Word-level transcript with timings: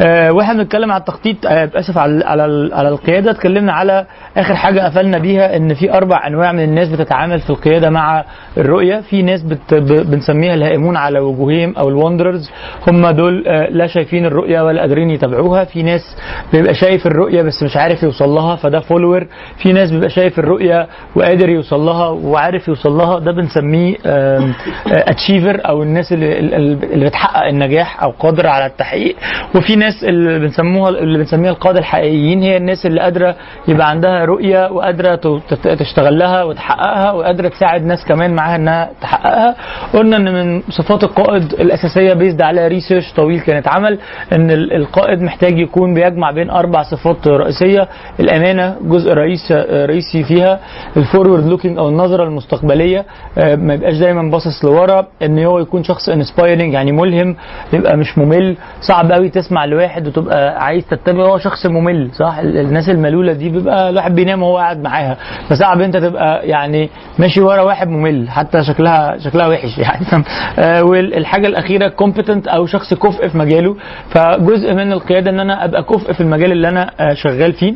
آه 0.00 0.32
وإحنا 0.32 0.54
بنتكلم 0.62 0.92
على 0.92 1.00
التخطيط. 1.00 1.46
آه 1.46 1.70
اسف 1.74 1.98
على 1.98 2.24
على 2.24 2.70
على 2.74 2.88
القيادة. 2.88 3.30
اتكلمنا 3.30 3.72
على 3.72 4.06
آخر 4.36 4.54
حاجة 4.54 4.80
قفلنا 4.80 5.18
بيها 5.18 5.35
إن 5.40 5.74
في 5.74 5.92
أربع 5.92 6.26
أنواع 6.26 6.52
من 6.52 6.62
الناس 6.64 6.88
بتتعامل 6.88 7.40
في 7.40 7.50
القيادة 7.50 7.90
مع 7.90 8.24
الرؤية. 8.56 9.00
في 9.00 9.22
ناس 9.22 9.42
بت 9.42 9.74
بنسميها 9.74 10.54
الهائمون 10.54 10.96
على 10.96 11.18
وجوههم 11.20 11.74
أو 11.78 11.88
ال 11.88 11.94
wanderers 11.94 12.50
هم 12.88 13.10
دول 13.10 13.44
آه 13.48 13.68
لا 13.70 13.86
شايفين 13.86 14.26
الرؤية 14.26 14.60
ولا 14.64 14.80
قادرين 14.80 15.10
يتابعوها. 15.10 15.64
في 15.64 15.82
ناس 15.82 16.16
بيبقى 16.52 16.74
شايف 16.74 17.06
الرؤية 17.06 17.42
بس 17.42 17.62
مش 17.62 17.76
عارف 17.76 18.02
يوصل 18.02 18.28
لها 18.28 18.56
فده 18.56 18.80
follower 18.80 19.26
في 19.62 19.72
ناس 19.72 19.90
بيبقى 19.90 20.08
شايف 20.10 20.38
الرؤية 20.38 20.86
وقادر 21.16 21.48
يوصل 21.48 21.80
لها 21.80 22.08
وعارف 22.08 22.68
يوصل 22.68 22.92
لها. 22.92 23.18
ده 23.18 23.32
بنسميه 23.32 23.96
achiever 24.86 25.60
أو 25.68 25.82
الناس 25.82 26.12
اللي, 26.12 26.38
اللي 26.38 27.06
بتحقق 27.06 27.46
النجاح 27.46 28.02
أو 28.02 28.10
قادره 28.10 28.48
على 28.48 28.66
التحقيق. 28.66 29.16
وفي 29.54 29.76
ناس 29.76 30.04
اللي 30.04 30.38
بنسموها 30.38 30.88
اللي 30.90 31.18
بنسميها 31.18 31.50
القادة 31.50 31.78
الحقيقيين 31.78 32.42
هي 32.42 32.56
الناس 32.56 32.86
اللي 32.86 33.00
قادرة 33.00 33.36
يبقى 33.68 33.90
عندها 33.90 34.24
رؤية 34.24 34.70
وقادرة 34.72 35.14
تشتغل 35.78 36.18
لها 36.18 36.42
وتحققها 36.44 37.12
وقادرة 37.12 37.48
تساعد 37.48 37.82
ناس 37.84 38.04
كمان 38.04 38.34
معاها 38.34 38.56
إنها 38.56 38.90
تحققها. 39.00 39.54
قلنا 39.94 40.16
إن 40.16 40.34
من 40.34 40.62
صفات 40.70 41.04
القائد 41.04 41.42
الأساسية 41.52 42.12
based 42.12 42.42
على 42.42 42.68
research 42.68 43.12
طويل 43.12 43.40
كان 43.40 43.56
اتعمل 43.56 43.98
إن 44.32 44.50
ال- 44.50 44.72
القائد 44.72 45.22
محتاج 45.22 45.58
يكون 45.58 45.94
بيجمع 45.94 46.30
بين 46.30 46.50
أربع 46.50 46.82
صفات 46.82 47.28
رئيسية. 47.28 47.88
الأمانة 48.20 48.76
جزء 48.82 49.12
رئيس 49.12 49.52
رئيسي 49.72 50.24
فيها 50.24 50.60
ال 50.96 51.02
forward 51.02 51.46
looking 51.46 51.78
أو 51.78 51.88
النظرة 51.88 52.24
المستقبلية. 52.24 53.04
آه، 53.38 53.54
ما 53.56 53.74
يبقاش 53.74 53.98
دايما 53.98 54.30
باصص 54.30 54.64
لورا 54.64 55.06
إن 55.22 55.38
هو 55.44 55.58
يكون 55.58 55.82
شخص 55.82 56.08
inspiring 56.08 56.72
يعني 56.72 56.92
ملهم 56.92 57.36
يبقى 57.72 57.96
مش 57.96 58.18
ممل. 58.18 58.56
صعب 58.80 59.12
قوي 59.12 59.28
تسمع 59.28 59.64
لواحد 59.64 60.06
وتبقى 60.06 60.64
عايز 60.64 60.84
تتبعه 60.86 61.26
هو 61.26 61.38
شخص 61.38 61.66
ممل 61.66 62.10
صح؟ 62.12 62.38
ال- 62.38 62.56
الناس 62.58 62.88
الملولة 62.88 63.32
دي 63.32 63.48
بيبقى 63.50 63.90
الواحد 63.90 64.14
بينام 64.14 64.42
وهو 64.42 64.56
قاعد 64.58 64.82
معاها. 64.82 65.05
فصعب 65.48 65.80
أنت 65.80 65.96
تبقى 65.96 66.46
يعني 66.48 66.90
ماشي 67.18 67.40
ورا 67.40 67.62
واحد 67.62 67.88
ممل. 67.88 68.30
حتى 68.30 68.64
شكلها 68.64 69.18
شكلها 69.18 69.46
وحش 69.46 69.78
يعني. 69.84 70.24
آه، 70.58 70.84
والحاجة 70.84 71.46
الأخيرة 71.46 71.88
كومبتنت 71.88 72.48
أو 72.48 72.66
شخص 72.66 72.94
كفء 72.94 73.28
في 73.28 73.38
مجاله. 73.38 73.76
فجزء 74.10 74.74
من 74.74 74.92
القيادة 74.92 75.30
إن 75.30 75.40
أنا 75.40 75.64
أبقى 75.64 75.82
كفء 75.82 76.12
في 76.12 76.20
المجال 76.20 76.52
اللي 76.52 76.68
أنا 76.68 76.90
آه، 77.00 77.14
شغال 77.14 77.52
فيه. 77.52 77.74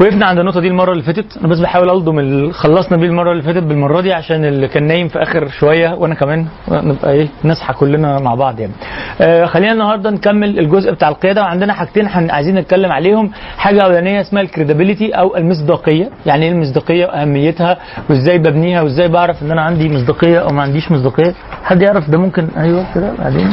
وقفنا 0.00 0.26
عند 0.26 0.38
النقطة 0.38 0.60
دي 0.60 0.68
المرة 0.68 0.92
اللي 0.92 1.02
فاتت، 1.02 1.36
أنا 1.36 1.48
بس 1.48 1.58
بحاول 1.58 1.90
ألضم 1.90 2.18
ال- 2.18 2.54
خلصنا 2.54 2.96
بيه 2.98 3.06
المرة 3.06 3.32
اللي 3.32 3.42
فاتت 3.42 3.62
بالمرة 3.62 4.00
دي 4.00 4.12
عشان 4.12 4.44
اللي 4.44 4.68
كان 4.68 4.86
نايم 4.86 5.08
في 5.08 5.22
آخر 5.22 5.48
شوية 5.48 5.94
وأنا 5.94 6.14
كمان. 6.14 6.46
نبقى 6.70 7.12
إيه 7.12 7.28
نصحى 7.44 7.74
كلنا 7.74 8.18
مع 8.18 8.34
بعض 8.34 8.60
يعني. 8.60 8.72
آه 9.20 9.44
خلينا 9.44 9.72
النهاردة 9.72 10.10
نكمل 10.10 10.58
الجزء 10.58 10.92
بتاع 10.92 11.08
القيادة. 11.08 11.42
وعندنا 11.42 11.72
حاجتين 11.72 12.06
عايزين 12.30 12.54
نتكلم 12.54 12.92
عليهم، 12.92 13.30
حاجة 13.56 13.80
أولانية 13.82 14.20
اسمها 14.20 14.42
ال 14.42 14.48
credibility 14.48 15.10
أو 15.10 15.36
المصداقية، 15.36 16.10
يعني 16.26 16.44
إيه 16.46 16.52
المصداقية؟ 16.52 17.06
وأهميتها 17.06 17.76
وإزاي 18.10 18.38
ببنيها 18.38 18.82
وإزاي 18.82 19.08
بعرف 19.08 19.42
إن 19.42 19.50
أنا 19.50 19.62
عندي 19.62 19.88
مصداقية 19.88 20.38
أو 20.38 20.48
ما 20.48 20.62
عنديش 20.62 20.90
مصداقية، 20.92 21.34
حد 21.64 21.82
يعرف 21.82 22.10
ده 22.10 22.18
ممكن؟ 22.18 22.48
أيوه 22.56 22.94
كده 22.94 23.12
بعدين. 23.18 23.48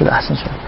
كده 0.00 0.12
أحسن 0.12 0.34
شوية. 0.34 0.59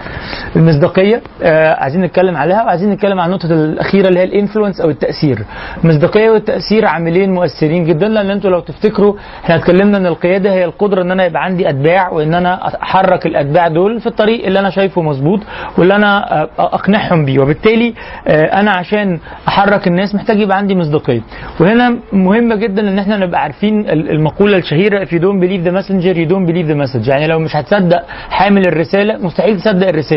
المصداقية 0.55 1.21
آه 1.43 1.73
عايزين 1.73 2.01
نتكلم 2.01 2.37
عليها 2.37 2.63
وعايزين 2.63 2.89
نتكلم 2.91 3.19
عن 3.19 3.27
النقطه 3.29 3.45
الأخيرة 3.51 4.07
اللي 4.07 4.19
هي 4.19 4.23
ال 4.23 4.29
influence 4.29 4.81
أو 4.81 4.89
التأثير. 4.89 5.39
المصداقية 5.83 6.29
والتأثير 6.29 6.85
عاملين 6.85 7.33
مؤثرين 7.33 7.83
جدا 7.85 8.07
لأن 8.07 8.29
أنتوا 8.31 8.49
لو 8.49 8.59
تفتكروا 8.59 9.13
إحنا 9.43 9.55
اتكلمنا 9.55 9.97
إن 9.97 10.05
القيادة 10.05 10.53
هي 10.53 10.65
القدرة 10.65 11.01
إن 11.01 11.11
أنا 11.11 11.25
يبقى 11.25 11.43
عندي 11.43 11.69
أتباع 11.69 12.09
وإن 12.09 12.33
أنا 12.33 12.67
أحرك 12.83 13.25
الأتباع 13.25 13.67
دول 13.67 13.99
في 13.99 14.07
الطريق 14.07 14.45
اللي 14.45 14.59
أنا 14.59 14.69
شايفه 14.69 15.01
مظبوط 15.01 15.39
واللي 15.77 15.95
أنا 15.95 16.41
آه، 16.41 16.49
أقنعهم 16.59 17.25
بيه. 17.25 17.39
وبالتالي 17.39 17.93
آه 18.27 18.43
أنا 18.59 18.71
عشان 18.71 19.19
أحرك 19.47 19.87
الناس 19.87 20.15
محتاج 20.15 20.39
يبقى 20.39 20.57
عندي 20.57 20.75
مصداقية. 20.75 21.21
وهنا 21.59 21.97
مهمه 22.13 22.55
جدا 22.55 22.81
إن 22.89 22.99
إحنا 22.99 23.17
نبقى 23.17 23.41
عارفين 23.41 23.79
ال- 23.79 24.09
المقولة 24.11 24.57
الشهيرة 24.57 25.05
if 25.05 25.07
you 25.07 25.19
don't 25.19 25.39
believe 25.43 25.63
the 25.67 25.71
messenger 25.79 26.13
you 26.17 26.27
don't 26.31 26.47
believe 26.51 26.67
the 26.73 26.77
message. 26.87 27.09
يعني 27.09 27.27
لو 27.27 27.39
مش 27.39 27.55
هتصدق 27.55 28.03
حامل 28.29 28.67
الرسالة 28.67 29.17
مستحيل 29.17 29.61
تصدق 29.61 29.87
الرسالة. 29.87 30.12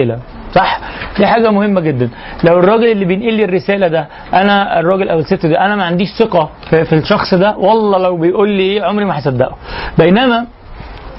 صح؟ 0.55 0.81
دي 1.19 1.27
حاجة 1.27 1.51
مهمة 1.51 1.81
جدا. 1.81 2.09
لو 2.45 2.59
الراجل 2.59 2.85
اللي 2.93 3.05
بينقل 3.05 3.35
لي 3.35 3.45
الرسالة 3.45 3.89
ده 3.89 4.09
أنا 4.35 4.81
الراجل 4.81 5.09
أو 5.09 5.19
الست 5.19 5.47
ده 5.47 5.65
أنا 5.67 5.77
ما 5.77 5.85
عنديش 5.85 6.09
ثقة 6.19 6.51
في, 6.71 6.93
الشخص 6.93 7.35
ده 7.35 7.57
والله 7.57 7.99
لو 7.99 8.17
بيقول 8.17 8.49
لي 8.49 8.63
إيه 8.63 8.83
عمري 8.83 9.05
ما 9.05 9.19
هصدقه. 9.19 9.57
بينما 9.99 10.47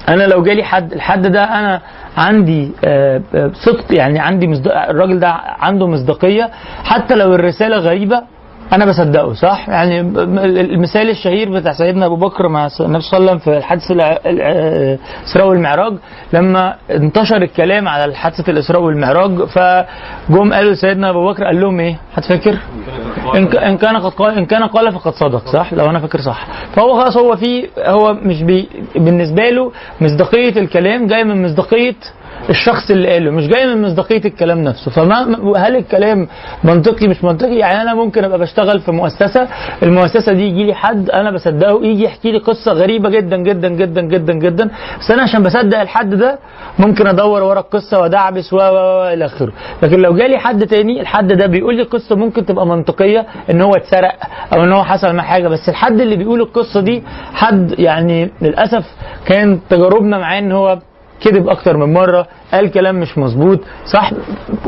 أنا 0.10 0.24
لو 0.24 0.44
جالي 0.44 0.63
حد 0.63 0.94
الحد 0.94 1.28
ده 1.28 1.44
أنا 1.44 1.81
عندي 2.18 2.72
آه، 2.86 3.22
آه، 3.36 3.52
صدق 3.54 3.94
يعني 3.94 4.19
عندي 4.19 4.48
مصداق 4.48 4.90
الراجل 4.90 5.19
ده 5.19 5.30
عنده 5.60 5.88
مصداقية. 5.88 6.50
حتى 6.84 7.16
لو 7.16 7.36
الرسالة 7.36 7.78
غريبة 7.78 8.22
أنا 8.74 8.86
بصدقه 8.86 9.34
صح؟ 9.34 9.69
يعني 9.69 10.00
المثال 10.62 11.10
الشهير 11.10 11.52
بتاع 11.52 11.74
سيدنا 11.74 12.06
أبو 12.06 12.16
بكر 12.16 12.48
مع 12.48 12.68
النبي 12.80 13.02
صلى 13.02 13.18
الله 13.19 13.30
عليه 13.31 13.40
وسلم 13.42 13.54
في 13.54 13.62
حادثه 13.66 13.94
الاسراء 14.25 15.48
والمعراج 15.48 15.94
لما 16.34 16.75
انتشر 16.92 17.38
الكلام 17.42 17.88
على 17.88 18.16
حادثه 18.16 18.52
الإسراء 18.52 18.81
والمعراج 18.81 19.44
فجم 19.44 20.54
قالوا 20.54 20.72
لسيدنا 20.72 21.10
أبو 21.10 21.31
بكر 21.31 21.44
قال 21.44 21.62
لهم 21.62 21.80
إيه؟ 21.80 21.96
حد 22.16 22.24
فاكر 22.24 22.58
إن 23.36 23.78
كان 23.78 23.98
قد 23.98 24.12
قال 24.12 24.38
إن 24.38 24.46
كان 24.46 24.64
قال 24.64 24.92
فقد 24.92 25.14
صدق 25.14 25.48
صح؟ 25.48 25.74
لو 25.74 25.90
أنا 25.90 26.00
فاكر 26.00 26.22
صح. 26.22 26.48
فهو 26.75 27.02
خلاص 27.02 27.18
هو 27.18 27.36
في 27.36 27.68
هو 27.86 28.14
مش 28.14 28.44
بي 28.44 28.69
بالنسبة 28.96 29.50
له 29.50 29.72
مصداقية 30.02 30.60
الكلام 30.62 31.08
جاية 31.08 31.24
من 31.24 31.46
مصداقية 31.46 31.96
الشخص 32.50 32.92
اللي 32.92 33.10
قاله 33.14 33.32
مش 33.32 33.48
جاي 33.48 33.66
من 33.76 33.82
مصداقية 33.82 34.26
الكلام 34.26 34.64
نفسه. 34.64 34.92
فما 34.92 35.38
هل 35.58 35.76
الكلام 35.76 36.28
منطقي 36.64 37.08
مش 37.08 37.24
منطقي؟ 37.24 37.56
يعني 37.56 37.82
أنا 37.82 37.94
ممكن 37.94 38.24
أبقى 38.24 38.40
بشتغل 38.40 38.80
في 38.80 38.92
مؤسسة 38.92 39.48
المؤسسة 39.84 40.34
دي 40.34 40.44
يجي 40.44 40.64
لي 40.64 40.74
حد 40.74 41.10
أنا 41.10 41.32
بصدقه 41.32 41.86
يجي 41.86 42.04
يحكي 42.04 42.32
لي 42.32 42.38
قصة 42.38 42.72
غريبة 42.72 43.10
جدا 43.10 43.38
جدا 43.38 43.68
جدا 43.70 44.02
جدا 44.02 44.34
جدا. 44.34 44.70
بس 45.00 45.12
أنا 45.12 45.22
عشان 45.24 45.44
بصدق 45.44 45.80
الحد 45.80 46.10
ده 46.16 46.40
ممكن 46.80 47.08
أدور 47.08 47.44
ورا 47.44 47.60
القصة 47.60 48.00
وأدعبس 48.00 48.54
و 48.54 48.58
إلى 49.14 49.26
آخره. 49.26 49.52
لكن 49.84 50.00
لو 50.02 50.16
جالي 50.16 50.38
حد 50.38 50.68
تاني 50.68 51.02
الحد 51.02 51.28
ده 51.34 51.46
بيقول 51.46 51.76
لي 51.76 51.84
قصة 51.84 52.16
ممكن 52.16 52.46
تبقى 52.46 52.66
منطقية 52.68 53.26
إن 53.52 53.62
هو 53.62 53.72
اتسرق 53.76 54.16
أو 54.54 54.64
إن 54.64 54.72
هو 54.72 54.84
حصل 54.84 55.16
معاه 55.16 55.26
حاجة. 55.28 55.48
بس 55.48 55.70
الحد 55.70 56.02
اللي 56.02 56.16
بيقول 56.16 56.42
القصة 56.42 56.82
دي 56.82 57.04
حد 57.34 57.76
يعني 57.80 58.32
للأسف 58.42 58.86
كان 59.26 59.60
تجاربنا 59.70 60.18
معاه 60.18 60.40
إن 60.40 60.52
هو 60.52 60.80
كذب 61.22 61.50
أكتر 61.50 61.78
من 61.78 61.94
مرة 61.94 62.28
قال 62.54 62.72
كلام 62.72 62.96
مش 62.96 63.18
مظبوط. 63.18 63.60
صح 63.86 64.12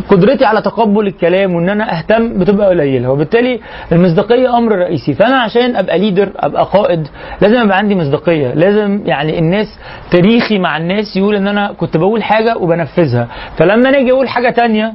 قدرتي 0.10 0.46
على 0.46 0.62
تقبل 0.62 1.07
الكلام 1.07 1.56
وإن 1.56 1.69
أنا 1.69 1.98
أهتم 1.98 2.40
بتبقى 2.40 2.69
قليلة. 2.69 3.10
وبالتالي 3.12 3.60
المصداقية 3.92 4.57
أمر 4.57 4.72
رئيسي. 4.75 5.13
فأنا 5.13 5.38
عشان 5.42 5.75
أبقى 5.75 6.00
ليدر 6.00 6.30
أبقى 6.36 6.63
قائد 6.74 7.07
لازم 7.42 7.63
يبقى 7.66 7.78
عندي 7.78 7.96
مصداقية. 7.96 8.54
لازم 8.54 9.01
يعني 9.06 9.40
الناس 9.40 9.80
تاريخي 10.12 10.60
مع 10.60 10.78
الناس 10.78 11.18
يقول 11.18 11.36
إن 11.36 11.48
أنا 11.48 11.72
كنت 11.78 11.98
بقول 11.98 12.24
حاجة 12.24 12.57
وبنفذها. 12.57 13.28
فلما 13.57 13.90
أنا 13.90 13.98
أجي 13.98 14.12
أقول 14.12 14.30
حاجة 14.30 14.50
تانية 14.50 14.94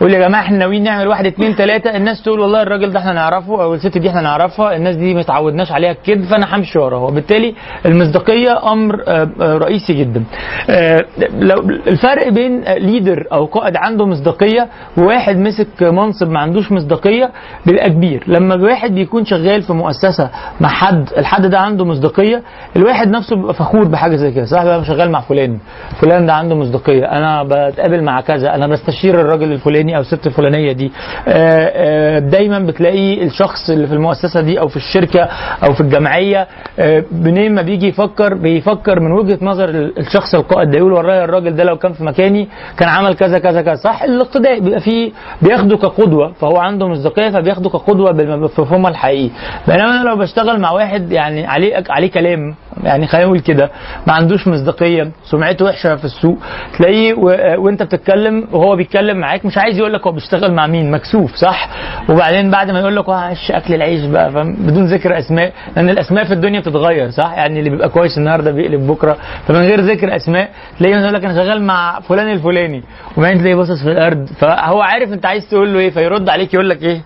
قول 0.00 0.14
يا 0.14 0.18
جماعة 0.28 0.40
إحنا 0.42 0.58
ناويين 0.58 0.82
نعمل 0.82 1.08
واحد 1.08 1.26
اتنين 1.26 1.56
تلاتة. 1.56 1.96
الناس 1.96 2.22
تقول 2.22 2.40
والله 2.40 2.62
الراجل 2.62 2.90
ده 2.90 2.98
إحنا 2.98 3.12
نعرفه 3.12 3.62
أو 3.62 3.74
الست 3.74 3.98
دي 3.98 4.08
إحنا 4.08 4.20
نعرفها. 4.20 4.76
الناس 4.76 4.96
دي 4.96 5.14
ما 5.14 5.20
اتعودناش 5.20 5.72
عليها 5.72 5.90
الكذب 5.90 6.24
فأنا 6.24 6.56
همشي 6.56 6.78
وراها. 6.78 7.00
وبالتالي 7.00 7.54
المصداقية 7.86 8.72
أمر 8.72 9.02
آه، 9.08 9.28
آه، 9.40 9.56
رئيسي 9.58 9.92
جدا. 9.94 10.24
آه، 10.70 11.04
لو 11.38 11.58
الفرق 11.86 12.28
بين 12.28 12.60
ليدر 12.64 13.26
أو 13.32 13.44
قائد 13.44 13.76
عنده 13.76 14.06
مصداقية 14.06 14.68
وواحد 14.98 15.36
مسك 15.36 15.82
منصب 15.82 16.30
ما 16.30 16.40
عندوش 16.40 16.72
مصداقية 16.72 17.30
بيبقى 17.66 17.90
كبير. 17.90 18.24
لما 18.26 18.54
الواحد 18.54 18.94
بيكون 18.94 19.24
شغال 19.24 19.62
في 19.62 19.72
مؤسسة 19.72 20.30
مع 20.60 20.68
حد 20.68 21.08
الحد 21.18 21.46
ده 21.46 21.58
عنده 21.58 21.84
مصداقية 21.84 22.42
الواحد 22.76 23.08
نفسه 23.08 23.36
بيبقى 23.36 23.54
فخور 23.54 23.84
بحاجة 23.88 24.16
زي 24.16 24.30
كده. 24.32 24.44
صح 24.44 24.64
بقى 24.64 24.84
شغال 24.84 25.10
مع 25.10 25.20
فلان 25.20 25.58
فلان 26.00 26.26
ده 26.26 26.32
عنده 26.32 26.54
مصداقية 26.54 27.04
أنا 27.04 27.42
بتقابل 27.42 28.02
مع 28.04 28.20
كذا 28.20 28.54
أنا 28.54 28.66
بستشير 28.66 29.20
الراجل 29.20 29.52
الفلاني. 29.52 29.87
أو 29.96 30.00
الست 30.00 30.26
الفلانية 30.26 30.72
دي. 30.72 30.92
آه، 31.28 31.72
آه، 31.74 32.18
دايما 32.18 32.58
بتلاقي 32.58 33.22
الشخص 33.24 33.70
اللي 33.70 33.86
في 33.86 33.92
المؤسسة 33.94 34.40
دي 34.40 34.60
أو 34.60 34.68
في 34.68 34.76
الشركة 34.76 35.28
أو 35.64 35.72
في 35.74 35.80
الجمعية 35.80 36.46
آه، 36.78 37.04
منين 37.12 37.54
ما 37.54 37.62
بيجي 37.62 37.88
يفكر 37.88 38.34
بيفكر 38.34 39.00
من 39.00 39.12
وجهة 39.12 39.38
نظر 39.42 39.68
ال- 39.68 39.98
الشخص 39.98 40.34
القائد. 40.34 40.70
ده 40.70 40.78
يقول 40.78 40.92
والله 40.92 41.24
الراجل 41.24 41.56
ده 41.56 41.64
لو 41.64 41.76
كان 41.76 41.92
في 41.92 42.04
مكاني 42.04 42.48
كان 42.78 42.88
عمل 42.88 43.14
كذا 43.14 43.38
كذا 43.38 43.62
كذا. 43.62 43.74
صح 43.74 44.02
الاقتداء 44.02 44.60
بيبقى 44.60 44.80
فيه 44.80 45.12
بياخده 45.42 45.76
كقدوة 45.76 46.32
فهو 46.32 46.56
عنده 46.56 46.88
مصداقية 46.88 47.30
فبياخده 47.30 47.70
كقدوة 47.70 48.12
بالمفهوم 48.12 48.86
الحقيقي. 48.86 49.30
بينما 49.68 50.00
أنا 50.00 50.08
لو 50.08 50.16
بشتغل 50.16 50.60
مع 50.60 50.70
واحد 50.70 51.12
يعني 51.12 51.46
عليه 51.46 51.84
عليه 51.90 52.10
كلام 52.10 52.54
يعني 52.84 53.06
خلينا 53.06 53.26
نقول 53.26 53.40
كده 53.40 53.70
ما 54.06 54.12
عندوش 54.12 54.48
مصداقية 54.48 55.10
سمعته 55.30 55.64
وحشة 55.64 55.96
في 55.96 56.04
السوق 56.04 56.38
تلاقيه 56.78 57.14
و... 57.14 57.24
وانت 57.64 57.82
بتتكلم 57.82 58.48
وهو 58.52 58.76
بيتكلم 58.76 59.16
معاك 59.16 59.44
مش 59.46 59.58
عايز 59.58 59.78
يقول 59.78 59.92
لك 59.92 60.06
هو 60.06 60.12
بيشتغل 60.12 60.52
مع 60.52 60.66
مين 60.66 60.90
مكسوف 60.90 61.34
صح؟ 61.34 61.68
وبعدين 62.08 62.50
بعد 62.50 62.70
ما 62.70 62.80
يقول 62.80 62.96
لك 62.96 63.08
عش 63.08 63.50
أكل 63.50 63.74
العيش 63.74 64.04
بقى 64.04 64.30
فاهم؟ 64.32 64.52
بدون 64.54 64.84
ذكر 64.86 65.18
أسماء 65.18 65.52
لأن 65.76 65.90
الأسماء 65.90 66.24
في 66.24 66.32
الدنيا 66.34 66.60
بتتغير 66.60 67.10
صح؟ 67.10 67.32
يعني 67.36 67.58
اللي 67.58 67.70
بيبقى 67.70 67.88
كويس 67.88 68.18
النهارده 68.18 68.50
بيقلب 68.50 68.86
بكرة 68.86 69.16
فمن 69.46 69.60
غير 69.60 69.80
ذكر 69.80 70.16
أسماء 70.16 70.50
تلاقيه 70.78 70.96
يقول 70.96 71.14
لك 71.14 71.24
أنا 71.24 71.34
شغال 71.34 71.62
مع 71.62 72.00
فلان 72.00 72.32
الفلاني 72.32 72.82
وبعدين 73.16 73.38
تلاقيه 73.38 73.54
باصص 73.54 73.82
في 73.82 73.92
الأرض 73.92 74.26
فهو 74.40 74.80
عارف 74.80 75.12
أنت 75.12 75.26
عايز 75.26 75.48
تقول 75.48 75.72
له 75.72 75.78
إيه 75.78 75.90
فيرد 75.90 76.28
عليك 76.28 76.54
يقول 76.54 76.70
لك 76.70 76.82
إيه؟ 76.82 77.00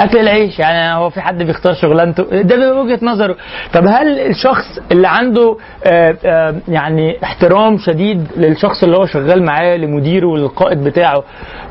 أكل 0.00 0.18
العيش 0.18 0.58
يعني 0.58 0.94
هو 0.94 1.10
في 1.10 1.20
حد 1.20 1.42
بيختار 1.42 1.74
شغلانته؟ 1.74 2.42
ده 2.42 2.74
وجهة 2.80 2.98
نظره. 3.02 3.36
طب 3.72 3.86
هل 3.86 4.18
الشخص 4.18 4.78
اللي 4.92 5.08
عنده 5.08 5.56
آه، 5.84 6.16
آه، 6.24 6.54
يعني 6.68 7.24
احترام 7.24 7.78
شديد 7.78 8.26
للشخص 8.36 8.82
اللي 8.84 8.96
هو 8.96 9.06
شغال 9.06 9.42
معاه 9.42 9.76
لمديره 9.76 10.26
وللقائد 10.26 10.84
بتاعه 10.84 11.22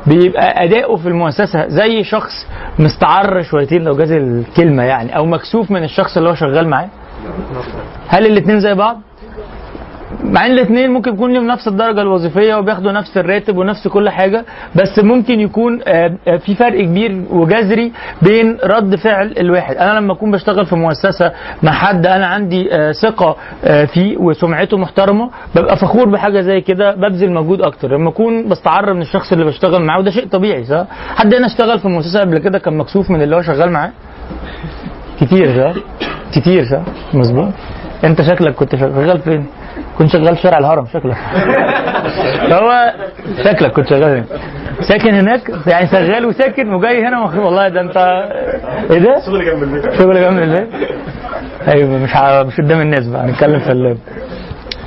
بيبقى 0.06 0.64
أداؤه 0.64 0.96
في 0.96 1.08
المؤسسة 1.08 1.68
زي 1.68 2.04
شخص 2.04 2.46
مستعر 2.78 3.42
شويتين 3.42 3.84
لو 3.84 3.96
جاز 3.96 4.12
الكلمة 4.12 4.82
يعني 4.82 5.16
أو 5.16 5.26
مكسوف 5.26 5.70
من 5.70 5.84
الشخص 5.84 6.16
اللي 6.16 6.28
هو 6.28 6.34
شغال 6.34 6.68
معاه؟ 6.68 6.88
هل 8.08 8.26
الاثنين 8.26 8.60
زي 8.60 8.74
بعض؟ 8.74 9.00
مع 10.22 10.46
إن 10.46 10.50
الاثنين 10.50 10.90
ممكن 10.90 11.14
يكون 11.14 11.32
لهم 11.32 11.46
نفس 11.46 11.68
الدرجة 11.68 12.02
الوظيفية 12.02 12.54
وبياخدوا 12.54 12.92
نفس 12.92 13.16
الراتب 13.18 13.56
ونفس 13.56 13.88
كل 13.88 14.10
حاجة 14.10 14.44
بس 14.76 14.98
ممكن 14.98 15.40
يكون 15.40 15.80
آه، 15.86 16.12
آه، 16.28 16.36
في 16.36 16.54
فرق 16.54 16.80
كبير 16.80 17.22
وجذري 17.30 17.92
بين 18.22 18.58
رد 18.64 18.96
فعل 18.96 19.34
الواحد. 19.40 19.76
أنا 19.76 19.98
لما 19.98 20.12
أكون 20.12 20.30
بشتغل 20.30 20.66
في 20.66 20.76
مؤسسة 20.76 21.32
مع 21.62 21.72
حد 21.72 22.06
أنا 22.06 22.26
عندي 22.26 22.74
آه، 22.74 22.92
ثقة 22.92 23.36
فيه 23.86 24.16
وسمعته 24.16 24.78
محترمة 24.78 25.30
ببقى 25.56 25.76
فخور 25.76 26.08
بحاجة 26.08 26.40
زي 26.40 26.60
كده 26.60 26.94
ببذل 26.94 27.32
مجهود 27.32 27.62
أكتر. 27.62 27.88
لما 27.96 28.08
أكون 28.08 28.48
بستعر 28.48 28.92
من 28.92 29.02
الشخص 29.02 29.32
اللي 29.32 29.44
بشتغل 29.44 29.82
معاه 29.82 29.98
وده 29.98 30.10
شيء 30.10 30.26
طبيعي 30.26 30.64
صح؟ 30.64 30.86
حد 31.16 31.34
هنا 31.34 31.46
اشتغل 31.46 31.78
في 31.78 31.88
مؤسسة 31.88 32.20
قبل 32.20 32.38
كده 32.38 32.58
كان 32.58 32.76
مكسوف 32.76 33.10
من 33.10 33.22
اللي 33.22 33.36
هو 33.36 33.42
شغال 33.42 33.70
معاه؟ 33.70 33.90
كتير 35.20 35.56
صح؟ 35.56 35.80
كتير 36.34 36.64
صح؟ 36.64 36.82
مظبوط. 37.14 37.48
أنت 38.04 38.22
شكلك 38.22 38.54
كنت 38.54 38.76
شغال 38.76 39.20
فين؟ 39.20 39.46
كنت 39.98 40.10
شغال 40.10 40.36
في 40.36 40.42
شارع 40.42 40.58
الهرم 40.58 40.86
شكلك. 40.86 41.16
هو 42.52 42.92
شكلك 43.44 43.72
كنت 43.72 43.88
شغال 43.88 44.02
هنا 44.04 44.24
ساكن 44.88 45.14
هناك 45.14 45.40
يعني 45.66 45.86
شغال 45.86 46.26
وساكن 46.26 46.72
وجاي 46.74 47.06
هنا 47.06 47.20
مخ- 47.24 47.36
والله 47.36 47.68
ده 47.68 47.80
انت 47.80 47.96
إيه 48.90 48.98
ده؟ 48.98 49.20
شغل 49.26 49.44
جنب 49.44 49.62
البيت. 49.62 49.92
شغل 49.98 50.14
جنب 50.20 50.38
البيت. 50.38 50.68
أيوه 51.68 51.98
مش 51.98 52.16
ع- 52.16 52.42
مش 52.42 52.60
قدام 52.60 52.80
الناس 52.80 53.06
بقى 53.08 53.24
هنتكلم 53.24 53.58
في 53.58 53.72
اللاب. 53.72 53.98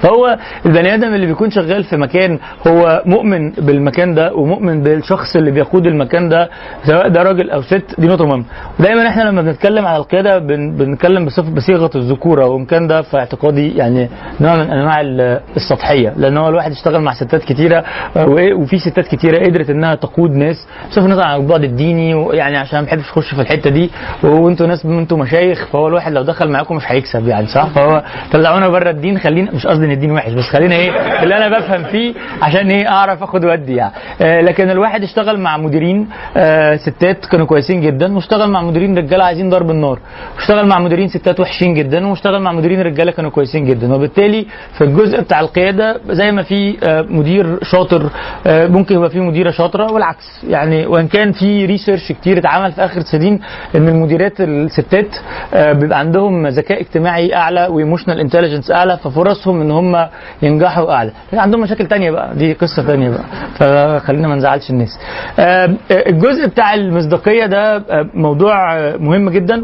فهو 0.01 0.37
البني 0.65 0.93
آدم 0.93 1.13
اللي 1.13 1.25
بيكون 1.25 1.49
شغال 1.51 1.83
في 1.83 1.97
مكان 1.97 2.39
هو 2.67 3.01
مؤمن 3.05 3.51
بالمكان 3.51 4.13
ده 4.13 4.33
ومؤمن 4.33 4.83
بالشخص 4.83 5.35
اللي 5.35 5.51
بيقود 5.51 5.85
المكان 5.87 6.29
ده 6.29 6.49
سواء 6.87 7.07
ده 7.07 7.23
راجل 7.23 7.49
أو 7.51 7.61
ست 7.61 7.95
دي 7.97 8.07
نقطة 8.07 8.25
مهمة. 8.25 8.43
ودايما 8.79 9.07
إحنا 9.07 9.23
لما 9.23 9.41
بنتكلم 9.41 9.85
على 9.85 9.97
القيادة 9.97 10.37
بن 10.39 10.71
بنتكلم 10.77 11.25
بصيغة 11.55 11.89
الذكورة 11.95 12.45
وان 12.45 12.65
كان 12.65 12.87
ده 12.87 13.01
في 13.01 13.17
اعتقادي 13.17 13.77
يعني 13.77 14.09
نوع 14.41 14.55
من 14.55 14.71
أنواع 14.71 15.01
ال- 15.01 15.39
السطحية. 15.55 16.13
لأن 16.17 16.37
هو 16.37 16.49
الواحد 16.49 16.71
اشتغل 16.71 17.01
مع 17.01 17.13
ستات 17.13 17.43
كتيرة 17.43 17.83
وإيه- 18.15 18.53
وفي 18.53 18.77
ستات 18.79 19.07
كتيرة 19.07 19.45
قدرت 19.45 19.69
إنها 19.69 19.95
تقود 19.95 20.31
ناس. 20.31 20.67
بصرف 20.89 21.05
النظر 21.05 21.21
عن 21.23 21.39
البعد 21.41 21.63
الديني 21.63 22.13
ويعني 22.13 22.57
عشان 22.57 22.79
ما 22.79 22.85
بحبش 22.85 23.09
اخش 23.09 23.35
في 23.35 23.41
الحتة 23.41 23.69
دي. 23.69 23.89
وأنتوا 24.23 24.67
ناس 24.67 24.85
أنتوا 24.85 25.17
مشايخ 25.17 25.67
فهو 25.71 25.87
الواحد 25.87 26.11
لو 26.13 26.21
دخل 26.23 26.49
معاكم 26.49 26.75
مش 26.75 26.83
هيكسب 26.91 27.27
يعني 27.27 27.47
صح؟ 27.47 27.65
فهو 27.67 28.03
طلعونا 28.31 28.69
بره 28.69 28.89
الدين 28.89 29.17
خلينا 29.19 29.51
مش 29.51 29.67
قصدي 29.67 29.86
ان 29.87 29.91
الدين 29.91 30.11
وحش 30.11 30.31
بس 30.33 30.43
خلينا 30.43 30.75
إيه 30.75 30.91
اللي 31.23 31.37
أنا 31.37 31.59
بفهم 31.59 31.83
فيه 31.83 32.13
عشان 32.41 32.69
إيه 32.71 32.87
أعرف 32.89 33.23
أخد 33.23 33.45
ودي 33.45 33.75
يعني. 33.75 33.93
آه 34.21 34.41
لكن 34.41 34.69
الواحد 34.69 35.03
اشتغل 35.03 35.39
مع 35.39 35.57
مديرين 35.57 36.07
آه 36.37 36.75
ستات 36.75 37.25
كانوا 37.25 37.45
كويسين 37.45 37.81
جدا 37.81 38.15
واشتغل 38.15 38.49
مع 38.49 38.61
مديرين 38.61 38.97
رجالة 38.97 39.23
عايزين 39.23 39.49
ضرب 39.49 39.69
النار. 39.71 39.99
واشتغل 40.35 40.67
مع 40.67 40.79
مديرين 40.79 41.07
ستات 41.07 41.39
وحشين 41.39 41.73
جدا 41.73 42.07
واشتغل 42.07 42.41
مع 42.41 42.51
مديرين 42.51 42.81
رجالة 42.81 43.11
كانوا 43.11 43.31
كويسين 43.31 43.65
جدا. 43.65 43.93
وبالتالي 43.93 44.45
في 44.77 44.83
الجزء 44.83 45.21
بتاع 45.21 45.39
القيادة 45.39 45.99
زي 46.09 46.31
ما 46.31 46.43
في 46.43 46.77
آه 46.83 47.01
مدير 47.09 47.59
شاطر 47.63 48.09
آه 48.47 48.67
ممكن 48.67 48.95
يبقى 48.95 49.09
في 49.09 49.19
مديرة 49.19 49.51
شاطرة 49.51 49.91
والعكس. 49.93 50.25
يعني 50.49 50.85
وإن 50.85 51.07
كان 51.07 51.31
في 51.31 51.65
research 51.65 52.11
كتير 52.11 52.37
اتعمل 52.37 52.71
في 52.71 52.85
آخر 52.85 53.01
سنين 53.01 53.39
إن 53.75 53.87
المديرات 53.87 54.41
الستات 54.41 55.15
آه 55.53 55.73
بيبقى 55.73 55.99
عندهم 55.99 56.47
ذكاء 56.47 56.81
اجتماعي 56.81 57.35
أعلى 57.35 57.67
و 57.67 57.72
emotional 57.72 58.19
intelligence 58.19 58.71
أعلى 58.71 58.97
ففرصهم 58.97 59.61
إن 59.61 59.71
هم 59.79 60.07
ينجحوا 60.41 60.91
اعلى 60.93 61.11
لكن 61.27 61.39
عندهم 61.39 61.61
مشاكل 61.61 61.87
تانية 61.87 62.11
بقى. 62.11 62.35
دي 62.35 62.53
قصة 62.53 62.83
تانية 62.87 63.09
بقى. 63.09 63.23
فخلينا 63.55 64.27
ما 64.27 64.35
نزعلش 64.35 64.69
الناس. 64.69 64.99
آه، 65.39 65.69
الجزء 65.91 66.47
بتاع 66.47 66.73
المصداقية 66.73 67.45
ده 67.45 67.75
آه، 67.77 68.09
موضوع 68.13 68.77
آه، 68.77 68.97
مهم 68.97 69.29
جدا. 69.29 69.61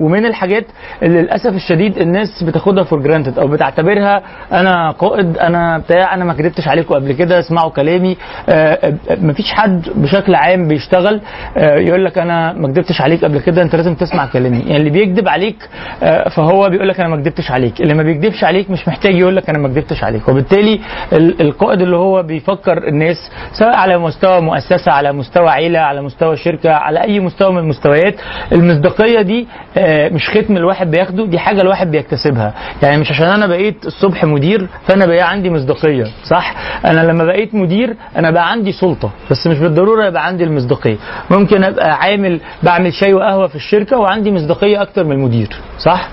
ومن 0.00 0.26
الحاجات 0.26 0.64
اللي 1.02 1.22
للأسف 1.22 1.54
الشديد 1.54 1.98
الناس 1.98 2.42
بتاخدها 2.42 2.84
for 2.84 3.00
granted 3.02 3.38
أو 3.38 3.48
بتعتبرها 3.48 4.22
أنا 4.52 4.90
قائد 4.90 5.38
أنا 5.38 5.78
بتاع 5.78 6.14
أنا 6.14 6.24
ما 6.24 6.32
كدبتش 6.32 6.68
عليكم 6.68 6.94
قبل 6.94 7.12
كده 7.12 7.38
اسمعوا 7.38 7.70
كلامي. 7.70 8.16
آه، 8.48 8.52
آه، 8.52 8.94
مفيش 9.20 9.52
حد 9.52 9.86
بشكل 9.94 10.34
عام 10.34 10.68
بيشتغل 10.68 11.20
آه، 11.56 11.76
يقول 11.78 12.04
لك 12.04 12.18
أنا 12.18 12.52
ما 12.52 12.68
كدبتش 12.68 13.00
عليك 13.00 13.24
قبل 13.24 13.40
كده 13.40 13.62
أنت 13.62 13.76
لازم 13.76 13.94
تسمع 13.94 14.26
كلامي. 14.26 14.58
يعني 14.60 14.76
اللي 14.76 14.90
بيكذب 14.90 15.28
عليك 15.28 15.68
آه، 16.02 16.28
فهو 16.28 16.68
بيقول 16.68 16.88
لك 16.88 17.00
أنا 17.00 17.08
ما 17.08 17.16
كدبتش 17.16 17.50
عليك. 17.50 17.80
اللي 17.80 17.94
ما 17.94 18.02
بيكذبش 18.02 18.44
عليك 18.44 18.70
مش 18.70 18.88
محتاج 18.88 18.99
محتاج 19.00 19.14
يقول 19.18 19.36
لك 19.36 19.48
أنا 19.50 19.58
ما 19.58 19.68
كدبتش 19.68 20.04
عليك. 20.04 20.28
وبالتالي 20.28 20.80
ال- 21.12 21.40
القائد 21.40 21.80
اللي 21.82 21.96
هو 21.96 22.22
بيفكر 22.22 22.88
الناس 22.88 23.16
سواء 23.52 23.76
على 23.76 23.98
مستوى 23.98 24.40
مؤسسة 24.40 24.92
على 24.92 25.12
مستوى 25.12 25.48
عيلة 25.50 25.78
على 25.78 26.02
مستوى 26.02 26.36
شركة 26.36 26.70
على 26.70 27.02
أي 27.04 27.20
مستوى 27.20 27.52
من 27.52 27.58
المستويات 27.58 28.14
المصداقية 28.52 29.22
دي 29.22 29.46
آه، 29.76 30.08
مش 30.08 30.30
ختم 30.30 30.56
الواحد 30.56 30.90
بياخده 30.90 31.26
دي 31.26 31.38
حاجة 31.38 31.60
الواحد 31.60 31.90
بيكتسبها. 31.90 32.54
يعني 32.82 33.00
مش 33.00 33.10
عشان 33.10 33.26
أنا 33.26 33.46
بقيت 33.46 33.86
الصبح 33.86 34.24
مدير 34.24 34.66
فأنا 34.86 35.06
بقى 35.06 35.30
عندي 35.30 35.50
مصداقية 35.50 36.04
صح؟ 36.30 36.54
أنا 36.84 37.00
لما 37.00 37.24
بقيت 37.24 37.54
مدير 37.54 37.96
أنا 38.16 38.30
بقى 38.30 38.50
عندي 38.50 38.72
سلطة 38.72 39.10
بس 39.30 39.46
مش 39.46 39.58
بالضرورة 39.58 40.04
يبقى 40.06 40.26
عندي 40.26 40.44
المصداقية. 40.44 40.96
ممكن 41.30 41.64
أبقى 41.64 41.90
عامل 41.96 42.40
بعمل 42.62 42.92
شاي 42.92 43.14
وقهوة 43.14 43.46
في 43.46 43.54
الشركة 43.56 43.98
وعندي 43.98 44.30
مصداقية 44.32 44.82
أكتر 44.82 45.04
من 45.04 45.12
المدير 45.12 45.48
صح؟ 45.78 46.08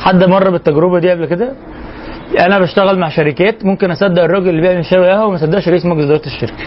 حد 0.00 0.24
مر 0.24 0.50
بالتجربة 0.50 0.98
دي 0.98 1.10
قبل 1.10 1.26
كده؟ 1.26 1.52
أنا 2.40 2.58
بشتغل 2.58 2.98
مع 2.98 3.08
شركات 3.08 3.64
ممكن 3.64 3.90
أصدق 3.90 4.22
الراجل 4.22 4.48
اللي 4.48 4.60
بيعمل 4.60 4.84
شاي 4.84 4.98
وقهوه 4.98 5.26
وما 5.26 5.36
أصدقش 5.36 5.68
رئيس 5.68 5.86
مجلس 5.86 6.04
إدارة 6.04 6.26
الشركة. 6.26 6.64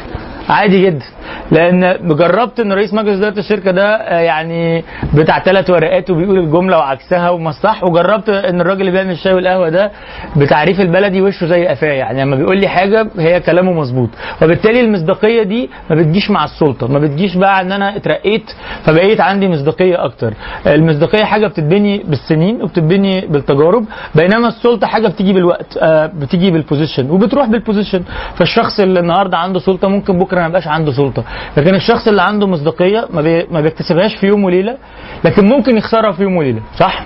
عادي 0.49 0.85
جدا. 0.85 1.05
لأن 1.51 1.97
جربت 2.07 2.59
إن 2.59 2.73
رئيس 2.73 2.93
مجلس 2.93 3.17
إدارة 3.17 3.39
الشركة 3.39 3.71
ده 3.71 3.95
آه، 3.95 4.19
يعني 4.19 4.83
بتاع 5.13 5.39
ثلاث 5.39 5.69
ورقات 5.69 6.09
وبيقول 6.09 6.39
الجملة 6.39 6.77
وعكسها 6.77 7.29
ومصح 7.29 7.83
وجربت 7.83 8.29
إن 8.29 8.61
الراجل 8.61 8.81
اللي 8.81 8.91
بيعمل 8.91 9.11
الشاي 9.11 9.33
والقهوة 9.33 9.69
ده 9.69 9.91
بتعريف 10.35 10.81
البلدي 10.81 11.21
وشه 11.21 11.45
زي 11.47 11.67
قفاه. 11.67 11.87
يعني 11.93 12.21
لما 12.21 12.35
بيقول 12.35 12.57
لي 12.57 12.67
حاجة 12.67 13.07
هي 13.17 13.39
كلامه 13.39 13.71
مظبوط. 13.73 14.09
وبالتالي 14.41 14.79
المصداقية 14.81 15.43
دي 15.43 15.69
ما 15.89 15.95
بتجيش 15.95 16.29
مع 16.31 16.43
السلطة. 16.43 16.87
ما 16.87 16.99
بتجيش 16.99 17.35
بقى 17.35 17.61
إن 17.61 17.71
أنا 17.71 17.95
اترقيت 17.95 18.51
فبقيت 18.83 19.21
عندي 19.21 19.47
مصداقية 19.47 20.05
أكتر. 20.05 20.33
المصداقية 20.67 21.23
حاجة 21.23 21.47
بتتبني 21.47 22.03
بالسنين 22.07 22.61
وبتتبني 22.61 23.21
بالتجارب 23.27 23.85
بينما 24.15 24.47
السلطة 24.47 24.87
حاجة 24.87 25.07
بتيجي 25.07 25.33
بالوقت 25.33 25.77
آه، 25.81 26.05
بتيجي 26.05 26.51
بال 26.51 26.63
position 26.63 27.09
وبتروح 27.09 27.47
بال 27.47 27.59
position 27.59 28.03
فالشخص 28.35 28.79
اللي 28.79 28.99
النهارده 28.99 29.37
عنده 29.37 29.59
سلطة 29.59 29.87
ممكن 29.87 30.19
بكرة 30.19 30.30
ما 30.39 30.47
يبقاش 30.47 30.67
عنده 30.67 30.91
سلطة 30.91 31.23
لكن 31.57 31.75
الشخص 31.75 32.07
اللي 32.07 32.21
عنده 32.21 32.47
مصداقية. 32.47 33.07
ما 33.51 33.61
بيكتسبهاش 33.61 34.15
في 34.15 34.27
يوم 34.27 34.43
وليلة 34.43 34.77
لكن 35.25 35.45
ممكن 35.45 35.77
يخسرها 35.77 36.11
في 36.11 36.23
يوم 36.23 36.35
وليلة 36.37 36.61
صح 36.77 37.05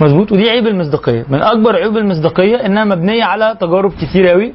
مظبوط؟ 0.00 0.32
ودي 0.32 0.50
عيب 0.50 0.66
المصداقية. 0.66 1.24
من 1.28 1.42
أكبر 1.42 1.76
عيوب 1.76 1.96
المصداقية 1.96 2.56
إنها 2.66 2.84
مبنية 2.84 3.24
على 3.24 3.56
تجارب 3.60 3.92
كتير 3.92 4.28
قوي 4.28 4.52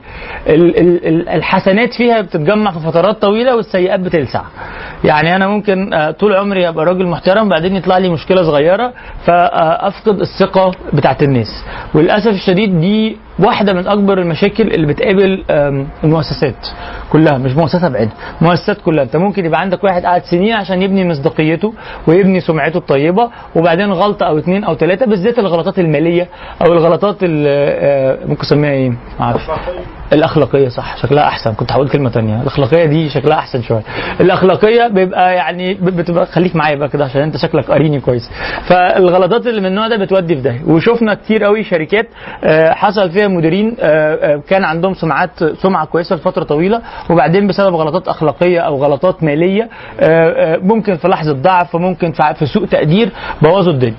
ال- 0.47 0.77
ال- 0.79 1.07
ال- 1.07 1.29
الحسنات 1.29 1.93
فيها 1.93 2.21
بتتجمع 2.21 2.71
في 2.71 2.79
فترات 2.79 3.21
طويلة 3.21 3.55
والسيئات 3.55 3.99
بتلسع. 3.99 4.41
يعني 5.03 5.35
أنا 5.35 5.47
ممكن 5.47 5.93
آه، 5.93 6.11
طول 6.11 6.35
عمري 6.35 6.67
أبقى 6.69 6.85
راجل 6.85 7.05
محترم 7.07 7.49
بعدين 7.49 7.75
يطلع 7.75 7.97
لي 7.97 8.09
مشكلة 8.09 8.43
صغيرة 8.43 8.93
فأفقد 9.25 10.19
الثقة 10.19 10.71
بتاعت 10.93 11.23
الناس. 11.23 11.65
وللأسف 11.93 12.31
الشديد 12.31 12.79
دي 12.81 13.17
واحدة 13.39 13.73
من 13.73 13.87
أكبر 13.87 14.17
المشاكل 14.19 14.63
اللي 14.67 14.87
بتقابل 14.87 15.43
المؤسسات 16.03 16.67
كلها 17.11 17.37
مش 17.37 17.51
مؤسسة 17.55 17.89
بعينها 17.89 18.13
مؤسسات 18.41 18.81
كلها. 18.81 19.03
أنت 19.03 19.15
ممكن 19.15 19.45
يبقى 19.45 19.61
عندك 19.61 19.83
واحد 19.83 20.03
قاعد 20.05 20.23
سنين 20.23 20.53
عشان 20.53 20.81
يبني 20.81 21.09
مصداقيته 21.09 21.73
ويبني 22.07 22.39
سمعته 22.39 22.77
الطيبة 22.77 23.29
وبعدين 23.55 23.91
غلطة 23.91 24.25
أو 24.25 24.37
اثنين 24.37 24.63
أو 24.63 24.75
ثلاثة 24.75 25.05
بالذات 25.05 25.34
الغلطات 25.39 25.79
المالية 25.79 26.27
أو 26.65 26.73
الغلطات 26.73 27.17
ال- 27.23 27.45
آه، 27.47 28.25
ممكن 28.25 28.41
أسميها 28.41 28.71
إيه؟ 28.71 28.89
ما 28.89 28.97
أعرفش 29.21 29.43
الأخلاقية 30.13 30.67
صح. 30.69 30.97
شكلها 30.97 31.27
أحسن. 31.27 31.53
كنت 31.53 31.71
هقول 31.71 31.89
كلمة 31.89 32.09
تانية. 32.09 32.41
الأخلاقية 32.41 32.85
دي 32.85 33.09
شكلها 33.09 33.37
أحسن 33.37 33.61
شوية. 33.61 33.81
الأخلاقية 34.21 34.87
بيبقى 34.87 35.35
يعني 35.35 35.73
بتبقى 35.73 36.25
خليك 36.25 36.55
معايا 36.55 36.75
بقى 36.75 36.87
كده 36.89 37.05
عشان 37.05 37.21
أنت 37.21 37.37
شكلك 37.37 37.71
قاريني 37.71 37.99
كويس. 37.99 38.29
فالغلطات 38.67 39.47
اللي 39.47 39.61
من 39.61 39.67
النوع 39.67 39.87
ده 39.87 39.97
بتودي 39.97 40.35
في 40.35 40.41
ده. 40.41 40.55
وشفنا 40.67 41.13
كتير 41.13 41.43
قوي 41.43 41.63
شركات 41.63 42.07
آه، 42.43 42.71
حصل 42.73 43.11
فيها 43.11 43.27
مديرين 43.27 43.75
آه، 43.79 44.41
كان 44.49 44.63
عندهم 44.63 44.93
سمعات 44.93 45.43
سمعة 45.43 45.85
كويسة 45.85 46.15
لفترة 46.15 46.43
طويلة 46.43 46.81
وبعدين 47.09 47.47
بسبب 47.47 47.75
غلطات 47.75 48.07
أخلاقية 48.07 48.59
أو 48.59 48.75
غلطات 48.83 49.23
مالية 49.23 49.69
ممكن 50.61 50.95
في 50.95 51.07
لحظة 51.07 51.33
ضعف 51.33 51.75
ممكن 51.75 52.11
في 52.11 52.45
سوء 52.45 52.65
تقدير 52.65 53.09
بوظوا 53.41 53.73
الدنيا. 53.73 53.93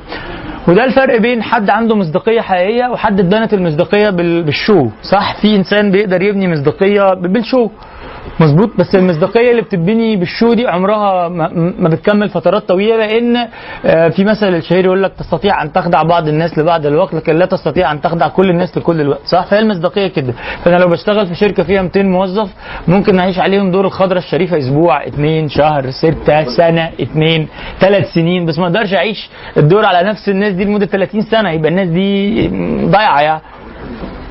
وده 0.69 0.85
الفرق 0.85 1.17
بين 1.21 1.43
حد 1.43 1.71
عنده 1.71 1.97
مصداقية 1.97 2.41
حقيقية 2.41 2.87
وحد 2.89 3.21
اتبنت 3.21 3.55
المصداقية 3.55 4.11
بال- 4.11 4.43
بالشو. 4.43 4.89
صح؟ 5.03 5.41
في 5.41 5.57
إنسان 5.57 5.91
بيقدر 5.91 6.23
يبني 6.23 6.49
مصداقية 6.53 7.15
بالشو. 7.15 7.69
مظبوط 8.41 8.71
بس 8.79 8.95
المصداقية 8.95 9.51
اللي 9.51 9.63
بتبني 9.63 10.17
بالشو 10.17 10.55
دي 10.55 10.67
عمرها 10.69 11.29
ما, 11.29 11.89
بتكمل 11.89 12.29
فترات 12.29 12.63
طويلة 12.69 12.97
لأن 12.97 13.37
آه، 13.85 14.09
في 14.09 14.25
مثل 14.25 14.49
الشهير 14.55 14.85
يقول 14.85 15.03
لك 15.03 15.13
تستطيع 15.19 15.63
أن 15.63 15.73
تخدع 15.73 16.03
بعض 16.03 16.29
الناس 16.29 16.59
لبعض 16.59 16.87
الوقت 16.87 17.15
لكن 17.15 17.37
لا 17.37 17.47
تستطيع 17.47 17.93
أن 17.93 18.01
تخدع 18.01 18.29
كل 18.29 18.51
الناس 18.51 18.79
لكل 18.79 19.01
الوقت 19.01 19.21
صح؟ 19.27 19.47
فهي 19.47 19.59
المصداقية 19.59 20.07
كده. 20.07 20.33
فأنا 20.65 20.77
لو 20.77 20.89
بشتغل 20.89 21.27
في 21.27 21.35
شركة 21.35 21.63
فيها 21.63 21.83
200 21.83 22.03
موظف 22.03 22.49
ممكن 22.89 23.19
أعيش 23.19 23.39
عليهم 23.39 23.71
دور 23.71 23.85
الخضرة 23.87 24.19
الشريفة 24.19 24.59
أسبوع 24.59 25.07
اثنين 25.07 25.49
شهر 25.49 25.91
ستة 25.91 26.45
سنة 26.57 26.91
اثنين 27.03 27.49
ثلاث 27.81 28.13
سنين 28.15 28.47
بس 28.47 28.59
ما 28.59 28.67
أقدرش 28.67 28.95
أعيش 28.95 29.31
الدور 29.57 29.85
على 29.85 30.09
نفس 30.09 30.29
الناس 30.29 30.53
دي 30.53 30.65
لمدة 30.65 30.87
30 30.87 31.21
سنة 31.21 31.51
يبقى 31.51 31.71
الناس 31.71 31.89
دي 31.89 32.49
ضايعة 32.87 33.21
يعني. 33.21 33.41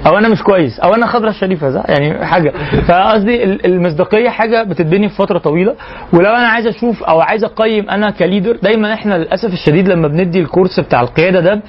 أو 0.05 0.17
أنا 0.17 0.29
مش 0.29 0.43
كويس. 0.43 0.79
أو 0.79 0.93
أنا 0.93 1.05
خضرة 1.05 1.29
الشريفه 1.29 1.71
صح؟ 1.71 1.83
يعني 1.89 2.25
حاجة. 2.25 2.53
فقصدي 2.87 3.43
ال- 3.43 3.65
المصداقية 3.65 4.29
حاجة 4.29 4.63
بتتبني 4.63 5.09
في 5.09 5.15
فترة 5.15 5.37
طويلة. 5.37 5.75
ولو 6.13 6.29
أنا 6.29 6.47
عايز 6.47 6.67
أشوف 6.67 7.03
أو 7.03 7.21
عايز 7.21 7.43
أقيم 7.43 7.89
أنا 7.89 8.09
ك 8.09 8.16
leader 8.16 8.57
دايما 8.63 8.93
إحنا 8.93 9.17
للأسف 9.17 9.53
الشديد 9.53 9.87
لما 9.89 10.07
بندي 10.07 10.39
ال 10.39 10.45
course 10.45 10.79
بتاع 10.79 11.01
القيادة 11.01 11.39
ده 11.39 11.61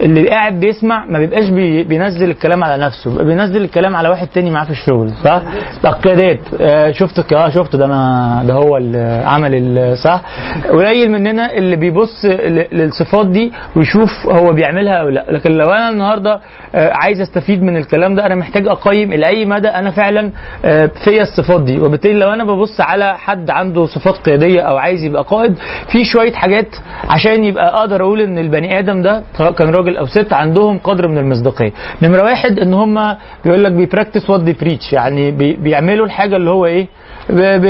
اللي 0.00 0.28
قاعد 0.28 0.60
بيسمع 0.60 1.04
ما 1.06 1.18
بيبقاش 1.18 1.48
بي 1.50 1.82
بينزل 1.84 2.30
الكلام 2.30 2.64
على 2.64 2.84
نفسه 2.84 3.24
بينزل 3.24 3.64
الكلام 3.64 3.96
على 3.96 4.08
واحد 4.08 4.26
تاني 4.26 4.50
معاه 4.50 4.64
في 4.64 4.70
الشغل 4.70 5.10
صح؟ 5.24 5.42
القيادات 5.84 6.40
آه 6.60 6.90
شفتك 6.92 7.32
آه 7.32 7.48
شفت 7.48 7.76
ده 7.76 7.84
أنا 7.84 8.42
ده 8.46 8.54
هو 8.54 8.76
اللي 8.76 9.22
عمل 9.26 9.96
صح؟ 10.04 10.22
قليل 10.70 11.10
مننا 11.10 11.52
اللي 11.52 11.76
بيبص 11.76 12.24
للصفات 12.72 13.26
دي 13.26 13.52
ويشوف 13.76 14.26
هو 14.26 14.52
بيعملها 14.52 14.94
أو 14.94 15.08
لا. 15.08 15.24
لكن 15.30 15.52
لو 15.52 15.70
أنا 15.70 15.88
النهارده 15.90 16.40
آه 16.74 16.92
عايز 16.92 17.20
أستفيد 17.20 17.62
من 17.62 17.76
الكلام 17.76 18.14
ده 18.14 18.26
أنا 18.26 18.34
محتاج 18.34 18.68
أقيم 18.68 19.12
لاي 19.14 19.44
مدى 19.44 19.68
أنا 19.68 19.90
فعلا 19.90 20.30
آه 20.64 20.90
فيا 21.04 21.22
الصفات 21.22 21.60
دي. 21.62 21.78
وبالتالي 21.80 22.14
لو 22.18 22.32
أنا 22.32 22.44
ببص 22.44 22.80
على 22.80 23.18
حد 23.18 23.50
عنده 23.50 23.86
صفات 23.86 24.14
قيادية 24.16 24.60
أو 24.60 24.76
عايز 24.76 25.04
يبقى 25.04 25.22
قائد 25.22 25.54
في 25.92 26.04
شوية 26.04 26.32
حاجات 26.32 26.68
عشان 27.08 27.44
يبقى 27.44 27.74
أقدر 27.74 28.02
أقول 28.02 28.20
إن 28.20 28.38
البني 28.38 28.78
آدم 28.78 29.02
ده 29.02 29.22
كان 29.58 29.70
راجل 29.70 29.87
أو 29.96 30.06
ست 30.06 30.32
عندهم 30.32 30.78
قدر 30.78 31.08
من 31.08 31.18
المصداقية. 31.18 31.72
نمرة 32.02 32.22
واحد 32.22 32.58
إن 32.58 32.74
هم 32.74 33.16
بيقول 33.44 33.64
لك 33.64 33.72
بي 33.72 33.84
practice 33.84 34.30
what 34.30 34.40
they 34.42 34.52
preach 34.52 34.92
يعني 34.92 35.30
بي 35.30 35.52
بيعملوا 35.56 36.06
الحاجة 36.06 36.36
اللي 36.36 36.50
هو 36.50 36.66
إيه؟ 36.66 36.86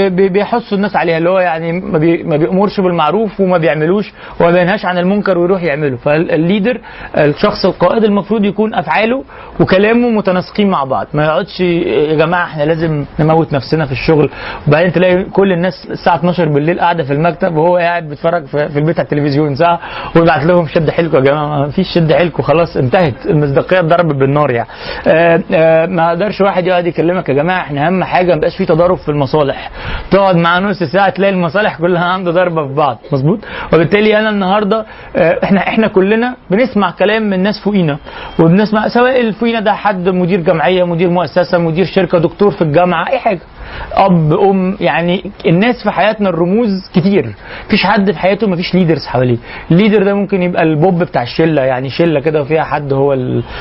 بيحثوا 0.09 0.77
الناس 0.77 0.95
عليها 0.95 1.17
اللي 1.17 1.29
هو 1.29 1.39
يعني 1.39 1.71
ما, 1.71 1.97
بي 1.97 2.23
ما 2.23 2.37
بيأمرش 2.37 2.79
بالمعروف 2.79 3.39
وما 3.39 3.57
بيعملوش 3.57 4.13
وما 4.39 4.51
بينهاش 4.51 4.85
عن 4.85 4.97
المنكر 4.97 5.37
ويروح 5.37 5.63
يعمله. 5.63 5.97
فالليدر 5.97 6.81
الشخص 7.17 7.65
القائد 7.65 8.03
المفروض 8.03 8.45
يكون 8.45 8.73
أفعاله 8.73 9.23
وكلامه 9.59 10.09
متناسقين 10.09 10.69
مع 10.69 10.83
بعض. 10.83 11.07
ما 11.13 11.25
يقعدش 11.25 11.59
يا 11.59 12.15
جماعة 12.15 12.45
إحنا 12.45 12.63
لازم 12.63 13.05
نموت 13.19 13.53
نفسنا 13.53 13.85
في 13.85 13.91
الشغل. 13.91 14.29
وبعدين 14.67 14.91
تلاقي 14.91 15.23
كل 15.23 15.51
الناس 15.51 15.87
الساعة 15.91 16.15
12 16.15 16.49
بالليل 16.49 16.79
قاعدة 16.79 17.03
في 17.03 17.13
المكتب 17.13 17.55
وهو 17.55 17.77
قاعد 17.77 18.09
بيتفرج 18.09 18.45
في 18.45 18.77
البيت 18.79 18.99
على 18.99 19.05
التلفزيون 19.05 19.55
ساعة 19.55 19.79
ويبعت 20.15 20.45
لهم 20.45 20.67
شد 20.67 20.89
حيلكم 20.89 21.17
يا 21.17 21.21
جماعة 21.21 21.59
ما 21.59 21.69
فيش 21.69 21.87
شد 21.93 22.13
حيلكم 22.13 22.43
خلاص 22.43 22.77
انتهت 22.77 23.25
المصداقية 23.25 23.79
اتضربت 23.79 24.15
بالنار 24.15 24.51
يعني. 24.51 24.69
آه 25.07 25.41
آه 25.53 25.85
ما 25.85 26.09
قدرش 26.09 26.41
واحد 26.41 26.67
يقعد 26.67 26.87
يكلمك 26.87 27.29
يا 27.29 27.33
جماعة 27.33 27.61
إحنا 27.61 27.87
أهم 27.87 28.03
حاجة 28.03 28.27
ما 28.27 28.33
يبقاش 28.33 28.57
في 28.57 28.65
تضارب 28.65 28.97
في 28.97 29.09
المصالح 29.09 29.48
تقعد 30.11 30.35
مع 30.35 30.59
نص 30.59 30.83
ساعة 30.83 31.09
تلاقي 31.09 31.33
المصالح 31.33 31.77
كلها 31.77 32.03
عنده 32.05 32.31
ضربة 32.31 32.67
في 32.67 32.73
بعض. 32.73 32.97
مظبوط؟ 33.13 33.39
وبالتالي 33.73 34.19
أنا 34.19 34.29
النهارده 34.29 34.85
آه، 35.15 35.39
إحنا 35.43 35.59
إحنا 35.67 35.87
كلنا 35.87 36.35
بنسمع 36.51 36.91
كلام 36.91 37.29
من 37.29 37.43
ناس 37.43 37.59
فوقينا. 37.63 37.97
وبنسمع 38.39 38.87
سواء 38.87 39.19
اللي 39.19 39.31
فوقينا 39.33 39.59
ده 39.59 39.73
حد 39.73 40.09
مدير 40.09 40.39
جمعية 40.39 40.83
مدير 40.83 41.09
مؤسسة 41.09 41.57
مدير 41.57 41.85
شركة 41.85 42.17
دكتور 42.17 42.51
في 42.51 42.61
الجامعة 42.61 43.09
أي 43.09 43.19
حاجة. 43.19 43.39
أب 43.93 44.33
أم 44.33 44.77
يعني 44.79 45.31
الناس 45.45 45.83
في 45.83 45.91
حياتنا 45.91 46.29
الرموز 46.29 46.69
كتير. 46.93 47.35
مفيش 47.67 47.85
حد 47.85 48.11
في 48.11 48.19
حياته 48.19 48.47
مفيش 48.47 48.75
leaders 48.75 49.05
حواليه. 49.07 49.37
ال 49.71 49.76
leader 49.76 50.03
ده 50.03 50.13
ممكن 50.13 50.43
يبقى 50.43 50.63
البوب 50.63 51.03
بتاع 51.03 51.23
الشلة. 51.23 51.61
يعني 51.61 51.89
شلة 51.89 52.19
كده 52.19 52.41
وفيها 52.41 52.63
حد 52.63 52.93
هو 52.93 53.17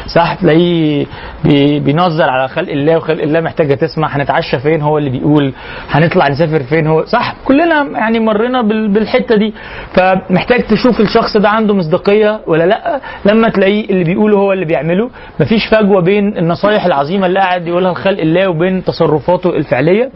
صح 0.06 0.34
تلاقيه 0.34 1.06
بي 1.44 1.80
بينظر 1.80 2.30
على 2.30 2.48
خلق 2.48 2.70
الله 2.72 2.96
وخلق 2.96 3.22
الله 3.22 3.40
محتاجة 3.40 3.74
تسمع. 3.74 4.16
هنتعشى 4.16 4.58
فين؟ 4.58 4.82
هو 4.82 4.98
اللي 4.98 5.10
بيقول. 5.10 5.52
هنطلع 5.90 6.28
نسافر 6.28 6.62
فين 6.62 6.86
هو؟ 6.86 7.04
صح 7.04 7.34
كلنا 7.44 7.86
يعني 7.98 8.20
مرينا 8.20 8.62
بال- 8.62 8.88
بالحتة 8.88 9.36
دي. 9.36 9.54
فمحتاج 9.94 10.62
تشوف 10.62 11.00
الشخص 11.00 11.36
ده 11.36 11.48
عنده 11.48 11.74
مصداقية 11.74 12.40
ولا 12.46 12.64
لأ. 12.64 13.00
لما 13.24 13.48
تلاقيه 13.48 13.90
اللي 13.90 14.04
بيقوله 14.04 14.36
هو 14.38 14.52
اللي 14.52 14.64
بيعمله. 14.64 15.10
مفيش 15.40 15.66
فجوة 15.66 16.00
بين 16.02 16.38
النصايح 16.38 16.84
العظيمة 16.86 17.26
اللي 17.26 17.38
قاعد 17.40 17.66
يقولها 17.66 17.92
لخلق 17.92 18.20
الله 18.20 18.48
وبين 18.48 18.84
تصرفاته 18.84 19.50
الفعلية. 19.56 20.10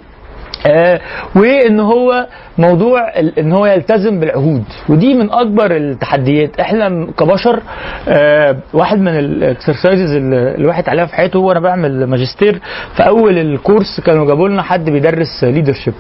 آه 0.67 1.01
وإن 1.37 1.81
هو 1.81 2.27
موضوع 2.59 3.01
إن 3.39 3.53
هو 3.53 3.67
يلتزم 3.67 4.21
بالعهود. 4.21 4.65
ودي 4.89 5.15
من 5.15 5.31
أكبر 5.31 5.77
التحديات. 5.77 6.61
إحنا 6.61 7.07
كبشر 7.19 7.61
آه 8.09 8.57
واحد 8.75 8.99
من 8.99 9.19
الاكسرسايزز 9.19 10.17
اللي 10.17 10.55
الواحد 10.55 10.89
عليها 10.89 11.07
في 11.07 11.15
حياته 11.15 11.39
وأنا 11.39 11.61
بعمل 11.61 12.07
ماجستير. 12.07 12.61
في 12.97 13.07
أول 13.07 13.39
ال 13.39 13.48
course 13.48 14.01
كانوا 14.01 14.27
جابوا 14.27 14.49
لنا 14.49 14.63
حد 14.63 14.91
بيدرس 14.91 15.45
leadership 15.45 15.95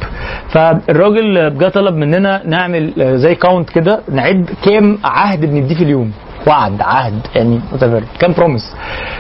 فالراجل 0.49 1.59
جه 1.59 1.69
طلب 1.69 1.95
مننا 1.95 2.42
نعمل 2.47 2.92
آه، 3.02 3.14
زي 3.14 3.35
count 3.35 3.71
كده 3.71 4.00
نعد 4.12 4.50
كام 4.64 4.99
عهد 5.04 5.40
بنديه 5.47 5.75
في 5.76 5.85
اليوم. 5.85 6.12
وعد 6.47 6.81
عهد 6.83 7.21
يعني 7.35 7.61
كان 8.21 8.33
promise 8.33 8.75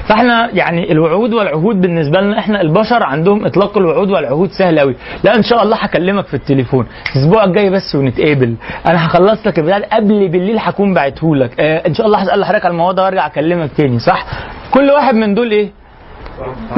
فإحنا 0.08 0.50
يعني 0.52 0.92
الوعود 0.92 1.32
والعهود 1.34 1.80
بالنسبة 1.80 2.20
لنا 2.20 2.38
إحنا 2.38 2.60
البشر 2.60 3.02
عندهم 3.02 3.46
إطلاق 3.46 3.78
الوعود 3.78 4.10
والعهود 4.10 4.50
سهل 4.50 4.78
قوي 4.78 4.96
لا 5.24 5.36
إن 5.36 5.42
شاء 5.42 5.62
الله 5.62 5.76
هكلمك 5.76 6.26
في 6.26 6.34
التليفون. 6.34 6.86
الأسبوع 7.16 7.44
الجاي 7.44 7.70
بس 7.70 7.94
ونتقابل. 7.94 8.54
أنا 8.86 9.06
هخلص 9.06 9.46
لك 9.46 9.58
البتاع 9.58 9.78
قبل 9.78 10.28
بالليل 10.28 10.58
هكون 10.58 10.94
بعته 10.94 11.36
لك 11.36 11.60
آه 11.60 11.82
إن 11.86 11.94
شاء 11.94 12.06
الله 12.06 12.18
هسأل 12.18 12.44
حضرتك 12.44 12.64
على 12.64 12.72
الموضوع 12.72 13.04
وأرجع 13.04 13.26
أكلمك 13.26 13.70
تاني 13.76 13.98
صح؟ 13.98 14.26
كل 14.74 14.90
واحد 14.90 15.14
من 15.14 15.34
دول 15.34 15.50
إيه؟ 15.50 15.70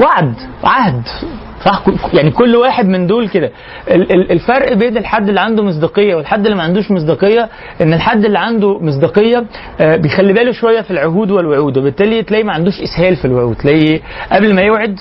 وعد 0.03 0.35
عهد. 0.65 1.03
صح؟ 1.65 1.83
يعني 2.15 2.31
كل 2.31 2.57
واحد 2.57 2.87
من 2.87 3.07
دول 3.07 3.29
كده. 3.29 3.51
ال- 3.91 4.13
ال- 4.13 4.31
الفرق 4.33 4.73
بين 4.73 4.97
الحد 4.97 5.29
اللي 5.29 5.41
عنده 5.41 5.63
مصداقية 5.63 6.15
والحد 6.15 6.45
اللي 6.45 6.57
ما 6.57 6.63
عندوش 6.63 6.91
مصداقية 6.91 7.49
إن 7.81 7.93
الحد 7.93 8.25
اللي 8.25 8.39
عنده 8.39 8.79
مصداقية 8.79 9.45
آه، 9.81 9.97
بيخلي 9.97 10.33
باله 10.33 10.53
شوية 10.53 10.81
في 10.81 10.91
العهود 10.91 11.31
والوعود 11.31 11.79
وبالتالي 11.79 12.23
تلاقيه 12.23 12.45
ما 12.45 12.53
عندوش 12.53 12.81
إسهال 12.83 13.17
في 13.17 13.25
الوعود. 13.25 13.57
تلاقيه 13.57 14.01
قبل 14.33 14.55
ما 14.55 14.63
يوعد 14.63 15.01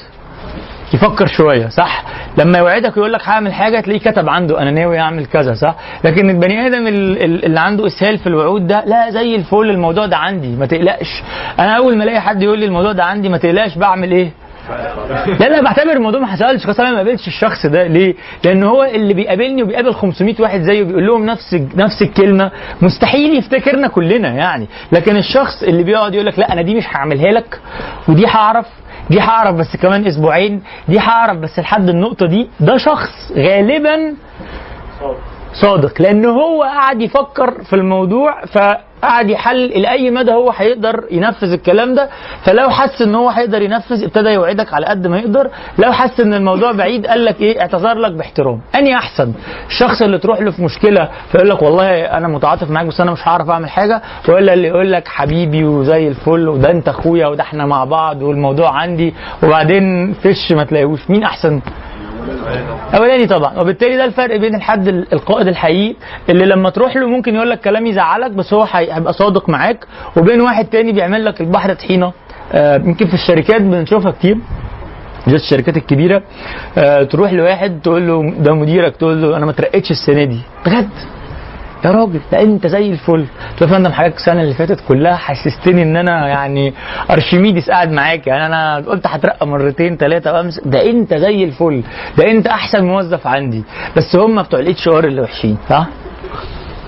يفكر 0.94 1.26
شوية 1.26 1.68
صح؟ 1.68 2.04
لما 2.38 2.58
يوعدك 2.58 2.98
ويقول 2.98 3.14
لك 3.14 3.22
هعمل 3.28 3.54
حاجة 3.54 3.80
تلاقيه 3.80 4.00
كتب 4.12 4.30
عنده 4.30 4.62
أنا 4.62 4.72
ناوي 4.72 5.00
أعمل 5.00 5.26
كذا 5.26 5.54
صح؟ 5.54 5.76
لكن 6.04 6.30
البني 6.30 6.68
آدم 6.68 6.88
ال- 6.88 7.24
ال- 7.24 7.46
اللي 7.46 7.60
عنده 7.60 7.88
إسهال 7.88 8.18
في 8.18 8.28
الوعود 8.28 8.68
ده 8.68 8.84
لا 8.86 9.10
زي 9.10 9.36
الفل 9.36 9.70
الموضوع 9.70 10.06
ده 10.06 10.18
عندي 10.18 10.48
ما 10.56 10.66
تقلقش. 10.66 11.24
أنا 11.60 11.78
أول 11.78 11.98
ما 11.98 12.04
ألاقي 12.04 12.22
حد 12.22 12.42
يقول 12.42 12.60
لي 12.60 12.66
الموضوع 12.66 12.92
ده 12.92 13.04
عندي 13.04 13.30
ما 13.30 13.38
تقلقش 13.38 13.78
بعمل 13.78 14.12
إيه؟ 14.12 14.32
لا 15.40 15.50
لا 15.50 15.62
بعتبر 15.62 15.92
الموضوع 15.92 16.20
ما 16.20 16.28
حصلش. 16.28 16.64
خلاص 16.66 16.80
أنا 16.80 16.92
ما 16.92 16.98
قابلتش 16.98 17.28
الشخص 17.28 17.66
ده. 17.66 17.88
ليه؟ 17.88 18.16
لأن 18.44 18.64
هو 18.64 18.84
اللي 18.84 19.14
بيقابلني 19.14 19.64
وبيقابل 19.64 19.94
500 19.94 20.36
واحد 20.40 20.62
زيه 20.62 20.84
بيقول 20.84 21.08
لهم 21.08 21.26
نفس 21.26 21.54
نفس 21.76 22.02
الكلمة. 22.02 22.52
مستحيل 22.82 23.38
يفتكرنا 23.38 23.88
كلنا 23.88 24.30
يعني. 24.30 24.68
لكن 24.92 25.18
الشخص 25.18 25.64
اللي 25.64 25.84
بيقعد 25.84 26.14
يقول 26.14 26.26
لك 26.26 26.40
لا 26.40 26.54
أنا 26.54 26.62
دي 26.62 26.76
مش 26.76 26.88
هعملها 26.88 27.32
لك 27.32 27.60
ودي 28.10 28.28
هعرف 28.28 28.66
دي 29.10 29.20
هعرف 29.20 29.56
بس 29.56 29.76
كمان 29.82 30.08
أسبوعين 30.08 30.62
دي 30.88 31.00
هعرف 31.00 31.38
بس 31.38 31.60
لحد 31.60 31.90
النقطة 31.90 32.26
دي. 32.28 32.50
ده 32.60 32.78
شخص 32.78 33.32
غالبا 33.38 34.14
صادق. 35.54 36.02
لأن 36.02 36.26
هو 36.26 36.64
قاعد 36.64 37.02
يفكر 37.02 37.64
في 37.64 37.74
الموضوع 37.76 38.46
فقعد 38.46 38.78
يحلل 39.30 39.72
إلى 39.72 39.90
أي 39.92 40.12
مدى 40.12 40.32
هو 40.32 40.52
هيقدر 40.52 41.04
ينفذ 41.12 41.52
الكلام 41.52 41.96
ده. 41.96 42.10
فلو 42.44 42.70
حس 42.70 43.02
إن 43.02 43.16
هو 43.16 43.30
هيقدر 43.30 43.62
ينفذ 43.62 44.04
ابتدى 44.04 44.30
يوعدك 44.30 44.74
على 44.74 44.86
قد 44.86 45.08
ما 45.08 45.18
يقدر. 45.20 45.50
لو 45.78 45.92
حس 45.92 46.20
إن 46.20 46.34
الموضوع 46.34 46.72
بعيد 46.72 47.08
قال 47.08 47.26
لك 47.26 47.42
إيه؟ 47.42 47.62
اعتذر 47.62 47.94
لك 47.94 48.12
باحترام. 48.12 48.62
أني 48.76 48.96
أحسن. 48.96 49.34
الشخص 49.68 50.02
اللي 50.02 50.18
تروح 50.18 50.42
له 50.42 50.52
في 50.52 50.64
مشكلة 50.64 51.10
فيقول 51.32 51.50
لك 51.50 51.62
والله 51.62 52.02
أنا 52.02 52.28
متعاطف 52.28 52.72
معاك 52.72 52.86
بس 52.86 53.02
أنا 53.02 53.12
مش 53.12 53.28
هعرف 53.28 53.50
أعمل 53.50 53.70
حاجة. 53.70 54.02
ولا 54.30 54.54
اللي 54.54 54.68
يقول 54.68 54.92
لك 54.92 55.08
حبيبي 55.08 55.64
وزي 55.66 56.08
الفل 56.08 56.50
وده 56.50 56.72
أنت 56.72 56.88
أخويا 56.90 57.28
وده 57.28 57.44
إحنا 57.44 57.66
مع 57.66 57.84
بعض 57.86 58.22
والموضوع 58.22 58.70
عندي. 58.72 59.14
وبعدين 59.44 60.14
فش 60.14 60.52
ما 60.52 60.64
تلاقيهوش. 60.64 61.10
مين 61.10 61.24
أحسن؟ 61.24 61.62
أولاني 62.98 63.28
طبعا. 63.28 63.60
وبالتالي 63.60 63.98
ده 63.98 64.06
الفرق 64.06 64.36
بين 64.38 64.56
الحد 64.56 64.88
ال- 64.88 65.14
القائد 65.14 65.48
الحقيقي 65.48 65.96
اللي 66.30 66.46
لما 66.46 66.70
تروح 66.70 66.96
له 66.96 67.08
ممكن 67.08 67.36
يقول 67.36 67.50
لك 67.50 67.60
كلام 67.62 67.86
يزعلك 67.86 68.32
بس 68.32 68.54
هو 68.54 68.64
هي- 68.72 68.94
هيبقى 68.94 69.14
صادق 69.14 69.50
معاك. 69.50 69.86
وبين 70.18 70.42
واحد 70.42 70.66
تاني 70.66 70.92
بيعمل 70.92 71.26
لك 71.26 71.42
البحر 71.42 71.74
طحينة. 71.74 72.12
آه، 72.54 72.76
يمكن 72.78 73.06
في 73.08 73.14
الشركات 73.14 73.62
بنشوفها 73.62 74.12
كتير 74.12 74.38
بالذات 75.26 75.42
الشركات 75.42 75.78
الكبيرة. 75.78 76.22
آه، 76.78 77.04
تروح 77.04 77.34
لواحد 77.34 77.80
تقول 77.84 78.08
له 78.08 78.34
ده 78.40 78.54
مديرك 78.54 78.96
تقول 78.96 79.22
له 79.22 79.38
أنا 79.38 79.46
ما 79.46 79.52
اترقيتش 79.52 79.92
السنة 79.92 80.24
دي. 80.24 80.40
بجد. 80.66 80.90
يا 81.86 81.92
راجل 81.92 82.20
ده 82.32 82.42
انت 82.42 82.68
زي 82.68 82.92
الفل. 82.92 83.26
قلت 83.52 83.62
له 83.62 83.68
يا 83.68 83.74
فندم 83.74 83.92
حضرتك 83.92 84.16
السنة 84.18 84.42
اللي 84.42 84.54
فاتت 84.54 84.80
كلها 84.88 85.16
حسستني 85.16 85.84
إن 85.84 85.98
أنا 85.98 86.28
يعني 86.28 86.74
ارشميدس 87.12 87.70
قاعد 87.70 87.92
معاك. 87.92 88.28
يعني 88.28 88.46
أنا 88.46 88.76
قلت 88.76 89.08
هترقى 89.08 89.48
مرتين 89.48 89.98
ثلاثة 89.98 90.34
وأمس. 90.34 90.60
ده 90.66 90.90
أنت 90.90 91.14
زي 91.14 91.44
الفل. 91.44 91.84
ده 92.18 92.32
أنت 92.32 92.48
أحسن 92.48 92.86
موظف 92.86 93.28
عندي. 93.28 93.64
بس 93.98 94.16
هم 94.16 94.42
بتوع 94.42 94.60
ال 94.60 94.88
HR 94.88 95.04
اللي 95.04 95.22
وحشين 95.22 95.58
صح؟ 95.70 95.88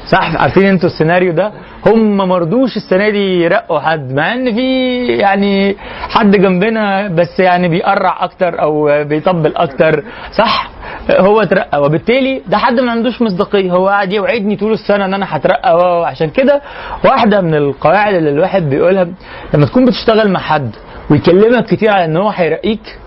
صح؟ 0.07 0.35
عارفين 0.41 0.65
أنتوا 0.65 0.89
السيناريو 0.89 1.33
ده؟ 1.33 1.51
هم 1.85 2.17
مرضوش 2.17 2.77
السنة 2.77 3.09
دي 3.09 3.41
يرقوا 3.43 3.79
حد 3.79 4.13
مع 4.13 4.33
ان 4.33 4.55
في 4.55 5.05
يعني 5.05 5.75
حد 6.09 6.31
جنبنا 6.35 7.07
بس 7.07 7.39
يعني 7.39 7.67
بيقرع 7.67 8.23
أكتر 8.23 8.61
أو 8.61 9.03
بيطبل 9.03 9.55
أكتر 9.55 10.03
صح؟ 10.37 10.69
هو 11.11 11.41
اترقى 11.41 11.81
وبالتالي 11.81 12.41
ده 12.47 12.57
حد 12.57 12.79
ما 12.79 12.91
عندوش 12.91 13.21
مصداقية. 13.21 13.71
هو 13.71 13.87
قاعد 13.87 14.13
يوعدني 14.13 14.55
طول 14.55 14.73
السنة 14.73 15.05
ان 15.05 15.13
أنا 15.13 15.25
هترقى. 15.29 15.75
و- 15.77 16.03
عشان 16.03 16.29
كده 16.29 16.61
واحدة 17.05 17.41
من 17.41 17.53
القواعد 17.55 18.13
اللي 18.15 18.29
الواحد 18.29 18.63
بيقولها 18.69 19.07
لما 19.53 19.65
تكون 19.65 19.85
بتشتغل 19.85 20.31
مع 20.31 20.39
حد 20.39 20.71
ويكلمك 21.09 21.65
كتير 21.65 21.89
على 21.91 22.05
ان 22.05 22.17
هو 22.17 22.29
هيرقيك 22.29 22.97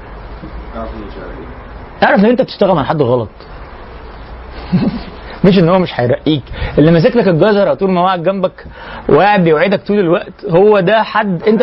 اعرف 2.05 2.21
ان 2.25 2.31
انت 2.31 2.43
بتشتغل 2.43 2.75
مع 2.75 2.85
حد 2.85 3.03
غلط. 3.03 3.29
مش 5.45 5.59
إن 5.59 5.69
هو 5.69 5.79
مش 5.79 6.01
هيرقيك. 6.01 6.43
اللي 6.79 6.91
ماسك 6.91 7.17
لك 7.17 7.29
الجزره 7.29 7.75
طول 7.75 7.91
ما 7.91 8.01
هو 8.01 8.07
قاعد 8.07 8.23
جنبك 8.23 8.67
وقاعد 9.09 9.45
بيوعدك 9.45 9.83
طول 9.87 9.99
الوقت 9.99 10.45
هو 10.51 10.81
ده 10.81 11.03
حد 11.03 11.43
أنت 11.43 11.63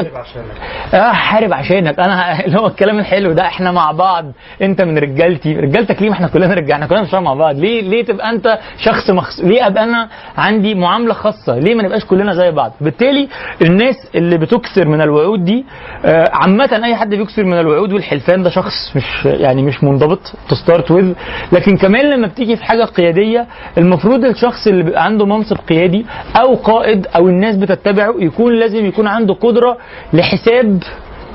آه 0.94 1.12
حارب 1.12 1.54
عشانك. 1.54 2.00
أنا 2.00 2.40
اللي 2.46 2.60
هو 2.60 2.68
الكلام 2.68 3.00
الحلو 3.00 3.32
ده 3.34 3.42
إحنا 3.46 3.72
مع 3.72 3.92
بعض. 3.92 4.26
أنت 4.62 4.82
من 4.82 4.98
رجالتي. 4.98 5.54
رجالتك 5.60 6.02
ليه؟ 6.02 6.10
ما 6.10 6.16
إحنا 6.16 6.28
كلنا 6.28 6.54
رجالنا 6.54 6.86
كلنا 6.88 7.02
بنشتغل 7.02 7.22
مع 7.24 7.34
بعض. 7.34 7.56
ليه؟ 7.56 7.82
ليه 7.82 8.06
تبقى 8.06 8.30
أنت 8.30 8.60
شخص 8.78 9.10
مخص... 9.10 9.40
ليه 9.40 9.68
أبقى 9.68 9.84
أنا 9.84 10.10
عندي 10.38 10.76
معاملة 10.76 11.14
خاصة؟ 11.14 11.60
ليه 11.60 11.76
ما 11.76 11.84
نبقاش 11.84 12.06
كلنا 12.06 12.34
زي 12.34 12.52
بعض؟ 12.52 12.72
بالتالي 12.82 13.28
الناس 13.62 13.96
اللي 14.16 14.38
بتكثر 14.38 14.88
من 14.88 15.02
الوعود 15.02 15.46
دي 15.46 15.66
آه، 16.06 16.30
عامة 16.34 16.82
أي 16.84 16.96
حد 16.96 17.10
بيكثر 17.16 17.44
من 17.44 17.60
الوعود 17.60 17.94
والحلفان 17.94 18.44
ده 18.44 18.50
شخص 18.50 18.96
مش 18.96 19.26
يعني 19.26 19.62
مش 19.62 19.84
منضبط 19.84 20.20
to 20.50 20.56
start 20.56 20.92
with 20.92 21.14
لكن 21.52 21.78
كمان 21.78 22.10
لما 22.10 22.28
بتيجي 22.28 22.56
في 22.56 22.66
حاجة 22.66 22.84
قيادية 22.84 23.48
المفروض 23.78 24.26
الشخص 24.26 24.68
اللي 24.68 24.84
بيبقى 24.84 25.04
عنده 25.06 25.26
منصب 25.26 25.58
قيادي 25.70 26.06
أو 26.42 26.56
قائد 26.56 27.08
أو 27.16 27.28
الناس 27.30 27.56
بتتبعه 27.56 28.14
يكون 28.20 28.54
لازم 28.54 28.86
يكون 28.86 29.08
عنده 29.08 29.34
قدرة 29.34 29.78
لحساب 30.14 30.84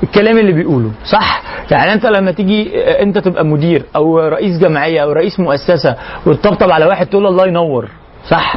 الكلام 0.03 0.37
اللي 0.37 0.51
بيقوله 0.51 0.91
صح؟ 1.05 1.41
يعني 1.71 1.93
أنت 1.93 2.05
لما 2.05 2.31
تيجي 2.31 2.83
آه، 2.83 3.01
أنت 3.03 3.17
تبقى 3.17 3.45
مدير 3.45 3.83
أو 3.95 4.19
رئيس 4.19 4.57
جمعية 4.59 5.03
أو 5.03 5.11
رئيس 5.11 5.39
مؤسسة 5.39 5.95
وتطبطب 6.25 6.71
على 6.71 6.85
واحد 6.85 7.07
تقول 7.07 7.23
له 7.23 7.29
الله 7.29 7.47
ينور 7.47 7.89
صح؟ 8.29 8.55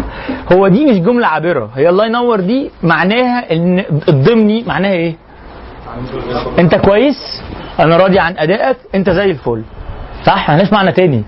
هو 0.52 0.68
دي 0.68 0.86
مش 0.86 0.98
جملة 1.00 1.26
عابرة 1.26 1.70
هي 1.76 1.88
الله 1.88 2.06
ينور 2.06 2.40
دي 2.40 2.70
معناها 2.82 3.52
إن 3.52 3.84
الضمني 4.08 4.64
معناها 4.66 4.92
إيه؟ 4.92 5.14
أنت 6.58 6.74
كويس؟ 6.74 7.42
أنا 7.80 7.96
راضي 7.96 8.18
عن 8.18 8.34
أدائك؟ 8.38 8.76
أنت 8.94 9.10
زي 9.10 9.24
الفل. 9.24 9.62
صح؟ 10.26 10.50
معنى 10.72 10.92
تاني. 10.92 11.22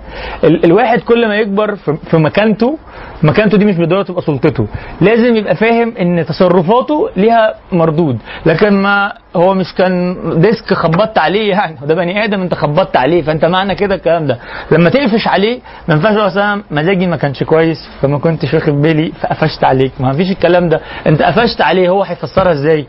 ال 0.45 0.65
الواحد 0.65 1.01
كل 1.01 1.29
ما 1.29 1.37
يكبر 1.37 1.77
في, 1.77 1.97
في 2.11 2.17
مكانته 2.17 2.79
مكانته 3.23 3.59
دي 3.59 3.65
مش 3.65 3.77
بالضروره 3.77 4.03
تبقى 4.03 4.23
سلطته. 4.23 4.67
لازم 5.01 5.37
يبقى 5.37 5.57
فاهم 5.57 5.95
إن 6.01 6.25
تصرفاته 6.27 7.11
ليها 7.17 7.55
مردود. 7.73 8.19
لكن 8.47 8.73
ما 8.83 9.13
هو 9.37 9.55
مش 9.55 9.75
كان 9.75 10.17
ديسك 10.41 10.75
خبطت 10.75 11.19
عليه 11.19 11.51
يعني. 11.51 11.77
ده 11.87 11.95
بني 11.95 12.25
آدم 12.25 12.41
انت 12.41 12.55
خبطت 12.55 12.97
عليه 12.97 13.23
فانت 13.23 13.45
معنى 13.45 13.75
كده 13.75 13.95
الكلام 13.95 14.27
ده. 14.27 14.39
لما 14.71 14.91
تقفش 14.91 15.29
عليه 15.29 15.61
ما 15.89 15.95
ينفعش 15.95 16.37
أنا 16.37 16.63
مزاجي 16.71 17.07
ما 17.07 17.17
كانش 17.17 17.43
كويس 17.43 17.89
فما 18.03 18.19
كنتش 18.19 18.55
واخد 18.55 18.73
بالي 18.83 19.13
فقفشت 19.21 19.65
عليك. 19.65 19.93
ما 20.01 20.13
فيش 20.13 20.31
الكلام 20.31 20.69
ده. 20.69 20.81
انت 21.07 21.23
قفشت 21.23 21.61
عليه 21.61 21.89
هو 21.89 22.03
هيفسرها 22.03 22.53
إزاي؟ 22.53 22.87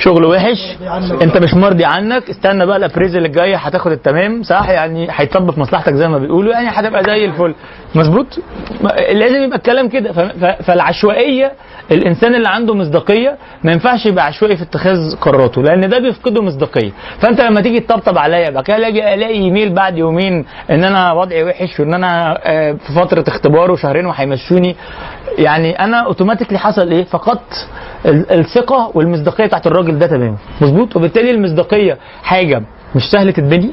شغل 0.00 0.24
وحش. 0.24 0.76
انت 1.22 1.36
مش 1.36 1.54
مرضي 1.54 1.84
عنك. 1.84 2.30
استنى 2.30 2.66
بقى 2.66 2.76
الابريزل 2.76 3.24
الجايه 3.24 3.56
هتاخد 3.56 3.92
التمام 3.92 4.42
صح؟ 4.42 4.68
يعني 4.68 5.08
هيطبق 5.10 5.54
في 5.54 5.60
مصلحتك 5.60 5.94
زي 5.94 6.08
ما 6.08 6.18
بيقولوا. 6.18 6.52
يعني 6.52 6.68
هتبقى 6.68 7.04
زي 7.04 7.24
الفل. 7.24 7.54
مظبوط؟ 7.94 8.26
لازم 9.12 9.42
يبقى 9.42 9.56
الكلام 9.58 9.88
كده. 9.88 10.12
فالعشوائية 10.62 11.52
الإنسان 11.92 12.34
اللي 12.34 12.48
عنده 12.48 12.74
مصداقية 12.74 13.36
ما 13.64 13.72
ينفعش 13.72 14.06
يبقى 14.06 14.26
عشوائي 14.26 14.56
في 14.56 14.62
اتخاذ 14.62 15.16
قراراته 15.16 15.62
لأن 15.62 15.88
ده 15.88 15.98
بيفقده 15.98 16.42
مصداقية. 16.42 16.90
فأنت 17.20 17.40
لما 17.40 17.60
تيجي 17.60 17.80
تطبطب 17.80 18.18
عليا 18.18 18.50
بعد 18.50 18.64
كده 18.64 18.76
الاقي 18.76 19.14
ألاقي 19.14 19.32
إيميل 19.32 19.74
بعد 19.74 19.96
يومين 19.98 20.44
إن 20.70 20.84
أنا 20.84 21.12
وضعي 21.12 21.44
وحش 21.44 21.80
وإن 21.80 21.94
أنا 21.94 22.38
آه، 22.44 22.72
في 22.72 22.92
فترة 22.92 23.24
اختبار 23.28 23.70
وشهرين 23.70 24.06
وهيمشوني. 24.06 24.76
يعني 25.38 25.72
أنا 25.84 25.96
اوتوماتيكلي 26.06 26.58
حصل 26.58 26.90
إيه؟ 26.90 27.04
فقدت 27.04 27.68
ال- 28.06 28.32
الثقة 28.32 28.90
والمصداقية 28.94 29.46
بتاعت 29.46 29.66
الراجل 29.66 29.98
ده 29.98 30.06
تمام 30.06 30.36
مظبوط؟ 30.60 30.96
وبالتالي 30.96 31.30
المصداقية 31.30 31.98
حاجة 32.22 32.62
مش 32.94 33.02
سهل 33.10 33.32
تتبني. 33.32 33.70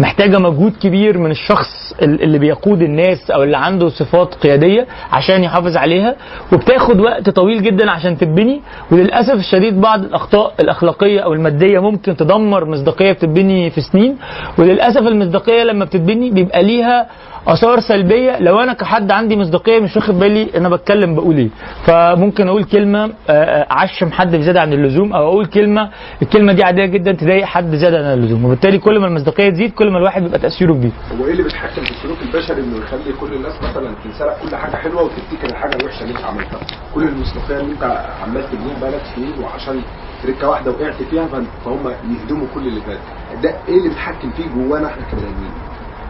محتاجة 0.00 0.38
مجهود 0.38 0.72
كبير 0.82 1.18
من 1.18 1.30
الشخص 1.30 1.94
ال- 2.02 2.22
اللي 2.22 2.38
بيقود 2.38 2.82
الناس 2.82 3.30
أو 3.30 3.42
اللي 3.42 3.56
عنده 3.56 3.88
صفات 3.88 4.34
قيادية 4.34 4.86
عشان 5.12 5.44
يحافظ 5.44 5.76
عليها 5.76 6.16
وبتاخد 6.52 7.00
وقت 7.00 7.30
طويل 7.30 7.62
جدا 7.62 7.90
عشان 7.90 8.18
تتبني. 8.18 8.60
وللأسف 8.90 9.34
الشديد 9.34 9.80
بعض 9.80 10.04
الأخطاء 10.04 10.54
الأخلاقية 10.60 11.20
أو 11.20 11.32
المادية 11.32 11.78
ممكن 11.78 12.16
تدمر 12.16 12.64
مصداقية 12.64 13.12
بتتبني 13.12 13.70
في 13.70 13.80
سنين. 13.80 14.16
وللأسف 14.58 15.00
المصداقية 15.06 15.62
لما 15.62 15.84
بتتبني 15.84 16.30
بيبقى 16.30 16.62
ليها 16.62 17.06
آثار 17.48 17.80
سلبية. 17.80 18.38
لو 18.40 18.60
أنا 18.60 18.72
كحد 18.72 19.10
عندي 19.10 19.36
مصداقية 19.36 19.80
مش 19.80 19.96
واخد 19.96 20.18
بالي 20.18 20.48
أنا 20.56 20.68
بتكلم 20.68 21.14
بقول 21.14 21.36
إيه. 21.36 21.48
فممكن 21.86 22.48
أقول 22.48 22.64
كلمة 22.64 23.04
آه، 23.04 23.10
آه، 23.30 23.66
أعشم 23.70 24.10
حد 24.12 24.36
بزيادة 24.36 24.60
عن 24.60 24.72
اللزوم 24.72 25.12
أو 25.12 25.28
أقول 25.28 25.46
كلمة 25.46 25.88
الكلمة 26.22 26.52
دي 26.52 26.62
عادية 26.64 26.86
جدا 26.86 27.12
تضايق 27.12 27.44
حد 27.44 27.74
زياده 27.74 27.98
عن 27.98 28.18
اللزوم. 28.18 28.44
وبالتالي 28.44 28.78
كل 28.78 28.98
ما 28.98 29.06
المصداقية 29.06 29.48
تزيد 29.54 29.70
كل 29.72 29.90
ما 29.90 29.98
الواحد 29.98 30.22
بيبقى 30.22 30.38
تأثيره 30.38 30.72
كبير. 30.72 30.92
هو 31.20 31.26
إيه 31.26 31.32
اللي 31.32 31.42
بيتحكم 31.42 31.82
في 31.84 31.90
السلوك 31.90 32.18
البشري 32.22 32.60
إنه 32.60 32.76
يخلي 32.76 33.12
كل 33.20 33.32
الناس 33.34 33.52
مثلا 33.62 33.94
تنسرق 34.04 34.36
كل 34.42 34.56
حاجة 34.56 34.76
حلوة 34.76 35.02
وتفتكر 35.02 35.48
الحاجة 35.50 35.76
الوحشة 35.76 36.02
اللي 36.02 36.14
أنت 36.16 36.24
عملتها؟ 36.24 36.60
كل 36.94 37.02
المصداقية 37.02 37.60
اللي 37.60 37.72
أنت 37.72 37.84
عمال 38.22 38.50
تبنيها 38.50 38.80
بقالك 38.80 39.02
سنين 39.16 39.32
وعشان 39.42 39.80
تركه 40.22 40.48
واحدة 40.48 40.70
وقعت 40.70 41.02
فيها 41.10 41.26
فهم 41.64 41.88
يهدموا 41.88 42.46
كل 42.54 42.66
اللي 42.68 42.80
فات. 42.80 42.98
ده 43.42 43.50
إيه 43.68 43.76
اللي 43.78 43.88
بيتحكم 43.88 44.30
فيه 44.30 44.44
جوانا 44.56 44.86
إحنا 44.86 45.02
كبني 45.12 45.22
آدمين؟ 45.24 45.50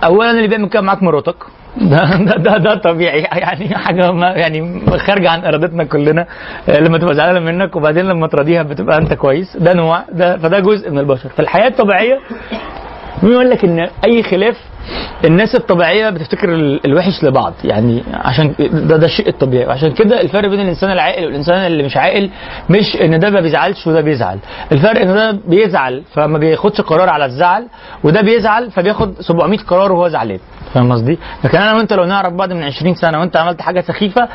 اولا 0.04 0.30
اللي 0.30 0.48
بيعمل 0.48 0.68
كده 0.68 0.82
معاك 0.82 1.02
مراتك. 1.02 1.36
ده 1.90 2.16
ده 2.16 2.36
ده, 2.36 2.56
ده 2.56 2.74
طبيعي. 2.74 3.20
يعني 3.20 3.74
حاجة 3.74 4.12
ما 4.12 4.26
يعني 4.30 4.80
خارجة 4.98 5.30
عن 5.30 5.44
إرادتنا 5.44 5.84
كلنا. 5.84 6.26
آه، 6.68 6.80
لما 6.80 6.98
تبقى 6.98 7.14
زعلانة 7.14 7.40
منك 7.52 7.76
وبعدين 7.76 8.04
لما 8.04 8.26
تراضيها 8.26 8.62
بتبقى 8.62 8.98
أنت 8.98 9.14
كويس. 9.14 9.56
ده 9.56 9.72
نوع. 9.72 10.04
ده 10.12 10.38
فده 10.38 10.60
جزء 10.60 10.90
من 10.90 10.98
البشر. 10.98 11.28
في 11.28 11.40
الحياة 11.40 11.68
الطبيعيه 11.68 12.18
مين 13.22 13.32
يقول 13.32 13.50
لك 13.50 13.64
إن 13.64 13.88
أي 14.04 14.22
خلاف 14.22 14.56
الناس 15.24 15.54
الطبيعية 15.54 16.10
بتفتكر 16.10 16.54
ال- 16.54 16.80
الوحش 16.86 17.24
لبعض؟ 17.24 17.52
يعني 17.64 18.02
عشان 18.14 18.54
ده 18.72 18.96
ده 18.96 19.06
الشيء 19.06 19.28
الطبيعي. 19.28 19.66
وعشان 19.66 19.90
كده 19.92 20.20
الفرق 20.20 20.48
بين 20.48 20.60
الإنسان 20.60 20.90
العاقل 20.92 21.24
والإنسان 21.24 21.66
اللي 21.66 21.82
مش 21.82 21.96
عاقل 21.96 22.30
مش 22.70 22.96
إن 23.00 23.18
ده 23.18 23.30
ما 23.30 23.40
بيزعلش 23.40 23.86
وده 23.86 24.00
بيزعل. 24.00 24.38
الفرق 24.72 25.00
إن 25.00 25.14
ده 25.14 25.38
بيزعل 25.48 26.02
فما 26.12 26.38
بياخدش 26.38 26.80
قرار 26.80 27.08
على 27.08 27.24
الزعل 27.24 27.66
وده 28.04 28.20
بيزعل 28.20 28.70
فبياخد 28.70 29.14
700 29.20 29.58
قرار 29.58 29.92
وهو 29.92 30.08
زعلان. 30.08 30.38
فاهم 30.74 30.92
قصدي؟ 30.92 31.18
لكن 31.44 31.58
أنا 31.58 31.74
وأنت 31.74 31.92
لو 31.92 32.04
نعرف 32.04 32.32
بعض 32.32 32.52
من 32.52 32.62
20 32.62 32.94
سنة 32.94 33.20
وأنت 33.20 33.36
عملت 33.36 33.60
حاجة 33.62 33.80
سخيفة 33.80 34.28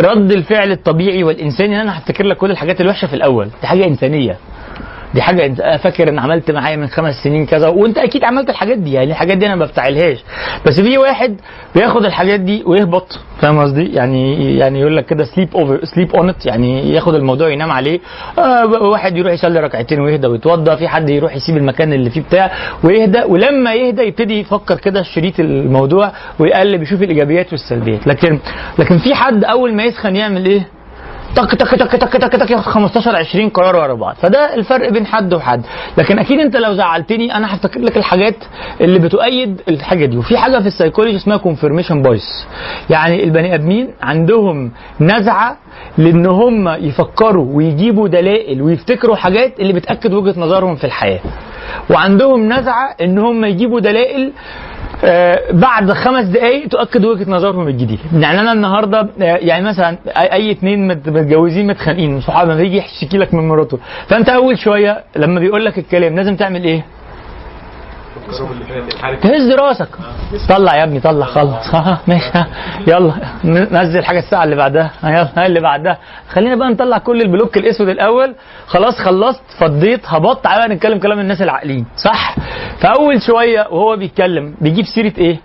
رد 0.00 0.32
الفعل 0.32 0.72
الطبيعي 0.72 1.24
والإنساني 1.24 1.76
إن 1.76 1.80
أنا 1.80 1.98
هفتكر 1.98 2.24
لك 2.24 2.36
كل 2.36 2.50
الحاجات 2.50 2.80
الوحشة 2.80 3.06
في 3.06 3.14
الأول. 3.16 3.48
دي 3.60 3.66
حاجة 3.66 3.84
إنسانية. 3.86 4.36
دي 5.16 5.22
حاجة 5.22 5.46
انت 5.46 5.60
أنا 5.60 5.76
فاكر 5.76 6.08
ان 6.08 6.18
عملت 6.18 6.50
معايا 6.50 6.76
من 6.76 6.86
خمس 6.86 7.14
سنين 7.24 7.46
كذا 7.46 7.68
وانت 7.68 7.98
أكيد 7.98 8.24
عملت 8.24 8.50
الحاجات 8.50 8.78
دي 8.78 8.92
يعني 8.92 9.10
الحاجات 9.10 9.38
دي 9.38 9.46
أنا 9.46 9.54
ما 9.54 9.64
بفتعلهاش. 9.64 10.24
بس 10.66 10.80
في 10.80 10.98
واحد 10.98 11.36
بياخد 11.74 12.04
الحاجات 12.04 12.40
دي 12.40 12.62
ويهبط 12.66 13.20
فاهم 13.40 13.58
قصدي؟ 13.62 13.84
يعني 13.92 14.56
يعني 14.58 14.80
يقول 14.80 14.96
لك 14.96 15.06
كده 15.06 15.24
sleep 15.24 15.48
over 15.56 15.84
sleep 15.84 16.16
on 16.16 16.34
يعني 16.44 16.90
ياخد 16.92 17.14
الموضوع 17.14 17.48
ينام 17.48 17.70
عليه. 17.70 18.00
آه 18.38 18.66
واحد 18.66 19.16
يروح 19.16 19.32
يصلي 19.32 19.60
ركعتين 19.60 20.00
ويهدى 20.00 20.26
ويتوضى 20.26 20.76
في 20.76 20.88
حد 20.88 21.10
يروح 21.10 21.36
يسيب 21.36 21.56
المكان 21.56 21.92
اللي 21.92 22.10
فيه 22.10 22.20
بتاع 22.20 22.50
ويهدى 22.84 23.22
ولما 23.28 23.74
يهدى 23.74 24.02
يبتدي 24.02 24.40
يفكر 24.40 24.74
كده 24.78 25.02
شريط 25.02 25.40
الموضوع 25.40 26.12
ويقلب 26.38 26.82
يشوف 26.82 27.02
الإيجابيات 27.02 27.52
والسلبيات. 27.52 28.06
لكن 28.06 28.38
لكن 28.78 28.98
في 28.98 29.14
حد 29.14 29.44
أول 29.44 29.74
ما 29.74 29.84
يسخن 29.84 30.16
يعمل 30.16 30.46
إيه؟ 30.46 30.75
تك 31.36 31.50
تك 31.50 31.70
تك 31.70 31.92
تك 31.92 32.12
تك 32.12 32.32
تك 32.32 32.50
ياخد 32.50 32.72
15 32.72 33.16
20 33.16 33.48
قرار 33.48 33.76
ورا 33.76 33.94
بعض. 33.94 34.14
فده 34.14 34.54
الفرق 34.54 34.88
بين 34.92 35.06
حد 35.06 35.34
وحد. 35.34 35.62
لكن 35.98 36.18
أكيد 36.18 36.40
أنت 36.40 36.56
لو 36.56 36.72
زعلتني 36.72 37.36
أنا 37.36 37.54
هفتكر 37.54 37.80
لك 37.80 37.96
الحاجات 37.96 38.34
اللي 38.80 38.98
بتؤيد 38.98 39.60
الحاجة 39.68 40.06
دي. 40.06 40.16
وفي 40.16 40.38
حاجة 40.38 40.58
في 40.58 40.66
السيكولوجي 40.66 41.16
اسمها 41.16 41.36
confirmation 41.36 41.92
bias 41.92 42.46
يعني 42.90 43.24
البني 43.24 43.54
آدمين 43.54 43.90
عندهم 44.02 44.72
نزعة 45.00 45.56
لأن 45.98 46.26
هم 46.26 46.68
يفكروا 46.68 47.56
ويجيبوا 47.56 48.08
دلائل 48.08 48.62
ويفتكروا 48.62 49.16
حاجات 49.16 49.60
اللي 49.60 49.72
بتأكد 49.72 50.14
وجهة 50.14 50.40
نظرهم 50.40 50.76
في 50.76 50.84
الحياة. 50.84 51.20
وعندهم 51.90 52.52
نزعة 52.52 52.94
إن 53.00 53.18
هم 53.18 53.44
يجيبوا 53.44 53.80
دلائل 53.80 54.32
بعد 55.52 55.92
خمس 55.92 56.24
دقايق 56.24 56.68
تؤكد 56.68 57.04
وجهة 57.04 57.30
نظرهم 57.30 57.68
الجديده 57.68 58.02
يعني 58.18 58.40
أنا 58.40 58.52
النهارده 58.52 59.00
آه، 59.00 59.08
يعني 59.22 59.64
مثلا 59.64 59.98
اي 60.16 60.50
اتنين 60.50 60.88
مت- 60.88 61.08
متجوزين 61.08 61.66
متخانقين 61.66 62.20
صحاب 62.20 62.48
لما 62.50 62.60
يجي 62.62 62.80
لك 63.14 63.34
من 63.34 63.48
مراته. 63.48 63.78
فأنت 64.08 64.28
أول 64.28 64.58
شوية 64.58 65.04
لما 65.16 65.40
بيقول 65.40 65.64
لك 65.64 65.78
الكلام 65.78 66.16
لازم 66.16 66.36
تعمل 66.36 66.64
إيه؟ 66.64 66.84
تهز 69.22 69.50
راسك. 69.50 69.88
طلع 70.48 70.76
يا 70.76 70.84
ابني 70.84 71.00
طلع 71.00 71.26
خلص 71.26 71.66
ها 71.74 71.98
ماشي. 72.06 72.30
ها 72.34 72.46
يلا. 72.86 73.12
نزل 73.44 74.04
حاجة 74.04 74.18
الساعة 74.18 74.44
اللي 74.44 74.56
بعدها. 74.56 74.90
ها 75.02 75.10
يلا 75.10 75.46
اللي 75.46 75.60
بعدها. 75.60 75.98
خلينا 76.28 76.56
بقى 76.56 76.68
نطلع 76.70 76.98
كل 76.98 77.20
البلوك 77.22 77.56
الأسود 77.56 77.88
الأول. 77.88 78.34
خلاص 78.66 78.94
خلصت 78.98 79.42
فضيت 79.60 80.00
هبطت. 80.06 80.44
تعالى 80.44 80.74
نتكلم 80.74 80.98
كلام 80.98 81.18
الناس 81.20 81.42
العاقلين 81.42 81.86
صح؟ 81.96 82.36
فأول 82.80 83.22
شوية 83.22 83.66
وهو 83.70 83.96
بيتكلم 83.96 84.54
بيجيب 84.60 84.84
سيرة 84.84 85.12
إيه؟ 85.18 85.36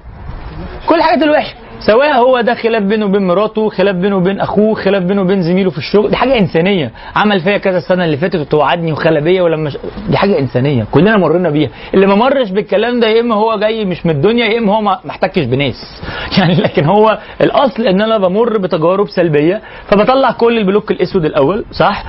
كل 0.89 0.95
الحاجات 0.95 1.23
الوحشه 1.23 1.55
سواء 1.85 2.13
هو 2.17 2.41
ده 2.41 2.53
خلاف 2.53 2.83
بينه 2.83 3.05
وبين 3.05 3.27
مراته 3.27 3.69
خلاف 3.69 3.95
بينه 3.95 4.17
وبين 4.17 4.39
أخوه 4.39 4.73
خلاف 4.75 5.03
بينه 5.03 5.21
وبين 5.21 5.41
زميله 5.41 5.69
في 5.69 5.77
الشغل 5.77 6.09
دي 6.09 6.15
حاجة 6.15 6.39
إنسانية. 6.39 6.91
عمل 7.15 7.39
فيا 7.39 7.57
كذا 7.57 7.77
السنة 7.77 8.05
اللي 8.05 8.17
فاتت 8.17 8.35
وتوعدني 8.35 8.91
وخلى 8.91 9.21
بيا 9.21 9.41
ولما 9.41 9.69
ش... 9.69 9.77
دي 10.09 10.17
حاجة 10.17 10.39
إنسانية. 10.39 10.85
كلنا 10.91 11.17
مرينا 11.17 11.49
بيها. 11.49 11.69
اللي 11.93 12.07
ما 12.07 12.15
مرش 12.15 12.49
بالكلام 12.51 12.99
ده 12.99 13.07
يا 13.07 13.21
إما 13.21 13.35
هو 13.35 13.59
جاي 13.59 13.85
مش 13.85 14.05
من 14.05 14.11
الدنيا 14.11 14.45
يا 14.45 14.57
إما 14.59 14.75
هو 14.75 14.81
ما 14.81 14.99
احتكش 15.09 15.43
بناس. 15.45 15.75
يعني 16.37 16.55
لكن 16.55 16.85
هو 16.85 17.17
الأصل 17.41 17.87
إن 17.87 18.01
أنا 18.01 18.17
بمر 18.17 18.57
بتجارب 18.57 19.07
سلبية 19.09 19.61
فبطلع 19.87 20.31
كل 20.31 20.57
البلوك 20.57 20.91
الأسود 20.91 21.25
الأول 21.25 21.65
صح؟ 21.71 22.03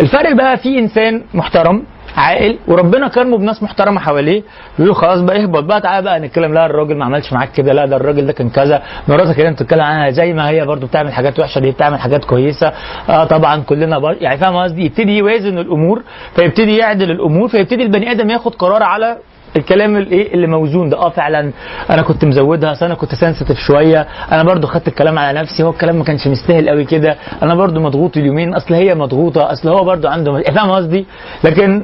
الفرق 0.00 0.32
بقى 0.32 0.56
في 0.56 0.78
إنسان 0.78 1.22
محترم 1.34 1.82
عاقل. 2.16 2.58
وربنا 2.68 3.08
كرمه 3.08 3.38
بناس 3.38 3.62
محترمة 3.62 4.00
حواليه. 4.00 4.42
يقولوا 4.78 4.94
خلاص 4.94 5.20
بقى 5.20 5.42
اهبط. 5.42 5.64
بقى 5.64 5.80
تعالى 5.80 6.04
بقى 6.04 6.20
نتكلم. 6.20 6.54
لا 6.54 6.66
الراجل 6.66 6.96
ما 6.96 7.04
عملش 7.04 7.32
معاك 7.32 7.52
كده. 7.52 7.72
لا 7.72 7.86
ده 7.86 7.96
الراجل 7.96 8.26
ده 8.26 8.32
كان 8.32 8.50
كذا. 8.50 8.82
مراتك 9.08 9.38
اللي 9.38 9.48
انت 9.48 9.62
بتتكلم 9.62 9.80
عنها 9.80 10.10
زي 10.10 10.32
ما 10.32 10.48
هي 10.48 10.64
برضو 10.66 10.86
بتعمل 10.86 11.12
حاجات 11.12 11.38
وحشة. 11.40 11.58
دي 11.58 11.70
بتعمل 11.70 11.98
حاجات 11.98 12.24
كويسة. 12.24 12.72
آه 13.08 13.24
طبعا 13.24 13.62
كلنا 13.62 13.98
بر... 13.98 14.16
يعني 14.20 14.38
فاهم 14.38 14.56
قصدي؟ 14.56 14.84
يبتدي 14.84 15.18
يوازن 15.18 15.58
الأمور 15.58 16.02
فيبتدي 16.34 16.76
يعدل 16.76 17.10
الأمور 17.10 17.48
فيبتدي 17.48 17.82
البني 17.82 18.10
آدم 18.10 18.30
ياخد 18.30 18.54
قرار 18.54 18.82
على 18.82 19.16
الكلام 19.56 19.96
الايه 19.96 20.34
اللي 20.34 20.46
موزون 20.46 20.88
ده؟ 20.88 20.96
آه 20.98 21.08
فعلا 21.10 21.52
أنا 21.90 22.02
كنت 22.02 22.24
مزودها 22.24 22.72
أصل 22.72 22.84
أنا 22.86 22.94
كنت 22.94 23.14
سنسيتيف 23.14 23.58
شوية. 23.58 24.06
أنا 24.32 24.42
برضو 24.42 24.66
خدت 24.66 24.88
الكلام 24.88 25.18
على 25.18 25.40
نفسي 25.40 25.62
هو 25.62 25.70
الكلام 25.70 25.96
ما 25.96 26.04
كانش 26.04 26.26
مستاهل 26.26 26.68
قوي 26.68 26.84
كده. 26.84 27.16
أنا 27.42 27.54
برضو 27.54 27.80
مضغوط 27.80 28.16
اليومين 28.16 28.54
أصل 28.54 28.74
هي 28.74 28.94
مضغوطة 28.94 29.52
أصل 29.52 29.68
هو 29.68 29.84
برضو 29.84 30.08
عنده 30.08 30.42
فاهم 30.42 30.70
قصدي؟ 30.70 31.06
لكن 31.44 31.82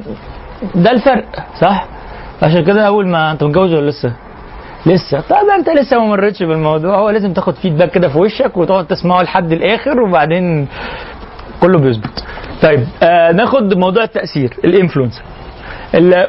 ده 0.75 0.91
الفرق 0.91 1.25
صح؟ 1.61 1.87
عشان 2.43 2.63
كده 2.65 2.87
أول 2.87 3.07
ما 3.07 3.31
أنت 3.31 3.43
متجوز 3.43 3.73
ولا 3.73 3.89
لسه؟ 3.89 4.13
لسه. 4.85 5.19
طب 5.19 5.35
أنت 5.57 5.69
لسه 5.69 5.99
ما 5.99 6.05
مرتش 6.05 6.43
بالموضوع. 6.43 6.95
هو 6.99 7.09
لازم 7.09 7.33
تاخد 7.33 7.53
فيدباك 7.55 7.91
كده 7.91 8.07
في 8.09 8.17
وشك 8.17 8.57
وتقعد 8.57 8.87
تسمعه 8.87 9.21
لحد 9.21 9.51
الآخر 9.51 10.01
وبعدين 10.01 10.67
كله 11.61 11.79
بيظبط. 11.79 12.23
طيب 12.61 12.87
آه 13.03 13.31
ناخد 13.31 13.73
موضوع 13.73 14.03
التأثير 14.03 14.53
ال 14.63 14.69
influence 14.69 15.21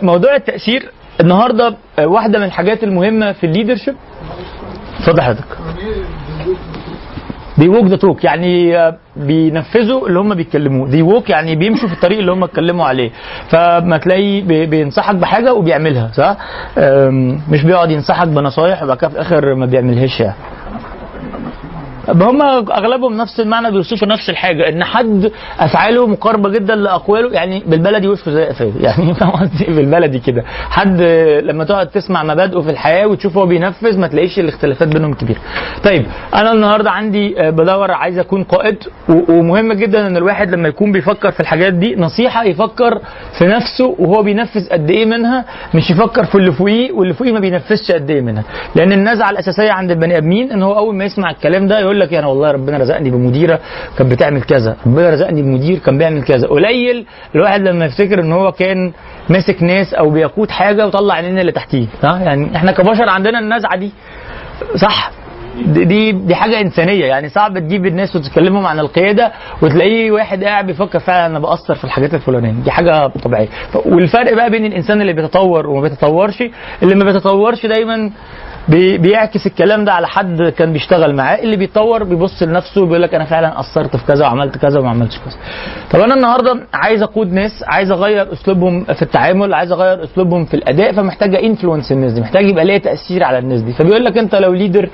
موضوع 0.03 0.37
التأثير 0.37 0.90
النهارده 1.20 1.74
آه، 1.98 2.07
واحدة 2.07 2.38
من 2.38 2.44
الحاجات 2.44 2.85
المهمه 2.85 3.33
في 3.33 3.44
ال 3.46 3.51
leadership 3.51 3.94
اتفضل 5.00 5.22
حضرتك. 5.22 5.44
they 7.59 7.68
walk 7.68 7.85
the 7.87 7.96
talk 7.96 8.24
يعني 8.24 8.79
آه، 8.79 8.96
بينفذوا 9.16 10.09
اللي 10.09 10.18
هم 10.18 10.35
بيتكلموه. 10.35 10.88
they 10.88 11.02
walk 11.02 11.31
يعني 11.31 11.57
بيمشوا 11.57 11.88
في 11.88 11.94
الطريق 11.94 12.18
اللي 12.18 12.33
هم 12.33 12.44
اتكلموا 12.44 12.85
عليه. 12.87 13.11
فما 13.48 13.96
تلاقي 13.98 14.40
بي- 14.40 14.66
بينصحك 14.66 15.14
بحاجة 15.14 15.55
وبيعملها 15.55 16.11
صح؟ 16.12 16.37
مش 17.50 17.62
بيقعد 17.64 17.90
ينصحك 17.90 18.29
بنصايح 18.29 18.83
وبعد 18.83 18.96
كده 18.96 19.09
في 19.09 19.14
الآخر 19.14 19.55
ما 19.55 19.66
بيعملهاش 19.66 20.20
يعني. 20.20 20.35
هم 22.09 22.42
أغلبهم 22.71 23.16
نفس 23.16 23.40
المعنى 23.40 23.71
بيوصفوا 23.71 24.09
نفس 24.09 24.31
الحاجة 24.31 24.69
إن 24.69 24.85
حد 24.85 25.31
أفعاله 25.59 26.07
مقاربة 26.07 26.49
جدا 26.51 26.75
لأقواله 26.75 27.33
يعني 27.33 27.62
بالبلدي 27.66 28.09
وشه 28.09 28.31
زي 28.31 28.45
قفاه 28.45 28.73
يعني 28.87 29.14
فاهم 29.14 29.31
قصدي 29.31 29.64
بالبلدي 29.64 30.19
كده. 30.19 30.42
حد 30.71 31.01
لما 31.42 31.64
تقعد 31.64 31.87
تسمع 31.87 32.23
مبادئه 32.25 32.61
في 32.61 32.71
الحياة 32.71 33.07
وتشوف 33.07 33.37
هو 33.38 33.47
بينفذ 33.47 33.99
ما 33.99 34.07
تلاقيش 34.07 34.38
الاختلافات 34.38 34.88
بينهم 34.88 35.14
كبيره. 35.14 35.38
طيب 35.85 36.07
أنا 36.35 36.53
النهارده 36.53 36.90
عندي 36.90 37.40
آه، 37.40 37.51
بدور 37.51 37.90
عايز 37.90 38.19
أكون 38.19 38.45
قائد 38.45 38.77
ومهم 39.09 39.73
جدا 39.73 40.07
إن 40.07 40.16
الواحد 40.16 40.51
لما 40.51 40.69
يكون 40.69 40.92
بيفكر 40.92 41.31
في 41.31 41.40
الحاجات 41.40 41.73
دي 41.73 41.97
نصيحة 41.97 42.45
يفكر 42.45 43.01
في 43.38 43.45
نفسه 43.47 43.97
وهو 43.99 44.23
بينفذ 44.23 44.69
قد 44.73 44.90
إيه 44.90 45.05
منها 45.07 45.45
مش 45.75 45.90
يفكر 45.90 46.25
في 46.25 46.35
اللي 46.35 46.53
فوقيه 46.53 46.92
واللي 46.92 47.14
فوقيه 47.14 47.33
ما 47.33 47.40
بينفذش 47.40 47.92
قد 47.92 48.11
إيه 48.11 48.21
منها. 48.21 48.45
لأن 48.75 48.92
النزعة 48.92 49.31
الأساسية 49.31 49.71
عند 49.73 49.90
البني 49.90 50.16
آدمين 50.16 50.53
إن 50.53 50.62
هو 50.62 50.79
أول 50.79 50.95
ما 50.95 51.05
يسمع 51.05 51.31
الكلام 51.31 51.66
ده 51.66 51.81
يقول 51.81 51.95
لك 52.00 52.14
أنا 52.14 52.26
والله 52.26 52.50
ربنا 52.50 52.78
رزقني 52.78 53.11
بمديرة 53.11 53.61
كانت 53.98 54.12
بتعمل 54.12 54.42
كذا 54.42 54.76
ربنا 54.87 55.11
رزقني 55.11 55.42
بمدير 55.42 55.78
كان 55.78 55.98
بيعمل 55.98 56.22
كذا. 56.24 56.46
قليل 56.48 57.06
الواحد 57.35 57.61
لما 57.61 57.85
يفتكر 57.85 58.20
إن 58.20 58.32
هو 58.32 58.52
كان 58.52 58.92
ماسك 59.30 59.62
ناس 59.62 59.94
أو 59.94 60.11
بيقود 60.11 60.50
حاجة 60.50 60.87
وطلع 60.87 61.14
عينين 61.14 61.38
اللي 61.38 61.52
تحتيه 61.52 61.87
صح؟ 62.02 62.18
يعني 62.20 62.56
إحنا 62.56 62.72
كبشر 62.72 63.09
عندنا 63.09 63.38
النزعة 63.38 63.76
دي 63.76 63.90
صح؟ 64.76 65.11
دي 65.66 66.12
دي- 66.12 66.35
حاجة 66.35 66.61
إنسانية. 66.61 67.05
يعني 67.05 67.29
صعب 67.29 67.59
تجيب 67.59 67.87
الناس 67.87 68.16
وتكلمهم 68.16 68.66
عن 68.66 68.79
القيادة 68.81 69.33
وتلاقيه 69.62 70.11
واحد 70.11 70.45
قاعد 70.45 70.66
بيفكر 70.66 70.99
فعلا 70.99 71.27
أنا 71.27 71.38
بأثر 71.38 71.75
في 71.75 71.85
الحاجات 71.85 72.14
الفلانية. 72.14 72.51
دي 72.64 72.71
حاجة 72.71 73.07
طبيعية. 73.07 73.49
والفرق 73.87 74.35
بقى 74.35 74.51
بين 74.51 74.64
الإنسان 74.66 75.01
اللي 75.01 75.12
بيتطور 75.12 75.66
وما 75.66 75.81
بيتطورش 75.81 76.42
اللي 76.83 76.95
ما 76.95 77.05
بيتطورش 77.05 77.66
دايما 77.66 78.11
بي- 78.69 78.99
بيعكس 78.99 79.47
الكلام 79.47 79.85
ده 79.85 79.92
على 79.92 80.09
حد 80.09 80.42
كان 80.59 80.73
بيشتغل 80.73 81.14
معاه. 81.14 81.37
اللي 81.37 81.57
بيتطور 81.57 82.05
بيبص 82.05 82.42
لنفسه 82.42 82.83
وبيقول 82.83 83.03
لك 83.03 83.14
أنا 83.14 83.25
فعلا 83.25 83.61
أثرت 83.61 83.97
في 83.97 84.07
كذا 84.07 84.25
وعملت 84.27 84.57
كذا 84.59 84.79
وما 84.81 84.90
عملتش 84.90 85.19
كذا. 85.19 85.37
طب 85.90 86.01
أنا 86.01 86.14
النهارده 86.14 86.61
عايز 86.75 87.03
أقود 87.03 87.33
ناس 87.33 87.64
عايز 87.66 87.90
أغير 87.90 88.33
أسلوبهم 88.33 88.85
في 88.85 89.03
التعامل 89.03 89.55
عايز 89.55 89.73
أغير 89.73 90.05
أسلوبهم 90.05 90.45
في 90.45 90.55
الأداء 90.55 90.92
فمحتاج 90.92 91.35
influence 91.35 91.92
الناس 91.92 92.12
دي 92.12 92.21
محتاج 92.21 92.49
يبقى 92.49 92.64
ليه 92.64 92.79
تأثير 92.79 93.23
على 93.25 93.38
الناس 93.38 93.61
دي. 93.62 93.73
فبيقول 93.73 94.05
لك 94.05 94.19
أنت 94.19 94.35
لو 94.35 94.53
leader 94.52 94.88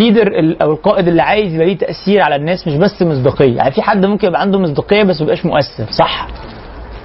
ال 0.00 0.04
leader 0.04 0.26
ال- 0.26 0.62
أو 0.62 0.72
القائد 0.72 1.08
اللي 1.08 1.22
عايز 1.22 1.54
يبقى 1.54 1.66
ليه 1.66 1.78
تأثير 1.78 2.20
على 2.22 2.36
الناس 2.36 2.66
مش 2.68 2.74
بس 2.76 3.02
مصداقية. 3.02 3.56
يعني 3.56 3.70
في 3.70 3.82
حد 3.82 4.06
ممكن 4.06 4.28
يبقى 4.28 4.40
عنده 4.40 4.58
مصداقية 4.58 5.02
بس 5.02 5.20
ما 5.20 5.24
يبقاش 5.24 5.46
مؤثر. 5.46 5.84
صح. 5.90 6.28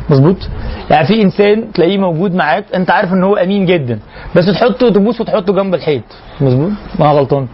مظبوط. 0.10 0.36
يعني 0.92 1.08
في 1.08 1.22
إنسان 1.22 1.72
تلاقيه 1.72 1.98
موجود 1.98 2.36
معاك 2.36 2.66
أنت 2.76 2.92
عارف 2.92 3.14
إن 3.14 3.24
هو 3.24 3.36
أمين 3.36 3.66
جدا 3.66 4.00
بس 4.36 4.46
تحطه 4.46 4.90
تبوس 4.90 5.22
وتحطه 5.22 5.54
جنب 5.54 5.74
الحيط. 5.76 6.04
مظبوط. 6.42 6.72
ما 7.00 7.06
غلطان. 7.12 7.48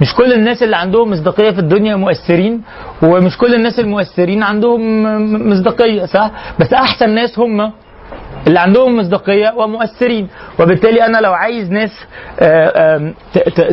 مش 0.00 0.14
كل 0.14 0.32
الناس 0.32 0.62
اللي 0.62 0.76
عندهم 0.76 1.10
مصداقية 1.10 1.50
في 1.50 1.58
الدنيا 1.58 1.96
مؤثرين 1.96 2.60
ومش 3.02 3.38
كل 3.38 3.54
الناس 3.54 3.80
المؤثرين 3.80 4.42
عندهم 4.42 5.02
مصداقية 5.50 6.04
صح؟ 6.04 6.30
بس 6.60 6.72
أحسن 6.72 7.10
ناس 7.10 7.38
هم. 7.38 7.70
اللي 8.46 8.60
عندهم 8.60 8.96
مصداقية 8.96 9.52
ومؤثرين. 9.56 10.28
وبالتالي 10.60 11.06
أنا 11.06 11.18
لو 11.18 11.32
عايز 11.32 11.72
ناس 11.72 11.90
آه، 12.40 13.12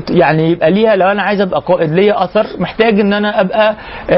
يعني 0.09 0.51
يبقى 0.51 0.71
ليها 0.71 0.95
لو 0.95 1.07
أنا 1.07 1.21
عايز 1.21 1.41
أبقى 1.41 1.61
قائد 1.61 1.91
ليا 1.91 2.23
أثر 2.23 2.45
محتاج 2.59 2.99
إن 2.99 3.13
أنا 3.13 3.41
أبقى 3.41 3.75
آه، 4.09 4.15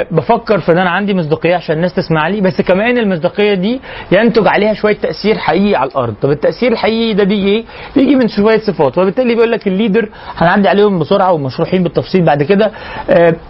آه، 0.00 0.06
بفكر 0.10 0.58
في 0.60 0.72
إن 0.72 0.78
أنا 0.78 0.90
عندي 0.90 1.14
مصداقية 1.14 1.54
عشان 1.54 1.76
الناس 1.76 1.94
تسمع 1.94 2.28
لي. 2.28 2.40
بس 2.40 2.60
كمان 2.62 2.98
المصداقية 2.98 3.54
دي 3.54 3.80
ينتج 4.12 4.46
عليها 4.46 4.74
شوية 4.74 4.96
تأثير 4.96 5.38
حقيقي 5.38 5.74
على 5.74 5.90
الأرض. 5.90 6.14
طب 6.22 6.30
التأثير 6.30 6.72
الحقيقي 6.72 7.14
ده 7.14 7.24
بيجي 7.24 7.48
إيه؟ 7.48 7.64
بيجي 7.96 8.16
من 8.16 8.28
شوية 8.28 8.58
صفات. 8.58 8.98
وبالتالي 8.98 9.34
بيقول 9.34 9.52
لك 9.52 9.66
ال 9.66 9.72
leader 9.72 10.08
هنعدي 10.36 10.68
عليهم 10.68 10.98
بسرعة 10.98 11.32
ومشروحين 11.32 11.82
بالتفصيل 11.82 12.24
بعد 12.24 12.42
كده 12.42 12.70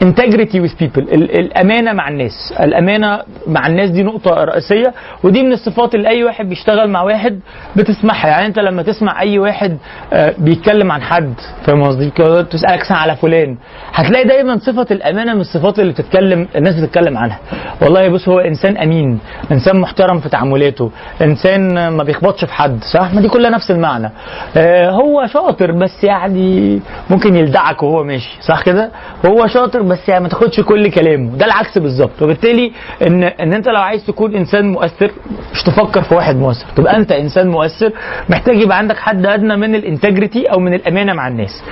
integrity 0.03 0.61
with 0.61 0.73
people 0.81 1.03
الأمانة 1.13 1.93
مع 1.93 2.09
الناس. 2.09 2.55
الأمانة 2.61 3.21
مع 3.47 3.67
الناس 3.67 3.91
دي 3.91 4.03
نقطة 4.03 4.45
رئيسية 4.45 4.95
ودي 5.25 5.43
من 5.43 5.53
الصفات 5.53 5.95
اللي 5.95 6.09
أي 6.09 6.25
واحد 6.25 6.44
بيشتغل 6.45 6.91
مع 6.91 7.03
واحد 7.03 7.41
بتسمعها. 7.77 8.29
يعني 8.29 8.47
انت 8.47 8.59
لما 8.59 8.83
تسمع 8.83 9.21
اي 9.21 9.39
واحد 9.39 9.79
آه، 10.13 10.35
بيتكلم 10.39 10.93
عن 10.93 11.03
حد 11.03 11.35
فاهم 11.67 11.83
قصدي؟ 11.83 12.11
تسألك 12.51 12.81
مثلا 12.81 12.97
على 12.97 13.17
فلان. 13.17 13.57
هتلاقي 13.95 14.25
دايما 14.25 14.59
صفة 14.59 14.87
الأمانة 14.91 15.35
من 15.35 15.41
الصفات 15.41 15.79
اللي 15.79 15.93
بتتكلم 15.93 16.49
الناس 16.57 16.75
بتتكلم 16.81 17.19
عنها. 17.19 17.39
والله 17.83 18.09
بص 18.09 18.29
هو 18.29 18.39
إنسان 18.39 18.77
أمين 18.77 19.19
إنسان 19.53 19.81
محترم 19.81 20.21
في 20.21 20.29
تعاملاته 20.29 20.91
إنسان 21.23 21.89
ما 21.89 22.03
بيخبطش 22.05 22.45
في 22.45 22.53
حد 22.53 22.85
صح؟ 22.95 23.15
ما 23.15 23.21
دي 23.21 23.29
كلها 23.29 23.51
نفس 23.51 23.71
المعنى. 23.71 24.11
آه، 24.57 24.91
هو 24.91 25.27
شاطر 25.27 25.73
بس 25.73 26.05
يعني 26.05 26.81
ممكن 27.11 27.37
يلدعك 27.37 27.83
وهو 27.83 28.05
ماشي 28.05 28.37
صح 28.41 28.63
كده؟ 28.63 28.91
هو 29.27 29.47
شاطر 29.47 29.83
بس 29.83 30.09
يعني 30.09 30.23
ما 30.23 30.29
تاخدش 30.29 30.61
كل 30.61 30.91
كلامه. 30.91 31.37
ده 31.37 31.47
العكس 31.47 31.79
بالظبط. 31.79 32.23
وبالتالي 32.23 32.73
إن 33.07 33.23
إن 33.25 33.53
أنت 33.53 33.69
لو 33.69 33.81
عايز 33.81 34.07
تكون 34.07 34.35
إنسان 34.35 34.73
مؤثر 34.73 35.11
مش 35.55 35.63
تفكر 35.63 36.03
في 36.03 36.15
واحد 36.15 36.34
مؤثر. 36.37 36.67
تبقى 36.77 36.97
أنت 36.97 37.13
إنسان 37.13 37.49
مؤثر 37.49 37.93
محتاج 38.29 38.57
يبقى 38.57 38.79
عندك 38.79 38.97
حد 38.97 39.27
أدنى 39.27 39.57
من 39.57 39.75
ال 39.75 39.82
integrity 39.82 40.47
أو 40.47 40.61
من 40.61 40.75
الأمانة 40.75 41.13
مع 41.13 41.29
الناس. 41.29 41.63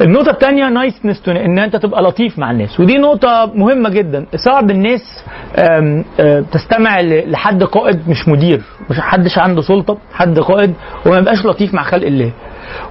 النقطة 0.00 0.30
الثانية 0.30 0.68
niceness 0.68 1.28
إن 1.28 1.58
أنت 1.58 1.76
تبقى 1.76 2.02
لطيف 2.02 2.38
مع 2.38 2.50
الناس. 2.50 2.80
ودي 2.80 2.98
نقطة 2.98 3.52
مهمة 3.54 3.88
جدا. 3.88 4.26
صعب 4.36 4.70
الناس 4.70 5.24
آم، 5.58 6.04
تستمع 6.52 7.00
لحد 7.00 7.62
قائد 7.62 8.08
مش 8.08 8.28
مدير. 8.28 8.62
مش 8.90 9.00
حدش 9.00 9.38
عنده 9.38 9.62
سلطة 9.62 9.98
حد 10.12 10.38
قائد 10.38 10.74
وما 11.06 11.18
يبقاش 11.18 11.46
لطيف 11.46 11.74
مع 11.74 11.82
خلق 11.82 12.06
الله. 12.06 12.30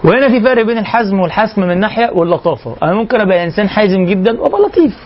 وهنا 0.03 0.29
في 0.29 0.41
فرق 0.41 0.65
بين 0.65 0.77
الحزم 0.77 1.19
والحسم 1.19 1.61
من 1.61 1.79
ناحية 1.79 2.09
واللطافة. 2.13 2.75
أنا 2.83 2.93
ممكن 2.93 3.21
أبقى 3.21 3.43
إنسان 3.43 3.69
حازم 3.69 4.05
جدا 4.05 4.41
وأبقى 4.41 4.61
لطيف. 4.61 4.97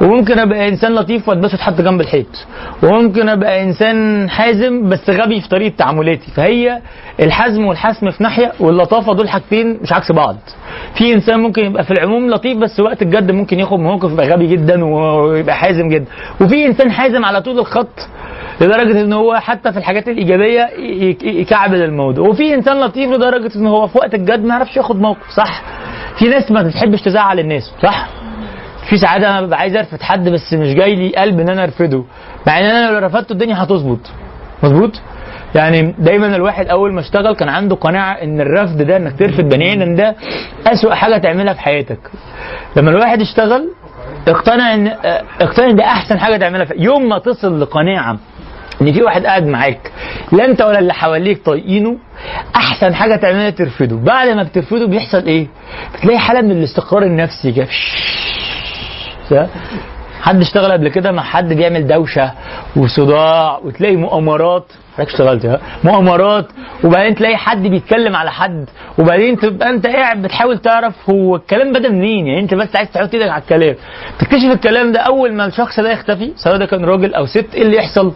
وممكن 0.00 0.38
أبقى 0.38 0.68
إنسان 0.68 0.94
لطيف 0.94 1.28
وأتبسط 1.28 1.58
حتى 1.60 1.82
جنب 1.82 2.00
الحيط. 2.00 2.46
وممكن 2.82 3.28
أبقى 3.28 3.62
إنسان 3.62 4.30
حازم 4.30 4.88
بس 4.88 5.10
غبي 5.10 5.40
في 5.40 5.48
طريقة 5.48 5.76
تعاملاتي. 5.76 6.30
فهي 6.36 6.80
الحزم 7.20 7.64
والحسم 7.64 8.10
في 8.10 8.22
ناحية 8.22 8.52
واللطافة 8.60 9.14
دول 9.14 9.28
حاجتين 9.28 9.78
مش 9.82 9.92
عكس 9.92 10.12
بعض. 10.12 10.36
في 10.98 11.14
إنسان 11.14 11.40
ممكن 11.40 11.64
يبقى 11.64 11.84
في 11.84 11.90
العموم 11.90 12.30
لطيف 12.30 12.58
بس 12.58 12.80
وقت 12.80 13.02
الجد 13.02 13.30
ممكن 13.30 13.58
ياخد 13.60 13.78
موقف 13.78 14.12
يبقى 14.12 14.28
غبي 14.28 14.46
جدا 14.46 14.84
ويبقى 14.84 15.56
حازم 15.56 15.88
جدا. 15.88 16.06
وفي 16.40 16.66
إنسان 16.66 16.90
حازم 16.92 17.24
على 17.24 17.40
طول 17.42 17.58
الخط 17.58 18.08
لدرجة 18.62 19.00
إن 19.00 19.12
هو 19.12 19.34
حتى 19.36 19.72
في 19.72 19.78
الحاجات 19.78 20.08
الإيجابية 20.08 20.68
يكعبل 21.24 21.82
الموضوع 21.82 22.28
وفي 22.28 22.54
إنسان 22.54 22.80
لطيف 22.80 23.10
لدرجة 23.10 23.50
إن 23.56 23.66
هو 23.66 23.86
في 23.86 23.98
وقت 23.98 24.14
الجد 24.14 24.44
ما 24.44 24.54
يعرفش 24.54 24.76
ياخد 24.76 25.00
موقف 25.00 25.30
صح؟ 25.36 25.62
في 26.18 26.28
ناس 26.28 26.50
ما 26.50 26.62
بتحبش 26.62 27.02
تزعل 27.02 27.38
الناس 27.38 27.72
صح؟ 27.82 28.08
في 28.90 28.96
ساعات 28.96 29.22
أنا 29.22 29.40
ببقى 29.42 29.58
عايز 29.58 29.76
أرفد 29.76 30.02
حد 30.02 30.28
بس 30.28 30.52
مش 30.52 30.74
جاي 30.74 30.94
لي 30.94 31.16
قلب 31.16 31.40
إن 31.40 31.48
أنا 31.48 31.64
أرفده. 31.64 32.04
مع 32.46 32.58
إن 32.60 32.64
أنا 32.64 32.90
لو 32.90 33.06
رفدته 33.06 33.32
الدنيا 33.32 33.62
هتظبط. 33.62 33.98
مظبوط؟ 34.62 35.00
يعني 35.54 35.94
دايما 35.98 36.36
الواحد 36.36 36.66
أول 36.66 36.92
ما 36.92 37.00
اشتغل 37.00 37.34
كان 37.34 37.48
عنده 37.48 37.76
قناعة 37.76 38.12
إن 38.12 38.40
الرفض 38.40 38.82
ده 38.82 38.96
إنك 38.96 39.18
ترفض 39.18 39.44
بني 39.48 39.72
آدم 39.72 39.94
ده 39.94 40.16
أسوأ 40.66 40.94
حاجة 40.94 41.18
تعملها 41.18 41.54
في 41.54 41.60
حياتك. 41.60 41.98
لما 42.76 42.90
الواحد 42.90 43.20
اشتغل 43.20 43.68
اقتنع 44.28 44.74
إن 44.74 44.86
اقتنع 45.40 45.70
إن 45.70 45.76
ده 45.76 45.84
أحسن 45.84 46.18
حاجة 46.18 46.36
تعملها 46.36 46.64
في 46.64 46.74
يوم 46.76 47.08
ما 47.08 47.18
تصل 47.18 47.60
لقناعة 47.60 48.18
إن 48.82 48.92
في 48.92 49.02
واحد 49.02 49.26
قاعد 49.26 49.46
معاك 49.46 49.90
لا 50.32 50.44
أنت 50.44 50.62
ولا 50.62 50.78
اللي 50.78 50.94
حواليك 50.94 51.44
طايقينه 51.44 51.96
أحسن 52.56 52.94
حاجة 52.94 53.16
تعملها 53.16 53.50
ترفضه. 53.50 53.96
بعد 53.96 54.28
ما 54.28 54.42
بترفضه 54.42 54.86
بيحصل 54.86 55.26
إيه؟ 55.26 55.46
بتلاقي 55.94 56.18
حالة 56.18 56.40
من 56.40 56.50
الاستقرار 56.50 57.02
النفسي 57.02 57.52
كده؟ 57.52 57.66
حد 60.22 60.40
اشتغل 60.40 60.72
قبل 60.72 60.88
كده 60.88 61.12
مع 61.12 61.22
حد 61.22 61.52
بيعمل 61.52 61.86
دوشة 61.86 62.32
وصداع 62.76 63.58
وتلاقي 63.64 63.96
مؤامرات. 63.96 64.64
حضرتك 64.96 65.10
اشتغلت 65.12 65.46
ها؟ 65.46 65.60
مؤامرات. 65.84 66.46
وبعدين 66.84 67.14
تلاقي 67.14 67.36
حد 67.36 67.62
بيتكلم 67.62 68.16
على 68.16 68.30
حد. 68.32 68.68
وبعدين 68.98 69.36
تبقى 69.38 69.70
أنت 69.70 69.86
قاعد 69.86 70.22
بتحاول 70.22 70.58
تعرف 70.58 71.10
هو 71.10 71.36
الكلام 71.36 71.72
بدا 71.72 71.88
منين 71.88 72.26
يعني 72.26 72.40
أنت 72.40 72.54
بس 72.54 72.76
عايز 72.76 72.90
تحط 72.90 73.14
إيدك 73.14 73.28
على 73.30 73.42
الكلام. 73.42 73.74
تكتشف 74.18 74.50
الكلام 74.52 74.92
ده 74.92 75.00
أول 75.00 75.32
ما 75.34 75.46
الشخص 75.46 75.80
ده 75.80 75.92
يختفي 75.92 76.32
سواء 76.36 76.56
ده 76.56 76.66
كان 76.66 76.84
راجل 76.84 77.14
أو 77.14 77.26
ست 77.26 77.54
إيه 77.54 77.62
اللي 77.62 77.76
يحصل؟ 77.76 78.12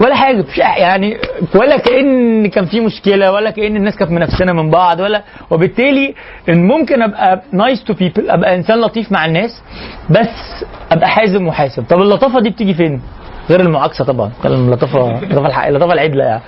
ولا 0.00 0.14
حاجة 0.14 0.44
يعني 0.56 1.16
ولا 1.54 1.76
كأن 1.78 2.46
كان 2.46 2.64
في 2.64 2.80
مشكلة 2.80 3.32
ولا 3.32 3.50
كأن 3.50 3.76
الناس 3.76 3.96
كانت 3.96 4.10
منافسنا 4.10 4.52
من 4.52 4.70
بعض 4.70 5.00
ولا 5.00 5.22
وبالتالي 5.50 6.14
إن 6.48 6.66
ممكن 6.66 7.02
أبقى 7.02 7.42
nice 7.52 7.84
to 7.84 7.94
people 7.94 8.30
أبقى 8.30 8.54
إنسان 8.54 8.80
لطيف 8.80 9.12
مع 9.12 9.26
الناس 9.26 9.62
بس 10.10 10.64
أبقى 10.92 11.08
حازم 11.08 11.46
وحاسم 11.46 11.84
طب 11.90 12.00
اللطافة 12.00 12.40
دي 12.40 12.50
بتيجي 12.50 12.74
فين؟ 12.74 13.00
غير 13.50 13.60
المعاكسة 13.60 14.04
طبعا 14.04 14.30
كلام 14.42 14.66
اللطافه 14.66 15.18
اللطافة 15.22 15.68
اللطافة 15.68 15.92
العدله 15.92 16.24
يعني 16.24 16.42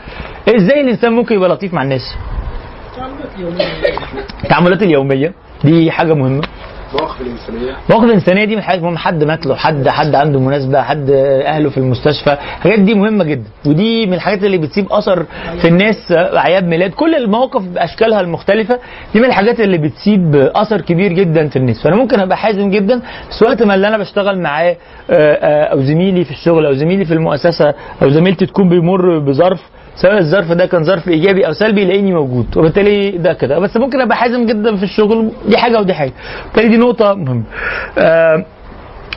إزاي 0.56 0.80
الإنسان 0.80 1.12
ممكن 1.12 1.34
يبقى 1.34 1.48
لطيف 1.48 1.74
مع 1.74 1.82
الناس؟ 1.82 2.14
التعاملات 4.44 4.82
اليومية 4.82 5.32
دي 5.64 5.90
حاجة 5.90 6.14
مهمة 6.14 6.42
مواقف 7.00 7.20
الإنسانية. 7.20 7.76
الإنسانية 8.04 8.44
دي 8.44 8.56
من 8.56 8.62
حاجات 8.62 8.82
مهمه 8.82 8.96
حد 8.96 9.24
مات 9.24 9.46
له 9.46 9.54
حد 9.54 9.88
حد 9.88 10.14
عنده 10.14 10.40
مناسبة 10.40 10.82
حد 10.82 11.10
أهله 11.46 11.70
في 11.70 11.78
المستشفى. 11.78 12.32
الحاجات 12.56 12.78
دي 12.78 12.94
مهمة 12.94 13.24
جدا. 13.24 13.48
ودي 13.66 14.06
من 14.06 14.14
الحاجات 14.14 14.44
اللي 14.44 14.58
بتسيب 14.58 14.92
أثر 14.92 15.26
في 15.60 15.68
الناس 15.68 16.12
أعياد 16.12 16.64
ميلاد. 16.64 16.90
كل 16.90 17.14
المواقف 17.14 17.62
بأشكالها 17.62 18.20
المختلفة 18.20 18.78
دي 19.14 19.20
من 19.20 19.26
الحاجات 19.26 19.60
اللي 19.60 19.78
بتسيب 19.78 20.36
أثر 20.54 20.80
كبير 20.80 21.12
جدا 21.12 21.48
في 21.48 21.56
الناس. 21.56 21.82
فأنا 21.82 21.96
ممكن 21.96 22.20
أبقى 22.20 22.36
حازم 22.36 22.70
جدا 22.70 23.02
بس 23.30 23.42
وقت 23.42 23.62
ما 23.62 23.74
اللي 23.74 23.88
أنا 23.88 23.98
بشتغل 23.98 24.38
معاه 24.38 24.64
آه، 24.64 24.76
آه، 25.10 25.64
أو 25.64 25.82
زميلي 25.82 26.24
في 26.24 26.30
الشغل 26.30 26.66
أو 26.66 26.72
زميلي 26.72 27.04
في 27.04 27.14
المؤسسة 27.14 27.74
أو 28.02 28.08
زميلتي 28.10 28.46
تكون 28.46 28.68
بيمر 28.68 29.18
بظرف 29.18 29.60
سواء 29.96 30.18
الظرف 30.18 30.52
ده 30.52 30.66
كان 30.66 30.84
ظرف 30.84 31.08
إيجابي 31.08 31.46
أو 31.46 31.52
سلبي 31.52 31.82
يلاقيني 31.82 32.12
موجود. 32.14 32.56
وبالتالي 32.56 33.10
ده 33.10 33.32
كده. 33.32 33.58
بس 33.58 33.76
ممكن 33.76 34.00
أبقى 34.00 34.16
حازم 34.16 34.46
جدا 34.46 34.76
في 34.76 34.82
الشغل. 34.82 35.30
دي 35.48 35.56
حاجة 35.56 35.80
ودي 35.80 35.94
حاجة. 35.94 36.12
بالتالي 36.44 36.68
دي 36.68 36.76
نقطة 36.76 37.14
مهمة. 37.14 37.42
آه 37.98 38.44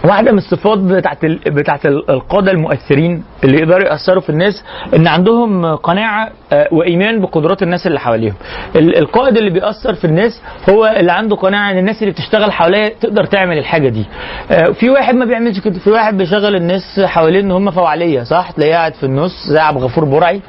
واحدة 0.03 0.31
من 0.31 0.37
الصفات 0.37 0.77
بتاعت. 0.77 1.25
بتاعت 1.47 1.85
ال- 1.85 2.09
القادة 2.11 2.51
المؤثرين 2.51 3.23
اللي 3.43 3.57
يقدروا 3.57 3.87
يأثروا 3.87 4.21
في 4.21 4.29
الناس 4.29 4.63
إن 4.95 5.07
عندهم 5.07 5.75
قناعة 5.75 6.29
آه، 6.53 6.67
وإيمان 6.71 7.21
بقدرات 7.21 7.63
الناس 7.63 7.87
اللي 7.87 7.99
حواليهم. 7.99 8.33
ال- 8.75 8.97
القائد 8.97 9.37
اللي 9.37 9.49
بيأثر 9.49 9.93
في 9.93 10.05
الناس 10.05 10.41
هو 10.69 10.85
اللي 10.97 11.11
عنده 11.11 11.35
قناعة 11.35 11.71
إن 11.71 11.77
الناس 11.77 12.01
اللي 12.01 12.11
بتشتغل 12.13 12.51
حواليه 12.51 12.93
تقدر 13.01 13.23
تعمل 13.25 13.57
الحاجة 13.57 13.89
دي. 13.89 14.05
آه، 14.51 14.71
في 14.71 14.89
واحد 14.89 15.15
ما 15.15 15.25
بيعملش 15.25 15.59
كده 15.59 15.79
في 15.79 15.89
واحد 15.89 16.17
بيشغل 16.17 16.55
الناس 16.55 16.99
حواليه 17.05 17.39
إن 17.39 17.51
هم 17.51 17.71
فوعلية 17.71 18.23
صح؟ 18.23 18.51
تلاقيه 18.51 18.73
قاعد 18.73 18.93
في 18.93 19.03
النص 19.05 19.47
زي 19.47 19.59
عبد 19.59 19.77
الغفور 19.77 20.05
برعي. 20.05 20.41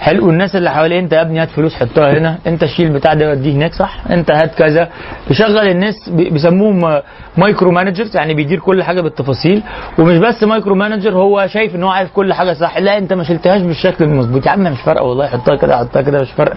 حلو 0.00 0.30
الناس 0.30 0.56
اللي 0.56 0.70
حواليه 0.70 0.98
أنت 0.98 1.12
يا 1.12 1.22
ابني 1.22 1.42
هات 1.42 1.48
فلوس 1.50 1.74
حطها 1.74 2.18
هنا 2.18 2.38
أنت 2.46 2.64
شيل 2.64 2.90
بتاع 2.92 3.14
ده 3.14 3.30
وديه 3.30 3.52
هناك 3.52 3.72
صح؟ 3.74 3.98
أنت 4.10 4.30
هات 4.30 4.54
كذا. 4.54 4.88
بيشغل 5.28 5.58
الناس 5.68 6.08
بي- 6.08 6.30
بيسموهم 6.30 7.00
micro 7.36 7.70
managers 7.70 8.16
يعني 8.16 8.34
بيدير 8.34 8.58
كل 8.60 8.82
حاجة 8.82 9.00
بالتفاصيل. 9.00 9.62
ومش 9.98 10.18
بس 10.18 10.42
micro 10.44 10.74
manager 10.74 11.12
هو 11.14 11.46
شايف 11.46 11.74
إن 11.74 11.82
هو 11.82 11.90
عارف 11.90 12.12
كل 12.12 12.33
حاجة 12.34 12.52
صح. 12.52 12.78
لا 12.78 12.98
انت 12.98 13.12
ما 13.12 13.24
شلتهاش 13.24 13.62
بالشكل 13.62 14.04
المظبوط. 14.04 14.46
يا 14.46 14.50
عم 14.50 14.60
مش 14.60 14.80
فارقة 14.80 15.04
والله. 15.04 15.26
حطها 15.26 15.56
كده 15.56 15.76
حطها 15.78 16.02
كده 16.02 16.20
مش 16.22 16.32
فارقة. 16.32 16.56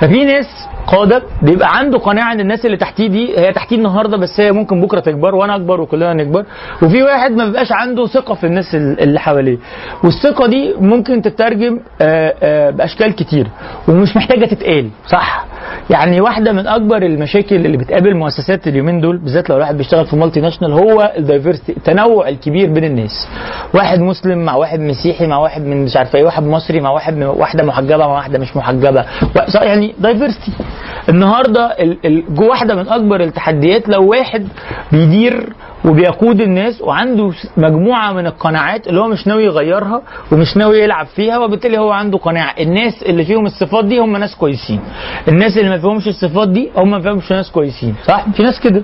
ففي 0.00 0.24
ناس 0.24 0.46
قادة 0.86 1.22
بيبقى 1.42 1.78
عنده 1.78 1.98
قناعة 1.98 2.32
ان 2.32 2.40
الناس 2.40 2.66
اللي 2.66 2.76
تحتيه 2.76 3.06
دي 3.08 3.38
هي 3.38 3.52
تحتيه 3.52 3.76
النهارده 3.76 4.16
بس 4.16 4.40
هي 4.40 4.52
ممكن 4.52 4.80
بكرة 4.80 5.00
تكبر 5.00 5.34
وأنا 5.34 5.56
اكبر 5.56 5.80
وكلنا 5.80 6.14
نكبر. 6.14 6.44
وفي 6.82 7.02
واحد 7.02 7.30
ما 7.30 7.44
بيبقاش 7.44 7.72
عنده 7.72 8.06
ثقة 8.06 8.34
في 8.34 8.46
الناس 8.46 8.74
ال- 8.74 9.00
اللي 9.00 9.20
حواليه. 9.20 9.58
والثقة 10.04 10.46
دي 10.46 10.74
ممكن 10.80 11.22
تترجم 11.22 11.80
آه، 12.02 12.34
آه، 12.42 12.70
بأشكال 12.70 13.14
كتير. 13.14 13.46
ومش 13.88 14.16
محتاجة 14.16 14.44
تتقال. 14.46 14.88
صح. 15.06 15.44
يعني 15.90 16.20
واحدة 16.20 16.52
من 16.52 16.66
أكبر 16.66 16.96
المشاكل 17.02 17.56
اللي 17.56 17.76
بتقابل 17.76 18.16
مؤسسات 18.16 18.66
اليومين 18.68 19.00
دول 19.00 19.18
بالذات 19.18 19.50
لو 19.50 19.56
الواحد 19.56 19.76
بيشتغل 19.76 20.06
في 20.06 20.16
multinational 20.16 20.72
هو 20.72 21.12
ال 21.18 21.23
diversity 21.23 21.72
التنوع 21.76 22.28
الكبير 22.28 22.70
بين 22.72 22.84
الناس. 22.84 23.28
واحد 23.74 24.00
مسلم 24.00 24.38
مع 24.44 24.54
واحد 24.56 24.80
مسيحي 24.80 25.01
مع 25.26 25.38
واحد 25.38 25.62
من 25.62 25.84
مش 25.84 25.96
عارف 25.96 26.16
إيه 26.16 26.24
واحد 26.24 26.42
مصري 26.42 26.80
مع 26.80 26.90
واحد 26.90 27.16
من 27.16 27.22
واحدة 27.26 27.64
محجبة 27.64 27.96
مع 28.06 28.14
واحدة 28.14 28.38
مش 28.38 28.56
محجبة. 28.56 29.04
يعني 29.62 29.94
دايفرستي 29.98 30.52
النهارده 31.08 31.66
ال- 31.66 32.06
ال- 32.06 32.34
جو 32.34 32.48
واحدة 32.48 32.74
من 32.74 32.88
أكبر 32.88 33.20
التحديات 33.20 33.88
لو 33.88 34.10
واحد 34.10 34.48
بيدير 34.92 35.52
وبيقود 35.84 36.40
الناس 36.40 36.82
وعنده 36.82 37.30
مجموعة 37.56 38.12
من 38.12 38.26
القناعات 38.26 38.88
اللي 38.88 39.00
هو 39.00 39.08
مش 39.08 39.26
ناوي 39.26 39.44
يغيرها 39.44 40.02
ومش 40.32 40.56
ناوي 40.56 40.78
يلعب 40.78 41.06
فيها 41.06 41.38
وبالتالي 41.38 41.78
هو 41.78 41.90
عنده 41.90 42.18
قناعة. 42.18 42.54
الناس 42.60 43.02
اللي 43.02 43.24
فيهم 43.24 43.46
الصفات 43.46 43.84
دي 43.84 43.98
هم 43.98 44.16
ناس 44.16 44.36
كويسين. 44.36 44.80
الناس 45.28 45.58
اللي 45.58 45.70
ما 45.70 45.78
فيهمش 45.78 46.08
الصفات 46.08 46.48
دي 46.48 46.70
هم 46.76 46.90
ما 46.90 47.00
فيهمش 47.00 47.32
ناس 47.32 47.50
كويسين. 47.50 47.94
صح؟ 48.06 48.26
في 48.36 48.42
ناس 48.42 48.60
كده. 48.60 48.82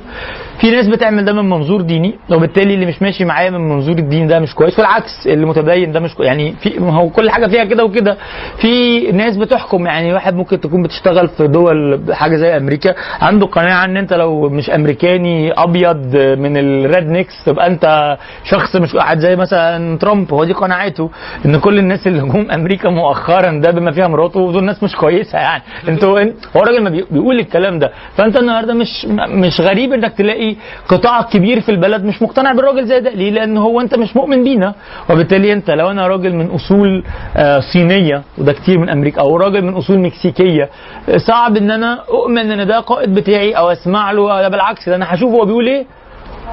في 0.61 0.71
ناس 0.71 0.87
بتعمل 0.87 1.25
ده 1.25 1.33
من 1.33 1.49
منظور 1.51 1.81
ديني 1.81 2.15
وبالتالي 2.33 2.75
اللي 2.75 2.87
مش 2.87 3.03
ماشي 3.03 3.25
معايا 3.25 3.51
من 3.51 3.69
منظور 3.69 3.99
الدين 3.99 4.27
ده 4.27 4.39
مش 4.41 4.55
كويس 4.55 4.79
والعكس 4.79 5.27
اللي 5.27 5.47
متدين 5.47 5.93
ده 5.93 6.01
مش 6.01 6.15
كويس 6.15 6.27
يعني 6.29 6.53
في 6.53 6.81
هو 6.81 7.09
كل 7.11 7.31
حاجة 7.31 7.47
فيها 7.47 7.65
كده 7.65 7.85
وكده. 7.85 8.17
في 8.61 9.01
ناس 9.13 9.37
بتحكم 9.37 9.87
يعني 9.87 10.13
واحد 10.15 10.35
ممكن 10.35 10.61
تكون 10.61 10.83
بتشتغل 10.83 11.29
في 11.29 11.47
دول 11.49 12.01
حاجة 12.11 12.37
زي 12.37 12.57
أمريكا 12.57 12.95
عنده 13.21 13.47
قناعة 13.47 13.85
إن 13.85 13.97
أنت 13.97 14.13
لو 14.13 14.49
مش 14.49 14.71
أمريكاني 14.71 15.53
أبيض 15.53 16.17
من 16.17 16.57
ال 16.89 17.07
rednecks 17.11 17.45
تبقى 17.45 17.67
أنت 17.67 18.17
شخص 18.45 18.77
مش 18.77 18.97
قاعد 18.97 19.19
زي 19.19 19.37
مثلا 19.37 19.99
ترامب 19.99 20.33
هو 20.33 20.45
دي 20.45 20.53
قناعته 20.53 21.11
إن 21.47 21.57
كل 21.61 21.79
الناس 21.79 22.07
اللي 22.07 22.19
جم 22.29 22.51
أمريكا 22.51 22.89
مؤخرا 22.89 23.61
ده 23.61 23.71
بما 23.71 23.91
فيها 23.93 24.09
مراته 24.09 24.53
دول 24.53 24.65
ناس 24.65 24.83
مش 24.83 24.97
كويسة 24.97 25.39
يعني. 25.39 25.63
أنتوا 25.89 26.21
انت 26.21 26.35
هو 26.57 26.61
راجل 26.63 26.83
ما 26.83 26.91
بي- 26.91 27.05
بيقول 27.11 27.39
الكلام 27.39 27.79
ده. 27.79 27.91
فأنت 28.17 28.37
النهارده 28.37 28.75
مش 28.75 29.07
مش 29.29 29.61
غريب 29.61 29.93
إنك 29.93 30.13
تلاقي 30.15 30.57
قطاع 30.89 31.23
كبير 31.23 31.61
في 31.61 31.69
البلد 31.69 32.05
مش 32.05 32.23
مقتنع 32.23 32.53
بالراجل 32.53 32.87
زي 32.87 33.01
ده. 33.01 33.11
ليه؟ 33.11 33.31
لأن 33.31 33.57
هو 33.57 33.81
أنت 33.81 33.95
مش 33.99 34.17
مؤمن 34.17 34.45
بينا. 34.45 34.75
وبالتالي 35.11 35.53
أنت 35.53 35.71
لو 35.71 35.91
أنا 35.91 36.07
راجل 36.07 36.35
من 36.35 36.51
أصول 36.51 37.05
آه، 37.37 37.61
صينية 37.73 38.23
وده 38.39 38.53
كتير 38.53 38.79
من 38.79 38.89
أمريكا 38.89 39.21
أو 39.21 39.37
راجل 39.37 39.65
من 39.65 39.75
أصول 39.75 39.99
مكسيكية 39.99 40.69
صعب 41.17 41.57
إن 41.57 41.71
أنا 41.71 42.01
أؤمن 42.09 42.51
إن 42.53 42.67
ده 42.67 42.79
قائد 42.81 43.15
بتاعي 43.15 43.53
أو 43.53 43.73
أسمع 43.73 44.13
له 44.13 44.43
ده 44.43 44.49
بالعكس 44.49 44.89
ده 44.89 44.97
أنا 44.97 45.15
هشوف 45.15 45.33
هو 45.33 45.45
بيقول 45.45 45.67
إيه. 45.67 45.87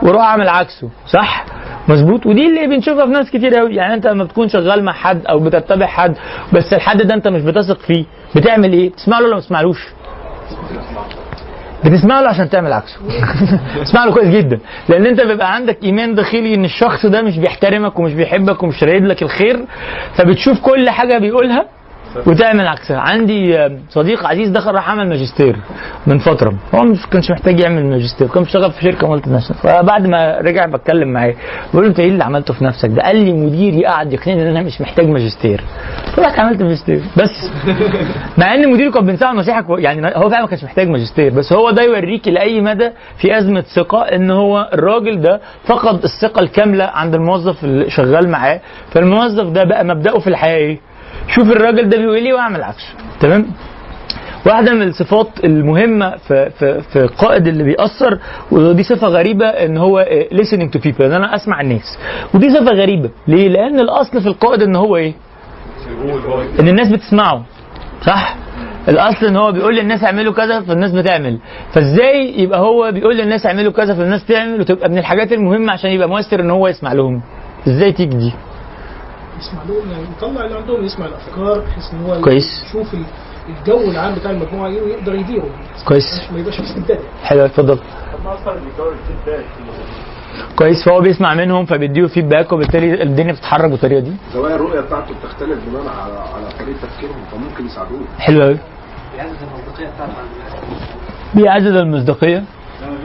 وأروح 0.04 0.22
اعمل 0.24 0.50
عكسه 0.50 0.90
صح؟ 1.08 1.46
مظبوط. 1.88 2.26
ودي 2.26 2.46
اللي 2.48 2.68
بنشوفها 2.68 3.06
في 3.06 3.12
ناس 3.12 3.30
كتير 3.32 3.56
قوي 3.56 3.76
يعني 3.76 3.94
انت 3.94 4.08
لما 4.08 4.24
بتكون 4.24 4.50
شغال 4.50 4.84
مع 4.84 4.94
حد 4.94 5.26
أو 5.26 5.40
بتتبع 5.40 5.86
حد 5.86 6.16
بس 6.54 6.74
الحد 6.74 7.02
ده 7.02 7.14
انت 7.14 7.28
مش 7.28 7.42
بتثق 7.42 7.80
فيه 7.80 8.06
بتعمل 8.36 8.74
إيه؟ 8.74 8.92
تسمع 8.92 9.20
له 9.20 9.26
ولا 9.26 9.36
ما 9.36 9.42
تسمعلوش 9.42 9.88
بتسمع 11.86 12.20
له 12.22 12.30
عشان 12.30 12.50
تعمل 12.50 12.74
عكسه. 12.74 12.98
تسمع 13.84 14.06
له 14.06 14.14
كويس 14.14 14.28
جدا. 14.28 14.60
لأن 14.90 15.06
انت 15.06 15.22
بيبقى 15.22 15.56
عندك 15.56 15.84
إيمان 15.84 16.16
داخلي 16.16 16.56
إن 16.56 16.66
الشخص 16.66 17.06
ده 17.06 17.22
مش 17.22 17.38
بيحترمك 17.38 18.00
ومش 18.00 18.14
بيحبك 18.14 18.64
ومش 18.64 18.84
رايد 18.84 19.04
لك 19.06 19.24
الخير 19.24 19.66
فبتشوف 20.16 20.60
كل 20.62 20.90
حاجة 20.90 21.18
بيقولها 21.18 21.66
وتعمل 22.28 22.68
عكسها 22.68 22.98
عندي 22.98 23.60
آه، 23.60 23.78
صديق 23.90 24.26
عزيز 24.28 24.50
دخل 24.50 24.72
راح 24.72 24.90
عمل 24.90 25.10
ماجستير 25.10 25.56
من 26.08 26.18
فترة. 26.18 26.54
هو 26.76 26.84
مش 26.84 27.06
كانش 27.12 27.32
محتاج 27.32 27.60
يعمل 27.60 27.86
ماجستير. 27.86 28.28
كان 28.28 28.44
بيشتغل 28.44 28.72
في 28.72 28.82
شركة 28.82 29.08
مالتي 29.10 29.30
ناشونال 29.30 29.62
فبعد 29.62 30.08
ما 30.08 30.38
رجع 30.42 30.66
بتكلم 30.66 31.14
معاه 31.14 31.34
بقول 31.74 31.84
له 31.84 31.90
أنت 31.90 32.00
إيه 32.00 32.10
اللي 32.10 32.24
عملته 32.24 32.54
في 32.54 32.64
نفسك 32.64 32.90
ده؟ 32.90 33.02
قال 33.02 33.16
لي 33.16 33.34
مديري 33.34 33.86
قعد 33.86 34.14
يقنعني 34.14 34.42
إن 34.42 34.48
أنا 34.48 34.62
مش 34.62 34.82
محتاج 34.82 35.08
ماجستير. 35.08 35.62
قلت 36.18 36.20
لك 36.20 36.40
عملت 36.40 36.62
ماجستير. 36.62 37.02
بس. 37.18 37.52
مع 38.38 38.54
إن 38.54 38.72
مديره 38.72 38.92
كان 38.92 39.06
بينصحه 39.06 39.34
نصيحة 39.34 39.66
يعني 39.80 40.08
هو 40.16 40.30
فعلا 40.30 40.42
ما 40.42 40.48
كانش 40.48 40.64
محتاج 40.64 40.88
ماجستير. 40.90 41.34
بس 41.34 41.54
هو 41.54 41.72
ده 41.72 41.84
يوريك 41.84 42.28
لأي 42.28 42.62
مدى 42.62 42.90
في 43.18 43.38
أزمة 43.38 43.62
ثقة 43.62 44.02
إن 44.02 44.32
هو 44.32 44.70
الراجل 44.74 45.22
ده 45.22 45.42
فقد 45.66 46.04
الثقة 46.04 46.40
الكاملة 46.40 46.84
عند 46.84 47.14
الموظف 47.16 47.64
اللي 47.64 47.90
شغال 47.90 48.30
معاه. 48.30 48.60
فالموظف 48.92 49.50
ده 49.50 49.64
بقى 49.64 49.86
مبدأه 49.86 50.20
في 50.20 50.28
الحياة 50.28 50.58
إيه؟ 50.58 50.80
شوف 51.28 51.52
الراجل 51.52 51.90
ده 51.90 51.98
بيقول 51.98 52.16
إيه 52.16 52.34
وأعمل 52.34 52.64
عكسه 52.64 52.88
تمام؟ 53.20 53.46
واحدة 54.46 54.74
من 54.74 54.82
الصفات 54.88 55.28
المهمة 55.44 56.16
في 56.18 56.50
في 56.50 56.82
في 56.82 57.00
القائد 57.00 57.48
اللي 57.48 57.64
بيأثر 57.64 58.20
ودي 58.52 58.84
صفة 58.84 59.08
غريبة 59.08 59.46
إن 59.48 59.78
هو 59.78 60.00
آه، 60.00 60.28
listening 60.34 60.70
to 60.78 60.80
people 60.88 61.02
إن 61.02 61.12
أنا 61.12 61.36
أسمع 61.36 61.62
الناس 61.62 61.98
ودي 62.34 62.50
صفة 62.50 62.72
غريبة 62.72 63.10
ليه؟ 63.28 63.48
لأن 63.48 63.80
الأصل 63.80 64.22
في 64.22 64.28
القائد 64.28 64.62
إن 64.62 64.76
هو 64.76 64.96
إيه؟ 64.98 65.14
إن 66.60 66.68
الناس 66.68 66.92
بتسمعه 66.92 67.46
صح؟ 68.06 68.36
الأصل 68.90 69.26
إن 69.26 69.36
هو 69.38 69.52
بيقول 69.52 69.76
للناس 69.76 70.04
اعملوا 70.04 70.34
كذا 70.34 70.62
فالناس 70.62 70.92
بتعمل 70.92 71.40
فإزاي 71.74 72.40
يبقى 72.42 72.60
هو 72.60 72.92
بيقول 72.92 73.18
للناس 73.18 73.46
اعملوا 73.46 73.72
كذا 73.72 73.94
فالناس 73.96 74.26
تعمل 74.26 74.60
وتبقى 74.62 74.90
من 74.90 74.98
الحاجات 74.98 75.32
المهمة 75.32 75.72
عشان 75.74 75.90
يبقى 75.90 76.10
مؤثر 76.10 76.40
إن 76.40 76.52
هو 76.52 76.68
يسمع 76.68 76.94
لهم 76.94 77.22
إزاي 77.68 77.92
تيجي 77.92 78.18
دي 78.18 78.34
يسمع 79.40 79.64
لهم 79.64 79.92
يعني 79.92 80.04
يطلع 80.18 80.46
اللي 80.46 80.58
عندهم 80.58 80.84
يسمع 80.86 81.06
الأفكار 81.06 81.60
بحيث 81.60 81.94
إن 81.94 82.06
هو 82.06 82.22
كويس. 82.22 82.64
يشوف 82.70 82.94
ال- 82.94 83.06
الجو 83.60 83.92
العام 83.92 84.16
بتاع 84.16 84.32
المجموعة 84.32 84.68
إيه 84.70 84.82
ويقدر 84.82 85.16
يديره. 85.16 85.50
كويس. 85.86 86.22
ما 86.34 86.40
يبقاش 86.40 86.56
في 86.58 86.64
استبداد 86.64 87.00
حلو 87.24 87.46
اتفضل. 87.46 87.80
كويس 90.56 90.86
فهو 90.86 91.02
بيسمع 91.02 91.34
منهم 91.34 91.66
فبيديه 91.66 92.06
فيدباك 92.06 92.52
وبالتالي 92.54 93.04
الدنيا 93.04 93.32
بتتحرك 93.32 93.70
بالطريقة 93.72 94.00
دي. 94.00 94.12
زوايا 94.34 94.56
الرؤية 94.56 94.80
بتاعته 94.82 95.14
بتختلف 95.20 95.60
بناء 95.70 95.88
على 95.88 96.14
على 96.14 96.50
طريقة 96.60 96.78
تفكيرهم 96.82 97.24
فممكن 97.32 97.66
يساعدوه. 97.66 98.00
حلو 98.20 98.42
قوي 98.44 98.58
بيعزز 101.36 101.68
المصداقية 101.76 102.38
لما 102.38 102.46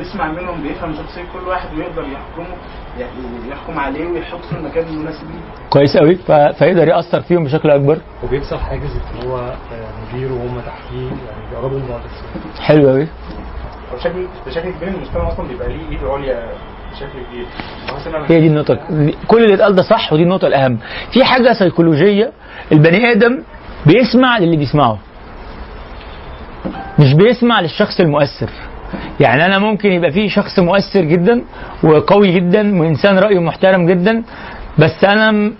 بيسمع 0.00 0.32
منهم 0.32 0.62
بيفهم 0.62 0.92
شخصية 0.94 1.22
كل 1.32 1.48
واحد 1.48 1.68
ويقدر 1.78 2.02
يحكمه 2.02 2.56
يعني 2.98 3.48
يحكم 3.50 3.78
عليه 3.78 4.06
ويحط 4.06 4.40
في 4.50 4.52
المكان 4.56 4.84
المناسب 4.88 5.22
ليه 5.30 5.68
كويس 5.70 5.96
قوي 5.96 6.14
ف... 6.14 6.32
فيقدر 6.32 6.88
يأثر 6.88 7.20
فيهم 7.20 7.44
بشكل 7.44 7.70
أكبر 7.70 7.98
وبيكسر 8.24 8.58
حاجز 8.58 8.90
إن 8.96 9.28
هو 9.28 9.38
آه، 9.38 10.14
مدير 10.14 10.32
وهم 10.32 10.60
تحتيه 10.60 10.96
يعني 11.06 11.50
بيقربوا 11.50 11.78
من 11.78 11.88
بعض. 11.88 12.00
حلو 12.60 12.88
قوي 12.88 13.06
بشكل 13.96 14.26
بشكل 14.46 14.70
كبير 14.70 14.88
المجتمع 14.88 15.28
أصلا 15.28 15.48
بيبقى 15.48 15.68
ليه 15.68 15.88
إيد 15.90 16.04
عليا 16.04 16.48
بشكل 16.92 17.08
كبير 17.30 17.46
هي 18.28 18.40
دي 18.40 18.46
النقطة 18.46 18.78
كل 19.28 19.42
اللي 19.44 19.54
اتقال 19.54 19.74
ده 19.74 19.82
صح 19.82 20.12
ودي 20.12 20.22
النقطة 20.22 20.46
الأهم. 20.46 20.78
في 21.12 21.24
حاجة 21.24 21.52
سيكولوجية 21.52 22.32
البني 22.72 23.12
آدم 23.12 23.42
بيسمع 23.86 24.38
للي 24.38 24.56
بيسمعه. 24.56 24.98
مش 26.98 27.14
بيسمع 27.14 27.60
للشخص 27.60 28.00
المؤثر. 28.00 28.50
يعني 29.20 29.46
أنا 29.46 29.58
ممكن 29.58 29.92
يبقى 29.92 30.10
في 30.10 30.28
شخص 30.28 30.58
مؤثر 30.58 31.00
جدا 31.04 31.42
وقوي 31.84 32.32
جدا 32.32 32.80
وإنسان 32.80 33.18
رأيه 33.18 33.38
محترم 33.38 33.86
جدا 33.86 34.22
بس 34.78 35.04
أنا 35.04 35.30
م- 35.30 35.52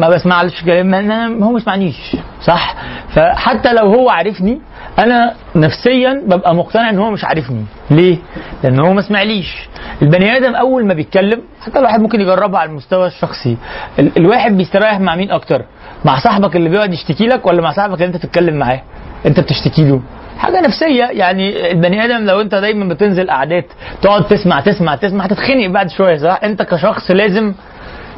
ما 0.00 0.08
بسمعلش 0.08 0.62
كلام 0.64 0.94
أنا 0.94 1.26
هو 1.26 1.50
ما 1.52 1.58
يسمعنيش 1.58 2.16
صح؟ 2.42 2.74
فحتى 3.14 3.72
لو 3.72 3.86
هو 3.86 4.10
عارفني 4.10 4.60
أنا 4.98 5.34
نفسيا 5.56 6.22
ببقى 6.26 6.54
مقتنع 6.54 6.90
إن 6.90 6.98
هو 6.98 7.10
مش 7.10 7.24
عارفني. 7.24 7.64
ليه؟ 7.90 8.16
لأن 8.64 8.78
هو 8.80 8.92
ما 8.92 9.02
سمعليش. 9.02 9.68
البني 10.02 10.36
آدم 10.36 10.54
أول 10.54 10.86
ما 10.86 10.94
بيتكلم 10.94 11.40
حتى 11.66 11.78
الواحد 11.78 12.00
ممكن 12.00 12.20
يجربها 12.20 12.60
على 12.60 12.70
المستوى 12.70 13.06
الشخصي. 13.06 13.56
ال- 13.98 14.12
الواحد 14.16 14.56
بيستريح 14.56 15.00
مع 15.00 15.16
مين 15.16 15.30
أكتر؟ 15.30 15.62
مع 16.04 16.18
صاحبك 16.18 16.56
اللي 16.56 16.68
بيقعد 16.68 16.92
يشتكي 16.92 17.26
لك 17.26 17.46
ولا 17.46 17.62
مع 17.62 17.72
صاحبك 17.72 17.94
اللي 18.02 18.06
أنت 18.06 18.16
تتكلم 18.16 18.54
معاه؟ 18.58 18.82
أنت 19.26 19.40
بتشتكي 19.40 19.84
له. 19.90 20.00
حاجة 20.38 20.60
نفسية. 20.60 21.04
يعني 21.04 21.70
البني 21.70 22.04
آدم 22.04 22.24
لو 22.26 22.40
أنت 22.40 22.54
دايما 22.54 22.94
بتنزل 22.94 23.30
قعدات 23.30 23.66
تقعد 24.02 24.24
تسمع 24.26 24.60
تسمع 24.60 24.96
تسمع 24.96 25.24
هتتخنق 25.24 25.66
بعد 25.66 25.90
شوية 25.90 26.16
صح؟ 26.16 26.40
أنت 26.44 26.62
كشخص 26.62 27.10
لازم 27.10 27.54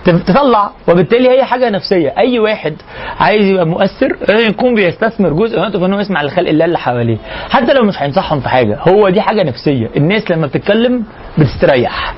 تطلع 0.05 0.71
وبالتالي 0.89 1.29
هي 1.31 1.45
حاجة 1.45 1.71
نفسية. 1.71 2.15
أي 2.19 2.39
واحد 2.39 2.75
عايز 3.21 3.47
يبقى 3.47 3.67
مؤثر 3.67 4.17
يكون 4.31 4.75
بيستثمر 4.75 5.33
جزء 5.33 5.61
من 5.61 5.71
في 5.71 5.85
إنه 5.85 6.01
يسمع 6.01 6.23
لخلق 6.23 6.49
الله 6.49 6.65
اللي 6.65 6.79
حواليه. 6.79 7.17
حتى 7.51 7.73
لو 7.73 7.85
مش 7.85 8.03
هينصحهم 8.03 8.41
في 8.41 8.49
حاجة 8.49 8.79
هو 8.89 9.09
دي 9.09 9.21
حاجة 9.21 9.43
نفسية. 9.43 9.91
الناس 9.97 10.31
لما 10.31 10.47
بتتكلم 10.47 11.05
بتستريح. 11.39 12.15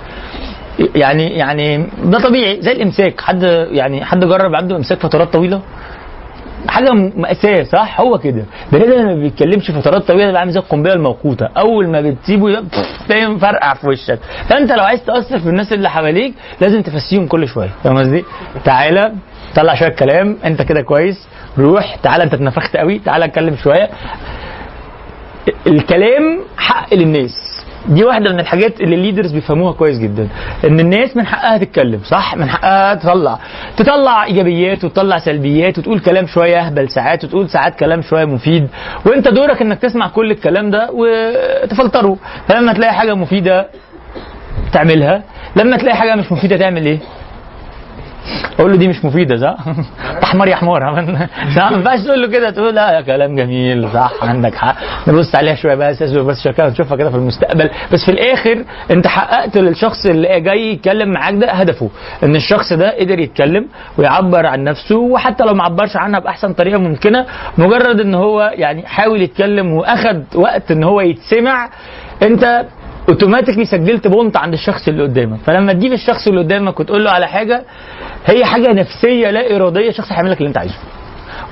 يعني 0.95 1.29
يعني 1.29 1.87
ده 2.05 2.19
طبيعي 2.19 2.63
زي 2.63 2.73
الإمساك. 2.73 3.21
حد 3.21 3.43
يعني 3.73 4.05
حد 4.05 4.25
جرب 4.25 4.55
عنده 4.55 4.77
إمساك 4.77 4.99
فترات 4.99 5.33
طويلة؟ 5.33 5.61
حاجة 6.69 6.93
مأساة 6.93 7.63
صح؟ 7.63 8.01
هو 8.01 8.19
كده. 8.19 8.45
بني 8.73 8.85
آدم 8.85 9.07
ما 9.07 9.15
بيتكلمش 9.15 9.71
فترات 9.71 10.03
طويلة 10.03 10.27
بيبقى 10.27 10.41
عامل 10.41 10.53
زي 10.53 10.59
القنبلة 10.61 10.93
الموقوتة. 10.93 11.49
أول 11.57 11.89
ما 11.89 12.01
بتسيبه 12.01 12.65
تلاقيه 13.07 13.27
مفرقع 13.27 13.75
في 13.75 13.89
وشك. 13.89 14.19
فأنت 14.49 14.73
لو 14.73 14.85
عايز 14.85 15.05
تأثر 15.05 15.39
في 15.39 15.49
الناس 15.49 15.73
اللي 15.73 15.91
حواليك 15.91 16.35
لازم 16.61 16.83
تفسيهم 16.83 17.27
كل 17.27 17.49
شوية. 17.49 17.71
فاهم 17.85 17.99
قصدي؟ 17.99 18.25
تعالى 18.65 19.13
طلع 19.57 19.75
شوية 19.75 19.89
كلام. 19.89 20.37
أنت 20.45 20.63
كده 20.63 20.81
كويس. 20.83 21.29
روح. 21.59 21.97
تعالى 21.97 22.25
أنت 22.25 22.35
اتنفخت 22.35 22.77
قوي. 22.77 22.99
تعالى 22.99 23.25
اتكلم 23.25 23.57
شوية. 23.57 23.91
الكلام 25.67 26.41
حق 26.57 26.95
للناس. 26.95 27.50
دي 27.89 28.05
واحدة 28.05 28.33
من 28.33 28.41
الحاجات 28.41 28.81
اللي 28.81 28.95
الليدرز 28.95 29.33
بيفهموها 29.33 29.73
كويس 29.73 29.99
جدا 29.99 30.29
إن 30.65 30.81
الناس 30.81 31.17
من 31.17 31.27
حقها 31.27 31.59
تتكلم 31.59 32.01
صح؟ 32.05 32.37
من 32.37 32.49
حقها 32.51 32.95
تطلع 32.95 33.39
تطلع 33.77 34.25
إيجابيات 34.25 34.85
وتطلع 34.85 35.19
سلبيات 35.19 35.79
وتقول 35.79 36.01
كلام 36.01 36.27
شوية 36.27 36.67
أهبل 36.67 36.89
ساعات 36.91 37.25
وتقول 37.25 37.51
ساعات 37.51 37.75
كلام 37.79 38.03
شوية 38.03 38.25
مفيد 38.25 38.69
وأنت 39.07 39.29
دورك 39.29 39.63
إنك 39.63 39.79
تسمع 39.79 40.09
كل 40.09 40.31
الكلام 40.31 40.71
ده 40.71 40.89
وتفلتره 40.93 42.17
فلما 42.49 42.73
تلاقي 42.73 42.93
حاجة 42.95 43.15
مفيدة 43.15 43.67
تعملها 44.73 45.23
لما 45.57 45.77
تلاقي 45.77 45.97
حاجة 45.97 46.15
مش 46.15 46.33
مفيدة 46.33 46.57
تعمل 46.57 46.87
إيه؟ 46.87 46.99
أقول 48.59 48.71
له 48.71 48.77
دي 48.77 48.89
مش 48.89 49.05
مفيدة 49.05 49.37
صح؟ 49.37 49.57
احمر 50.25 50.49
يا 50.49 50.57
حمار 50.57 50.81
ما 50.95 51.29
ينفعش 51.73 52.01
تقول 52.01 52.23
له 52.23 52.29
كده 52.29 52.51
تقول 52.51 52.75
لا 52.75 52.91
يا 52.97 53.01
كلام 53.01 53.37
جميل 53.37 53.89
صح؟ 53.93 54.13
عندك 54.23 54.55
حق. 54.55 54.77
نبص 55.09 55.35
عليها 55.35 55.55
شوية 55.55 55.91
أسوي 55.91 56.23
بس 56.25 56.49
كده 56.49 56.69
نشوفها 56.69 56.97
كده 56.97 57.11
في 57.11 57.17
المستقبل. 57.17 57.71
بس 57.93 58.05
في 58.05 58.11
الآخر 58.11 58.65
أنت 58.91 59.07
حققت 59.07 59.57
للشخص 59.59 60.07
اللي 60.07 60.41
جاي 60.41 60.73
يتكلم 60.73 61.09
معاك 61.13 61.35
ده 61.35 61.53
هدفه 61.53 61.91
إن 62.25 62.37
الشخص 62.37 62.73
ده 62.73 62.97
قدر 63.01 63.19
يتكلم 63.19 63.67
ويعبر 63.99 64.47
عن 64.47 64.65
نفسه 64.65 64.97
وحتى 64.99 65.45
لو 65.45 65.55
ما 65.55 65.65
عبرش 65.65 65.97
عنها 65.97 66.21
بأحسن 66.21 66.53
طريقة 66.53 66.79
ممكنة 66.79 67.27
مجرد 67.59 68.01
إن 68.01 68.15
هو 68.15 68.53
يعني 68.55 68.87
حاول 68.87 69.23
يتكلم 69.23 69.73
وأخد 69.73 70.25
وقت 70.35 70.71
إن 70.71 70.85
هو 70.85 71.01
يتسمع 71.01 71.71
أنت 72.23 72.65
أوتوماتيكلي 73.09 73.65
سجلت 73.65 74.07
بونت 74.09 74.37
عند 74.37 74.53
الشخص 74.53 74.89
اللي 74.89 75.03
قدامك. 75.03 75.39
فلما 75.47 75.73
تجيب 75.73 75.93
الشخص 75.93 76.27
اللي 76.29 76.41
قدامك 76.41 76.81
وتقول 76.81 77.05
له 77.05 77.11
على 77.11 77.27
حاجة 77.29 77.63
هي 78.27 78.45
حاجة 78.45 78.73
نفسية 78.73 79.31
لا 79.31 79.57
إرادية 79.57 79.89
الشخص 79.89 80.13
هيعمل 80.13 80.31
لك 80.31 80.39
اللي 80.39 80.49
أنت 80.49 80.59
عايزه. 80.59 80.75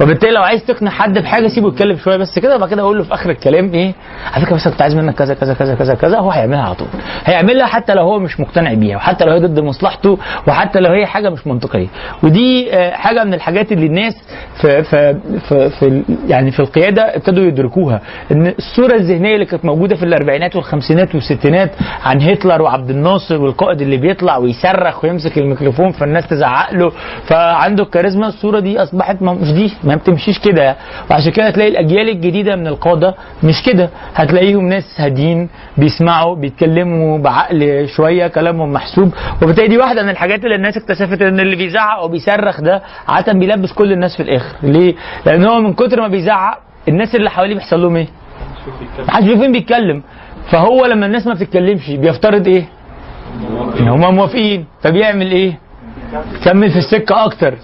وبالتالي 0.00 0.32
لو 0.32 0.42
عايز 0.42 0.64
تقنع 0.64 0.90
حد 0.90 1.18
بحاجة 1.18 1.48
سيبه 1.48 1.68
يتكلم 1.68 1.96
شوية 1.96 2.16
بس 2.16 2.38
كده 2.38 2.56
وبعد 2.56 2.68
كده 2.70 2.82
أقول 2.82 2.98
له 2.98 3.04
في 3.04 3.14
آخر 3.14 3.30
الكلام 3.30 3.72
إيه 3.74 3.94
على 4.32 4.46
فكرة 4.46 4.54
بس 4.56 4.68
كنت 4.68 4.82
عايز 4.82 4.94
منك 4.94 5.14
كذا 5.14 5.34
كذا 5.34 5.54
كذا 5.54 5.74
كذا 5.74 5.94
كذا. 5.94 6.18
هو 6.18 6.30
هيعملها 6.30 6.62
على 6.62 6.74
طول. 6.74 6.88
هيعملها 7.24 7.66
حتى 7.66 7.94
لو 7.94 8.02
هو 8.02 8.18
مش 8.18 8.40
مقتنع 8.40 8.74
بيها 8.74 8.96
وحتى 8.96 9.24
لو 9.24 9.32
هي 9.32 9.38
ضد 9.38 9.60
مصلحته 9.60 10.18
وحتى 10.48 10.80
لو 10.80 10.90
هي 10.90 11.06
حاجة 11.06 11.30
مش 11.30 11.46
منطقية. 11.46 11.86
ودي 12.22 12.74
آه، 12.74 12.90
حاجة 12.90 13.24
من 13.24 13.34
الحاجات 13.34 13.72
اللي 13.72 13.86
الناس 13.86 14.14
في 14.60 14.82
في 14.82 15.14
في, 15.48 15.70
في 15.70 16.02
يعني 16.28 16.50
في 16.50 16.60
القيادة 16.60 17.02
ابتدوا 17.02 17.44
يدركوها. 17.44 18.00
إن 18.32 18.46
الصورة 18.58 18.94
الذهنية 18.94 19.34
اللي 19.34 19.46
كانت 19.46 19.64
موجودة 19.64 19.96
في 19.96 20.02
الأربعينات 20.02 20.56
والخمسينات 20.56 21.14
والستينات 21.14 21.70
عن 22.04 22.20
هتلر 22.22 22.62
وعبد 22.62 22.90
الناصر 22.90 23.42
والقائد 23.42 23.80
اللي 23.80 23.96
بيطلع 23.96 24.36
ويصرخ 24.36 25.04
ويمسك 25.04 25.38
الميكروفون 25.38 25.92
فالناس 25.92 26.26
تزعق 26.28 26.74
له 26.74 26.92
فعنده 27.26 27.82
الكاريزما. 27.84 28.26
الصورة 28.28 28.60
دي 28.60 28.82
أصبحت 28.82 29.22
مش 29.22 29.52
دي 29.52 29.72
ما 29.88 29.94
بتمشيش 29.94 30.38
كده 30.38 30.76
وعشان 31.10 31.32
كده 31.32 31.46
هتلاقي 31.46 31.70
الأجيال 31.70 32.08
الجديدة 32.08 32.56
من 32.56 32.66
القادة 32.66 33.14
مش 33.44 33.62
كده 33.66 33.90
هتلاقيهم 34.14 34.68
ناس 34.68 34.84
هادين 35.00 35.48
بيسمعوا 35.76 36.34
بيتكلموا 36.34 37.18
بعقل 37.18 37.88
شوية 37.96 38.26
كلامهم 38.26 38.72
محسوب 38.72 39.14
وبالتالي 39.42 39.68
دي 39.68 39.78
واحدة 39.78 40.02
من 40.02 40.08
الحاجات 40.08 40.44
اللي 40.44 40.54
الناس 40.54 40.76
اكتشفت 40.76 41.22
إن 41.22 41.40
اللي 41.40 41.56
بيزعق 41.56 42.04
وبيصرخ 42.04 42.60
ده 42.60 42.82
عادة 43.08 43.32
بيلبس 43.32 43.72
كل 43.72 43.92
الناس 43.92 44.16
في 44.16 44.22
الآخر 44.22 44.56
ليه؟ 44.62 44.94
لأن 45.26 45.44
هو 45.44 45.60
من 45.60 45.72
كتر 45.74 46.00
ما 46.00 46.08
بيزعق 46.08 46.58
الناس 46.88 47.14
اللي 47.14 47.30
حواليه 47.30 47.54
بيحصل 47.54 47.82
لهم 47.82 47.96
إيه؟ 47.96 48.06
محدش 49.08 49.28
فين 49.28 49.52
بيتكلم 49.52 50.02
فهو 50.50 50.86
لما 50.86 51.06
الناس 51.06 51.26
ما 51.26 51.34
بتتكلمش 51.34 51.90
بيفترض 51.90 52.46
إيه؟ 52.48 52.64
إن 53.80 53.88
هم 53.88 54.14
موافقين 54.14 54.64
فبيعمل 54.82 55.30
إيه؟ 55.32 55.58
كمل 56.44 56.70
في 56.70 56.78
السكة 56.78 57.24
أكتر 57.24 57.54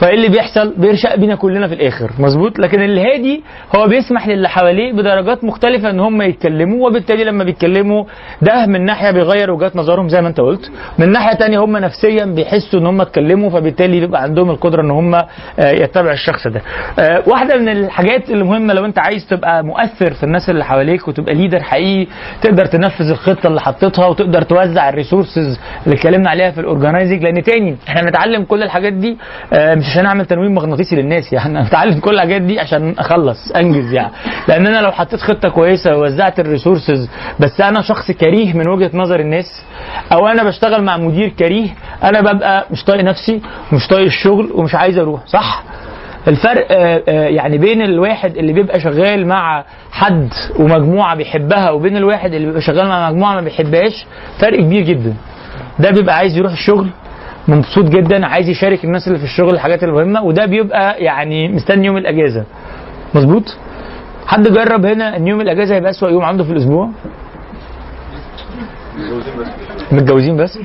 فايه 0.00 0.14
اللي 0.14 0.28
بيحصل؟ 0.28 0.74
بيرشق 0.76 1.14
بينا 1.16 1.34
كلنا 1.34 1.68
في 1.68 1.74
الآخر. 1.74 2.10
مظبوط؟ 2.18 2.58
لكن 2.58 2.82
الهادي 2.82 3.42
هو 3.76 3.86
بيسمح 3.88 4.28
للي 4.28 4.48
حواليه 4.48 4.92
بدرجات 4.92 5.44
مختلفة 5.44 5.90
إن 5.90 6.00
هم 6.00 6.22
يتكلموا 6.22 6.88
وبالتالي 6.88 7.24
لما 7.24 7.44
بيتكلموا 7.44 8.04
ده 8.42 8.66
من 8.66 8.84
ناحية 8.84 9.10
بيغير 9.10 9.50
وجهات 9.50 9.76
نظرهم 9.76 10.08
زي 10.08 10.20
ما 10.22 10.28
أنت 10.28 10.40
قلت. 10.40 10.70
من 10.98 11.12
ناحية 11.12 11.36
تانية 11.36 11.58
هم 11.64 11.76
نفسيا 11.76 12.24
بيحسوا 12.24 12.80
إن 12.80 12.86
هم 12.86 13.00
اتكلموا 13.00 13.50
فبالتالي 13.50 14.00
بيبقى 14.00 14.22
عندهم 14.22 14.50
القدرة 14.50 14.82
إن 14.82 14.90
هم 14.90 15.14
آه، 15.14 15.26
يتبعوا 15.58 16.12
الشخص 16.12 16.46
ده. 16.46 16.62
آه، 16.98 17.22
واحدة 17.26 17.56
من 17.56 17.68
الحاجات 17.68 18.30
اللي 18.30 18.44
مهمه 18.44 18.74
لو 18.74 18.84
أنت 18.84 18.98
عايز 18.98 19.26
تبقى 19.26 19.64
مؤثر 19.64 20.10
في 20.14 20.22
الناس 20.24 20.50
اللي 20.50 20.64
حواليك 20.64 21.08
وتبقى 21.08 21.34
leader 21.34 21.60
حقيقي 21.62 22.06
تقدر 22.42 22.66
تنفذ 22.66 23.10
الخطة 23.10 23.46
اللي 23.46 23.60
حطيتها 23.60 24.06
وتقدر 24.06 24.42
توزع 24.42 24.88
ال 24.88 24.95
resources 24.95 25.58
اللي 25.86 25.96
اتكلمنا 25.96 26.30
عليها 26.30 26.50
في 26.50 26.60
ال 26.60 26.66
organizing 26.66 27.22
لأن 27.22 27.42
تاني 27.42 27.76
إحنا 27.88 28.02
بنتعلم 28.02 28.44
كل 28.44 28.62
الحاجات 28.62 28.92
دي 28.92 29.18
آه، 29.52 29.74
مش 29.74 29.89
عشان 29.90 30.06
أعمل 30.06 30.26
تنويم 30.26 30.54
مغناطيسي 30.54 30.96
للناس 30.96 31.32
يعني 31.32 31.58
أنا 31.58 31.66
بتعلم 31.68 31.98
كل 32.00 32.14
الحاجات 32.14 32.42
دي 32.42 32.60
عشان 32.60 32.94
أخلص 32.98 33.50
أنجز 33.52 33.92
يعني. 33.92 34.10
لأن 34.48 34.66
أنا 34.66 34.78
لو 34.80 34.92
حطيت 34.92 35.20
خطة 35.20 35.48
كويسة 35.48 35.96
ووزعت 35.96 36.40
ال 36.40 36.47
resources 36.47 37.08
بس 37.40 37.60
أنا 37.60 37.80
شخص 37.82 38.10
كريه 38.10 38.52
من 38.52 38.68
وجهة 38.68 38.90
نظر 38.94 39.20
الناس 39.20 39.64
أو 40.12 40.28
أنا 40.28 40.44
بشتغل 40.44 40.82
مع 40.82 40.96
مدير 40.96 41.28
كريه 41.28 41.68
أنا 42.04 42.20
ببقى 42.20 42.66
مش 42.70 42.84
طايق 42.84 43.04
نفسي 43.04 43.40
ومش 43.72 43.86
طايق 43.88 44.04
الشغل 44.04 44.50
ومش 44.54 44.74
عايز 44.74 44.98
أروح. 44.98 45.20
صح؟ 45.26 45.62
الفرق 46.28 46.66
آه، 46.70 47.02
آه، 47.08 47.28
يعني 47.28 47.58
بين 47.58 47.82
الواحد 47.82 48.36
اللي 48.36 48.52
بيبقى 48.52 48.80
شغال 48.80 49.26
مع 49.26 49.64
حد 49.92 50.28
ومجموعة 50.58 51.16
بيحبها 51.16 51.70
وبين 51.70 51.96
الواحد 51.96 52.34
اللي 52.34 52.46
بيبقى 52.46 52.60
شغال 52.60 52.88
مع 52.88 53.10
مجموعة 53.10 53.34
ما 53.34 53.40
بيحبهاش 53.40 54.06
فرق 54.38 54.60
كبير 54.60 54.82
جدا. 54.82 55.14
ده 55.78 55.90
بيبقى 55.90 56.16
عايز 56.16 56.36
يروح 56.36 56.52
الشغل 56.52 56.88
مبسوط 57.50 57.84
جدا 57.84 58.26
عايز 58.26 58.48
يشارك 58.48 58.84
الناس 58.84 59.06
اللي 59.08 59.18
في 59.18 59.24
الشغل 59.24 59.54
الحاجات 59.54 59.84
المهمة 59.84 60.22
وده 60.22 60.46
بيبقى 60.46 61.04
يعني 61.04 61.48
مستني 61.48 61.86
يوم 61.86 61.96
الأجازة. 61.96 62.44
مظبوط؟ 63.14 63.56
حد 64.26 64.48
جرب 64.48 64.86
هنا 64.86 65.16
إن 65.16 65.26
يوم 65.26 65.40
الأجازة 65.40 65.74
يبقى 65.74 65.90
أسوأ 65.90 66.08
يوم 66.08 66.22
عنده 66.24 66.44
في 66.44 66.52
الأسبوع؟ 66.52 66.90
متجوزين 69.92 70.36
بس؟ 70.36 70.58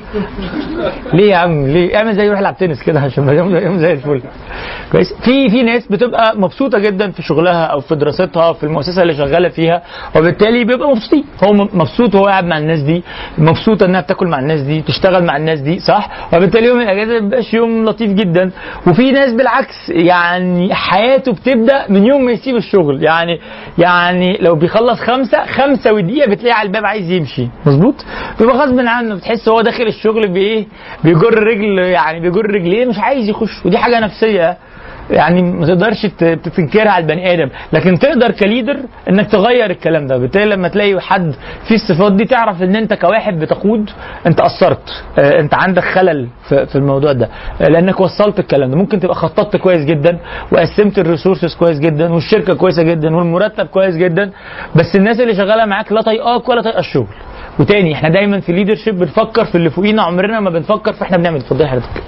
ليه 1.12 1.30
يا 1.30 1.36
عم؟ 1.36 1.66
ليه؟ 1.66 1.96
اعمل 1.96 2.14
زي 2.14 2.26
يروح 2.26 2.38
يلعب 2.38 2.56
تنس 2.56 2.82
كده 2.82 3.00
عشان 3.00 3.28
يوم 3.28 3.78
زي 3.78 3.92
الفل. 3.92 4.22
كويس. 4.92 5.12
في 5.24 5.50
في 5.50 5.62
ناس 5.62 5.86
بتبقى 5.86 6.36
مبسوطة 6.38 6.78
جدا 6.78 7.10
في 7.10 7.22
شغلها 7.22 7.64
أو 7.64 7.80
في 7.80 7.94
دراستها 7.94 8.52
في 8.52 8.64
المؤسسة 8.64 9.02
اللي 9.02 9.14
شغالة 9.14 9.48
فيها 9.48 9.82
وبالتالي 10.16 10.64
بيبقى 10.64 10.88
مبسوطين. 10.88 11.24
هو 11.44 11.52
مبسوط 11.52 12.14
وهو 12.14 12.26
قاعد 12.26 12.44
مع 12.44 12.58
الناس 12.58 12.80
دي 12.80 13.02
مبسوطة 13.38 13.86
إنها 13.86 14.00
بتاكل 14.00 14.26
مع 14.26 14.38
الناس 14.38 14.60
دي 14.60 14.82
تشتغل 14.82 15.24
مع 15.24 15.36
الناس 15.36 15.60
دي 15.60 15.78
صح؟ 15.78 16.28
وبالتالي 16.34 16.66
يوم 16.66 16.80
الأجازة 16.80 17.12
ما 17.12 17.18
بيبقاش 17.20 17.54
يوم 17.54 17.84
لطيف 17.84 18.12
جدا. 18.12 18.50
وفي 18.86 19.12
ناس 19.12 19.32
بالعكس 19.32 19.74
يعني 19.88 20.74
حياته 20.74 21.32
بتبدأ 21.32 21.86
من 21.88 22.06
يوم 22.06 22.24
ما 22.24 22.32
يسيب 22.32 22.56
الشغل. 22.56 23.02
يعني 23.02 23.40
يعني 23.78 24.38
لو 24.40 24.54
بيخلص 24.54 25.00
خمسة 25.00 25.46
خمسة 25.46 25.92
ودقيقة 25.92 26.30
بتلاقيه 26.30 26.54
على 26.54 26.66
الباب 26.66 26.84
عايز 26.86 27.10
يمشي. 27.10 27.48
مظبوط؟ 27.66 27.94
بيبقى 28.40 28.56
غصب 28.56 28.80
عنه. 28.80 29.15
بتحس 29.16 29.48
هو 29.48 29.60
داخل 29.60 29.82
الشغل 29.86 30.28
بايه 30.28 30.66
بيجر 31.04 31.42
رجل 31.42 31.78
يعني 31.78 32.20
بيجر 32.20 32.46
رجليه 32.46 32.86
مش 32.86 32.98
عايز 32.98 33.28
يخش 33.28 33.64
ودي 33.66 33.78
حاجة 33.78 34.00
نفسية 34.00 34.56
يعني 35.10 35.42
ما 35.42 35.66
تقدرش 35.66 36.06
تنكرها 36.56 36.90
على 36.90 37.02
البني 37.02 37.32
آدم. 37.32 37.48
لكن 37.72 37.98
تقدر 37.98 38.30
ك 38.30 38.37
leader 38.37 38.76
إنك 39.08 39.30
تغير 39.30 39.70
الكلام 39.70 40.06
ده. 40.06 40.16
بالتالي 40.18 40.44
لما 40.46 40.68
تلاقي 40.68 41.00
حد 41.00 41.34
فيه 41.68 41.74
الصفات 41.74 42.12
دي 42.12 42.24
تعرف 42.24 42.62
إن 42.62 42.76
أنت 42.76 42.94
كواحد 42.94 43.38
بتقود 43.38 43.90
أنت 44.26 44.40
قصرت 44.40 45.02
آه، 45.18 45.40
أنت 45.40 45.54
عندك 45.54 45.82
خلل 45.82 46.28
في 46.48 46.66
في 46.66 46.76
الموضوع 46.76 47.12
ده 47.12 47.28
آه، 47.60 47.64
لأنك 47.68 48.00
وصلت 48.00 48.38
الكلام 48.38 48.70
ده. 48.70 48.76
ممكن 48.76 49.00
تبقى 49.00 49.14
خططت 49.14 49.56
كويس 49.56 49.84
جدا 49.84 50.18
وقسمت 50.52 50.98
ال 50.98 51.04
resources 51.04 51.54
كويس 51.54 51.78
جدا 51.78 52.12
والشركة 52.12 52.54
كويسة 52.54 52.82
جدا 52.82 53.16
والمرتب 53.16 53.66
كويس 53.66 53.96
جدا 53.96 54.30
بس 54.76 54.96
الناس 54.96 55.20
اللي 55.20 55.34
شغالة 55.34 55.64
معاك 55.66 55.92
لا 55.92 56.02
طايقاك 56.02 56.48
ولا 56.48 56.62
طايقه 56.62 56.78
الشغل. 56.78 57.06
وتاني 57.58 57.94
إحنا 57.94 58.08
دايما 58.08 58.40
في 58.40 58.48
ال 58.48 58.53
leadership 58.53 58.98
بنفكر 58.98 59.44
في 59.44 59.54
اللي 59.54 59.70
فوقينا 59.70 60.02
عمرنا 60.02 60.40
ما 60.40 60.50
بنفكر 60.50 60.92
في 60.92 61.02
إحنا 61.02 61.16
بنعمل. 61.16 61.36
اتفضلي 61.40 61.68
حضرتك. 61.68 62.02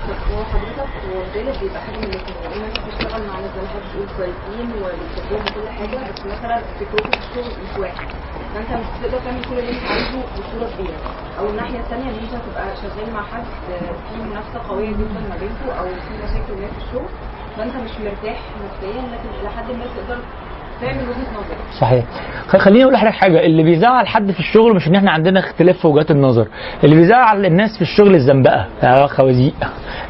بس 6.09 6.27
مثلا 6.27 6.63
في 6.79 6.85
الشغل 7.19 7.53
مش 7.63 7.79
واحد. 7.79 8.07
فأنت 8.55 8.71
مش 8.81 8.87
بتقدر 9.01 9.19
تعمل 9.25 9.45
كل 9.45 9.59
اللي 9.59 9.71
أنت 9.71 9.85
عايزه 9.91 10.21
بصوره 10.39 10.69
كبيره 10.75 10.99
أو 11.39 11.47
الناحية 11.51 11.79
الثانية 11.81 12.05
إن 12.11 12.19
أنت 12.25 12.35
تبقى 12.47 12.77
شغال 12.83 13.13
مع 13.15 13.23
حد 13.23 13.45
في 14.09 14.23
منافسة 14.31 14.69
قوية 14.69 14.91
جدا 14.91 15.21
ما 15.31 15.37
بينكم 15.41 15.69
أو 15.79 15.85
في 15.85 16.13
مشاكل 16.25 16.53
ما 16.63 16.67
في 16.75 16.79
الشغل 16.87 17.09
فأنت 17.57 17.75
مش 17.85 17.91
مرتاح 18.05 18.39
نفسيا 18.65 19.03
لكن 19.13 19.29
إلى 19.41 19.49
حد 19.57 19.69
ما 19.71 19.85
تقدر 19.97 20.19
صحيح. 21.81 22.05
خليني 22.49 22.83
أقول 22.83 22.95
لحضرتك 22.95 23.15
حاجة. 23.17 23.41
اللي 23.47 23.63
بيزعل 23.63 24.07
حد 24.07 24.31
في 24.31 24.41
الشغل 24.41 24.75
مش 24.75 24.89
إن 24.89 24.95
إحنا 24.95 25.11
عندنا 25.11 25.41
اختلاف 25.41 25.79
في 25.79 25.87
وجهات 25.87 26.11
النظر. 26.11 26.49
اللي 26.85 26.97
بيزعل 26.97 27.47
الناس 27.47 27.77
في 27.77 27.83
الشغل 27.83 28.15
الزنبقة. 28.15 28.67
خوازيق. 29.07 29.55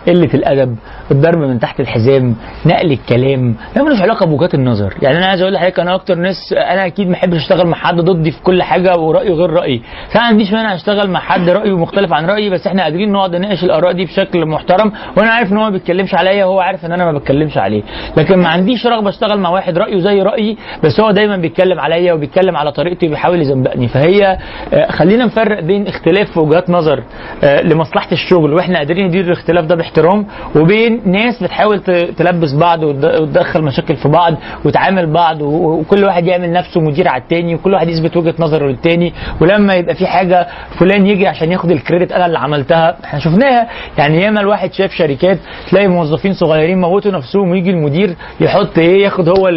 قلة 0.08 0.30
الأدب. 0.34 0.76
الضرب 1.10 1.38
من 1.38 1.58
تحت 1.58 1.80
الحزام. 1.80 2.36
نقل 2.66 2.92
الكلام. 2.92 3.54
ده 3.76 3.84
ملوش 3.84 4.00
علاقة 4.00 4.26
بوجهات 4.26 4.54
النظر. 4.54 4.94
يعني 5.02 5.18
أنا 5.18 5.26
عايز 5.26 5.40
أقول 5.42 5.54
لحضرتك 5.54 5.80
أنا 5.80 5.94
أكتر 5.94 6.14
ناس 6.14 6.52
أنا 6.52 6.86
أكيد 6.86 7.08
ما 7.08 7.14
أحبش 7.14 7.36
أشتغل 7.36 7.66
مع 7.66 7.76
حد 7.76 8.00
ضدي 8.00 8.30
في 8.30 8.42
كل 8.42 8.62
حاجة 8.62 8.96
ورأيه 8.98 9.32
غير 9.32 9.50
رأيي. 9.50 9.82
فأنا 10.08 10.22
ما 10.22 10.28
عنديش 10.28 10.52
مانع 10.52 10.74
أشتغل 10.74 11.10
مع 11.10 11.20
حد 11.20 11.48
رأيه 11.48 11.76
مختلف 11.78 12.12
عن 12.12 12.26
رأيي 12.26 12.50
بس 12.50 12.66
إحنا 12.66 12.82
قادرين 12.82 13.12
نقعد 13.12 13.36
نناقش 13.36 13.64
الآراء 13.64 13.92
دي 13.92 14.04
بشكل 14.04 14.46
محترم. 14.46 14.92
وأنا 15.16 15.30
عارف 15.30 15.52
إن 15.52 15.56
هو 15.56 15.64
ما 15.64 15.70
بيتكلمش 15.70 16.14
عليا 16.14 16.44
وهو 16.44 16.60
عارف 16.60 16.84
إن 16.84 16.92
أنا 16.92 17.04
ما 17.04 17.18
بتكلمش 17.18 17.58
عليه. 17.58 17.82
لكن 18.16 18.38
ما 18.38 18.48
عنديش 18.48 18.86
رغبة 18.86 19.08
أشتغل 19.08 19.40
مع 19.40 19.50
واحد 19.50 19.78
رأيه 19.78 19.98
زي 19.98 20.22
رأيي 20.22 20.57
بس 20.84 21.00
هو 21.00 21.10
دايما 21.10 21.36
بيتكلم 21.36 21.80
عليا 21.80 22.12
وبيتكلم 22.12 22.56
على 22.56 22.72
طريقتي 22.72 23.06
وبيحاول 23.06 23.40
يزنبقني 23.40 23.88
فهي 23.88 24.38
آه، 24.74 24.92
خلينا 24.92 25.24
نفرق 25.24 25.60
بين 25.60 25.86
اختلاف 25.86 26.30
في 26.30 26.40
وجهات 26.40 26.70
نظر 26.70 27.02
آه، 27.44 27.62
لمصلحة 27.62 28.12
الشغل 28.12 28.52
وإحنا 28.54 28.78
قادرين 28.78 29.06
ندير 29.06 29.24
الاختلاف 29.24 29.64
ده 29.64 29.74
باحترام 29.74 30.26
وبين 30.56 31.00
ناس 31.04 31.42
بتحاول 31.42 31.80
تلبس 32.16 32.52
بعض 32.52 32.82
وتد- 32.82 33.20
وتدخل 33.20 33.62
مشاكل 33.62 33.96
في 33.96 34.08
بعض 34.08 34.34
وتعامل 34.64 35.12
بعض 35.12 35.42
وكل 35.42 36.04
واحد 36.04 36.26
يعمل 36.26 36.52
نفسه 36.52 36.80
مدير 36.80 37.08
على 37.08 37.22
التاني 37.22 37.54
وكل 37.54 37.72
واحد 37.74 37.88
يثبت 37.88 38.16
وجهة 38.16 38.34
نظره 38.38 38.66
للتاني 38.68 39.12
ولما 39.40 39.74
يبقى 39.74 39.94
في 39.94 40.06
حاجة 40.06 40.46
فلان 40.78 41.06
يجي 41.06 41.26
عشان 41.26 41.52
ياخد 41.52 41.70
الكريدت 41.70 42.12
أنا 42.12 42.26
اللي 42.26 42.38
عملتها. 42.38 42.96
إحنا 43.04 43.18
شفناها 43.20 43.68
يعني 43.98 44.22
ياما 44.22 44.40
الواحد 44.40 44.72
شاف 44.72 44.90
شركات 44.92 45.38
تلاقي 45.70 45.88
موظفين 45.88 46.32
صغيرين 46.32 46.80
موتوا 46.80 47.10
نفسهم 47.12 47.50
ويجي 47.50 47.70
المدير 47.70 48.14
يحط 48.40 48.78
إيه 48.78 49.02
ياخد 49.04 49.28
هو 49.28 49.48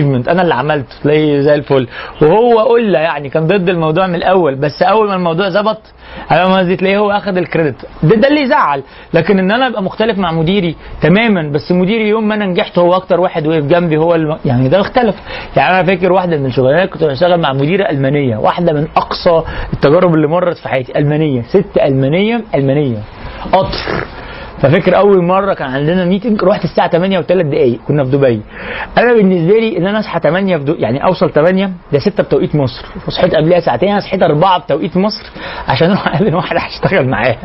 الاتشيفمنت 0.00 0.28
أنا 0.28 0.42
اللي 0.42 0.54
عملته. 0.54 0.94
تلاقيه 1.02 1.40
زي 1.40 1.54
الفل. 1.54 1.88
وهو 2.22 2.58
قله 2.60 2.98
يعني 2.98 3.28
كان 3.28 3.46
ضد 3.46 3.68
الموضوع 3.68 4.06
من 4.06 4.14
الأول 4.14 4.54
بس 4.54 4.82
أول 4.82 5.08
ما 5.08 5.14
الموضوع 5.14 5.48
ظبط 5.48 5.80
أنا 6.30 6.58
قصدي 6.58 6.76
تلاقيه 6.76 6.98
هو 6.98 7.10
اخد 7.10 7.36
الكريدت. 7.36 7.86
ده, 8.02 8.16
ده 8.16 8.28
اللي 8.28 8.40
يزعل 8.42 8.82
لكن 9.14 9.38
إن 9.38 9.50
أنا 9.50 9.66
أبقى 9.66 9.82
مختلف 9.82 10.18
مع 10.18 10.32
مديري 10.32 10.76
تماما 11.02 11.42
بس 11.52 11.72
مديري 11.72 12.08
يوم 12.08 12.28
ما 12.28 12.34
أنا 12.34 12.46
نجحت 12.46 12.78
هو 12.78 12.94
أكتر 12.96 13.20
واحد 13.20 13.46
وقف 13.46 13.64
جنبي 13.64 13.96
هو 13.96 14.14
الم... 14.14 14.36
يعني 14.44 14.68
ده 14.68 14.80
اختلف. 14.80 15.14
يعني 15.56 15.74
أنا 15.80 15.86
فاكر 15.86 16.12
واحدة 16.12 16.36
من 16.36 16.46
الشغلانات 16.46 16.88
كنت 16.88 17.04
بشتغل 17.04 17.40
مع 17.40 17.52
مديرة 17.52 17.90
ألمانية 17.90 18.36
واحدة 18.36 18.72
من 18.72 18.86
أقصى 18.96 19.42
التجارب 19.72 20.14
اللي 20.14 20.26
مرت 20.26 20.56
في 20.56 20.68
حياتي. 20.68 20.98
ألمانية 20.98 21.42
ست 21.42 21.78
ألمانية 21.82 22.44
ألمانية. 22.54 22.98
قطر 23.52 24.04
ففاكر 24.62 24.96
أول 24.96 25.24
مرة 25.24 25.54
كان 25.54 25.70
عندنا 25.70 26.04
ميتنج 26.04 26.44
رحت 26.44 26.64
الساعة 26.64 26.88
8 26.88 27.18
وثلاث 27.18 27.46
دقائق 27.46 27.80
كنا 27.88 28.04
في 28.04 28.10
دبي 28.10 28.40
أنا 28.98 29.12
بالنسبة 29.12 29.58
لي 29.58 29.78
إن 29.78 29.86
أنا 29.86 29.98
أصحى 29.98 30.20
8 30.20 30.56
في 30.56 30.64
دو... 30.64 30.74
يعني 30.78 31.04
أوصل 31.04 31.30
8 31.30 31.70
ده 31.92 31.98
6 31.98 32.22
بتوقيت 32.22 32.54
مصر 32.54 32.86
وصحيت 33.06 33.34
قبلها 33.34 33.60
ساعتين 33.60 33.88
أنا 33.88 34.00
صحيت 34.00 34.22
4 34.22 34.58
بتوقيت 34.58 34.96
مصر 34.96 35.22
عشان 35.68 35.88
أروح 35.88 36.06
أقابل 36.14 36.34
واحد 36.34 36.56
هشتغل 36.56 37.08
معاه 37.08 37.36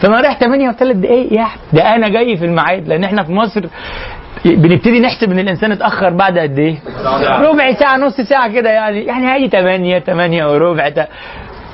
فأنا 0.00 0.20
رايح 0.20 0.38
8 0.38 0.68
وثلاث 0.68 0.96
دقائق 0.96 1.32
يا. 1.32 1.46
ده 1.72 1.94
أنا 1.94 2.08
جاي 2.08 2.36
في 2.36 2.44
الميعاد 2.44 2.88
لأن 2.88 3.04
إحنا 3.04 3.22
في 3.22 3.32
مصر 3.32 3.66
بنبتدي 4.44 5.00
نحسب 5.00 5.32
إن 5.32 5.38
الإنسان 5.38 5.72
اتأخر 5.72 6.10
بعد 6.10 6.38
قد 6.38 6.58
إيه؟ 6.58 6.76
ربع 7.40 7.72
ساعة 7.72 7.96
نص 7.96 8.20
ساعة 8.20 8.52
كده 8.52 8.70
يعني 8.70 9.04
يعني 9.04 9.26
هاجي 9.26 9.48
8 9.48 9.98
8 9.98 10.44
وربع 10.44 10.90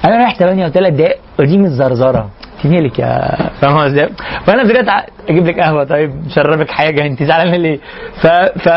أنا 0.05 0.16
رايح 0.16 0.34
8 0.34 0.66
وثلاث 0.66 0.94
دقائق 0.94 1.18
ودي 1.41 1.59
متزرزره 1.59 2.30
في 2.62 2.68
مالك 2.68 2.99
يا 2.99 3.36
فاهم 3.61 3.78
إزاي؟ 3.78 4.09
فانا 4.47 4.91
ع- 4.93 5.07
أجيب 5.28 5.47
لك 5.47 5.61
قهوة 5.61 5.84
طيب؟ 5.84 6.11
شربك 6.28 6.70
حاجة 6.70 7.07
أنت 7.07 7.22
زعلانة 7.22 7.57
ليه؟ 7.57 7.78
ف 8.22 8.26
ف 8.59 8.68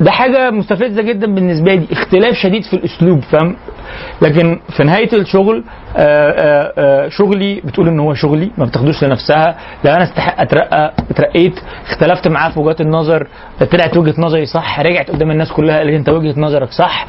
ده 0.00 0.10
حاجة 0.10 0.50
مستفزة 0.50 1.02
جدا 1.02 1.34
بالنسبة 1.34 1.74
لي 1.74 1.86
اختلاف 1.92 2.34
شديد 2.34 2.62
في 2.64 2.74
الأسلوب 2.74 3.20
فاهم؟ 3.20 3.56
لكن 4.22 4.60
في 4.76 4.84
نهاية 4.84 5.12
الشغل 5.12 5.64
آآ 5.96 6.72
آآ 6.78 7.08
شغلي 7.08 7.60
بتقول 7.64 7.88
إن 7.88 8.00
هو 8.00 8.14
شغلي 8.14 8.50
ما 8.58 8.64
بتاخدوش 8.64 9.04
لنفسها. 9.04 9.56
لو 9.84 9.92
أنا 9.92 10.02
استحق 10.02 10.40
أترقى 10.40 10.92
اترقيت 11.10 11.60
اختلفت 11.90 12.28
معاه 12.28 12.50
في 12.50 12.60
وجهات 12.60 12.80
النظر 12.80 13.26
طلعت 13.72 13.96
وجهة 13.96 14.14
نظري 14.18 14.46
صح 14.46 14.80
رجعت 14.80 15.10
قدام 15.10 15.30
الناس 15.30 15.52
كلها 15.52 15.76
قالت 15.78 15.94
أنت 15.94 16.08
وجهة 16.08 16.40
نظرك 16.40 16.70
صح. 16.72 17.06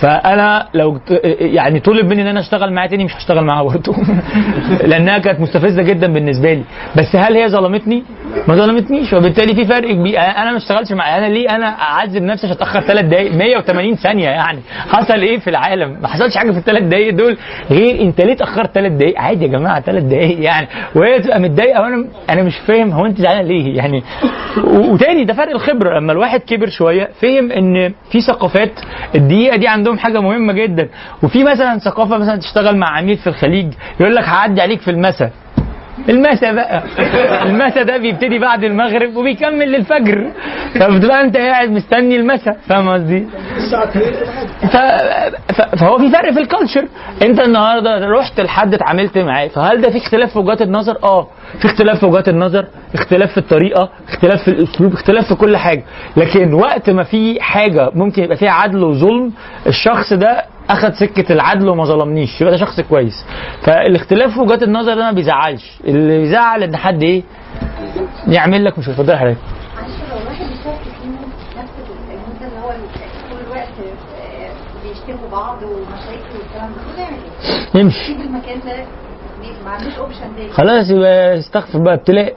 فأنا 0.00 0.68
لو 0.74 0.98
يعني 1.40 1.80
طلب 1.80 2.06
مني 2.06 2.22
إن 2.22 2.26
أنا 2.26 2.40
أشتغل 2.40 2.72
معاه 2.72 2.86
تاني 2.86 3.04
مش 3.04 3.16
هشتغل 3.16 3.44
معاها 3.44 3.62
برضه 3.62 3.94
لأنها 4.90 5.18
كانت 5.18 5.40
مستفزة 5.40 5.82
جدا 5.82 6.12
بالنسبة 6.12 6.52
لي 6.54 6.62
بس 6.96 7.16
هل 7.16 7.36
هي 7.36 7.48
ظلمتني؟ 7.48 8.02
ما 8.48 8.54
ظلمتنيش. 8.54 9.12
وبالتالي 9.12 9.54
في 9.54 9.64
فرق 9.64 9.90
كبير. 9.92 10.18
أنا 10.18 10.50
ما 10.50 10.56
اشتغلش 10.56 10.92
مع 10.92 11.18
أنا 11.18 11.26
ليه 11.26 11.50
أنا 11.50 11.66
أعذب 11.66 12.22
نفسي 12.22 12.46
عشان 12.46 12.56
أتأخر 12.56 12.80
ثلاث 12.80 13.04
دقائق 13.04 13.34
180 13.34 13.94
ثانية 13.94 14.28
يعني. 14.28 14.58
حصل 14.88 15.14
إيه 15.20 15.38
في 15.38 15.50
العالم؟ 15.50 15.98
ما 16.02 16.08
حصلش 16.08 16.36
حاجة 16.36 16.50
في 16.50 16.58
الثلاث 16.58 16.82
دقائق 16.82 17.14
دول 17.14 17.36
غير 17.70 18.00
أنت 18.02 18.20
ليه 18.20 18.32
اتاخرت 18.32 18.74
ثلاث 18.74 18.92
دقائق؟ 18.92 19.20
عادي 19.20 19.44
يا 19.44 19.50
جماعة 19.50 19.80
ثلاث 19.80 20.02
دقائق 20.04 20.40
يعني. 20.44 20.68
وهي 20.94 21.20
تبقى 21.20 21.40
متضايقة 21.40 21.80
وأنا 21.82 22.04
أنا 22.30 22.42
مش 22.42 22.56
فاهم 22.66 22.90
هو 22.92 23.06
أنت 23.06 23.18
زعلانه 23.20 23.48
ليه؟ 23.48 23.76
يعني. 23.76 24.02
وتاني 24.64 25.24
ده 25.24 25.34
فرق 25.34 25.50
الخبرة. 25.50 25.98
لما 26.00 26.12
الواحد 26.12 26.40
كبر 26.40 26.68
شوية 26.68 27.08
فهم 27.22 27.52
إن 27.52 27.92
في 28.10 28.20
ثقافات 28.20 28.72
الدقيقة 29.14 29.56
دي 29.56 29.68
عندهم 29.68 29.98
حاجة 29.98 30.20
مهمة 30.20 30.52
جدا. 30.52 30.88
وفي 31.22 31.44
مثلا 31.44 31.78
ثقافة 31.78 32.18
مثلا 32.18 32.36
تشتغل 32.36 32.76
مع 32.76 32.86
عميل 32.96 33.16
في 33.16 33.26
الخليج 33.26 33.72
يقول 34.00 34.14
لك 34.16 34.24
هعدي 34.24 34.60
عليك 34.60 34.80
في 34.80 34.90
المسا 34.90 35.30
المسا 36.08 36.52
بقى. 36.52 36.82
المسا 37.46 37.82
ده 37.82 37.96
بيبتدي 37.96 38.38
بعد 38.38 38.64
المغرب 38.64 39.16
وبيكمل 39.16 39.72
للفجر. 39.72 40.30
فبتبقى 40.74 41.20
انت 41.20 41.36
قاعد 41.36 41.70
مستني 41.70 42.16
المسا 42.16 42.52
فاهم 42.68 42.88
قصدي؟ 42.88 43.26
ف... 44.72 44.76
ف... 45.52 45.60
فهو 45.76 45.98
في 45.98 46.10
فرق 46.10 46.32
في 46.32 46.40
الكالتشر 46.40 46.84
انت 47.22 47.40
النهارده 47.40 47.98
رحت 48.08 48.40
لحد 48.40 48.74
اتعاملت 48.74 49.18
معاه 49.18 49.48
فهل 49.48 49.80
ده 49.80 49.90
في 49.90 49.98
اختلاف 49.98 50.32
في 50.32 50.38
وجهات 50.38 50.62
النظر؟ 50.62 50.96
آه. 51.02 51.26
في 51.58 51.64
اختلاف 51.64 52.00
في 52.00 52.06
وجهات 52.06 52.28
النظر 52.28 52.64
اختلاف 52.94 53.30
في 53.32 53.38
الطريقة 53.38 53.88
اختلاف 54.08 54.42
في 54.42 54.48
الأسلوب 54.48 54.92
اختلاف 54.92 55.28
في 55.28 55.34
كل 55.34 55.56
حاجة. 55.56 55.82
لكن 56.16 56.52
وقت 56.54 56.90
ما 56.90 57.02
في 57.02 57.38
حاجة 57.40 57.90
ممكن 57.94 58.22
يبقى 58.22 58.36
فيها 58.36 58.50
عدل 58.50 58.84
وظلم 58.84 59.32
الشخص 59.66 60.12
ده 60.12 60.44
اخد 60.70 60.94
سكة 60.94 61.32
العدل 61.32 61.68
وما 61.68 61.84
ظلمنيش. 61.84 62.40
يبقى 62.40 62.52
ده 62.52 62.58
شخص 62.58 62.80
كويس. 62.80 63.24
فالاختلاف 63.62 64.34
في 64.34 64.40
وجهات 64.40 64.62
النظر 64.62 64.94
ده 64.94 65.02
ما 65.04 65.12
بيزعلش. 65.12 65.78
اللي 65.84 66.18
بيزعل 66.18 66.62
إن 66.62 66.76
حد 66.76 67.02
إيه؟ 67.02 67.22
يعمل 68.28 68.64
لك 68.64 68.78
مش 68.78 68.88
اتفضل 68.88 69.16
حضرتك؟ 69.16 69.36
يمشي 77.74 78.14
خلاص 80.52 80.90
يبقى 80.90 81.38
استغفر 81.38 81.78
بقى 81.78 81.94
ابتلاء. 81.94 82.34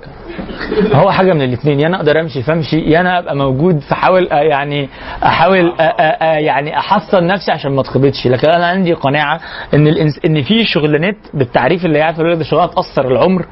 هو 0.93 1.12
حاجة 1.12 1.34
من 1.34 1.41
الاثنين 1.41 1.80
يا 1.80 1.88
أنا 1.88 1.97
أقدر 1.97 2.20
أمشي 2.20 2.41
فامشي 2.43 2.80
يا 2.80 2.99
أنا 2.99 3.20
أبقى 3.20 3.36
موجود 3.36 3.80
فحاول 3.80 4.28
آه، 4.32 4.36
يعني 4.41 4.89
أحاول 5.24 5.74
آه، 5.80 5.84
آه، 5.84 6.38
يعني 6.39 6.78
أحصن 6.78 7.28
نفسي 7.28 7.52
عشان 7.52 7.72
ما 7.72 7.82
اتخبطش 7.82 8.28
لكن 8.28 8.49
أنا 8.49 8.66
عندي 8.66 8.93
قناعة 8.93 9.39
إن 9.74 9.88
الإنس... 9.88 10.20
إن 10.26 10.41
في 10.43 10.64
شغلانات 10.66 11.16
بالتعريف 11.34 11.86
اللي 11.86 11.99
لك 12.32 12.38
ده 12.38 12.43
شغلانه 12.43 12.72
تأثر 12.72 13.08
العمر. 13.12 13.45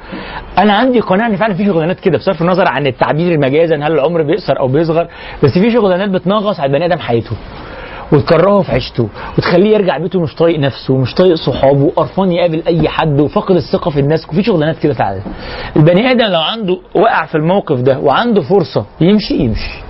أنا 0.57 0.73
عندي 0.73 0.99
قناعة 0.99 1.27
إن 1.27 1.35
فعلا 1.35 1.53
في 1.53 1.65
شغلانات 1.65 1.99
كده 1.99 2.17
بصرف 2.17 2.41
النظر 2.41 2.67
عن 2.67 2.87
التعبير 2.87 3.37
مجازا 3.37 3.75
هل 3.75 3.91
العمر 3.91 4.21
بيقصر 4.21 4.59
أو 4.59 4.67
بيصغر. 4.67 5.07
بس 5.43 5.51
في 5.53 5.71
شغلانات 5.71 6.09
بتنغص 6.09 6.59
على 6.59 6.67
البني 6.67 6.85
آدم 6.85 6.99
حياته. 6.99 7.35
وتكرهه 8.11 8.61
في 8.61 8.71
عيشته 8.71 9.09
وتخليه 9.37 9.73
يرجع 9.73 9.97
بيته 9.97 10.19
مش 10.21 10.35
طايق 10.35 10.59
نفسه 10.59 10.93
ومش 10.93 11.13
طايق 11.15 11.35
صحابه 11.35 11.83
وقرفان 11.83 12.31
يقابل 12.31 12.63
أي 12.67 12.89
حد 12.89 13.19
وفاقد 13.19 13.55
الثقة 13.55 13.91
في 13.91 13.99
الناس 13.99 14.29
وفي 14.29 14.43
شغلانات 14.43 14.79
كده 14.79 14.93
فعلا 14.93 15.21
البني 15.75 16.11
آدم 16.11 16.25
لو 16.25 16.41
عنده 16.41 16.77
وقع 16.95 17.25
في 17.25 17.35
الموقف 17.35 17.79
ده 17.81 17.99
وعنده 17.99 18.41
فرصة 18.41 18.85
يمشي 19.01 19.33
يمشي. 19.33 19.81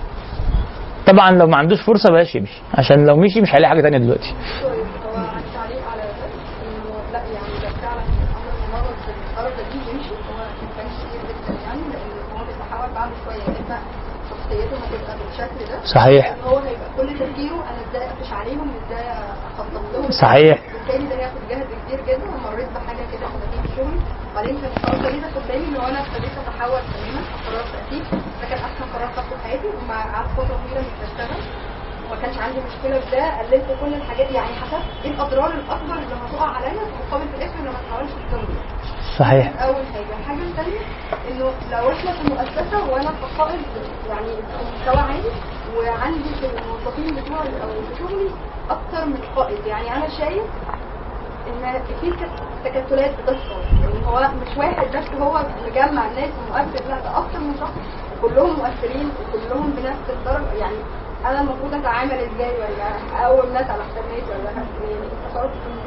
طبعا 1.07 1.32
لو 1.32 1.47
ما 1.47 1.57
عندوش 1.57 1.82
فرصة 1.82 2.09
بلاش 2.09 2.36
يمشي 2.36 2.61
عشان 2.74 3.05
لو 3.05 3.15
مشي 3.15 3.41
مش 3.41 3.55
هيلاقي 3.55 3.70
حاجة 3.70 3.82
تانية 3.82 3.97
دلوقتي. 3.97 4.34
صحيح. 15.86 16.36
هو 16.45 16.57
هيبقى 16.57 16.89
كل 16.97 17.07
تفكيره 17.20 17.55
أنا 17.55 17.78
إزاي 17.89 18.07
اقفش 18.07 18.34
عليهم 18.34 18.72
إزاي 18.86 19.05
اخطط 19.57 19.72
لهم 19.93 19.99
صحيح. 20.10 20.57
ده 21.10 21.16
هياخد 21.16 21.38
جهد 21.49 21.68
كبير 21.86 21.99
جدا 22.07 22.26
ومريت 22.36 22.70
بحاجه 22.70 23.03
كده 23.12 23.26
في 23.62 23.76
شغلي 23.76 23.99
بعدين 24.36 24.57
كان 24.62 24.72
خلاص 24.84 24.99
ابتديت 25.05 25.24
اخد 25.24 25.41
بالي 25.47 25.66
إن 25.68 25.76
أنا 25.76 25.99
ابتديت 26.01 26.32
أتحول 26.38 26.82
تماما 26.93 27.22
ده 28.41 28.47
كان 28.49 28.60
أحسن 28.60 28.84
قرار 28.93 29.07
خدته 29.07 29.36
في 29.38 29.43
حياتي 29.43 29.68
قعدت 30.16 30.30
فترة 30.38 30.57
طويلة 30.64 30.82
مش 30.82 30.93
بشتغل. 31.01 31.41
وما 32.07 32.22
كانش 32.22 32.38
عندي 32.38 32.57
مشكلة 32.60 32.99
في 32.99 33.12
ده 33.16 33.39
قللت 33.39 33.66
كل 33.82 33.93
الحاجات. 33.93 34.32
يعني 34.32 34.47
حسبت 34.47 34.84
إيه 35.05 35.12
الأضرار 35.12 35.51
الأكبر 35.51 35.93
اللي 35.93 36.16
هتقع 36.16 36.47
عليا 36.47 36.70
في 36.70 36.91
مقابل 37.10 37.28
في 37.30 37.36
الآخر 37.38 37.60
اتحولش 37.72 38.12
صحيح. 39.20 39.62
أول 39.62 39.84
حاجة. 39.93 40.20
الحاجة 40.20 40.38
الثانية 40.49 40.80
إنه 41.32 41.45
لو 41.72 41.91
إحنا 41.91 42.12
في 42.12 42.24
مؤسسة 42.30 42.89
وأنا 42.91 43.12
كقائد 43.22 43.60
يعني 44.10 44.28
مستوى 44.76 45.01
عالي 45.01 45.32
وعندي 45.78 46.30
في 46.39 46.45
الموظفين 46.45 47.15
بتوعي 47.15 47.63
أو 47.63 47.67
في 47.70 47.99
شغلي 47.99 48.30
أكتر 48.70 49.05
من 49.05 49.20
قائد. 49.36 49.65
يعني 49.65 49.95
أنا 49.95 50.09
شايف 50.09 50.43
إن 51.47 51.84
في 52.01 52.11
تكتلات 52.63 53.11
بتحصل. 53.22 53.61
يعني 53.82 54.05
هو 54.05 54.20
مش 54.20 54.57
واحد 54.57 54.88
بس 54.97 55.22
هو 55.22 55.43
مجمع 55.67 56.07
الناس 56.07 56.30
ومؤثر. 56.39 56.89
لا 56.89 56.99
ده 56.99 57.17
أكتر 57.17 57.39
من 57.39 57.55
شخص. 57.59 57.74
كلهم 58.22 58.59
مؤثرين 58.59 59.11
وكلهم 59.20 59.72
بنفس 59.72 60.09
الدرجه 60.09 60.53
يعني 60.53 60.78
أنا 61.26 61.41
المفروض 61.41 61.74
أتعامل 61.74 62.11
إزاي؟ 62.11 62.57
ولا 62.57 63.26
أقوم 63.26 63.53
ناس 63.53 63.70
على 63.70 63.84
حساب 63.84 64.03
ناس 64.05 64.24
ولا 64.30 64.51
يعني 64.51 65.05
يكون 65.05 65.80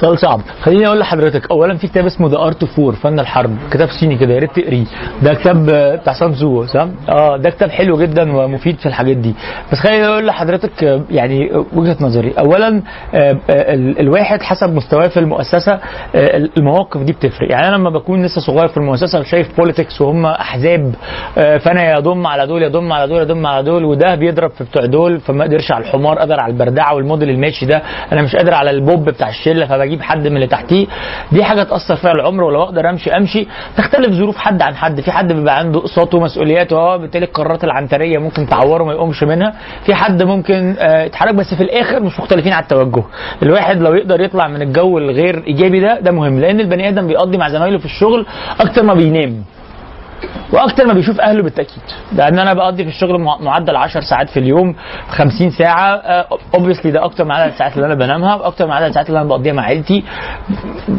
سؤال 0.00 0.18
صعب. 0.18 0.40
خليني 0.62 0.86
أقول 0.86 0.98
لحضرتك 0.98 1.50
اولا 1.50 1.76
في 1.76 1.86
كتاب 1.86 2.06
اسمه 2.06 2.28
The 2.28 2.38
Art 2.38 2.62
of 2.62 3.02
فن 3.02 3.20
الحرب. 3.20 3.56
كتاب 3.70 3.88
صيني 4.00 4.16
كده 4.16 4.34
يا 4.34 4.38
ريت 4.38 4.56
تقريه. 4.60 4.84
ده 5.22 5.34
كتاب 5.34 5.66
بتاع 6.00 6.12
سان 6.12 6.32
تزو 6.32 6.66
صح؟ 6.66 6.86
آه 7.08 7.36
ده 7.36 7.50
كتاب 7.50 7.70
حلو 7.70 7.98
جدا 7.98 8.36
ومفيد 8.36 8.78
في 8.78 8.86
الحاجات 8.86 9.16
دي. 9.16 9.34
بس 9.72 9.78
خليني 9.78 10.06
أقول 10.06 10.26
لحضرتك 10.26 11.00
يعني 11.10 11.50
وجهة 11.72 11.96
نظري. 12.00 12.32
اولا 12.38 12.82
آه، 13.14 13.32
آه، 13.50 13.74
ال- 13.74 14.00
الواحد 14.00 14.42
حسب 14.42 14.74
مستواه 14.74 15.08
في 15.08 15.20
المؤسسة 15.20 15.72
آه، 16.14 16.48
المواقف 16.58 17.02
دي 17.02 17.12
بتفرق. 17.12 17.50
يعني 17.50 17.68
أنا 17.68 17.76
لما 17.76 17.90
بكون 17.90 18.22
لسه 18.24 18.40
صغير 18.40 18.68
في 18.68 18.76
المؤسسة 18.76 19.20
وشايف 19.20 19.56
بوليتكس 19.56 20.00
وهم 20.00 20.26
أحزاب 20.26 20.94
فأنا 21.34 21.92
يضم 21.98 22.26
على 22.26 22.46
دول 22.46 22.62
يضم 22.62 22.92
على 22.92 23.08
دول 23.08 23.20
يضم 23.22 23.46
على 23.46 23.62
دول 23.64 23.84
وده 23.84 24.14
بيضرب 24.14 24.50
في 24.50 24.64
بتوع 24.64 24.84
دول 24.86 25.20
فما 25.20 25.44
قدرش 25.44 25.72
على 25.72 25.84
الحمار 25.84 26.18
قدر 26.18 26.40
على 26.40 26.52
البردعة 26.52 26.94
والموديل 26.94 27.30
الماشي 27.30 27.66
ده. 27.66 27.82
أنا 28.12 28.22
مش 28.22 28.36
قادر 28.36 28.54
على 28.54 28.70
البوب 28.70 29.04
بتاع 29.04 29.28
الشله 29.54 29.66
فبجيب 29.66 30.02
حد 30.02 30.28
من 30.28 30.36
اللي 30.36 30.46
تحتيه. 30.46 30.86
دي 31.32 31.44
حاجة 31.44 31.62
تأثر 31.62 31.96
فيها 31.96 32.12
العمر 32.12 32.42
ولو 32.44 32.62
أقدر 32.62 32.90
أمشي 32.90 33.10
أمشي. 33.16 33.46
تختلف 33.76 34.10
ظروف 34.12 34.36
حد 34.36 34.62
عن 34.62 34.74
حد. 34.76 35.00
في 35.00 35.12
حد 35.12 35.32
بيبقى 35.32 35.58
عنده 35.58 35.78
أقساط 35.78 36.14
ومسؤوليات 36.14 36.72
آه 36.72 36.96
بالتالي 36.96 37.24
القرارات 37.24 37.64
العنترية 37.64 38.18
ممكن 38.18 38.46
تعوره 38.46 38.84
ما 38.84 38.92
يقومش 38.92 39.22
منها. 39.22 39.54
في 39.86 39.94
حد 39.94 40.22
ممكن 40.22 40.76
آه، 40.78 41.02
يتحرك 41.04 41.34
بس 41.34 41.54
في 41.54 41.62
الآخر 41.62 42.00
مش 42.00 42.18
مختلفين 42.20 42.52
على 42.52 42.62
التوجه. 42.62 43.02
الواحد 43.42 43.82
لو 43.82 43.94
يقدر 43.94 44.20
يطلع 44.20 44.48
من 44.48 44.62
الجو 44.62 44.98
الغير 44.98 45.44
إيجابي 45.46 45.80
ده 45.80 46.00
ده 46.00 46.10
مهم. 46.12 46.40
لأن 46.40 46.60
البني 46.60 46.88
آدم 46.88 47.06
بيقضي 47.06 47.38
مع 47.38 47.48
زمايله 47.48 47.78
في 47.78 47.84
الشغل 47.84 48.26
أكتر 48.60 48.82
ما 48.82 48.94
بينام. 48.94 49.44
وأكتر 50.52 50.86
ما 50.86 50.92
بيشوف 50.92 51.20
أهله 51.20 51.42
بالتأكيد. 51.42 51.82
لأن 52.12 52.38
أنا 52.38 52.54
بقضي 52.54 52.82
في 52.84 52.88
الشغل 52.90 53.20
مع- 53.20 53.38
معدل 53.40 53.76
10 53.76 54.00
ساعات 54.00 54.28
في 54.30 54.36
اليوم 54.40 54.74
50 55.08 55.50
ساعة. 55.50 55.94
اوبسلي 56.54 56.90
ده 56.92 57.04
أكتر 57.04 57.24
من 57.24 57.30
عدد 57.30 57.52
الساعات 57.52 57.74
اللي 57.76 57.86
أنا 57.86 57.94
بنامها 57.94 58.34
وأكتر 58.34 58.66
من 58.66 58.72
عدد 58.72 58.86
الساعات 58.86 59.08
اللي 59.08 59.20
أنا 59.20 59.28
بقضيها 59.28 59.52
مع 59.52 59.62
عيلتي. 59.62 60.04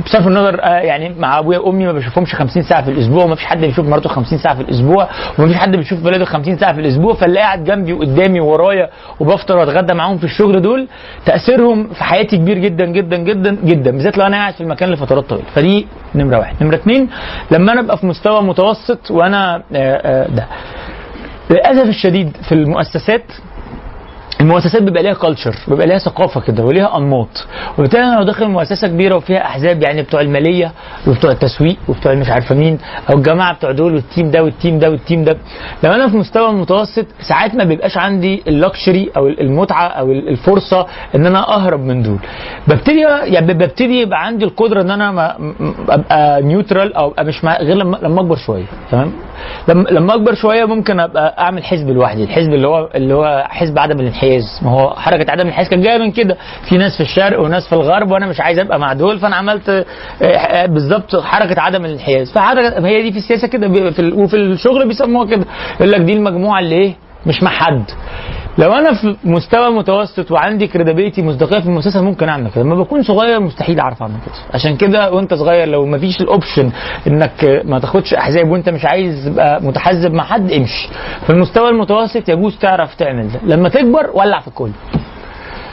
بصرف 0.05 0.27
النظر 0.27 0.59
آه، 0.63 0.67
يعني 0.79 1.09
مع 1.19 1.39
أبويا 1.39 1.59
وأمي 1.59 1.85
ما 1.85 1.91
بشوفهمش 1.91 2.35
50 2.35 2.63
ساعة 2.63 2.81
في 2.85 2.91
الأسبوع 2.91 3.23
وما 3.23 3.35
فيش 3.35 3.45
حد 3.45 3.57
بيشوف 3.61 3.87
مراته 3.87 4.09
50 4.09 4.37
ساعة 4.37 4.55
في 4.55 4.61
الأسبوع 4.61 5.09
وما 5.39 5.47
فيش 5.47 5.57
حد 5.57 5.75
بيشوف 5.75 6.05
ولاده 6.05 6.25
50 6.25 6.57
ساعة 6.57 6.73
في 6.73 6.79
الأسبوع. 6.79 7.13
فاللي 7.13 7.39
قاعد 7.39 7.63
جنبي 7.63 7.93
وقدامي 7.93 8.39
وورايا 8.39 8.89
وبفطر 9.19 9.57
وأتغدى 9.57 9.93
معاهم 9.93 10.17
في 10.17 10.23
الشغل 10.23 10.61
دول 10.61 10.87
تأثيرهم 11.25 11.87
في 11.87 12.03
حياتي 12.03 12.37
كبير 12.37 12.57
جدا 12.57 12.85
جدا 12.85 13.17
جدا 13.17 13.57
جدا. 13.63 13.91
بالذات 13.91 14.17
لو 14.17 14.25
أنا 14.25 14.37
قاعد 14.37 14.53
في 14.53 14.61
المكان 14.61 14.89
لفترات 14.89 15.23
طويلة. 15.29 15.45
فدي 15.55 15.87
نمرة 16.15 16.37
واحد. 16.37 16.55
نمرة 16.63 16.75
اثنين 16.75 17.09
لما 17.51 17.71
أنا 17.71 17.81
أبقى 17.81 17.97
في 17.97 18.05
مستوى 18.07 18.41
متوسط 18.41 19.11
وأنا 19.15 19.55
آه، 19.55 19.61
آه، 19.75 20.27
ده. 20.27 20.47
للأسف 21.49 21.89
الشديد 21.89 22.37
في 22.49 22.51
المؤسسات 22.51 23.23
المؤسسات 24.41 24.83
بيبقى 24.83 25.03
ليها 25.03 25.13
culture 25.13 25.55
بيبقى 25.67 25.87
ليها 25.87 25.97
ثقافة 25.97 26.41
كده 26.41 26.63
وليها 26.63 26.97
أنماط. 26.97 27.47
وبالتالي 27.77 28.03
أنا 28.03 28.15
لو 28.15 28.23
داخل 28.23 28.47
مؤسسة 28.47 28.87
كبيرة 28.87 29.15
وفيها 29.15 29.45
أحزاب 29.45 29.81
يعني 29.83 30.01
بتوع 30.01 30.21
المالية 30.21 30.71
وبتوع 31.07 31.31
التسويق 31.31 31.75
وبتوع 31.87 32.13
مش 32.13 32.29
عارفة 32.29 32.55
مين 32.55 32.77
أو 33.09 33.17
الجماعة 33.17 33.53
بتوع 33.55 33.71
دول 33.71 33.93
وال 33.93 34.06
team 34.06 34.31
ده 34.31 34.43
وال 34.43 34.55
team 34.55 34.79
ده 34.79 34.89
وال 34.89 35.01
team 35.01 35.23
ده 35.23 35.37
لو 35.83 35.91
أنا 35.91 36.09
في 36.09 36.17
مستوى 36.17 36.51
متوسط 36.53 37.05
ساعات 37.29 37.55
ما 37.55 37.63
بيبقاش 37.63 37.97
عندي 37.97 38.43
اللكشري 38.47 39.09
أو 39.17 39.27
المتعة 39.27 39.87
أو 39.87 40.11
الفرصة 40.11 40.87
إن 41.15 41.25
أنا 41.25 41.55
أهرب 41.55 41.79
من 41.79 42.01
دول. 42.03 42.19
ببتدي 42.67 43.01
يعني 43.23 43.53
ببتدي 43.53 44.01
يبقى 44.01 44.25
عندي 44.25 44.45
القدرة 44.45 44.81
إن 44.81 44.91
أنا 44.91 45.11
ما 45.11 45.35
أبقى 45.89 46.41
نيوترال 46.41 46.93
أو 46.93 47.11
أبقى 47.11 47.25
مش 47.25 47.45
غير 47.45 47.75
لما 47.77 47.97
لما 48.01 48.21
أكبر 48.21 48.35
شوية 48.35 48.65
تمام؟ 48.91 49.11
لما 49.91 50.15
أكبر 50.15 50.33
شوية 50.33 50.65
ممكن 50.65 50.99
أبقى 50.99 51.35
أعمل 51.39 51.63
حزب 51.63 51.89
لوحدي 51.89 52.23
الحزب 52.23 52.53
اللي 52.53 52.67
هو 52.67 52.89
اللي 52.95 53.13
هو 53.13 53.45
حزب 53.49 53.79
عدم 53.79 53.99
الانحياز 54.25 54.59
ما 54.63 54.71
هو 54.71 54.95
حركة 54.95 55.31
عدم 55.31 55.41
الانحياز 55.41 55.69
كانت 55.69 55.83
جاية 55.83 55.97
من 55.97 56.11
كده. 56.11 56.37
في 56.69 56.77
ناس 56.77 56.97
في 56.97 57.03
الشرق 57.03 57.39
وناس 57.41 57.67
في 57.67 57.73
الغرب 57.75 58.11
وأنا 58.11 58.27
مش 58.27 58.39
عايز 58.41 58.59
أبقى 58.59 58.79
مع 58.79 58.93
دول 58.93 59.19
فأنا 59.19 59.35
عملت 59.35 59.69
آه، 59.69 59.85
آه، 60.23 60.65
بالظبط 60.65 61.15
حركة 61.15 61.61
عدم 61.61 61.85
الانحياز 61.85 62.31
فحركة 62.31 62.87
هي 62.87 63.01
دي 63.01 63.11
في 63.11 63.17
السياسة 63.17 63.47
كده 63.47 63.67
وفي 64.15 64.35
الشغل 64.35 64.87
بيسموها 64.87 65.25
كده. 65.27 65.45
يقول 65.79 65.91
لك 65.91 66.01
دي 66.01 66.13
المجموعة 66.13 66.59
اللي 66.59 66.75
إيه؟ 66.75 66.93
مش 67.25 67.43
مع 67.43 67.51
حد. 67.51 67.83
لو 68.57 68.73
أنا 68.73 68.93
في 68.93 69.15
مستوى 69.23 69.69
متوسط 69.69 70.31
وعندي 70.31 70.67
credibility 70.67 71.21
مصداقية 71.21 71.59
في 71.59 71.65
المؤسسة 71.65 72.01
ممكن 72.01 72.29
أعمل 72.29 72.51
كده. 72.51 72.63
لما 72.63 72.75
بكون 72.75 73.03
صغير 73.03 73.39
مستحيل 73.39 73.79
أعرف 73.79 74.01
أعمل 74.01 74.13
كده. 74.25 74.35
عشان 74.53 74.75
كده 74.77 75.11
وأنت 75.11 75.33
صغير 75.33 75.67
لو 75.67 75.85
ما 75.85 75.97
فيش 75.97 76.21
ال 76.21 76.28
option 76.28 76.71
إنك 77.07 77.61
ما 77.65 77.79
تاخدش 77.79 78.13
أحزاب 78.13 78.49
وأنت 78.49 78.69
مش 78.69 78.85
عايز 78.85 79.25
تبقى 79.25 79.61
متحزب 79.63 80.13
مع 80.13 80.23
حد 80.23 80.51
امشي. 80.51 80.89
في 81.25 81.29
المستوى 81.29 81.69
المتوسط 81.69 82.29
يجوز 82.29 82.57
تعرف 82.57 82.95
تعمل 82.95 83.27
ده. 83.31 83.39
لما 83.55 83.69
تكبر 83.69 84.09
ولع 84.13 84.39
في 84.39 84.47
الكل. 84.47 84.69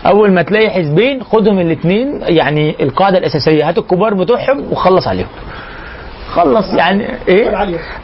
أول 0.07 0.33
ما 0.33 0.43
تلاقي 0.43 0.71
حزبين 0.71 1.23
خدهم 1.23 1.59
الاثنين 1.59 2.21
يعني 2.23 2.83
القاعدة 2.83 3.19
الأساسية. 3.19 3.69
هات 3.69 3.79
الكبار 3.79 4.15
بتوعهم 4.15 4.65
وخلص 4.73 5.09
عليهم. 5.09 5.29
خلص 6.33 6.75
يعني 6.75 7.07
إيه؟ 7.29 7.51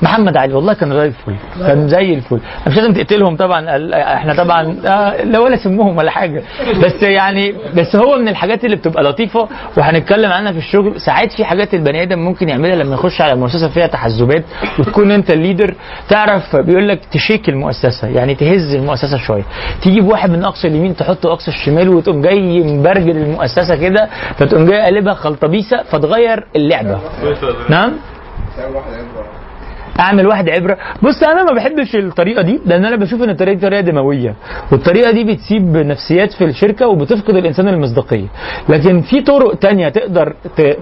محمد 0.03 0.37
علي. 0.37 0.55
والله 0.55 0.73
كان 0.75 0.91
زي 0.93 1.07
الفل 1.07 1.35
كان 1.67 1.89
زي 1.89 2.15
الفل. 2.15 2.41
مش 2.67 2.77
لازم 2.77 2.93
تقتلهم 2.93 3.37
طبعا 3.37 3.67
إحنا 4.15 4.35
طبعا 4.35 4.77
آه، 4.87 5.23
لا 5.23 5.39
ولا 5.39 5.57
سمهم 5.57 5.97
ولا 5.97 6.11
حاجة. 6.11 6.43
بس 6.85 7.03
يعني 7.03 7.55
بس 7.77 7.97
هو 7.97 8.17
من 8.19 8.29
الحاجات 8.29 8.65
اللي 8.65 8.77
بتبقى 8.77 9.03
لطيفة 9.03 9.49
وهنتكلم 9.77 10.33
عنها 10.33 10.53
في 10.53 10.59
الشغل. 10.59 11.01
ساعات 11.01 11.33
في 11.33 11.45
حاجات 11.45 11.75
البني 11.75 12.03
آدم 12.03 12.19
ممكن 12.19 12.49
يعملها 12.49 12.77
لما 12.77 12.95
يخش 12.95 13.21
على 13.21 13.35
مؤسسة 13.35 13.69
فيها 13.69 13.87
تحزبات 13.87 14.45
وتكون 14.79 15.11
أنت 15.11 15.31
ال 15.31 15.36
leader. 15.36 15.75
تعرف 16.09 16.57
بيقول 16.57 16.89
لك 16.89 17.01
ت 17.13 17.19
shake 17.19 17.49
المؤسسة 17.49 18.09
يعني 18.09 18.35
تهز 18.35 18.75
المؤسسة 18.75 19.17
شوية. 19.19 19.45
تجيب 19.83 20.05
واحد 20.05 20.31
من 20.31 20.45
أقصى 20.45 20.69
اليمين 20.69 20.97
تحطه 20.97 21.33
أقصى 21.33 21.49
الشمال 21.51 21.89
وتقوم 21.89 22.23
جاي 22.23 22.61
مبرجل 22.61 23.17
المؤسسة 23.17 23.77
كده 23.77 24.09
فتقوم 24.37 24.67
جاي 24.67 24.81
قلبها 24.83 25.15
خلطبيسة 25.15 25.83
فتغير 25.83 26.45
اللعبة. 26.57 26.99
نعم؟ 27.69 27.93
É 28.59 28.67
o 28.67 28.73
quero 28.73 28.91
né, 28.91 29.13
guardar. 29.13 29.38
أعمل 30.01 30.27
واحد 30.27 30.49
عبرة. 30.49 30.79
بص 31.03 31.23
أنا 31.23 31.45
ما 31.45 31.53
بحبش 31.53 31.97
الطريقة 31.97 32.43
دي 32.43 32.61
لأن 32.67 32.85
أنا 32.85 32.97
بشوف 32.97 33.23
إن 33.23 33.31
الطريقة 33.31 33.55
دي 33.55 33.61
طريقة 33.67 33.81
دموية. 33.81 34.35
والطريقة 34.73 35.11
دي 35.11 35.25
بتسيب 35.25 35.77
نفسيات 35.77 36.33
في 36.33 36.45
الشركة 36.45 36.87
وبتفقد 36.87 37.35
الإنسان 37.37 37.69
المصداقية. 37.69 38.27
لكن 38.69 39.01
في 39.01 39.21
طرق 39.23 39.55
تانية 39.55 39.89
تقدر 39.89 40.35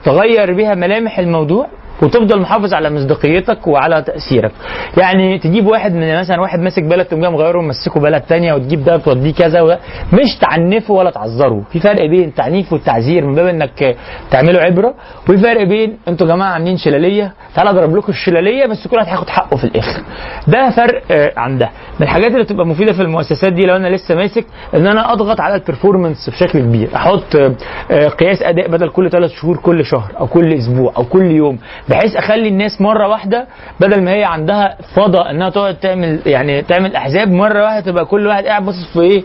تغير 0.04 0.52
بيها 0.54 0.74
ملامح 0.74 1.18
الموضوع 1.18 1.66
وتفضل 2.02 2.40
محافظ 2.40 2.74
على 2.74 2.90
مصداقيتك 2.90 3.66
وعلى 3.66 4.02
تأثيرك. 4.02 4.52
يعني 4.96 5.38
تجيب 5.38 5.66
واحد 5.66 5.94
من 5.94 6.18
مثلا 6.20 6.40
واحد 6.40 6.60
ماسك 6.60 6.82
بلد 6.82 7.06
تقوم 7.06 7.20
مغيره 7.20 7.58
ومسكه 7.58 8.00
بلد 8.00 8.22
تانية 8.22 8.54
وتجيب 8.54 8.84
ده 8.84 8.94
وتوديه 8.94 9.32
كذا 9.32 9.60
وده 9.60 9.78
مش 10.12 10.38
تعنفه 10.40 10.94
ولا 10.94 11.10
تعذره. 11.10 11.62
في 11.72 11.80
فرق 11.80 12.06
بين 12.06 12.28
التعنيف 12.28 12.72
والتعذير 12.72 13.26
من 13.26 13.34
باب 13.34 13.46
إنك 13.46 13.96
تعمله 14.30 14.60
عبرة 14.60 14.94
وفي 15.28 15.36
فرق 15.36 15.62
بين 15.62 15.98
أنتوا 16.08 16.26
يا 16.26 16.32
جماعة 16.34 16.48
عاملين 16.52 16.76
شلالية 16.76 17.32
تعالى 17.54 17.70
أضرب 17.70 17.96
لكم 17.96 18.12
الشلالية 18.12 18.66
بس 18.66 18.86
كل 18.88 18.98
واحد 19.06 19.16
هياخد 19.16 19.28
حقه 19.28 19.56
في 19.56 19.64
الآخر. 19.64 20.02
ده 20.48 20.70
فرق 20.70 21.02
آه، 21.10 21.32
عن 21.36 21.58
ده. 21.58 21.70
من 22.00 22.06
الحاجات 22.06 22.30
اللي 22.32 22.42
بتبقى 22.44 22.66
مفيدة 22.66 22.92
في 22.92 23.02
المؤسسات 23.02 23.52
دي 23.52 23.66
لو 23.66 23.76
أنا 23.76 23.88
لسه 23.88 24.14
ماسك 24.14 24.44
إن 24.74 24.86
أنا 24.86 25.12
أضغط 25.12 25.40
على 25.40 25.54
البرفورمانس 25.54 26.30
بشكل 26.30 26.60
كبير. 26.60 26.88
أحط 26.96 27.36
آه، 27.36 27.52
آه، 27.90 28.08
قياس 28.08 28.42
أداء 28.42 28.68
بدل 28.70 28.88
كل 28.88 29.10
ثلاث 29.10 29.30
شهور 29.30 29.56
كل 29.56 29.84
شهر 29.84 30.12
أو 30.20 30.26
كل 30.26 30.52
أسبوع 30.52 30.92
أو 30.96 31.04
كل 31.04 31.30
يوم 31.30 31.58
بحيث 31.88 32.16
أخلي 32.16 32.48
الناس 32.48 32.80
مرة 32.80 33.08
واحدة 33.08 33.46
بدل 33.80 34.02
ما 34.04 34.10
هي 34.12 34.24
عندها 34.24 34.76
فضا 34.96 35.30
إنها 35.30 35.50
تقعد 35.50 35.74
تعمل 35.76 36.20
يعني 36.26 36.62
تعمل 36.62 36.96
أحزاب 36.96 37.28
مرة 37.28 37.62
واحدة 37.62 37.80
تبقى 37.80 38.04
كل 38.04 38.26
واحد 38.26 38.44
قاعد 38.44 38.64
باصص 38.64 38.92
في 38.92 39.00
إيه؟ 39.00 39.22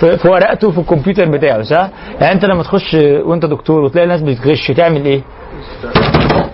في, 0.00 0.16
في 0.18 0.28
ورقته 0.28 0.70
في 0.70 0.78
الكمبيوتر 0.78 1.30
بتاعه 1.30 1.62
صح؟ 1.62 1.88
يعني 2.20 2.32
أنت 2.34 2.44
لما 2.44 2.62
تخش 2.62 2.94
وأنت 3.24 3.46
دكتور 3.46 3.80
وتلاقي 3.80 4.06
ناس 4.08 4.22
بتغش 4.22 4.70
تعمل 4.76 5.04
إيه؟ 5.04 5.20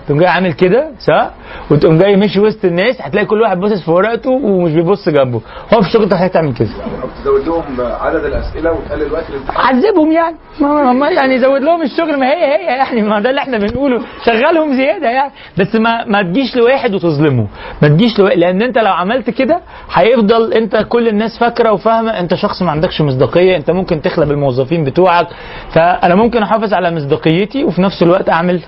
تقوم 0.07 0.19
جاي 0.19 0.27
عامل 0.29 0.53
كده 0.53 0.89
صح؟ 0.99 1.29
وتقوم 1.71 1.97
جاي 1.97 2.15
ماشي 2.15 2.39
وسط 2.39 2.65
الناس 2.65 3.01
هتلاقي 3.01 3.25
كل 3.25 3.41
واحد 3.41 3.59
باصص 3.59 3.85
في 3.85 3.91
ورقته 3.91 4.29
ومش 4.29 4.71
بيبص 4.71 5.09
جنبه. 5.09 5.41
هو 5.73 5.81
في 5.81 5.87
الشغل 5.87 6.03
انت 6.03 6.13
هتعمل 6.13 6.53
كده. 6.53 6.69
أو 7.03 7.07
تزود 7.23 7.47
لهم 7.47 7.63
عدد 8.01 8.25
الأسئلة 8.25 8.71
وتقلل 8.71 9.11
وقت 9.11 9.29
الامتحان 9.29 9.75
عذبهم 9.75 10.11
يعني. 10.11 10.35
ما 10.61 10.93
ما 10.93 11.09
يعني 11.09 11.39
زود 11.39 11.61
لهم 11.61 11.81
الشغل 11.81 12.19
ما 12.19 12.25
هي 12.25 12.45
هي 12.45 12.65
يعني 12.77 13.01
ما 13.01 13.19
ده 13.19 13.29
اللي 13.29 13.41
إحنا 13.41 13.57
بنقوله. 13.57 14.01
شغلهم 14.25 14.73
زيادة 14.73 15.09
يعني. 15.09 15.31
بس 15.57 15.75
ما 15.75 16.05
ما 16.05 16.21
تجيش 16.21 16.55
لواحد 16.55 16.93
وتظلمه. 16.95 17.47
ما 17.81 17.87
تجيش 17.87 18.19
لواحد 18.19 18.37
لأن 18.37 18.61
انت 18.61 18.77
لو 18.77 18.91
عملت 18.93 19.29
كده 19.29 19.59
هيفضل 19.93 20.53
انت 20.53 20.85
كل 20.89 21.07
الناس 21.07 21.37
فاكرة 21.39 21.71
وفاهمة 21.71 22.19
انت 22.19 22.33
شخص 22.35 22.61
ما 22.61 22.71
عندكش 22.71 23.01
مصداقية 23.01 23.57
انت 23.57 23.71
ممكن 23.71 24.01
تخلب 24.01 24.31
الموظفين 24.31 24.83
بتوعك. 24.83 25.27
فأنا 25.73 26.15
ممكن 26.15 26.43
أحافظ 26.43 26.73
على 26.73 26.91
مصداقيتي 26.91 27.63
وفي 27.63 27.81
نفس 27.81 28.03
الوقت 28.03 28.29
أعمل 28.29 28.61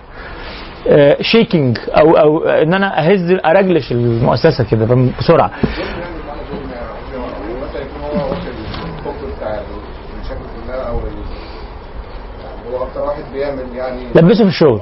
شيكينج 1.22 1.78
أو 1.90 2.18
أو 2.18 2.44
إن 2.44 2.74
أنا 2.74 3.00
أهز 3.00 3.32
ارجلش 3.46 3.92
المؤسسة 3.92 4.64
كده 4.64 4.86
بسرعة. 5.20 5.52
لبسه 14.16 14.44
في 14.44 14.50
الشغل 14.50 14.82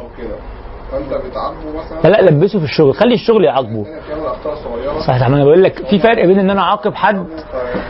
فانت 0.92 1.26
بتعاقبه 1.26 1.78
مثلا؟ 1.78 2.12
لا 2.12 2.22
لا 2.22 2.30
لبسه 2.30 2.60
في 2.60 2.66
الشغل. 2.66 2.94
خلي 2.94 3.14
الشغل 3.14 3.44
يعاقبه. 3.44 3.86
اخطاء 4.12 4.56
صغيرة. 4.56 5.00
صح 5.00 5.30
ما 5.30 5.36
أنا 5.36 5.44
بقول 5.44 5.64
لك 5.64 5.88
في 5.90 6.00
فرق 6.00 6.26
بين 6.26 6.40
ان 6.40 6.50
أنا 6.50 6.62
اعاقب 6.62 6.96
حد. 6.96 7.26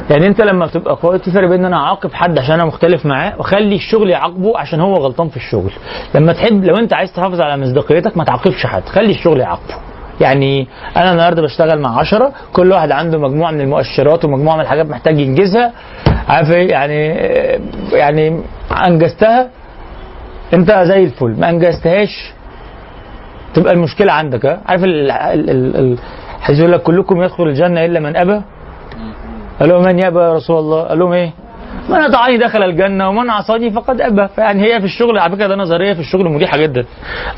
يعني 0.09 0.27
انت 0.27 0.41
لما 0.41 0.65
بتبقى 0.65 0.95
قائد 0.95 1.21
في 1.21 1.31
فرق 1.31 1.49
بين 1.49 1.59
ان 1.59 1.65
أنا 1.65 1.77
اعاقب 1.77 2.13
حد 2.13 2.39
عشان 2.39 2.53
أنا 2.53 2.65
مختلف 2.65 3.05
معاه 3.05 3.33
واخلي 3.37 3.75
الشغل 3.75 4.09
يعاقبه 4.09 4.57
عشان 4.59 4.79
هو 4.81 4.93
غلطان 4.93 5.29
في 5.29 5.37
الشغل. 5.37 5.71
لما 6.15 6.33
تحب 6.33 6.63
لو 6.63 6.77
انت 6.77 6.93
عايز 6.93 7.13
تحافظ 7.13 7.41
على 7.41 7.61
مصداقيتك 7.61 8.17
ما 8.17 8.23
تعاقبش 8.23 8.65
حد. 8.65 8.83
خلي 8.83 9.11
الشغل 9.11 9.39
يعاقبه. 9.39 9.75
يعني 10.21 10.67
أنا 10.97 11.11
النهارده 11.11 11.41
بشتغل 11.41 11.81
مع 11.81 11.99
عشرة 11.99 12.33
كل 12.53 12.71
واحد 12.71 12.91
عنده 12.91 13.17
مجموعة 13.17 13.51
من 13.51 13.61
المؤشرات 13.61 14.25
ومجموعة 14.25 14.55
من 14.55 14.61
الحاجات 14.61 14.85
محتاج 14.85 15.19
ينجزها. 15.19 15.71
عارف 16.27 16.51
إيه؟ 16.51 16.71
يعني 16.71 17.07
يعني 17.91 18.41
انجزتها 18.87 19.49
انت 20.53 20.71
زي 20.71 21.03
الفل. 21.03 21.35
ما 21.39 21.49
انجزتهاش 21.49 22.33
تبقى 23.53 23.73
المشكلة 23.73 24.11
عندك 24.11 24.45
ها؟ 24.45 24.61
عارف 24.65 24.83
ال- 24.83 25.11
ال- 25.11 25.49
ال- 25.49 25.75
ال- 25.75 25.97
حيث 26.41 26.59
يقول 26.59 26.71
لك 26.71 26.81
كلكم 26.81 27.21
يدخل 27.21 27.43
الجنة 27.47 27.85
إلا 27.85 27.99
من 27.99 28.15
أبى؟ 28.17 28.41
قال 29.59 29.69
لهم 29.69 29.83
من 29.83 29.99
يأبى 29.99 30.19
يا 30.19 30.33
رسول 30.33 30.59
الله؟ 30.59 30.83
قال 30.83 30.99
لهم 30.99 31.11
إيه؟ 31.11 31.31
من 31.89 31.95
اطاعني 31.95 32.37
دخل 32.37 32.63
الجنة 32.63 33.09
ومن 33.09 33.29
عصاني 33.29 33.71
فقد 33.71 34.01
أبى. 34.01 34.27
فيعني 34.35 34.63
هي 34.63 34.79
في 34.79 34.85
الشغل 34.85 35.17
على 35.19 35.35
فكرة 35.35 35.47
ده 35.47 35.55
نظرية 35.55 35.93
في 35.93 35.99
الشغل 35.99 36.29
مريحة 36.29 36.57
جدا. 36.57 36.85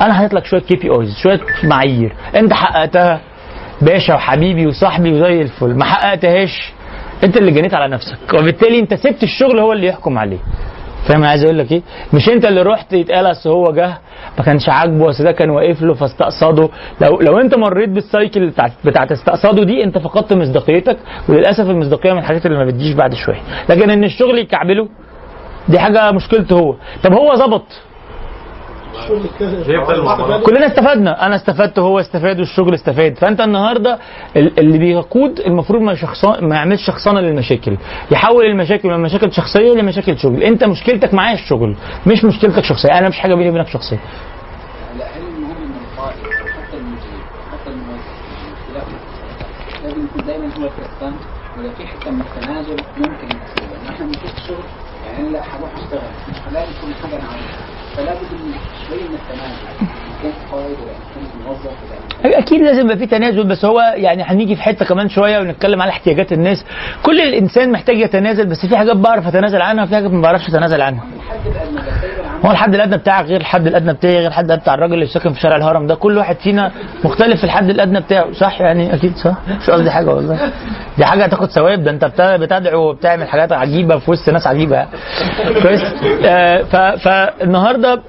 أنا 0.02 0.14
حاطط 0.14 0.34
لك 0.34 0.46
شوية 0.46 0.62
كي 0.62 0.76
بي 0.76 0.90
اوز 0.90 1.16
شوية 1.24 1.40
معايير. 1.64 2.16
أنت 2.36 2.54
حققتها 2.54 3.20
باشا 3.82 4.14
وحبيبي 4.16 4.68
وصاحبي 4.68 5.14
وزي 5.14 5.42
الفل 5.42 5.76
ما 5.76 5.86
حققتهاش 5.86 6.74
أنت 7.24 7.38
اللي 7.38 7.52
جنيت 7.52 7.74
على 7.74 7.88
نفسك 7.94 8.18
وبالتالي 8.34 8.80
أنت 8.80 8.94
سبت 8.94 9.24
الشغل 9.24 9.60
هو 9.60 9.74
اللي 9.74 9.88
يحكم 9.88 10.18
عليه. 10.18 10.38
فاهم؟ 11.08 11.24
عايز 11.24 11.44
أقول 11.44 11.58
لك 11.58 11.72
إيه؟ 11.72 11.82
مش 12.14 12.30
أنت 12.30 12.46
اللي 12.46 12.62
رحت 12.62 12.94
يتقال 12.94 13.26
أصل 13.32 13.50
هو 13.50 13.72
جه 13.72 13.98
ما 14.38 14.44
كانش 14.44 14.70
عاجبه 14.70 15.08
بس 15.08 15.22
ده 15.22 15.32
كان 15.32 15.50
واقف 15.50 15.82
له 15.82 15.94
فاستقصده. 15.94 16.70
لو 17.02 17.20
لو 17.22 17.40
أنت 17.40 17.56
مريت 17.56 17.90
بالسايكل 17.90 18.50
بتاعت 18.50 18.72
بتاعت 18.86 19.12
استقصاده 19.12 19.64
دي 19.64 19.84
أنت 19.84 19.98
فقدت 19.98 20.34
مصداقيتك 20.34 20.98
وللأسف 21.30 21.70
المصداقية 21.70 22.14
من 22.14 22.20
الحاجات 22.20 22.46
اللي 22.46 22.58
ما 22.58 22.66
بتجيش 22.66 22.94
بعد 22.96 23.14
شوية. 23.14 23.42
لكن 23.70 23.90
إن 23.90 24.04
الشغل 24.04 24.38
يكعبله 24.38 24.88
دي 25.70 25.80
حاجة 25.80 26.12
مشكلته 26.12 26.60
هو. 26.60 26.76
طب 27.04 27.14
هو 27.14 27.36
ظبط. 27.36 27.64
كلنا 30.46 30.68
استفدنا 30.68 31.26
أنا 31.26 31.36
استفدت 31.36 31.80
وهو 31.80 32.00
استفاد 32.00 32.40
والشغل 32.40 32.74
استفاد 32.74 33.16
فانت 33.18 33.42
النهارده 33.42 34.00
ال- 34.36 34.60
اللي 34.60 34.78
بيقود 34.78 35.40
المفروض 35.40 35.82
ما 35.82 35.96
شخصان 35.96 36.48
ما 36.50 36.56
يعملش 36.56 36.86
شخصنه 36.86 37.20
للمشاكل 37.22 37.78
يحول 38.12 38.46
المشاكل 38.46 38.90
من 38.90 39.00
مشاكل 39.00 39.32
شخصيه 39.34 39.74
لمشاكل 39.74 40.18
شغل 40.18 40.44
انت 40.44 40.64
مشكلتك 40.64 41.14
معايا 41.14 41.34
الشغل 41.36 41.76
مش 42.08 42.24
مشكلتك 42.26 42.64
شخصيه 42.64 42.90
أنا 42.98 43.10
مش 43.10 43.20
حاجة 43.20 43.36
بيني 43.36 43.50
وبينك 43.50 43.68
شخصيه 43.68 43.98
لا 45.00 45.06
هل 45.06 45.22
المهم 45.38 45.52
ان 45.58 45.72
القائد 45.94 46.18
حتى 46.58 46.78
المدير 46.78 47.22
حتى 47.52 47.70
الموظف 47.70 48.22
الاختلاف 48.72 49.02
لازم 49.84 50.06
يكون 50.06 50.26
دايما 50.28 50.46
هو 50.46 50.66
الكسبان 50.66 51.14
ولا 51.58 51.70
في 51.70 51.88
حتة 51.88 52.12
من 52.12 52.22
التنازل 52.22 52.76
ممكن 52.98 53.38
إحنا 53.90 54.06
بنشوف 54.06 54.38
الشغل 54.38 54.64
يعني 55.06 55.30
لا 55.30 55.40
هروح 55.40 55.70
اشتغل 55.84 56.10
مش 56.30 56.38
هلاقي 56.52 56.66
كل 56.82 56.94
حاجة 57.04 57.16
أنا 57.20 57.24
عاوزها 57.30 57.71
فلا 57.98 58.14
بد 58.14 58.32
من 58.46 58.54
شوية 58.88 59.04
من 59.10 59.16
التنازل 59.16 60.36
قائد 60.52 60.78
ولا 60.82 61.48
موظف 61.48 61.66
ولا 62.26 62.40
أكيد 62.40 62.62
لازم 62.62 62.82
يبقى 62.86 62.98
في 62.98 63.06
تنازل 63.06 63.44
بس 63.48 63.66
هو 63.66 63.94
يعني 63.96 64.24
هنيجي 64.24 64.56
في 64.56 64.62
حتة 64.62 64.86
كمان 64.86 65.10
شوية 65.10 65.40
ونتكلم 65.40 65.82
على 65.82 65.90
احتياجات 65.90 66.32
الناس. 66.34 66.66
كل 67.04 67.22
الإنسان 67.22 67.72
محتاج 67.72 67.98
يتنازل 67.98 68.46
بس 68.46 68.66
في 68.66 68.78
حاجات 68.78 68.96
بعرف 68.96 69.28
أتنازل 69.28 69.62
عنها 69.62 69.84
وفي 69.84 69.96
حاجات 69.96 70.12
ما 70.12 70.22
بعرفش 70.22 70.50
أتنازل 70.50 70.82
عنها. 70.82 71.04
هو 72.46 72.52
الحد 72.52 72.74
الأدنى 72.76 72.98
بتاعك 72.98 73.26
غير 73.26 73.40
الحد 73.42 73.68
الأدنى 73.68 73.94
بتاعي 73.94 74.18
غير 74.18 74.28
الحد 74.28 74.46
الأدنى 74.46 74.62
بتاع 74.62 74.74
الراجل 74.74 74.94
اللي 74.94 75.06
ساكن 75.06 75.34
في 75.34 75.40
شارع 75.40 75.56
الهرم 75.56 75.88
ده. 75.88 75.96
كل 75.96 76.18
واحد 76.18 76.36
فينا 76.36 76.72
مختلف 77.04 77.38
في 77.38 77.44
الحد 77.44 77.70
الأدنى 77.70 78.00
بتاعه. 78.00 78.32
صح 78.34 78.62
يعني؟ 78.62 78.94
أكيد 78.94 79.16
صح. 79.16 79.36
مش 79.62 79.70
قصدي 79.70 79.92
حاجة 79.92 80.10
والله. 80.14 80.52
دي 80.98 81.06
حاجة 81.06 81.24
هتاخد 81.24 81.50
ثواب. 81.50 81.84
ده 81.84 81.92
أنت 81.92 82.06
بتدعو 82.40 82.90
وبتعمل 82.90 83.28
حاجات 83.28 83.52
عجيبة 83.52 83.98
في 83.98 84.12
وسط 84.12 84.30
ناس 84.30 84.48
عجيبة. 84.48 84.86
كويس. 85.64 85.82
آه، 86.26 86.96
فالنهاردة 86.96 88.02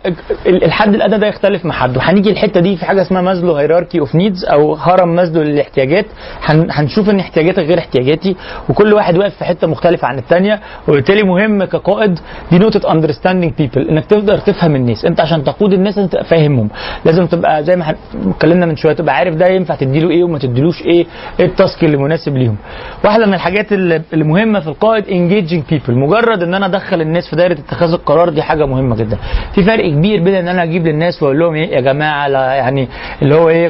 ال- 0.47 0.65
الحد 0.65 0.95
الأدنى 0.95 1.19
ده 1.19 1.27
يختلف 1.27 1.65
مع 1.65 1.75
حد 1.75 1.97
وهنيجي 1.97 2.31
الحتة 2.31 2.61
دي 2.61 2.77
في 2.77 2.85
حاجة 2.87 3.03
اسمها 3.03 3.23
Maslow 3.23 3.57
hierarchy 3.57 4.01
of 4.01 4.15
needs 4.15 4.45
أو 4.45 4.75
هرم 4.75 5.15
مازلو 5.15 5.43
للاحتياجات. 5.43 6.07
هن- 6.45 6.69
هنشوف 6.71 7.11
إن 7.11 7.21
احتياجاتك 7.21 7.59
غير 7.65 7.79
احتياجاتي. 7.79 8.37
وكل 8.69 8.93
واحد 8.93 9.19
واقف 9.19 9.35
في 9.37 9.45
حتة 9.45 9.67
مختلفة 9.67 10.09
عن 10.09 10.19
الثانية 10.19 10.61
وبالتالي 10.89 11.23
مهم 11.23 11.65
كقائد 11.65 12.19
دي 12.51 12.59
نقطة 12.59 12.93
understanding 12.93 13.53
people 13.59 13.89
إنك 13.89 14.05
تقدر 14.23 14.39
تفهم 14.39 14.77
الناس. 14.77 15.05
انت 15.05 15.21
عشان 15.21 15.45
تقود 15.45 15.73
الناس 15.73 15.95
تبقى 15.95 16.25
فاهمهم. 16.25 16.69
لازم 17.05 17.27
تبقى 17.27 17.65
زي 17.65 17.77
ما 17.77 17.95
اتكلمنا 18.27 18.67
من 18.67 18.77
شوية 18.77 18.93
تبقى 18.93 19.15
عارف 19.17 19.35
ده 19.35 19.47
ينفع 19.49 19.75
تديله 19.75 20.11
إيه 20.11 20.25
وما 20.25 20.39
تديلوش 20.39 20.83
إيه 20.83 21.07
إيه 21.41 21.47
ال 21.47 21.55
task 21.55 21.85
اللي 21.85 21.97
مناسب 21.97 22.37
ليهم. 22.37 22.57
واحدة 23.05 23.27
من 23.27 23.35
الحاجات 23.35 23.73
اللي 23.73 24.03
اللي 24.13 24.25
مهمة 24.25 24.61
في 24.61 24.67
القائد 24.69 25.09
engaging 25.09 25.63
people 25.71 25.99
مجرد 25.99 26.43
ان 26.43 26.55
أنا 26.55 26.67
ادخل 26.67 27.01
الناس 27.01 27.31
في 27.31 27.37
دايرة 27.37 27.53
اتخاذ 27.53 27.93
القرار 27.93 28.29
دي 28.29 28.43
حاجة 28.43 28.67
مهمة 28.67 28.97
جدا. 28.97 29.19
في 29.55 29.63
فرق 29.65 29.91
كبير 29.91 30.23
بين 30.23 30.35
ان 30.35 30.49
أنا 30.49 30.63
أجيب 30.63 30.87
للناس 30.87 31.23
واقول 31.23 31.39
لهم 31.39 31.55
إيه 31.55 31.75
يا 31.75 31.81
جماعة 31.81 32.29
يعني 32.29 32.89
اللي 33.23 33.35
هو 33.35 33.49
إيه 33.49 33.69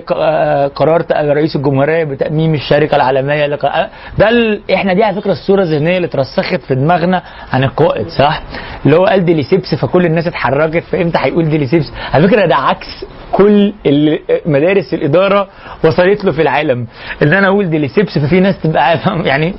قرار 0.69 1.05
رئيس 1.13 1.57
الجمهورية 1.57 2.05
بتأميم 2.05 2.55
الشركة 2.55 2.97
العالمية 2.97 3.45
آه، 3.45 3.89
ده 4.19 4.29
ال... 4.29 4.61
إحنا 4.75 4.93
دي 4.95 5.05
على 5.05 5.21
فكرة 5.21 5.33
الصورة 5.33 5.63
الذهنية 5.63 5.97
اللي 5.97 6.07
اترسخت 6.07 6.61
في 6.69 6.75
دماغنا 6.75 7.23
عن 7.53 7.65
القائد 7.65 8.09
صح؟ 8.09 8.43
اللي 8.85 8.97
هو 8.97 9.05
قال 9.05 9.25
ديليسيبس 9.25 9.75
فكل 9.75 10.07
الناس 10.07 10.27
اتحركت 10.47 10.85
فامتى 10.85 11.19
هيقول 11.21 11.49
ديليسيبس 11.49 11.93
على 12.15 12.29
فكرة 12.29 12.47
ده 12.47 12.57
عكس 12.57 13.05
كل 13.33 13.73
مدارس 14.47 14.95
الإدارة 14.95 15.49
وصلت 15.85 16.25
له 16.25 16.33
في 16.33 16.43
العالم. 16.43 16.87
إن 17.23 17.33
أنا 17.33 17.47
أقول 17.47 17.71
ديليسيبس 17.71 18.19
ففي 18.19 18.41
ناس 18.41 18.61
تبقى 18.63 18.99
يعني 19.31 19.55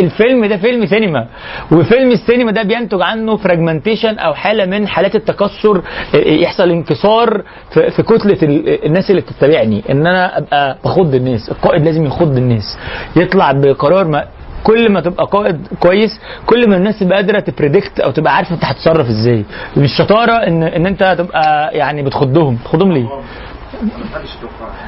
الفيلم 0.00 0.44
ده 0.44 0.56
فيلم 0.56 0.86
سينما. 0.86 1.26
وفيلم 1.72 2.10
السينما 2.10 2.52
ده 2.52 2.62
بينتج 2.62 3.02
عنه 3.02 3.36
fragmentation 3.36 4.18
أو 4.18 4.34
حالة 4.34 4.66
من 4.66 4.88
حالات 4.88 5.14
التكسر 5.14 5.82
يحصل 6.14 6.70
انكسار 6.70 7.42
في 7.70 8.02
كتلة 8.02 8.38
ال- 8.42 8.84
الناس 8.86 9.10
اللي 9.10 9.20
بتتبعني. 9.20 9.82
إن 9.90 10.06
أنا 10.06 10.38
أبقى 10.38 10.78
بخض 10.84 11.14
الناس 11.14 11.48
القائد 11.50 11.84
لازم 11.84 12.04
يخض 12.04 12.36
الناس. 12.36 12.78
يطلع 13.16 13.52
بقرار 13.52 14.04
ما 14.08 14.24
كل 14.66 14.92
ما 14.92 15.00
تبقى 15.00 15.26
قائد 15.26 15.66
كويس 15.80 16.20
كل 16.46 16.70
ما 16.70 16.76
الناس 16.76 16.98
تبقى 16.98 17.16
قادرة 17.16 17.40
تبريدكت 17.40 18.00
أو 18.00 18.10
تبقى 18.10 18.36
عارفة 18.36 18.54
أنت 18.54 18.64
هتتصرف 18.64 19.06
إزاي. 19.08 19.44
مش 19.76 19.90
شطاره 19.98 20.32
ان 20.32 20.62
إن 20.62 20.86
أنت 20.86 21.14
تبقى 21.18 21.70
يعني 21.76 22.02
بتخضهم. 22.02 22.56
تخضهم 22.64 22.92
ليه؟ 22.92 23.06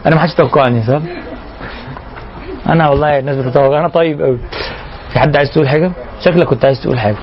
أنا 0.07 0.15
ما 0.15 0.21
حدش 0.21 0.35
توقعني 0.35 0.83
صح؟ 0.83 1.01
أنا 2.69 2.89
والله 2.89 3.19
الناس 3.19 3.37
بتتوقع. 3.37 3.81
أنا 3.81 3.89
طيب 3.89 4.23
قوي 4.23 4.39
في 5.13 5.19
حد 5.19 5.37
عايز 5.37 5.51
تقول 5.51 5.69
حاجة؟ 5.69 5.93
شكلك 6.21 6.47
كنت 6.47 6.65
عايز 6.65 6.81
تقول 6.83 6.99
حاجة. 6.99 7.17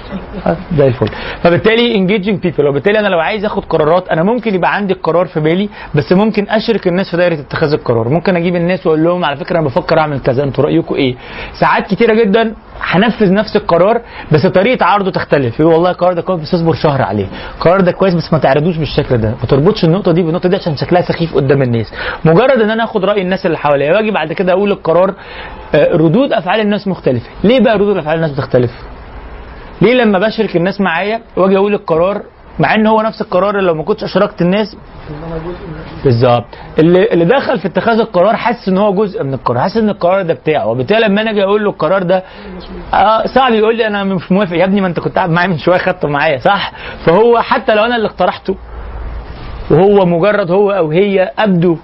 آه، 0.48 0.58
زي 0.78 0.88
الفل. 0.88 1.08
فبالتالي 1.44 1.96
engaging 1.96 2.40
people 2.40 2.68
وبالتالي 2.68 3.00
أنا 3.00 3.08
لو 3.08 3.20
عايز 3.20 3.46
آخد 3.46 3.66
قرارات 3.66 4.10
أنا 4.10 4.24
ممكن 4.24 4.56
يبقى 4.56 4.76
عندي 4.76 4.94
القرار 4.94 5.26
في 5.26 5.40
بالي 5.40 5.70
بس 5.96 6.14
ممكن 6.14 6.48
أشرك 6.50 6.88
الناس 6.88 7.12
في 7.12 7.18
دايرة 7.18 7.34
اتخاذ 7.34 7.74
القرار. 7.74 8.10
ممكن 8.10 8.36
أجيب 8.36 8.56
الناس 8.56 8.86
وأقول 8.88 9.04
لهم 9.04 9.26
على 9.26 9.38
فكرة 9.38 9.60
أنا 9.60 9.68
بفكر 9.68 10.00
أعمل 10.00 10.20
كذا 10.20 10.44
أنتوا 10.44 10.64
رايكم 10.64 10.96
إيه؟ 10.96 11.16
ساعات 11.60 11.88
كتيرة 11.88 12.14
جدا 12.24 12.54
هنفذ 12.82 13.34
نفس 13.34 13.56
القرار 13.56 14.02
بس 14.32 14.46
طريقة 14.46 14.86
عرضه 14.86 15.12
تختلف. 15.12 15.60
يقول 15.60 15.74
والله 15.74 15.92
القرار 15.92 16.14
ده 16.14 16.22
كويس 16.22 16.42
بس 16.42 16.54
اصبر 16.54 16.74
شهر 16.74 17.02
عليه. 17.02 17.28
القرار 17.58 17.82
ده 17.82 17.92
كويس 17.92 18.14
بس 18.16 18.34
ما 18.34 18.40
تعرضوش 18.40 18.78
بالشكل 18.78 19.18
ده. 19.18 19.30
ما 19.30 19.46
تربطش 19.50 19.84
النقطة 19.86 20.12
دي 20.12 20.22
بالنقطة 20.22 20.50
دي 20.50 20.56
عشان 20.56 20.76
شكلها 20.76 21.02
سخيف 21.02 21.36
قدام 21.36 21.62
الناس. 21.62 21.94
مجرد 22.26 22.62
إن 22.62 22.70
أنا 22.70 22.84
آخد 22.84 23.06
رأي 23.06 23.22
الناس 23.22 23.46
اللي 23.46 23.58
حواليا 23.58 23.94
وأجي 23.94 24.12
بعد 24.12 24.34
كده 24.34 24.54
أقول 24.54 24.72
القرار 24.72 25.14
آه، 25.76 25.96
ردود 25.96 26.34
أفعال 26.34 26.60
الناس 26.60 26.88
مختلفة. 26.88 27.30
ليه 27.44 27.60
بقى 27.60 27.76
ردود 27.78 27.98
أفعال 27.98 28.16
الناس 28.16 28.32
بتختلف؟ 28.32 28.72
ليه 29.82 29.94
لما 29.94 30.20
بشرك 30.20 30.56
الناس 30.56 30.82
معايا 30.82 31.22
واجي 31.38 31.58
أقول 31.58 31.74
القرار؟ 31.74 32.22
مع 32.60 32.76
ان 32.76 32.88
هو 32.88 33.02
نفس 33.02 33.22
القرار 33.22 33.50
اللي 33.60 33.68
لو 33.68 33.74
ما 33.76 33.84
كنتش 33.84 34.04
اشركت 34.04 34.42
الناس. 34.42 34.78
بالظبط. 36.04 36.46
اللي 36.80 37.12
اللي 37.14 37.26
دخل 37.26 37.60
في 37.60 37.68
اتخاذ 37.68 38.00
القرار 38.00 38.36
حاسس 38.36 38.68
ان 38.68 38.78
هو 38.78 38.94
جزء 38.94 39.24
من 39.24 39.34
القرار 39.34 39.60
حاسس 39.60 39.78
ان 39.78 39.90
القرار 39.90 40.22
ده 40.22 40.34
بتاعه. 40.34 40.68
وبالتالي 40.68 41.08
لما 41.08 41.22
أنا 41.22 41.32
أجي 41.32 41.44
أقول 41.44 41.64
له 41.64 41.70
القرار 41.70 42.04
ده 42.04 42.24
آه 42.94 43.26
صعب 43.26 43.54
يقول 43.54 43.78
لي 43.78 43.88
أنا 43.88 44.04
مش 44.04 44.32
موافق. 44.32 44.58
يا 44.58 44.66
ابني 44.66 44.82
ما 44.82 44.88
أنت 44.88 45.00
كنت 45.00 45.16
قاعد 45.16 45.30
معايا 45.30 45.48
من 45.48 45.58
شوية 45.58 45.78
خدته 45.78 46.08
معايا 46.08 46.38
صح؟ 46.38 46.72
فهو 47.06 47.40
حتى 47.40 47.76
لو 47.76 47.84
أنا 47.84 47.96
اللي 47.96 48.08
اقترحته 48.08 48.56
وهو 49.72 50.06
مجرد 50.06 50.52
هو 50.52 50.72
أو 50.72 50.92
هي 50.92 51.32
أبدوا 51.40 51.76
آه، 51.76 51.80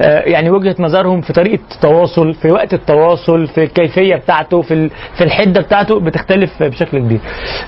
يعني 0.00 0.50
وجهة 0.50 0.76
نظرهم 0.78 1.20
في 1.20 1.32
طريقة 1.32 1.62
التواصل 1.74 2.34
في 2.34 2.48
وقت 2.52 2.74
التواصل 2.74 3.46
في 3.46 3.62
الكيفية 3.64 4.16
بتاعته 4.16 4.62
في 4.62 4.88
في 5.18 5.24
الحدة 5.24 5.60
بتاعته 5.60 6.00
بتختلف 6.00 6.62
بشكل 6.62 6.98
كبير. 6.98 7.20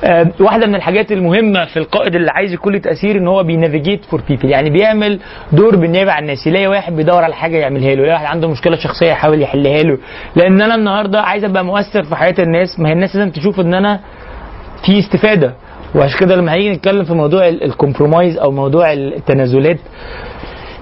آه، 0.05 0.27
واحدة 0.41 0.67
من 0.67 0.75
الحاجات 0.75 1.13
المهمة 1.13 1.65
في 1.65 1.77
القائد 1.77 2.15
اللي 2.15 2.31
عايز 2.31 2.53
يكون 2.53 2.81
تأثير 2.81 3.17
إن 3.17 3.29
هو 3.29 3.43
بي 3.43 3.55
navigate 3.55 4.05
for 4.05 4.21
people. 4.29 4.51
يعني 4.51 4.71
بيعمل 4.71 5.21
دور 5.53 5.77
بالنيابة 5.77 6.13
عن 6.13 6.23
الناس. 6.23 6.47
يلاقي 6.47 6.67
واحد 6.67 6.97
بيدور 6.97 7.25
على 7.25 7.35
حاجة 7.35 7.57
يعملها 7.57 7.95
له 7.95 8.03
يلاقي 8.03 8.13
واحد 8.13 8.27
عنده 8.27 8.49
مشكلة 8.49 8.77
شخصية 8.77 9.07
يحاول 9.11 9.43
يحلها 9.43 9.83
له. 9.83 9.99
لأن 10.37 10.63
أنا 10.63 10.75
النهارده 10.75 11.21
عايز 11.21 11.45
أبقى 11.45 11.65
مؤثر 11.65 12.03
في 12.05 12.17
حياة 12.17 12.35
الناس 12.39 12.81
ما 12.81 12.89
هي 12.89 12.93
الناس 12.93 13.17
لازم 13.17 13.31
تشوف 13.31 13.61
إن 13.61 13.75
أنا 13.75 14.01
في 14.87 14.99
استفادة. 14.99 15.55
وعشان 15.95 16.19
كده 16.21 16.37
لما 16.37 16.53
هيجي 16.53 16.71
نتكلم 16.71 17.05
في 17.05 17.15
موضوع 17.15 17.49
ال- 17.49 17.65
ال 17.65 17.71
compromise 17.71 18.39
أو 18.39 18.51
موضوع 18.51 18.93
التنازلات 18.93 19.79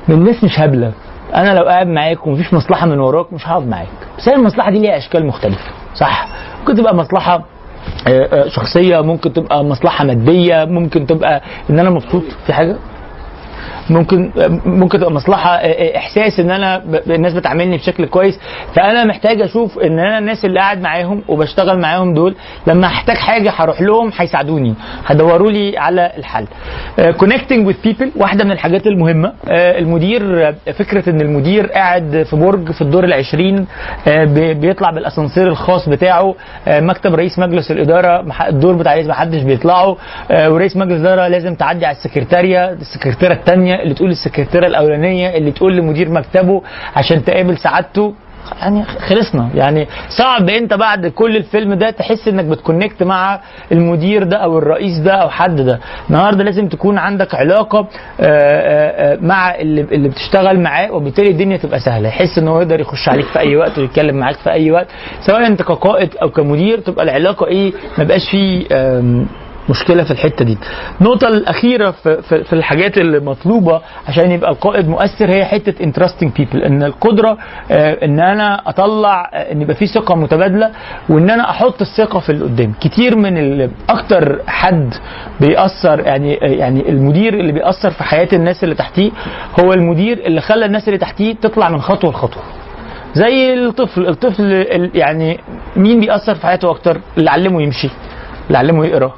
الناس 0.09 0.45
مش 0.45 0.61
هبلة. 0.61 0.93
أنا 1.35 1.55
لو 1.59 1.65
قاعد 1.65 1.87
معاك 1.87 2.27
ومفيش 2.27 2.55
مصلحة 2.55 2.87
من 2.87 2.99
وراك 3.01 3.33
مش 3.33 3.49
هقعد 3.49 3.67
معاك. 3.67 3.87
بس 4.19 4.29
هي 4.29 4.35
المصلحة 4.35 4.71
دي 4.71 4.79
ليها 4.79 4.97
أشكال 4.99 5.27
مختلفة. 5.27 5.71
صح. 5.95 6.29
ممكن 6.61 6.75
تبقى 6.75 6.95
مصلحة 6.95 7.35
آه، 8.09 8.29
آه، 8.45 8.49
شخصية 8.49 9.01
ممكن 9.01 9.33
تبقى 9.33 9.65
مصلحة 9.65 10.05
مادية 10.05 10.65
ممكن 10.65 11.07
تبقى 11.07 11.43
إن 11.71 11.79
أنا 11.79 11.91
مبسوط 11.91 12.23
في 12.47 12.53
حاجة. 12.53 12.77
ممكن 13.91 14.31
ممكن 14.67 14.99
تبقى 14.99 15.13
مصلحة 15.13 15.51
إحساس 15.97 16.41
إن 16.41 16.51
أنا 16.51 16.83
الناس 17.07 17.35
بتعاملني 17.35 17.77
بشكل 17.77 18.07
كويس. 18.07 18.41
فأنا 18.75 19.05
محتاج 19.05 19.41
أشوف 19.41 19.79
إن 19.79 19.99
أنا 19.99 20.19
الناس 20.19 20.45
اللي 20.45 20.61
قاعد 20.61 20.81
معاهم 20.81 21.23
وبشتغل 21.29 21.79
معاهم 21.79 22.15
دول 22.15 22.35
لما 22.67 22.87
احتاج 22.87 23.17
حاجة 23.17 23.53
هروح 23.57 23.81
لهم 23.83 24.11
هيساعدوني 24.17 24.75
هيدوروا 25.07 25.51
لي 25.51 25.79
على 25.79 26.13
الحل. 26.19 26.47
connecting 27.19 27.67
with 27.67 27.75
people 27.85 28.11
واحدة 28.17 28.45
من 28.45 28.53
الحاجات 28.53 28.87
المهمة. 28.87 29.33
آه، 29.49 29.79
المدير 29.79 30.49
آه، 30.49 30.55
فكرة 30.73 31.11
إن 31.11 31.21
المدير 31.21 31.67
قاعد 31.67 32.27
في 32.31 32.37
برج 32.37 32.71
في 32.71 32.83
الدور 32.83 33.05
العشرين 33.05 33.67
آه، 34.09 34.25
بي- 34.25 34.55
بيطلع 34.55 34.91
بالأسانسير 34.91 35.49
الخاص 35.49 35.89
بتاعه. 35.89 36.35
آه، 36.69 36.81
مكتب 36.81 37.15
رئيس 37.15 37.39
مجلس 37.39 37.71
الإدارة 37.71 38.25
الدور 38.49 38.75
بتاع 38.75 38.95
رئيس 38.95 39.07
محدش 39.07 39.43
بيطلعه. 39.43 39.97
آه، 40.31 40.51
ورئيس 40.51 40.77
مجلس 40.77 40.93
الإدارة 41.01 41.29
لازم 41.29 41.55
تعدي 41.55 41.87
على 41.87 41.97
السكرتارية 41.97 42.71
السكرتيرة 42.73 43.33
الثانية 43.33 43.72
اللي 43.83 43.95
تقول 43.95 44.11
السكرتيرة 44.11 44.67
الأولانية 44.67 45.37
اللي 45.37 45.51
تقول 45.51 45.77
لمدير 45.77 46.11
مكتبه 46.11 46.63
عشان 46.97 47.25
تقابل 47.25 47.59
سعادته. 47.59 48.15
يعني 48.61 48.83
خلصنا. 48.85 49.49
يعني 49.55 49.87
صعب 50.19 50.49
انت 50.49 50.75
بعد 50.75 51.07
كل 51.07 51.37
الفيلم 51.37 51.75
ده 51.75 51.91
تحس 51.91 52.29
انك 52.29 52.45
بت 52.45 52.58
connect 52.58 53.03
مع 53.03 53.41
المدير 53.73 54.23
ده 54.25 54.37
أو 54.37 54.59
الرئيس 54.59 54.99
ده 54.99 55.13
أو 55.15 55.31
حد 55.31 55.57
ده. 55.61 55.81
النهارده 56.11 56.45
لازم 56.45 56.69
تكون 56.69 56.99
عندك 56.99 57.35
علاقة 57.35 57.79
آه، 57.79 57.87
آه، 58.21 59.13
آه، 59.15 59.19
مع 59.21 59.55
اللي, 59.55 59.81
اللي 59.81 60.09
بتشتغل 60.09 60.61
معاه 60.61 60.93
وبالتالي 60.93 61.31
الدنيا 61.31 61.57
تبقى 61.57 61.81
سهلة. 61.81 62.09
يحس 62.09 62.39
إن 62.39 62.49
هو 62.49 62.61
يقدر 62.61 62.81
يخش 62.81 63.09
عليك 63.09 63.27
في 63.27 63.39
أي 63.39 63.57
وقت 63.57 63.79
ويتكلم 63.79 64.17
معاك 64.17 64.37
في 64.37 64.51
أي 64.51 64.71
وقت. 64.71 64.87
سواء 65.21 65.47
أنت 65.47 65.63
كقائد 65.63 66.17
أو 66.23 66.31
كمدير 66.31 66.81
تبقى 66.81 67.05
العلاقة 67.05 67.47
إيه 67.47 67.73
ما 67.99 68.05
بقاش 68.05 68.31
فيه 68.31 68.67
مشكلة 69.69 70.05
في 70.05 70.11
الحتة 70.11 70.45
دي. 70.45 70.59
النقطة 71.01 71.29
الأخيرة 71.29 71.91
في, 71.91 72.23
في, 72.23 72.53
الحاجات 72.53 72.99
اللي 72.99 73.21
مطلوبة 73.21 73.81
عشان 74.09 74.31
يبقى 74.31 74.51
القائد 74.51 74.89
مؤثر 74.89 75.31
هي 75.31 75.45
حتة 75.45 75.85
entrusting 75.85 76.31
people 76.33 76.63
إن 76.63 76.83
القدرة 76.83 77.39
آه، 77.71 78.05
إن 78.05 78.21
أنا 78.21 78.69
أطلع 78.69 79.31
آه، 79.35 79.53
إن 79.53 79.63
يبقى 79.63 79.75
في 79.75 79.87
ثقة 79.87 80.15
متبادلة 80.15 80.71
وإن 81.09 81.31
أنا 81.31 81.51
أحط 81.51 81.81
الثقة 81.81 82.21
في 82.21 82.31
اللي 82.33 82.45
قدام 82.45 82.73
كتير 82.81 83.17
من 83.17 83.71
أكتر 83.91 84.39
حد 84.47 84.95
بيأثر 85.41 86.01
يعني 86.01 86.35
يعني 86.35 86.89
المدير 86.89 87.35
اللي 87.35 87.53
بيأثر 87.53 87.91
في 87.91 88.05
حياة 88.05 88.29
الناس 88.33 88.65
اللي 88.65 88.75
تحتيه 88.75 89.11
هو 89.61 89.73
المدير 89.73 90.19
اللي 90.27 90.41
خلى 90.41 90.65
الناس 90.67 90.89
اللي 90.89 90.99
تحتيه 90.99 91.35
تطلع 91.35 91.69
من 91.71 91.81
خطوة 91.81 92.11
لخطوة. 92.11 92.43
زي 93.15 93.55
الطفل 93.55 94.09
الطفل 94.09 94.43
ال- 94.53 94.91
يعني 94.95 95.39
مين 95.77 96.01
بيأثر 96.01 96.35
في 96.35 96.47
حياته 96.47 96.71
أكتر؟ 96.71 97.01
اللي 97.19 97.31
علمه 97.31 97.63
يمشي 97.63 97.89
اللي 98.47 98.59
علمه 98.59 98.87
يقرأ. 98.87 99.13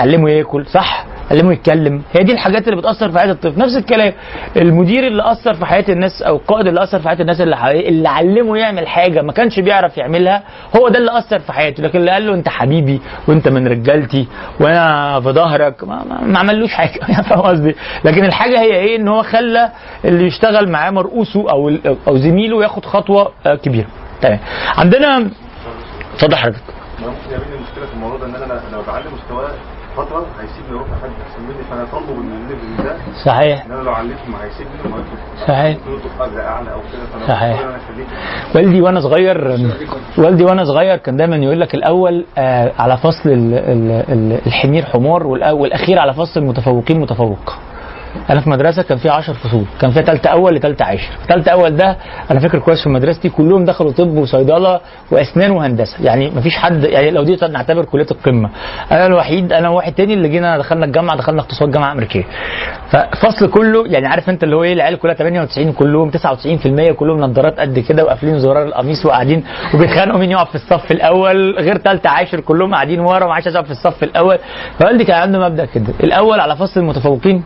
علمه 0.00 0.30
ياكل 0.30 0.66
صح؟ 0.66 1.04
علمه 1.30 1.52
يتكلم. 1.52 2.02
هي 2.12 2.22
دي 2.24 2.32
الحاجات 2.32 2.68
اللي 2.68 2.76
بتأثر 2.76 3.10
في 3.12 3.18
حياة 3.18 3.30
الطفل. 3.32 3.58
نفس 3.58 3.76
الكلام 3.76 4.12
المدير 4.56 5.06
اللي 5.06 5.32
أثر 5.32 5.54
في 5.54 5.66
حياة 5.66 5.84
الناس 5.88 6.22
أو 6.22 6.36
القائد 6.36 6.66
اللي 6.66 6.82
أثر 6.82 6.98
في 6.98 7.08
حياة 7.08 7.20
الناس 7.20 7.40
اللي 7.40 7.56
حواليه 7.56 7.88
اللي 7.88 8.08
علمه 8.08 8.56
يعمل 8.56 8.88
حاجة 8.88 9.22
ما 9.22 9.32
كانش 9.32 9.60
بيعرف 9.60 9.98
يعملها 9.98 10.42
هو 10.76 10.88
ده 10.88 10.98
اللي 10.98 11.18
أثر 11.18 11.38
في 11.38 11.52
حياته. 11.52 11.82
لكن 11.82 11.98
اللي 11.98 12.10
قال 12.10 12.26
له 12.26 12.34
أنت 12.34 12.48
حبيبي 12.48 13.00
وأنت 13.28 13.48
من 13.48 13.68
رجالتي 13.68 14.28
وأنا 14.60 15.20
في 15.20 15.28
ظهرك 15.32 15.84
ما, 15.84 16.04
ما, 16.04 16.20
ما 16.24 16.38
عملوش 16.38 16.72
حاجة. 16.72 17.00
يعني 17.08 17.24
فاهم 17.24 17.40
قصدي؟ 17.40 17.74
لكن 18.04 18.24
الحاجة 18.24 18.60
هي 18.60 18.74
إيه؟ 18.76 18.96
إن 18.96 19.08
هو 19.08 19.22
خلى 19.22 19.70
اللي 20.04 20.26
يشتغل 20.26 20.68
معاه 20.68 20.90
مرؤوسه 20.90 21.50
أو 21.50 21.72
أو 22.08 22.16
زميله 22.16 22.62
ياخد 22.62 22.84
خطوة 22.84 23.32
آه، 23.46 23.54
كبيرة. 23.54 23.86
تمام. 24.22 24.38
عندنا 24.76 25.30
اتفضل 26.14 26.36
حضرتك. 26.36 26.62
ممكن 26.98 27.10
يقابلني 27.30 27.56
مشكله 27.62 27.86
في 27.86 27.94
الموضوع 27.94 28.18
ده 28.18 28.26
إن 28.26 28.34
أنا 28.34 28.60
لو 28.72 28.82
بعلي 28.86 29.04
مستواه 29.14 29.50
فترة 30.04 30.26
هيسيبني 30.40 30.70
أروح 30.78 30.88
لحد 30.88 31.10
أحسن 31.26 31.42
مني 31.42 31.62
فأنا 31.70 31.84
الليفل 32.44 32.84
ده 32.84 32.96
صحيح. 33.24 33.64
إن 33.66 33.72
أنا 33.72 33.82
لو 33.82 33.92
عليته 33.92 34.28
ما 34.28 34.44
هيسيبني 34.44 34.72
صحيح. 35.48 35.76
أعلى 36.44 36.72
أو 36.72 36.80
كده 36.92 37.26
صحيح. 37.28 37.60
والدي 38.54 38.80
وأنا 38.80 39.00
صغير 39.00 39.58
والدي 40.18 40.44
وأنا 40.44 40.64
صغير 40.64 40.96
كان 40.96 41.16
دايما 41.16 41.36
يقول 41.36 41.60
لك 41.60 41.74
الأول 41.74 42.24
آه، 42.38 42.72
على 42.78 42.96
فصل 42.96 43.28
ال- 43.30 43.54
ال- 43.54 44.04
ال- 44.12 44.40
الحمير 44.46 44.84
حمار 44.84 45.26
والأخير 45.26 45.98
على 45.98 46.14
فصل 46.14 46.40
المتفوقين 46.40 47.00
متفوق 47.00 47.54
أنا 48.30 48.40
في 48.40 48.50
مدرسه 48.50 48.82
كان 48.82 48.98
فيها 48.98 49.12
10 49.12 49.32
فصول 49.34 49.64
كان 49.80 49.90
فيها 49.90 50.02
ثالثه 50.02 50.30
اول 50.30 50.54
لثالثه 50.54 50.84
عاشر. 50.84 51.10
ثالثه 51.28 51.52
اول 51.52 51.76
ده 51.76 51.96
أنا 52.30 52.40
فاكر 52.40 52.58
كويس 52.58 52.82
في 52.82 52.88
مدرستي 52.88 53.28
كلهم 53.28 53.64
دخلوا 53.64 53.92
طب 53.92 54.16
وصيدلة 54.16 54.80
واسنان 55.10 55.50
وهندسة. 55.50 55.96
يعني 56.04 56.30
مفيش 56.30 56.56
حد 56.56 56.84
يعني 56.84 57.10
لو 57.10 57.22
دي 57.22 57.36
نعتبر 57.50 57.84
كلية 57.84 58.06
القمة. 58.10 58.50
أنا 58.92 59.06
الوحيد 59.06 59.52
أنا 59.52 59.68
وواحد 59.68 59.92
تاني 59.92 60.14
اللي 60.14 60.28
جينا 60.28 60.58
دخلنا 60.58 60.86
الجامعة 60.86 61.16
دخلنا 61.16 61.40
اقتصاد 61.40 61.70
جامعة 61.70 61.92
أمريكية. 61.92 62.24
ففصل 62.90 63.50
كله 63.50 63.84
يعني 63.86 64.06
عارف 64.06 64.30
أنت 64.30 64.44
اللي 64.44 64.56
هو 64.56 64.62
إيه 64.62 64.72
العيال 64.72 64.98
كلها 64.98 65.14
98 65.14 65.72
كلهم 65.72 66.10
99% 66.10 66.92
كلهم 66.92 67.20
نظارات 67.20 67.60
قد 67.60 67.78
كده 67.78 68.04
وقافلين 68.04 68.38
زرار 68.38 68.62
القميص 68.66 69.06
وقاعدين 69.06 69.44
وبيتخانقوا 69.74 70.18
مين 70.18 70.30
يقف 70.30 70.48
في 70.48 70.54
الصف 70.54 70.90
الأول. 70.92 71.58
غير 71.58 71.78
ثالثه 71.78 72.10
عاشر 72.10 72.40
كلهم 72.40 72.74
قاعدين 72.74 73.00
ورا 73.00 73.26
ما 73.26 73.34
عادش 73.34 73.46
يقف 73.46 73.64
في 73.64 73.70
الصف 73.70 74.02
الأول. 74.02 74.38
فوالدي 74.80 75.04
كان 75.04 75.16
عنده 75.16 75.38
مبدأ 75.38 75.64
كده 75.64 75.92
الأول 76.04 76.40
على 76.40 76.56
فصل 76.56 76.80
المتفوقين. 76.80 77.42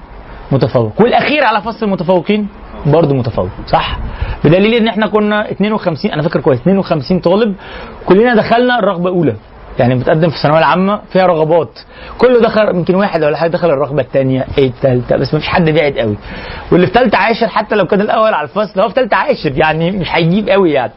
متفوق. 0.53 1.00
والأخير 1.00 1.44
على 1.44 1.62
فصل 1.62 1.86
المتفوقين 1.86 2.48
برضه 2.86 3.14
متفوق 3.14 3.48
صح؟ 3.66 3.98
بدليل 4.44 4.74
إن 4.74 4.88
إحنا 4.88 5.07
كنا 5.07 5.50
52 5.50 6.11
أنا 6.12 6.22
فاكر 6.22 6.40
كويس 6.40 6.61
52 6.61 7.20
طالب 7.20 7.55
كلنا 8.07 8.34
دخلنا 8.34 8.78
الرغبة 8.78 9.11
اولى 9.11 9.34
يعني 9.78 9.94
بتقدم 9.94 10.28
في 10.28 10.36
الثانوية 10.36 10.59
العامة 10.59 11.00
فيها 11.12 11.26
رغبات. 11.26 11.78
كله 12.18 12.40
دخل 12.40 12.68
يمكن 12.68 12.94
واحد 12.94 13.24
ولا 13.24 13.36
حاجة 13.36 13.50
دخل 13.50 13.70
الرغبة 13.70 14.03
الثانية 14.03 14.46
إيه 14.59 14.66
الثالثه 14.68 15.16
بس 15.16 15.34
ما 15.34 15.40
فيش 15.40 15.48
حد 15.48 15.70
بعد 15.70 15.92
قوي. 15.98 16.16
واللي 16.72 16.86
في 16.86 16.92
ثالثه 16.92 17.18
عاشر 17.18 17.48
حتى 17.48 17.74
لو 17.74 17.86
كان 17.86 18.00
الأول 18.00 18.34
على 18.34 18.44
الفصل 18.48 18.80
هو 18.80 18.88
في 18.88 18.94
ثالثه 18.94 19.16
عاشر 19.16 19.53
يعني 19.57 19.90
مش 19.90 20.07
هيجيب 20.11 20.48
قوي 20.48 20.72
يعني. 20.72 20.92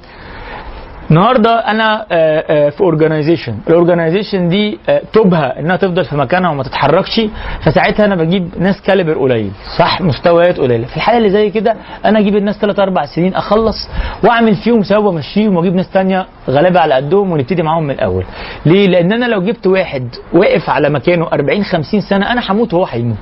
النهارده 1.12 1.60
أنا 1.60 2.06
آه، 2.12 2.44
آه، 2.50 2.70
في 2.70 2.82
organization 2.82 3.56
ال 3.68 3.74
organization 3.74 4.48
دي 4.50 4.80
آه، 4.90 5.02
طبعها 5.14 5.60
إنها 5.60 5.76
تفضل 5.76 6.06
في 6.06 6.16
مكانها 6.16 6.50
وما 6.52 6.64
تتحركش. 6.64 7.22
فساعتها 7.62 8.06
أنا 8.06 8.16
بجيب 8.16 8.50
ناس 8.60 8.82
caliber 8.82 9.14
قليل. 9.18 9.52
صح 9.80 10.02
مستويات 10.02 10.60
قليلة. 10.60 10.86
في 10.88 10.98
الحالة 10.98 11.18
اللي 11.18 11.30
زي 11.30 11.50
كده 11.50 11.76
أنا 12.06 12.20
أجيب 12.20 12.36
الناس 12.36 12.60
3 12.60 12.84
4 12.84 13.06
سنين 13.06 13.36
أخلص 13.36 13.90
وأعمل 14.24 14.56
فيهم 14.56 14.84
سوا 14.84 14.98
وأمشيهم 14.98 15.56
وأجيب 15.58 15.76
ناس 15.76 15.90
تانية 15.92 16.26
غلابه 16.50 16.80
على 16.80 16.94
قدهم 16.94 17.32
ونبتدي 17.32 17.64
معاهم 17.64 17.84
من 17.84 17.92
الأول. 17.92 18.26
ليه؟ 18.66 18.88
لأن 18.88 19.14
أنا 19.14 19.26
لو 19.26 19.42
جبت 19.42 19.68
واحد 19.68 20.08
واقف 20.34 20.70
على 20.70 20.90
مكانه 20.90 21.28
40 21.34 21.64
50 21.64 22.02
سنة 22.02 22.32
أنا 22.32 22.42
هموت 22.52 22.74
وهو 22.74 22.86
هيموت. 22.86 23.18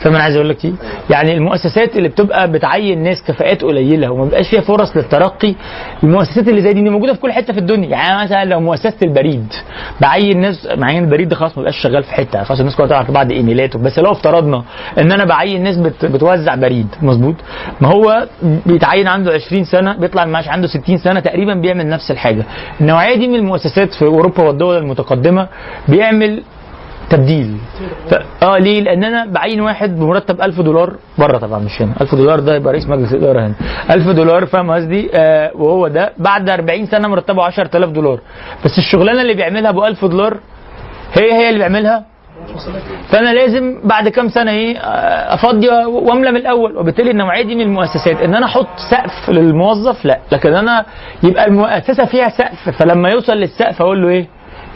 فاهم 0.00 0.14
أنا 0.14 0.22
عايز 0.24 0.36
أقول 0.36 0.48
لك 0.48 0.64
إيه؟ 0.64 0.72
يعني 1.10 1.34
المؤسسات 1.34 1.96
اللي 1.96 2.08
بتبقى 2.08 2.50
بتعين 2.52 3.02
ناس 3.02 3.22
كفاءات 3.22 3.62
قليلة 3.64 4.10
وما 4.10 4.24
بيبقاش 4.24 4.48
فيها 4.48 4.60
فرص 4.60 4.96
للترقي 4.96 5.54
المؤسسات 6.02 6.48
اللي 6.48 6.62
زي 6.62 6.72
دي, 6.72 6.82
دي 6.82 6.90
موجودة 6.90 7.14
في 7.14 7.20
كل 7.20 7.32
حتة 7.32 7.52
في 7.52 7.58
الدنيا. 7.58 7.88
يعني 7.88 8.24
مثلا 8.24 8.44
لو 8.44 8.60
مؤسسة 8.60 8.94
البريد 9.02 9.52
بعين 10.00 10.40
ناس 10.40 10.68
معين 10.76 11.04
البريد 11.04 11.28
ده 11.28 11.36
خلاص 11.36 11.50
ما 11.50 11.56
بيبقاش 11.56 11.82
شغال 11.82 12.02
في 12.02 12.12
حتة. 12.12 12.42
خلاص 12.42 12.58
الناس 12.60 12.76
كلها 12.76 12.86
تعرف 12.88 13.10
بعض 13.10 13.32
ايميلات 13.32 13.76
بس 13.76 13.98
لو 13.98 14.12
افترضنا 14.12 14.62
إن 14.98 15.12
أنا 15.12 15.24
بعين 15.24 15.62
ناس 15.62 15.76
بت 15.76 16.04
بتوزع 16.04 16.54
بريد 16.54 16.86
مظبوط؟ 17.02 17.34
ما 17.80 17.88
هو 17.88 18.26
بيتعين 18.66 19.08
عنده 19.08 19.32
20 19.32 19.64
سنة 19.64 19.96
بيطلع 19.96 20.22
المعاش 20.22 20.48
عنده 20.48 20.66
60 20.66 20.98
سنة 20.98 21.20
تقريبا 21.20 21.54
بيعمل 21.54 21.88
نفس 21.88 22.10
الحاجة. 22.10 22.44
النوعية 22.80 23.16
دي 23.16 23.28
من 23.28 23.34
المؤسسات 23.34 23.94
في 23.94 24.04
أوروبا 24.04 24.42
والدول 24.42 24.76
المتقدمة 24.76 25.48
بيعمل 25.88 26.42
تبديل. 27.10 27.56
ف... 28.10 28.14
آه 28.42 28.58
ليه؟ 28.58 28.80
لأن 28.80 29.04
أنا 29.04 29.26
بعين 29.26 29.60
واحد 29.60 29.96
بمرتب 29.96 30.40
1000 30.40 30.60
دولار 30.60 30.96
بره 31.18 31.38
طبعا 31.38 31.58
مش 31.58 31.82
هنا. 31.82 31.92
1000 32.00 32.14
دولار 32.14 32.40
ده 32.40 32.54
يبقى 32.56 32.72
رئيس 32.72 32.88
مجلس 32.88 33.12
الإدارة 33.12 33.40
هنا. 33.46 33.54
1000 33.90 34.08
دولار 34.08 34.46
فاهم 34.46 34.70
قصدي؟ 34.70 35.10
آه 35.14 35.50
وهو 35.54 35.88
ده 35.88 36.12
بعد 36.18 36.50
40 36.50 36.86
سنة 36.86 37.08
مرتبه 37.08 37.42
10000 37.44 37.90
دولار. 37.90 38.20
بس 38.64 38.78
الشغلانة 38.78 39.22
اللي 39.22 39.34
بيعملها 39.34 39.70
ب 39.70 39.78
1000 39.78 40.04
دولار 40.04 40.36
هي 41.14 41.32
هي 41.32 41.48
اللي 41.48 41.58
بيعملها؟ 41.58 42.04
فأنا 43.08 43.32
لازم 43.34 43.80
بعد 43.84 44.08
كام 44.08 44.28
سنة 44.28 44.50
إيه 44.50 44.78
آه، 44.78 45.34
أفضي 45.34 45.68
وأملى 45.86 46.30
من 46.30 46.36
الأول. 46.36 46.76
وبالتالي 46.76 47.10
النوعية 47.10 47.42
دي 47.44 47.54
من 47.54 47.60
المؤسسات. 47.60 48.16
إن 48.22 48.34
أنا 48.34 48.46
أحط 48.46 48.68
سقف 48.90 49.30
للموظف 49.30 50.04
لا. 50.04 50.18
لكن 50.32 50.54
أنا 50.54 50.84
يبقى 51.22 51.46
المؤسسة 51.46 52.04
فيها 52.04 52.28
سقف 52.28 52.68
فلما 52.78 53.08
يوصل 53.10 53.32
للسقف 53.32 53.82
أقول 53.82 54.02
له 54.02 54.08
إيه؟ 54.08 54.26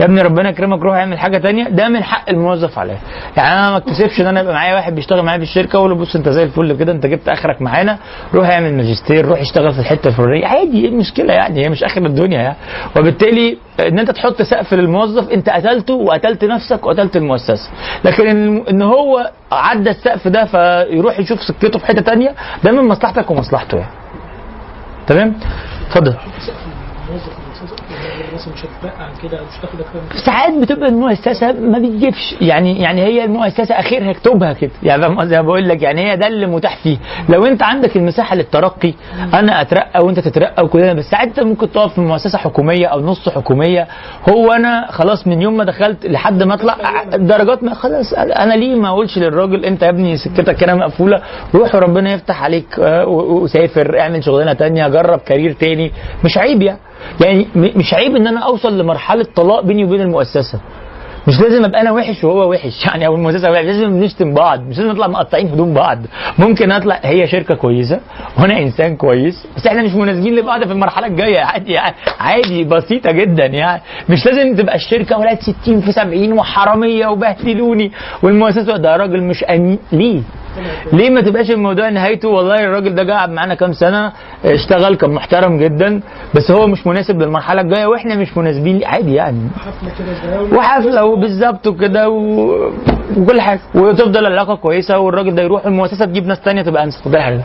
يا 0.01 0.05
ابني 0.05 0.23
ربنا 0.23 0.49
يكرمك 0.49 0.83
روح 0.83 0.97
اعمل 0.97 1.19
حاجة 1.19 1.39
تانية. 1.39 1.69
ده 1.69 1.89
من 1.89 2.03
حق 2.03 2.31
الموظف 2.31 2.79
عليا. 2.79 2.99
يعني 3.37 3.59
أنا 3.59 3.71
ما 3.71 3.77
اكتسبش 3.77 4.21
إن 4.21 4.27
أنا 4.27 4.41
يبقى 4.41 4.55
معايا 4.55 4.75
واحد 4.75 4.95
بيشتغل 4.95 5.23
معايا 5.23 5.39
في 5.39 5.45
الشركة 5.45 5.79
واقول 5.79 5.91
له 5.91 5.97
بص 5.97 6.17
أنت 6.17 6.29
زي 6.29 6.43
الفل 6.43 6.77
كده 6.77 6.93
أنت 6.93 7.07
جبت 7.07 7.29
آخرك 7.29 7.63
معانا. 7.63 7.99
روح 8.35 8.49
اعمل 8.51 8.75
ماجستير 8.75 9.27
روح 9.27 9.41
اشتغل 9.41 9.73
في 9.73 9.79
الحتة 9.81 10.09
الفلانية. 10.09 10.47
عادي 10.47 10.85
إيه 10.85 10.89
المشكلة 10.89 11.33
يعني؟ 11.35 11.65
هي 11.65 11.69
مش 11.69 11.85
آخر 11.85 12.07
الدنيا 12.07 12.39
يعني. 12.43 12.57
وبالتالي 12.97 13.59
إن 13.81 13.99
أنت 13.99 14.11
تحط 14.11 14.43
سقف 14.43 14.75
للموظف 14.75 15.31
أنت 15.31 15.49
قتلته 15.49 15.95
وقتلت 15.95 16.45
نفسك 16.45 16.87
وقتلت 16.87 17.17
المؤسسة. 17.17 17.71
لكن 18.05 18.27
إن, 18.69 18.83
هو 18.83 19.31
عدى 19.53 19.91
السقف 19.91 20.29
ده 20.29 20.45
فيروح 20.45 21.21
يشوف 21.21 21.43
سكته 21.43 21.79
في 21.79 21.87
حتة 21.87 22.01
تانية 22.01 22.35
ده 22.65 22.73
من 22.73 22.89
مصلحتك 22.89 23.31
ومصلحته 23.31 23.77
يعني. 23.79 23.91
تمام؟ 25.07 25.35
اتفضل. 25.89 26.15
ساعات 30.27 30.53
بتبقى 30.63 30.89
المؤسسة 30.89 31.53
ما 31.53 31.79
بتجيبش. 31.79 32.35
يعني 32.41 32.81
يعني 32.81 33.03
هي 33.03 33.25
المؤسسة 33.25 33.75
اخرها 33.75 34.11
اكتبها 34.11 34.53
كده. 34.53 34.71
يعني 34.83 35.07
قصدي 35.07 35.35
أنا 35.35 35.43
بقول 35.47 35.69
لك 35.69 35.83
يعني 35.83 36.11
هي 36.11 36.17
ده 36.17 36.27
اللي 36.27 36.47
متاح 36.47 36.77
فيه. 36.83 36.99
لو 37.29 37.47
أنت 37.47 37.63
عندك 37.63 37.97
المساحة 37.97 38.37
للترقي 38.37 38.93
أنا 39.35 39.61
أترقى 39.61 40.05
وأنت 40.05 40.19
تترقى 40.21 40.65
وكلنا 40.65 40.93
بس 40.93 41.05
ساعات 41.05 41.29
أنت 41.29 41.41
ممكن 41.41 41.73
تقف 41.73 41.95
في 41.95 42.01
مؤسسة 42.01 42.39
حكومية 42.39 42.87
أو 42.87 43.01
نص 43.01 43.29
حكومية. 43.29 43.87
هو 44.29 44.53
أنا 44.53 44.87
خلاص 44.91 45.27
من 45.27 45.43
يوم 45.43 45.57
ما 45.57 45.65
دخلت 45.65 46.07
لحد 46.07 46.43
ما 46.43 46.55
أطلع 46.55 46.77
درجات 47.15 47.63
ما 47.65 47.75
خلاص 47.75 48.13
أنا 48.15 48.55
ليه 48.55 48.75
ما 48.75 48.89
أقولش 48.89 49.19
للراجل 49.19 49.65
أنت 49.65 49.83
يا 49.83 49.89
ابني 49.89 50.17
سكتك 50.17 50.57
كده 50.57 50.75
مقفولة. 50.75 51.23
روح 51.55 51.75
وربنا 51.75 52.13
يفتح 52.13 52.43
عليك 52.43 52.79
آه، 52.79 53.07
وسافر 53.09 54.01
اعمل 54.01 54.25
شغلانة 54.25 54.53
تانية 54.53 54.89
جرب 54.89 55.19
كارير 55.19 55.53
تاني. 55.53 55.93
مش 56.25 56.39
عيب 56.39 56.63
يعني. 56.63 56.79
يعني 57.21 57.47
م- 57.55 57.79
مش 57.91 57.95
عيب 57.95 58.17
إن 58.17 58.27
أنا 58.27 58.41
أوصل 58.41 58.79
لمرحلة 58.79 59.27
طلاق 59.37 59.61
بيني 59.61 59.85
وبين 59.85 60.01
المؤسسة. 60.01 60.61
مش 61.29 61.41
لازم 61.41 61.65
أبقى 61.65 61.81
أنا 61.81 61.91
وحش 61.93 62.25
وهو 62.25 62.51
وحش. 62.51 62.85
يعني 62.87 63.07
أو 63.07 63.15
المؤسسة 63.15 63.51
وحش 63.51 63.65
لازم 63.65 64.01
نشتم 64.03 64.35
بعض. 64.35 64.61
مش 64.69 64.79
لازم 64.79 64.91
نطلع 64.91 65.07
مقطعين 65.07 65.49
هدوم 65.49 65.75
بعض. 65.75 65.99
ممكن 66.39 66.73
أطلع. 66.73 67.01
هي 67.03 67.27
شركة 67.27 67.55
كويسة 67.55 68.01
وأنا 68.39 68.59
إنسان 68.59 68.97
كويس. 68.97 69.47
بس 69.57 69.67
إحنا 69.67 69.83
مش 69.83 69.95
مناسبين 69.95 70.35
لبعض 70.37 70.65
في 70.65 70.73
المرحلة 70.73 71.07
الجاية. 71.07 71.41
عادي 71.51 71.73
يعني. 71.73 71.95
عادي. 72.21 72.65
بسيطة 72.65 73.11
جدا 73.13 73.47
يعني. 73.47 73.83
مش 74.09 74.27
لازم 74.27 74.57
تبقى 74.57 74.75
الشركة 74.75 75.19
ولاد 75.19 75.39
60 75.41 75.81
في 75.81 75.93
70 75.93 76.33
وحرامية 76.33 77.07
وبهدلوني. 77.07 77.93
والمؤسسة 78.23 78.77
ده 78.77 78.97
راجل 78.97 79.23
مش 79.23 79.45
أمين. 79.45 79.79
ليه؟ 79.93 80.23
ليه 80.93 81.11
ما 81.11 81.21
تبقاش 81.21 81.51
الموضوع 81.51 81.89
نهايته؟ 81.89 82.29
والله 82.29 82.65
الراجل 82.65 82.95
ده 82.95 83.13
قاعد 83.13 83.31
معانا 83.31 83.55
كام 83.55 83.73
سنة. 83.73 84.13
اشتغل 84.45 84.95
كان 84.97 85.11
محترم 85.11 85.59
جدا. 85.59 86.01
بس 86.35 86.51
هو 86.51 86.67
مش 86.67 86.87
مناسب 86.87 87.23
للمرحلة 87.23 87.61
الجاية 87.61 87.87
وإحنا 87.87 88.15
مش 88.15 88.37
مناسبين. 88.37 88.85
عادي 88.85 89.15
يعني. 89.15 89.49
وحفلة 90.57 91.05
وبالظبط 91.13 91.67
وكده 91.67 92.09
و... 92.09 92.51
وكل 93.17 93.41
حاجة. 93.41 93.61
وتفضل 93.75 94.27
العلاقة 94.27 94.55
كويسة 94.55 94.99
والراجل 94.99 95.35
ده 95.35 95.43
يروح 95.43 95.67
المؤسسة 95.67 96.05
تجيب 96.05 96.27
ناس 96.27 96.41
تانية 96.41 96.63
تبقى 96.63 96.85
أنسب. 96.85 97.11
ده 97.11 97.23
حاجة 97.23 97.43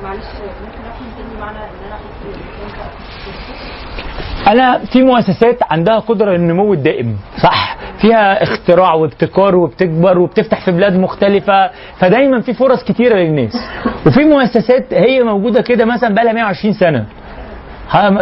أنا 4.47 4.77
في 4.85 5.03
مؤسسات 5.03 5.59
عندها 5.63 5.99
قدرة 5.99 6.31
للنمو 6.31 6.73
الدائم 6.73 7.17
صح؟ 7.43 7.77
فيها 8.01 8.43
اختراع 8.43 8.93
وابتكار 8.93 9.55
وبتكبر 9.55 10.17
وبتفتح 10.19 10.65
في 10.65 10.71
بلاد 10.71 10.93
مختلفة 10.97 11.69
فدايما 11.99 12.41
في 12.41 12.53
فرص 12.53 12.83
كتيرة 12.83 13.15
للناس. 13.15 13.53
وفي 14.07 14.23
مؤسسات 14.23 14.93
هي 14.93 15.23
موجودة 15.23 15.61
كده 15.61 15.85
مثلا 15.85 16.13
بقى 16.15 16.23
لها 16.25 16.33
120 16.33 16.73
سنة. 16.73 17.05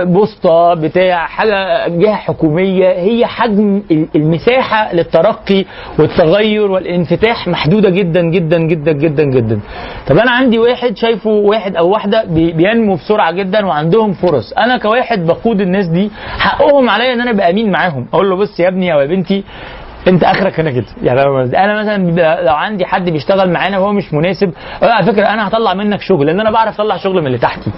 بوسطة 0.03 0.74
بتاع 0.74 1.26
حاجة 1.28 1.88
جهة 1.88 2.16
حكومية 2.16 2.89
هي 2.89 3.26
حجم 3.26 3.82
ال- 3.91 4.07
المساحة 4.16 4.93
للترقي 4.93 5.66
والتغير 5.99 6.72
والانفتاح 6.72 7.47
محدودة 7.47 7.89
جدا 7.89 8.22
جدا 8.22 8.57
جدا 8.57 8.91
جدا 8.91 9.24
جدا. 9.24 9.59
طب 10.07 10.18
أنا 10.18 10.32
عندي 10.32 10.59
واحد 10.59 10.97
شايفه 10.97 11.30
واحد 11.30 11.76
أو 11.76 11.89
واحدة 11.89 12.24
بي- 12.26 12.51
بينمو 12.51 12.95
بسرعة 12.95 13.32
جدا 13.32 13.66
وعندهم 13.66 14.14
فرص. 14.14 14.53
أنا 14.53 14.78
كواحد 14.78 15.26
بقود 15.28 15.61
الناس 15.61 15.86
دي 15.88 16.11
حقهم 16.39 16.89
عليا 16.89 17.14
إن 17.14 17.22
أنا 17.22 17.32
أبقى 17.32 17.49
أمين 17.51 17.72
معاهم. 17.72 18.05
أقول 18.14 18.30
له 18.30 18.36
بص 18.36 18.59
يا 18.59 18.68
ابني 18.68 18.93
أو 18.93 18.99
يا 18.99 19.05
بنتي 19.05 19.43
انت 20.08 20.24
اخرك 20.24 20.60
هنا 20.60 20.72
كده. 20.72 20.86
يعني 21.04 21.22
أنا 21.66 21.82
مثلا 21.82 21.97
لو 22.41 22.54
عندي 22.54 22.86
حد 22.86 23.10
بيشتغل 23.10 23.51
معانا 23.51 23.78
وهو 23.80 23.91
مش 23.91 24.14
مناسب 24.14 24.54
على 24.82 25.06
فكرة 25.06 25.26
أنا 25.28 25.47
هطلع 25.47 25.74
منك 25.74 26.01
شغل 26.01 26.28
لأن 26.28 26.39
أنا 26.39 26.51
بعرف 26.51 26.74
أطلع 26.74 26.97
شغل 26.97 27.22
من 27.22 27.28
اللي 27.28 27.38
تحتي. 27.38 27.72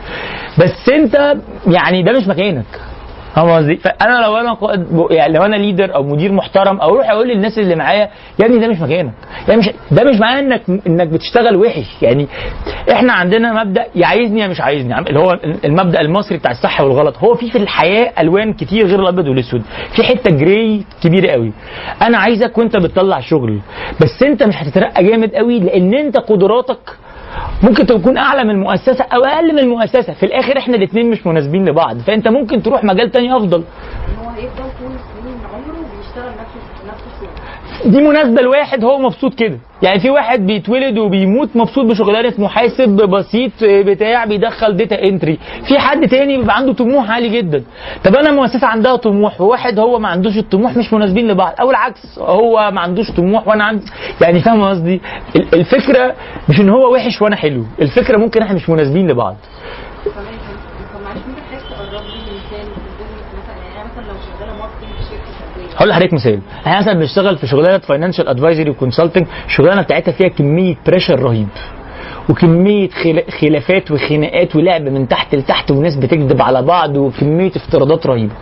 بس 0.60 0.90
أنت 0.90 1.36
يعني 1.68 2.04
ده 2.04 2.12
مش 2.20 2.28
مكانك. 2.28 2.66
فاهم 3.36 3.50
قصدي؟ 3.50 3.76
فأنا 3.76 4.22
لو 4.26 4.38
أنا 4.38 4.54
قائد 4.54 4.86
يعني 5.12 5.34
لو 5.34 5.44
أنا 5.44 5.56
ليدر 5.56 5.96
أو 5.96 6.04
مدير 6.04 6.32
محترم 6.32 6.78
أو 6.78 6.96
أروح 6.96 7.10
أقول 7.10 7.28
للناس 7.28 7.60
اللي 7.60 7.76
معايا 7.76 8.10
يا 8.40 8.46
ابني 8.46 8.60
ده 8.60 8.68
مش 8.68 8.80
مكانك. 8.80 9.14
يعني 9.48 9.60
مش 9.60 9.70
ده 9.92 10.04
مش 10.04 10.20
معناه 10.20 10.40
انك 10.40 10.62
إنك 10.88 11.08
بتشتغل 11.08 11.56
وحش. 11.56 12.02
يعني 12.02 12.28
إحنا 12.92 13.14
عندنا 13.14 13.64
مبدأ 13.64 13.86
يا 13.96 14.06
عايزني 14.08 14.42
يا 14.42 14.48
مش 14.48 14.62
عايزني. 14.62 15.00
اللي 15.00 15.20
هو 15.20 15.40
المبدأ 15.66 16.02
المصري 16.02 16.38
بتاع 16.38 16.52
الصح 16.52 16.82
والغلط. 16.82 17.18
هو 17.18 17.36
في 17.36 17.52
في 17.52 17.58
الحياة 17.58 18.12
ألوان 18.20 18.54
كتير 18.54 18.86
غير 18.88 19.00
الأبيض 19.00 19.28
والأسود. 19.28 19.62
في 19.96 20.04
حتة 20.04 20.32
gray 20.32 20.82
كبيرة 21.04 21.32
قوي. 21.32 21.52
أنا 22.02 22.18
عايزك 22.18 22.58
وأنت 22.58 22.78
بتطلع 22.78 23.20
شغل. 23.20 23.60
بس 24.02 24.24
أنت 24.24 24.44
مش 24.44 24.56
هتترقى 24.58 25.04
جامد 25.04 25.36
قوي 25.36 25.60
لأن 25.60 25.94
أنت 25.94 26.18
قدراتك 26.18 26.80
ممكن 27.64 27.86
تكون 27.86 28.18
أعلى 28.18 28.44
من 28.44 28.50
المؤسسة 28.50 29.06
أو 29.14 29.26
أقل 29.26 29.54
من 29.54 29.60
المؤسسة. 29.60 30.14
في 30.14 30.26
الآخر 30.26 30.58
إحنا 30.58 30.76
الاثنين 30.76 31.10
مش 31.10 31.28
مناسبين 31.28 31.70
لبعض. 31.70 31.98
فأنت 31.98 32.28
ممكن 32.28 32.62
تروح 32.62 32.84
مجال 32.84 33.12
تاني 33.12 33.38
أفضل. 33.38 33.64
هو 34.22 34.30
هيفضل 34.30 34.64
طول 34.80 34.92
سنين 35.22 35.38
عمره 35.54 35.82
بيشتغل 35.98 36.32
نفس 36.42 36.54
نفس 36.88 37.04
الشغل 37.14 37.30
دي 37.86 38.02
مناسبة 38.02 38.42
لواحد 38.42 38.84
هو 38.84 39.00
مبسوط 39.00 39.34
كده. 39.34 39.58
يعني 39.82 40.00
في 40.00 40.10
واحد 40.10 40.46
بيتولد 40.48 40.98
وبيموت 40.98 41.50
مبسوط 41.56 41.86
بشغلانة 41.86 42.34
محاسب 42.38 42.90
بسيط 42.90 43.52
بتاع 43.64 44.26
بيدخل 44.26 44.78
data 44.78 45.04
entry 45.04 45.40
في 45.68 45.80
حد 45.80 46.08
تاني 46.08 46.38
بيبقى 46.38 46.56
عنده 46.58 46.74
طموح 46.74 47.12
عالي 47.12 47.30
جدا. 47.30 47.64
طب 48.04 48.16
أنا 48.16 48.32
مؤسسة 48.32 48.68
عندها 48.68 48.96
طموح 48.96 49.42
وواحد 49.42 49.80
هو 49.80 50.00
ما 50.00 50.08
عندوش 50.08 50.38
الطموح 50.38 50.78
مش 50.78 50.94
مناسبين 50.94 51.28
لبعض. 51.28 51.54
أو 51.62 51.70
العكس 51.72 52.20
هو 52.20 52.72
ما 52.72 52.82
عندوش 52.82 53.12
طموح 53.12 53.48
وأنا 53.48 53.64
عندي 53.64 53.86
يعني 54.22 54.40
فاهم 54.40 54.64
قصدي؟ 54.70 55.02
ال- 55.36 55.54
الفكرة 55.56 56.14
مش 56.50 56.60
إن 56.60 56.70
هو 56.70 56.94
وحش 56.94 57.22
وأنا 57.22 57.36
حلو. 57.36 57.64
الفكرة 57.82 58.18
ممكن 58.18 58.42
إحنا 58.42 58.56
مش 58.56 58.70
مناسبين 58.70 59.08
لبعض 59.12 59.36
تمام 60.06 60.26
طب 60.94 61.02
معلش 61.06 61.20
ممكن 61.28 61.42
حضرتك 61.42 61.66
تقرب 61.70 62.04
لي 62.04 62.20
مثال 62.22 62.66
في 62.66 62.82
ال 62.92 62.96
business 62.96 63.28
مثلا 63.40 63.56
يعني 63.64 63.82
أنا 63.82 63.90
مثلا 63.92 64.04
لو 64.12 64.18
شغاله 64.26 64.54
marketing 64.60 64.90
في 64.98 65.04
شركه 65.10 65.32
تسويق 65.54 65.65
هقول 65.76 65.90
لحضرتك 65.90 66.14
مثال. 66.14 66.40
إحنا 66.68 66.78
مثلا 66.80 66.94
بنشتغل 66.94 67.38
في 67.38 67.48
شغلانة 67.48 67.78
financial 67.78 68.28
advisory 68.28 68.70
و 68.70 68.75
consulting 68.75 69.26
الشغلانة 69.46 69.82
بتاعتها 69.82 70.12
فيها 70.12 70.28
كمية 70.28 70.76
pressure 70.88 71.20
رهيب. 71.20 71.48
وكمية 72.30 72.90
خلا- 72.90 73.32
خلافات 73.42 73.92
وخناقات 73.92 74.56
ولعب 74.56 74.82
من 74.82 75.08
تحت 75.08 75.36
لتحت 75.36 75.72
وناس 75.72 75.96
بتكذب 75.96 76.42
على 76.42 76.62
بعض 76.62 76.98
وكمية 76.98 77.52
افتراضات 77.56 78.08
رهيبة؟ 78.08 78.34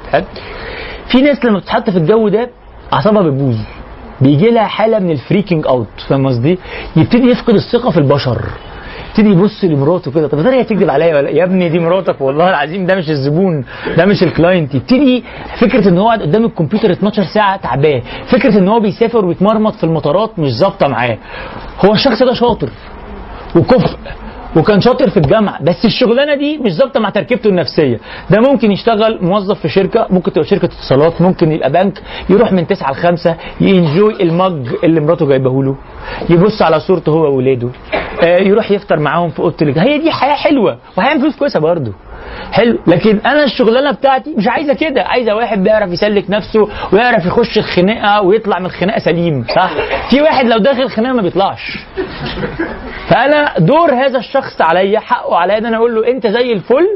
في 1.12 1.22
ناس 1.22 1.46
لما 1.46 1.60
بتتحط 1.60 1.90
في 1.90 1.98
الجو 1.98 2.28
ده 2.28 2.50
أعصابها 2.94 3.22
بتبوظ. 3.22 3.58
بيجي 4.22 4.52
لها 4.52 4.64
حالة 4.64 5.00
من 5.00 5.12
ال 5.12 5.18
freaking 5.18 5.68
out 5.68 5.88
فاهم 6.08 6.28
قصدي؟ 6.28 6.60
يبتدي 6.96 7.28
يفقد 7.32 7.54
الثقة 7.54 7.90
في 7.90 7.98
البشر. 7.98 8.42
يبتدي 9.18 9.30
يبص 9.30 9.64
لمراته 9.64 10.12
كده. 10.12 10.28
طب 10.28 10.42
ترى 10.44 10.56
هي 10.56 10.64
تكذب 10.64 10.90
عليا؟ 10.90 11.16
ولا 11.18 11.30
يا 11.30 11.44
ابني 11.44 11.70
دي 11.70 11.80
مراتك 11.80 12.22
والله 12.22 12.50
العظيم 12.50 12.86
ده 12.86 12.96
مش 12.96 13.10
الزبون 13.10 13.66
ده 13.98 14.06
مش 14.06 14.24
ال 14.24 14.30
client. 14.30 14.76
يبتدي 14.76 15.24
فكرة 15.60 15.90
إن 15.90 15.98
هو 15.98 16.08
قاعد 16.08 16.22
قدام 16.22 16.46
الكمبيوتر 16.46 16.92
12 16.92 17.24
ساعة 17.24 17.58
تعبان. 17.58 18.02
فكرة 18.32 18.58
إن 18.58 18.68
هو 18.68 18.80
بيسافر 18.80 19.26
ويتمرمط 19.26 19.76
في 19.76 19.84
المطارات 19.84 20.40
مش 20.40 20.50
ظابطة 20.52 20.88
معاه. 20.88 21.18
هو 21.86 21.94
الشخص 21.94 22.24
ده 22.24 22.34
شاطر 22.34 22.70
وكفء. 23.56 23.98
وكان 24.56 24.82
شاطر 24.82 25.10
في 25.10 25.18
الجامعة. 25.18 25.64
بس 25.64 25.86
الشغلانة 25.86 26.36
دي 26.36 26.58
مش 26.58 26.72
ظابطة 26.74 27.00
مع 27.00 27.10
تركيبته 27.10 27.48
النفسية. 27.48 28.00
ده 28.30 28.40
ممكن 28.42 28.72
يشتغل 28.72 29.20
موظف 29.22 29.60
في 29.60 29.70
شركة 29.70 30.08
ممكن 30.10 30.34
تبقى 30.34 30.48
شركة 30.48 30.66
اتصالات 30.66 31.22
ممكن 31.22 31.52
يبقى 31.52 31.72
بنك 31.72 32.02
يروح 32.30 32.52
من 32.52 32.68
9 32.68 32.92
ل 32.92 32.96
5 32.96 33.36
ينجوي 33.62 34.24
المج 34.24 34.68
اللي 34.84 35.00
مراته 35.02 35.26
جايبه 35.28 35.64
له 35.64 35.76
يبص 36.30 36.62
على 36.62 36.80
صورته 36.80 37.10
هو 37.12 37.22
واولاده 37.24 37.70
آه، 38.24 38.38
يروح 38.42 38.72
يفطر 38.72 39.00
معاهم 39.00 39.30
في 39.30 39.40
أوضة 39.40 39.82
هي 39.82 39.98
دي 39.98 40.12
حياة 40.12 40.36
حلوة 40.36 40.78
وهيعمل 40.98 41.22
فلوس 41.22 41.36
كويسة 41.38 41.60
برضه. 41.60 41.94
حلو. 42.54 42.78
لكن 42.88 43.20
أنا 43.26 43.44
الشغلانة 43.44 43.92
بتاعتي 43.92 44.34
مش 44.38 44.48
عايزة 44.48 44.74
كده. 44.74 45.04
عايزة 45.04 45.36
واحد 45.36 45.64
بيعرف 45.64 45.92
يسلك 45.92 46.26
نفسه 46.30 46.70
ويعرف 46.94 47.26
يخش 47.26 47.58
الخناقة 47.58 48.22
ويطلع 48.22 48.60
من 48.60 48.66
الخناقة 48.66 49.00
سليم 49.00 49.46
صح؟ 49.56 49.72
في 50.10 50.22
واحد 50.22 50.46
لو 50.46 50.58
داخل 50.58 50.82
الخناقة 50.82 51.14
ما 51.14 51.22
بيطلعش. 51.22 51.78
فأنا 53.10 53.60
دور 53.60 53.94
هذا 53.94 54.18
الشخص 54.20 54.62
عليا 54.62 55.00
حقه 55.00 55.36
عليا 55.38 55.58
إن 55.58 55.66
أنا 55.66 55.78
أقول 55.78 55.96
له 55.96 56.08
أنت 56.08 56.28
زي 56.28 56.54
الفل 56.54 56.88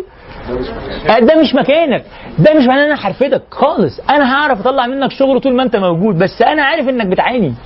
ده 1.20 1.42
مش 1.42 1.56
مكانك. 1.56 2.04
ده 2.40 2.54
مش 2.54 2.64
معناه 2.66 2.84
إن 2.86 2.92
أنا 2.92 3.08
هرفدك 3.08 3.42
خالص. 3.52 4.00
أنا 4.10 4.34
هعرف 4.36 4.60
أطلع 4.60 4.88
منك 4.88 5.12
شغل 5.12 5.40
طول 5.42 5.56
ما 5.56 5.64
أنت 5.64 5.76
موجود 5.76 6.18
بس 6.20 6.42
أنا 6.42 6.64
عارف 6.64 6.90
إنك 6.90 7.08
بتعاني. 7.08 7.54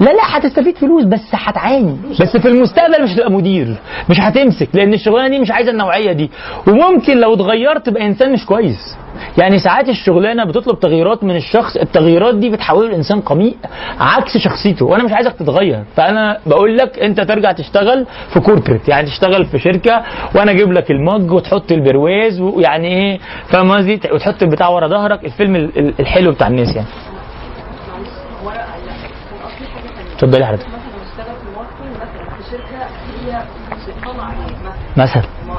لا 0.00 0.10
لا 0.10 0.22
هتستفيد 0.36 0.76
فلوس 0.78 1.04
بس 1.04 1.20
هتعاني. 1.32 1.96
بس 2.20 2.36
في 2.36 2.48
المستقبل 2.48 3.02
مش 3.04 3.10
هتبقى 3.10 3.30
مدير 3.30 3.76
مش 4.10 4.20
هتمسك 4.20 4.68
لأن 4.74 4.94
الشغلانة 4.94 5.28
دي 5.28 5.38
مش 5.38 5.50
عايزة 5.50 5.70
النوعية 5.70 6.12
دي. 6.12 6.30
وممكن 6.66 7.16
لو 7.16 7.34
اتغيرت 7.34 7.86
تبقى 7.86 8.06
إنسان 8.06 8.32
مش 8.32 8.46
كويس. 8.46 8.96
يعني 9.40 9.58
ساعات 9.58 9.88
الشغلانة 9.88 10.44
بتطلب 10.44 10.80
تغييرات 10.80 11.24
من 11.24 11.36
الشخص 11.36 11.76
التغييرات 11.76 12.34
دي 12.34 12.50
بتحوله 12.50 12.88
لانسان 12.88 13.20
قميء 13.20 13.56
عكس 14.00 14.36
شخصيته 14.38 14.86
وأنا 14.86 15.04
مش 15.04 15.12
عايزك 15.12 15.32
تتغير 15.32 15.84
فأنا 15.96 16.38
بقول 16.46 16.76
لك 16.78 16.98
أنت 16.98 17.20
ترجع 17.20 17.52
تشتغل 17.52 18.06
في 18.32 18.40
كوربريت 18.40 18.88
يعني 18.88 19.06
تشتغل 19.06 19.46
في 19.46 19.58
شركة 19.58 20.02
وأنا 20.34 20.50
أجيب 20.50 20.72
لك 20.72 20.90
المج 20.90 21.30
وتحط 21.32 21.72
البرواز 21.72 22.40
ويعني 22.40 22.88
إيه 22.88 23.18
فاهم 23.48 23.72
قصدي؟ 23.72 24.00
وتحط 24.12 24.42
البتاع 24.42 24.68
ورا 24.68 24.88
ظهرك 24.88 25.24
الفيلم 25.24 25.56
ال- 25.56 25.78
ال- 25.78 25.94
الحلو 26.00 26.32
بتاع 26.32 26.46
الناس 26.46 26.76
يعني. 26.76 26.88
اتفضلي 30.16 30.46
حضرتك. 30.46 30.66
مثلا 30.66 30.80
مثلا 31.16 32.36
في 32.36 32.50
شركه 32.50 32.78
هي 33.26 33.42
بتطلع 33.96 34.24
عليك 34.24 34.56
مثلا 34.96 35.04
مثلا 35.04 35.22
ما 35.48 35.54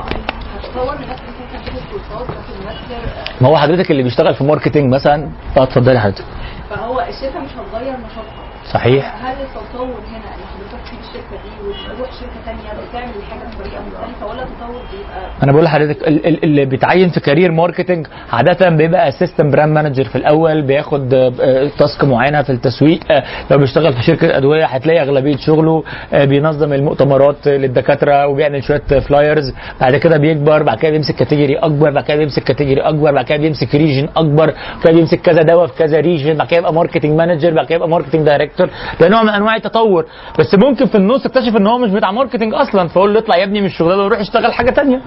هتصور 0.55 0.95
لنفسك 0.95 1.23
ممكن 1.41 1.65
تاخد 1.65 1.79
كورسات 1.91 2.27
تاخد 2.27 2.65
ماستر 2.65 3.30
ما 3.41 3.47
هو 3.47 3.57
حضرتك 3.57 3.91
اللي 3.91 4.03
بيشتغل 4.03 4.35
في 4.35 4.43
marketing 4.43 4.93
مثلا؟ 4.93 5.29
آه 5.57 5.63
اتفضلي 5.63 5.99
حضرتك. 5.99 6.25
فهو 6.69 6.99
الشركة 7.09 7.39
مش 7.39 7.49
هتغير 7.51 7.93
نشاطها 7.93 8.43
صحيح. 8.73 9.25
هل 9.25 9.35
التطور 9.41 9.85
هنا 10.11 10.17
ان 10.35 10.41
حضرتك 10.53 10.83
تسيب 10.85 10.99
الشركة 11.11 11.43
دي 11.43 11.67
وتروح 11.93 12.09
شركة 12.19 12.31
ثانية 12.45 12.59
بطريقه 12.89 13.81
مختلفة 13.81 14.27
ولا 14.27 14.43
التطور 14.43 14.81
بيبقى 14.91 15.31
أنا 15.43 15.51
بقول 15.51 15.63
لحضرتك 15.63 16.07
ال- 16.07 16.25
ال- 16.27 16.43
اللي 16.43 16.65
بيتعين 16.65 17.09
في 17.09 17.19
career 17.19 17.51
marketing 17.51 18.07
عادة 18.31 18.69
بيبقى 18.69 19.07
assistant 19.09 19.53
brand 19.53 19.73
manager 19.75 20.03
في 20.03 20.15
الأول 20.15 20.61
بياخد 20.61 21.13
آه، 21.13 21.33
آه، 21.41 21.69
task 21.79 22.03
معينة 22.03 22.41
في 22.41 22.49
التسويق 22.49 22.99
آه، 23.11 23.23
لو 23.51 23.57
بيشتغل 23.57 23.93
في 23.93 24.01
شركة 24.03 24.37
أدوية 24.37 24.65
هتلاقي 24.65 25.01
أغلبية 25.01 25.37
شغله 25.37 25.83
آه، 26.13 26.25
بينظم 26.25 26.73
المؤتمرات 26.73 27.47
للدكاترة 27.47 28.27
وبيعمل 28.27 28.63
شوية 28.63 28.81
flyers 29.09 29.53
بعد 29.81 29.95
كده 29.95 30.17
بيكبر 30.17 30.63
بعد 30.63 30.77
كده 30.77 30.91
بيمسك 30.91 31.15
category 31.15 31.55
أكبر 31.57 31.91
بعد 31.91 32.03
كده 32.03 32.17
بيمسك 32.17 32.43
category 32.43 32.81
أكبر 32.81 33.11
بعد 33.13 33.25
كده 33.25 33.37
بيمسك 33.37 33.75
region 33.75 34.07
أكبر 34.15 34.45
بعد 34.45 34.83
كده 34.83 34.93
بيمسك 34.93 35.21
كذا 35.21 35.41
دواء 35.41 35.67
في 35.67 35.73
كذا 35.77 35.99
region 35.99 36.33
بعد 36.37 36.47
كده 36.47 36.59
يبقى 36.59 36.73
marketing 36.73 37.11
manager 37.17 37.53
بعد 37.53 37.65
كده 37.65 37.75
يبقى 37.75 37.89
marketing 37.89 38.25
director 38.25 38.69
ده 39.01 39.07
نوع 39.09 39.23
من 39.23 39.29
أنواع 39.29 39.55
التطور. 39.55 40.05
بس 40.39 40.55
ممكن 40.55 40.85
في 40.85 40.97
النص 41.01 41.25
اكتشف 41.25 41.55
إن 41.57 41.67
هو 41.67 41.77
مش 41.77 41.91
بتاع 41.91 42.11
marketing 42.11 42.53
أصلا 42.53 42.87
فاقول 42.87 43.13
له 43.13 43.19
اطلع 43.19 43.37
يا 43.37 43.43
ابني 43.43 43.59
من 43.61 43.67
الشغلانة 43.67 44.03
وروح 44.03 44.19
اشتغل 44.19 44.53
حاجة 44.53 44.69
تانية. 44.71 45.01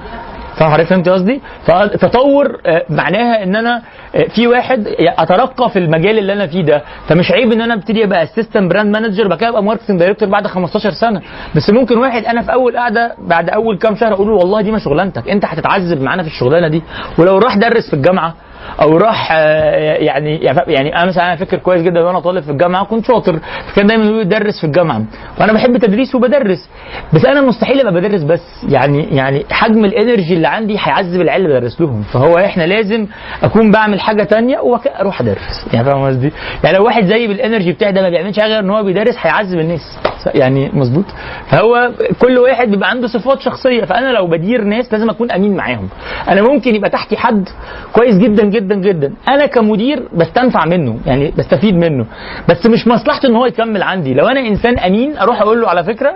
حضرتك 0.58 0.86
فهمت 0.88 1.08
قصدي؟ 1.08 1.40
فالتطور 1.66 2.60
آه، 2.66 2.82
معناها 2.90 3.42
إن 3.42 3.56
أنا 3.56 3.82
آه، 4.14 4.24
في 4.34 4.46
واحد 4.46 4.88
أترقى 5.00 5.70
في 5.70 5.78
المجال 5.78 6.18
اللي 6.18 6.32
أنا 6.32 6.46
فيه 6.46 6.62
ده. 6.62 6.82
فمش 7.08 7.32
عيب 7.32 7.52
إن 7.52 7.60
أنا 7.60 7.74
أبتدي 7.74 8.04
أبقى 8.04 8.22
assistant 8.22 8.70
brand 8.72 8.92
manager 8.96 9.28
بعد 9.28 9.38
كده 9.38 9.48
أبقى 9.48 9.62
marketing 9.62 9.98
director 9.98 10.28
بعد 10.28 10.46
15 10.46 10.90
سنة. 10.90 11.20
بس 11.56 11.70
ممكن 11.70 11.98
واحد 11.98 12.24
أنا 12.24 12.42
في 12.42 12.52
أول 12.52 12.76
قعده 12.76 13.14
بعد 13.18 13.50
أول 13.50 13.78
كام 13.78 13.96
شهر 13.96 14.12
أقول 14.12 14.28
له 14.28 14.34
والله 14.34 14.60
دي 14.62 14.70
ما 14.70 14.78
شغلانتك 14.78 15.28
أنت 15.28 15.44
هتتعذب 15.44 16.02
معانا 16.02 16.22
في 16.22 16.28
الشغلانة 16.28 16.68
دي. 16.68 16.82
ولو 17.18 17.38
راح 17.38 17.56
درس 17.56 17.86
في 17.90 17.96
الجامعة 17.96 18.34
أو 18.82 18.96
راح 18.96 19.28
آه، 19.32 19.94
يعني 19.94 20.36
يعني 20.66 20.96
أنا 20.96 21.04
مثلا 21.04 21.26
أنا 21.26 21.36
فاكر 21.36 21.56
كويس 21.56 21.82
جدا 21.82 22.00
وأنا 22.00 22.20
طالب 22.20 22.42
في 22.42 22.50
الجامعة 22.50 22.84
كنت 22.84 23.06
شاطر 23.06 23.38
فكان 23.72 23.86
دايما 23.86 24.04
يقول 24.04 24.28
درس 24.28 24.60
في 24.60 24.64
الجامعة. 24.66 25.02
وأنا 25.40 25.52
بحب 25.52 25.74
التدريس 25.76 26.14
وبدرس. 26.14 26.68
بس 27.14 27.24
أنا 27.24 27.40
مستحيل 27.40 27.80
أبقى 27.80 27.92
بدرس 28.00 28.22
بس 28.22 28.64
يعني 28.68 29.16
يعني 29.16 29.44
حجم 29.50 29.84
ال 29.84 29.91
energy 29.91 30.34
اللي 30.34 30.48
عندي 30.48 30.76
هيعذب 30.80 31.20
العيال 31.20 31.46
اللي 31.46 31.58
بدرس 31.60 31.80
لهم. 31.80 32.02
فهو 32.02 32.38
إحنا 32.38 32.62
لازم 32.62 33.06
أكون 33.42 33.70
بعمل 33.70 34.00
حاجة 34.00 34.22
تانية 34.22 34.58
وبعد 34.60 34.80
كده 34.80 35.00
أروح 35.00 35.20
أدرس. 35.20 35.66
يعني 35.72 35.84
فاهم 35.86 36.06
قصدي؟ 36.06 36.32
يعني 36.64 36.76
لو 36.76 36.84
واحد 36.84 37.04
زي 37.04 37.26
بالإنرجي 37.26 37.72
بتاعي 37.72 37.92
ده 37.92 38.02
ما 38.02 38.08
بيعملش 38.08 38.40
حاجة 38.40 38.50
غير 38.50 38.60
إن 38.60 38.70
هو 38.70 38.82
بيدرس 38.82 39.14
هيعذب 39.20 39.58
الناس. 39.58 39.98
يعني 40.34 40.70
مظبوط؟ 40.72 41.04
فهو 41.50 41.90
كل 42.20 42.38
واحد 42.38 42.70
بيبقى 42.70 42.90
عنده 42.90 43.06
صفات 43.08 43.40
شخصية. 43.40 43.84
فأنا 43.84 44.08
لو 44.12 44.26
بدير 44.26 44.64
ناس 44.64 44.92
لازم 44.92 45.10
أكون 45.10 45.30
أمين 45.30 45.56
معاهم. 45.56 45.88
أنا 46.28 46.42
ممكن 46.42 46.74
يبقى 46.74 46.90
تحتي 46.90 47.16
حد 47.16 47.48
كويس 47.92 48.16
جدا 48.18 48.44
جدا 48.54 48.74
جدا. 48.74 49.12
أنا 49.28 49.46
كمدير 49.46 50.08
بستنفع 50.12 50.64
منه 50.64 50.98
يعني 51.06 51.32
بستفيد 51.38 51.74
منه. 51.74 52.06
بس 52.48 52.66
مش 52.66 52.86
مصلحته 52.88 53.26
إن 53.26 53.36
هو 53.36 53.46
يكمل 53.46 53.82
عندي. 53.82 54.14
لو 54.14 54.26
أنا 54.26 54.40
إنسان 54.40 54.78
أمين 54.78 55.16
أروح 55.18 55.42
أقول 55.42 55.60
له 55.60 55.68
على 55.68 55.84
فكرة 55.84 56.12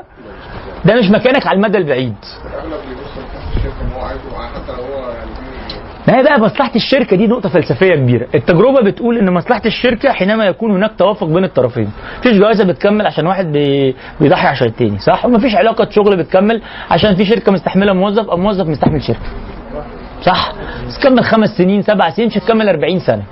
ده 0.84 0.94
مش 0.94 1.10
مكانك 1.10 1.46
على 1.46 1.56
المدى 1.56 1.78
البعيد. 1.78 2.14
ما 6.08 6.18
هي 6.18 6.22
بقى 6.22 6.40
مصلحة 6.40 6.72
الشركة 6.76 7.16
دي 7.16 7.26
نقطة 7.26 7.48
فلسفية 7.48 7.94
كبيرة، 7.94 8.26
التجربة 8.34 8.80
بتقول 8.82 9.18
إن 9.18 9.32
مصلحة 9.32 9.62
الشركة 9.66 10.12
حينما 10.12 10.44
يكون 10.46 10.70
هناك 10.70 10.90
توافق 10.98 11.26
بين 11.26 11.44
الطرفين، 11.44 11.90
مفيش 12.18 12.32
جوازة 12.38 12.64
بتكمل 12.64 13.06
عشان 13.06 13.26
واحد 13.26 13.52
بي- 13.52 13.94
بيضحي 14.20 14.46
عشان 14.48 14.66
التاني، 14.66 14.98
صح؟ 14.98 15.24
ومفيش 15.26 15.54
علاقة 15.54 15.88
شغل 15.90 16.16
بتكمل 16.16 16.62
عشان 16.90 17.14
في 17.14 17.24
شركة 17.24 17.52
مستحملة 17.52 17.92
موظف 17.92 18.30
أو 18.30 18.36
موظف 18.36 18.66
مستحمل 18.66 19.02
شركة. 19.02 19.20
صح؟ 20.22 20.52
تكمل 21.00 21.24
خمس 21.24 21.48
سنين 21.58 21.82
سبع 21.82 22.10
سنين 22.10 22.28
مش 22.28 22.38
هتكمل 22.38 22.68
40 22.68 22.98
سنة. 23.00 23.22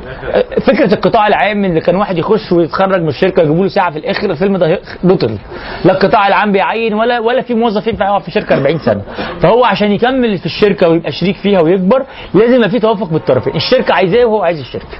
فكرة 0.66 0.94
القطاع 0.94 1.26
العام 1.26 1.64
اللي 1.64 1.80
كان 1.80 1.96
واحد 1.96 2.18
يخش 2.18 2.52
ويتخرج 2.52 3.02
من 3.02 3.08
الشركة 3.08 3.40
يجيبوا 3.42 3.62
له 3.62 3.68
ساعة 3.68 3.90
في 3.90 3.98
الآخر 3.98 4.30
الفيلم 4.30 4.56
ده 4.56 4.80
بطل. 5.04 5.38
لا 5.84 5.92
القطاع 5.92 6.28
العام 6.28 6.52
بيعين 6.52 6.94
ولا 6.94 7.18
ولا 7.18 7.42
في 7.42 7.54
موظف 7.54 7.86
ينفع 7.86 8.04
يقعد 8.04 8.22
في 8.22 8.30
شركة 8.30 8.54
40 8.56 8.78
سنة. 8.78 9.02
فهو 9.40 9.64
عشان 9.64 9.92
يكمل 9.92 10.38
في 10.38 10.46
الشركة 10.46 10.88
ويبقى 10.88 11.12
شريك 11.12 11.36
فيها 11.36 11.60
ويكبر 11.60 12.02
لازم 12.34 12.54
يبقى 12.54 12.70
في 12.70 12.78
توافق 12.78 13.08
بالطرفين، 13.10 13.56
الشركة 13.56 13.94
عايزاه 13.94 14.24
وهو 14.24 14.42
عايز 14.42 14.60
الشركة. 14.60 14.98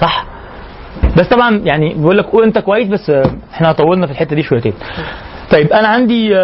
صح؟ 0.00 0.24
بس 1.16 1.28
طبعا 1.28 1.60
يعني 1.64 1.94
بيقول 1.94 2.18
لك 2.18 2.24
قول 2.24 2.44
أنت 2.44 2.58
كويس 2.58 2.88
بس 2.88 3.12
إحنا 3.54 3.72
طولنا 3.72 4.06
في 4.06 4.12
الحتة 4.12 4.36
دي 4.36 4.42
شويتين. 4.42 4.72
طيب 5.50 5.72
أنا 5.72 5.88
عندي 5.88 6.36
آه، 6.36 6.38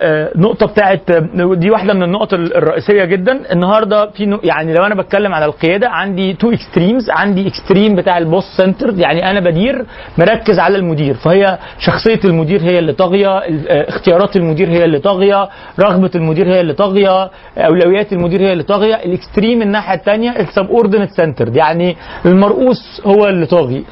آه، 0.00 0.30
نقطة 0.36 0.66
بتاعت 0.66 1.10
آه، 1.10 1.54
دي 1.54 1.70
واحدة 1.70 1.94
من 1.94 2.02
النقط 2.02 2.34
ال- 2.34 2.56
الرئيسية 2.56 3.04
جدا. 3.04 3.52
النهارده 3.52 4.10
في 4.10 4.38
يعني 4.44 4.74
لو 4.74 4.82
أنا 4.86 4.94
بتكلم 4.94 5.34
على 5.34 5.44
القيادة 5.44 5.88
عندي 5.88 6.32
two 6.32 6.50
extremes 6.52 7.10
عندي 7.10 7.48
extreme 7.48 7.94
بتاع 7.96 8.18
ال 8.18 8.23
boss 8.23 8.44
centered 8.56 8.94
يعني 8.98 9.30
أنا 9.30 9.40
بدير 9.40 9.84
مركز 10.18 10.58
على 10.58 10.76
المدير 10.76 11.14
فهي 11.14 11.58
شخصية 11.78 12.20
المدير 12.24 12.60
هي 12.62 12.78
اللي 12.78 12.92
طاغية 12.92 13.38
اختيارات 13.68 14.36
المدير 14.36 14.68
هي 14.68 14.84
اللي 14.84 14.98
طاغية 14.98 15.48
رغبة 15.80 16.10
المدير 16.14 16.48
هي 16.48 16.60
اللي 16.60 16.72
طاغية 16.72 17.30
أولويات 17.58 18.12
المدير 18.12 18.40
هي 18.40 18.52
اللي 18.52 18.62
طاغية. 18.64 18.94
ال 18.94 19.03
extreme 19.03 19.62
الناحية 19.62 19.94
الثانية 19.98 20.30
ال 20.30 20.66
subordinate 20.70 21.10
centered 21.10 21.56
يعني 21.56 21.96
المرؤوس 22.26 23.02
هو 23.06 23.26
اللي 23.28 23.46
طاغي 23.46 23.84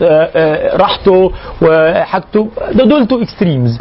راحته 0.77 1.33
وحاجته. 1.63 2.49
دول 2.75 3.07
two 3.07 3.23
extremes 3.23 3.81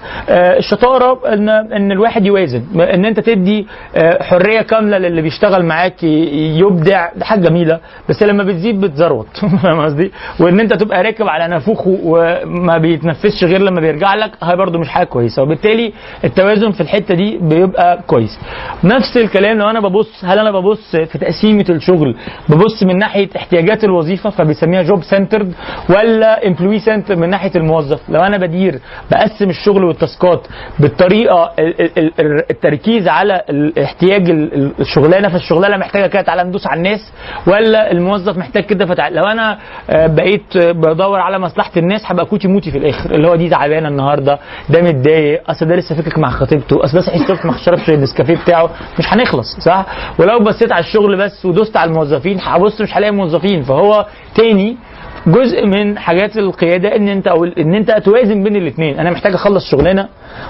الشطاره 0.73 1.33
ان 1.33 1.49
إن 1.49 1.91
الواحد 1.91 2.25
يوازن. 2.25 2.63
إن 2.81 3.05
أنت 3.05 3.19
تدي 3.19 3.67
آه، 3.95 4.23
حرية 4.23 4.61
كاملة 4.61 4.97
للي 4.97 5.21
بيشتغل 5.21 5.65
معاك 5.65 6.03
يبدع. 6.03 7.09
ده 7.15 7.25
حاجة 7.25 7.39
جميلة. 7.39 7.79
بس 8.09 8.23
لما 8.23 8.43
بتزيد 8.43 8.81
بتزروت 8.81 9.27
فاهم 9.63 9.81
قصدي؟ 9.81 10.11
وإن 10.39 10.59
أنت 10.59 10.73
تبقى 10.73 11.03
راكب 11.03 11.27
على 11.27 11.47
نافوخه 11.47 11.97
وما 12.03 12.77
بيتنفسش 12.77 13.43
غير 13.43 13.61
لما 13.61 13.81
بيرجع 13.81 14.15
لك 14.15 14.31
هي 14.43 14.55
برده 14.55 14.79
مش 14.79 14.89
حاجة 14.89 15.05
كويسة. 15.05 15.41
وبالتالي 15.43 15.93
التوازن 16.23 16.71
في 16.71 16.81
الحتة 16.81 17.15
دي 17.15 17.37
بيبقى 17.41 17.99
كويس. 18.07 18.39
نفس 18.83 19.17
الكلام 19.17 19.57
لو 19.57 19.69
أنا 19.69 19.79
ببص 19.79 20.25
هل 20.25 20.39
أنا 20.39 20.51
ببص 20.51 20.95
في 20.95 21.17
تقسيمة 21.17 21.65
الشغل؟ 21.69 22.15
ببص 22.49 22.83
من 22.83 22.97
ناحية 22.97 23.29
احتياجات 23.35 23.83
الوظيفة 23.83 24.29
فبيسميها 24.29 24.81
job 24.83 25.03
centered 25.03 25.53
ولا 25.89 26.47
employee 26.47 26.79
centered 26.79 27.15
من 27.15 27.29
ناحية 27.29 27.51
الموظف؟ 27.55 27.99
لو 28.09 28.21
أنا 28.21 28.37
بدير 28.37 28.79
بقسم 29.11 29.49
الشغل 29.49 29.83
وال 29.83 30.02
taskات 30.02 30.47
بالطريقة 30.79 31.51
ال- 31.59 31.81
ال- 31.97 32.11
ال- 32.19 32.43
التركيز 32.51 33.07
على 33.07 33.41
احتياج 33.83 34.29
ال- 34.29 34.53
ال- 34.53 34.71
الشغلانة 34.79 35.29
فالشغلانة 35.29 35.77
محتاجة 35.77 36.07
كده 36.07 36.21
تعالى 36.21 36.43
ندوس 36.43 36.67
على 36.67 36.77
الناس 36.77 37.13
ولا 37.47 37.91
الموظف 37.91 38.37
محتاج 38.37 38.63
كده 38.63 38.85
فتعالى 38.85 39.15
لو 39.15 39.23
أنا 39.25 39.57
آه، 39.89 40.07
بقيت 40.07 40.55
آه، 40.57 40.71
بدور 40.71 41.19
على 41.19 41.39
مصلحة 41.39 41.71
الناس 41.77 42.01
هبقى 42.05 42.25
كوتي 42.25 42.47
موتي 42.47 42.71
في 42.71 42.77
الآخر 42.77 43.11
اللي 43.11 43.27
هو 43.27 43.35
دي 43.35 43.49
تعبانه 43.49 43.87
النهارده 43.87 44.39
ده 44.69 44.81
متضايق 44.81 45.49
أصل 45.49 45.65
ده 45.65 45.75
لسه 45.75 45.95
فكك 45.95 46.17
مع 46.17 46.29
خطيبته 46.29 46.83
أصل 46.83 46.93
ده 46.93 47.01
صحي 47.01 47.15
الصبح 47.21 47.45
ما 47.45 47.57
شربش 47.65 47.89
النسكافيه 47.89 48.35
بتاعه 48.35 48.69
مش 48.99 49.05
هنخلص 49.13 49.59
صح؟ 49.59 49.85
ولو 50.19 50.39
بصيت 50.39 50.71
على 50.71 50.79
الشغل 50.85 51.17
بس 51.17 51.45
ودوست 51.45 51.77
على 51.77 51.89
الموظفين 51.89 52.37
هبص 52.41 52.81
مش 52.81 52.97
هلاقي 52.97 53.11
موظفين 53.11 53.61
فهو 53.63 54.05
تاني 54.35 54.77
جزء 55.27 55.65
من 55.65 55.97
حاجات 55.97 56.37
القيادة 56.37 56.95
إن 56.95 57.07
أنت 57.07 57.27
أو 57.27 57.45
إن 57.45 57.73
أنت 57.75 57.91
توازن 57.91 58.43
بين 58.43 58.55
الاثنين 58.55 58.99
أنا 58.99 59.11
محتاج 59.11 59.33
أخلص 59.33 59.71
شغلانة 59.71 60.07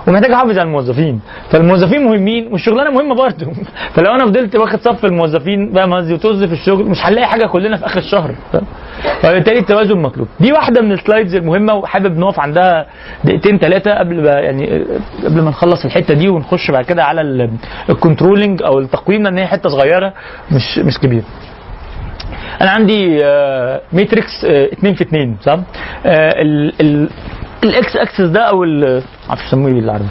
ومحتاج 0.07 0.31
أحافظ 0.31 0.51
على 0.51 0.61
الموظفين. 0.67 1.19
فالموظفين 1.51 2.05
مهمين 2.05 2.47
والشغلانة 2.51 2.91
مهمة 2.91 3.15
برضه. 3.15 3.45
فلو 3.95 4.11
أنا 4.15 4.25
فضلت 4.25 4.55
واخد 4.55 4.79
صف 4.79 5.05
الموظفين 5.05 5.73
فاهم 5.73 5.93
قصدي؟ 5.93 6.13
وطز 6.13 6.43
في 6.43 6.53
الشغل 6.53 6.85
مش 6.85 6.97
هنلاقي 7.05 7.27
حاجة 7.27 7.45
كلنا 7.45 7.77
في 7.77 7.85
آخر 7.85 7.99
الشهر؟ 7.99 8.35
فبالتالي 9.21 9.59
التوازن 9.59 9.97
مطلوب. 9.97 10.27
دي 10.39 10.51
واحدة 10.51 10.81
من 10.81 10.91
ال 10.91 10.97
slides 10.97 11.35
المهمة 11.35 11.73
وحابب 11.73 12.17
نقف 12.17 12.39
عندها 12.39 12.85
دقيقتين 13.23 13.57
ثلاثة 13.57 13.93
قبل 13.93 14.25
يعني 14.25 14.85
قبل 15.25 15.41
ما 15.41 15.49
نخلص 15.49 15.85
الحتة 15.85 16.13
دي 16.13 16.29
ونخش 16.29 16.71
بعد 16.71 16.85
كده 16.85 17.03
على 17.03 17.21
ال- 17.21 17.49
ال 17.89 17.95
controlling 17.95 18.63
أو 18.63 18.79
التقويم 18.79 19.23
لأن 19.23 19.37
هي 19.37 19.47
حتة 19.47 19.69
صغيرة 19.69 20.13
مش 20.51 20.79
مش 20.79 20.99
كبيرة. 20.99 21.23
أنا 22.61 22.69
عندي 22.69 23.25
آه، 23.25 23.81
matrix 23.93 24.45
2 24.45 24.93
في 24.95 25.01
2 25.03 25.37
صح 25.41 25.53
آه، 26.05 26.41
ال- 26.41 26.73
ال- 26.81 27.09
الاكس 27.63 27.95
اكسس 27.95 28.21
ده 28.21 28.41
أو 28.41 28.63
ال- 28.63 29.01
معرفش 29.29 29.45
يسموه 29.47 29.67
إيه 29.67 29.73
بالعربي 29.73 30.05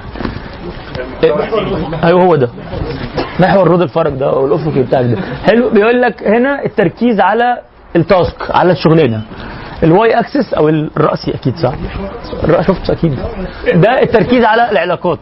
أيوه 2.05 2.23
هو 2.25 2.37
ده. 2.37 2.49
محور 3.41 3.69
رود 3.69 3.83
الفرج 3.83 4.13
ده 4.13 4.27
أو 4.31 4.47
الافقي 4.47 4.83
بتاعك 4.83 5.05
ده. 5.05 5.17
حلو 5.47 5.71
بيقول 5.71 6.03
لك 6.03 6.23
هنا 6.29 6.65
التركيز 6.65 7.21
على 7.21 7.59
ال 7.97 8.07
task 8.07 8.51
على 8.51 8.73
الشغلانة. 8.73 9.23
ال 9.83 10.19
Y 10.21 10.28
axis 10.28 10.55
أو 10.55 10.69
الراسي 10.69 11.35
أكيد 11.35 11.57
صح؟ 11.57 11.73
الرأس 12.45 12.67
شفت؟ 12.67 12.91
أكيد. 12.91 13.19
ده 13.75 14.03
التركيز 14.03 14.45
على 14.45 14.71
العلاقات. 14.71 15.19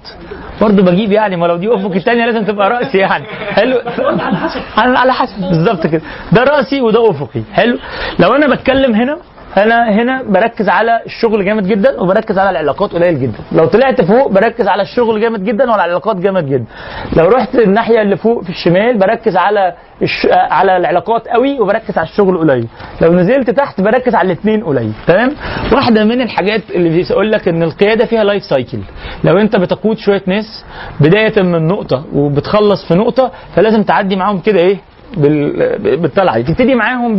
برضه 0.61 0.83
بجيب 0.83 1.13
يعني 1.13 1.37
ما 1.37 1.47
لو 1.47 1.57
دي 1.57 1.75
افق 1.75 1.91
الثانية 1.93 2.25
لازم 2.27 2.45
تبقى 2.45 2.71
راسي 2.71 2.99
يعني. 2.99 3.25
حلو. 3.51 3.81
على 4.77 5.13
حسب. 5.13 5.41
بالظبط 5.41 5.87
كده. 5.87 6.03
ده 6.33 6.43
رأسي 6.45 6.81
وده 6.81 7.11
افقي. 7.11 7.43
حلو. 7.55 7.79
لو 8.19 8.35
أنا 8.35 8.55
بتكلم 8.55 8.95
هنا 8.95 9.19
أنا 9.57 9.91
هنا 9.91 10.23
بركز 10.23 10.69
على 10.69 11.01
الشغل 11.07 11.45
جامد 11.45 11.67
جدا 11.67 12.01
وبركز 12.01 12.39
على 12.39 12.51
العلاقات 12.51 12.93
قليل 12.93 13.21
جدا. 13.21 13.39
لو 13.53 13.67
طلعت 13.67 14.01
فوق 14.05 14.29
بركز 14.33 14.69
على 14.69 14.83
الشغل 14.83 15.21
جامد 15.21 15.45
جدا 15.45 15.71
وعلى 15.71 15.85
العلاقات 15.85 16.17
جامد 16.17 16.47
جدا. 16.47 16.65
لو 17.17 17.29
رحت 17.29 17.55
الناحية 17.55 18.03
اللي 18.03 18.17
فوق 18.17 18.43
في 18.45 18.51
الشمال 18.51 18.99
بركز 18.99 19.37
على 19.37 19.75
الش... 20.03 20.27
على 20.33 20.77
العلاقات 20.77 21.29
قوي 21.29 21.61
وبركز 21.61 21.99
على 21.99 22.09
الشغل 22.09 22.39
قليل. 22.39 22.67
لو 23.01 23.13
نزلت 23.13 23.51
تحت 23.51 23.81
بركز 23.81 24.15
على 24.15 24.27
الاثنين 24.27 24.65
قليل. 24.65 24.93
تمام؟ 25.07 25.31
واحدة 25.73 26.05
من 26.05 26.21
الحاجات 26.21 26.63
اللي 26.75 26.89
بيقول 26.89 27.33
لك 27.33 27.49
إن 27.49 27.63
القيادة 27.63 28.05
فيها 28.07 28.25
life 28.25 28.43
cycle 28.43 28.79
لو 29.25 29.39
أنت 29.39 29.57
بتقود 29.57 29.99
شوية 29.99 30.23
ناس 30.27 30.65
بداية 31.01 31.43
من 31.43 31.67
نقطة 31.67 32.05
وبتخلص 32.15 32.89
في 32.89 32.95
نقطة 32.95 33.33
فلازم 33.55 33.83
تعدي 33.83 34.17
معاهم 34.17 34.41
كده 34.41 34.61
إيه؟ 34.61 34.77
بال... 35.17 35.97
بالطلعة 35.97 36.39
دي. 36.39 36.43
تبتدي 36.43 36.75
معاهم 36.75 37.17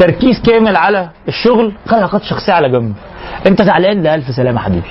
بتركيز 0.00 0.40
كامل 0.42 0.76
على 0.76 1.08
الشغل 1.28 1.72
علاقات 1.90 2.22
شخصية 2.22 2.52
على 2.52 2.68
جنب. 2.68 2.94
انت 3.46 3.62
زعلان؟ 3.62 4.02
ده 4.02 4.14
ألف 4.14 4.24
سلامة 4.36 4.60
حبيبي. 4.60 4.86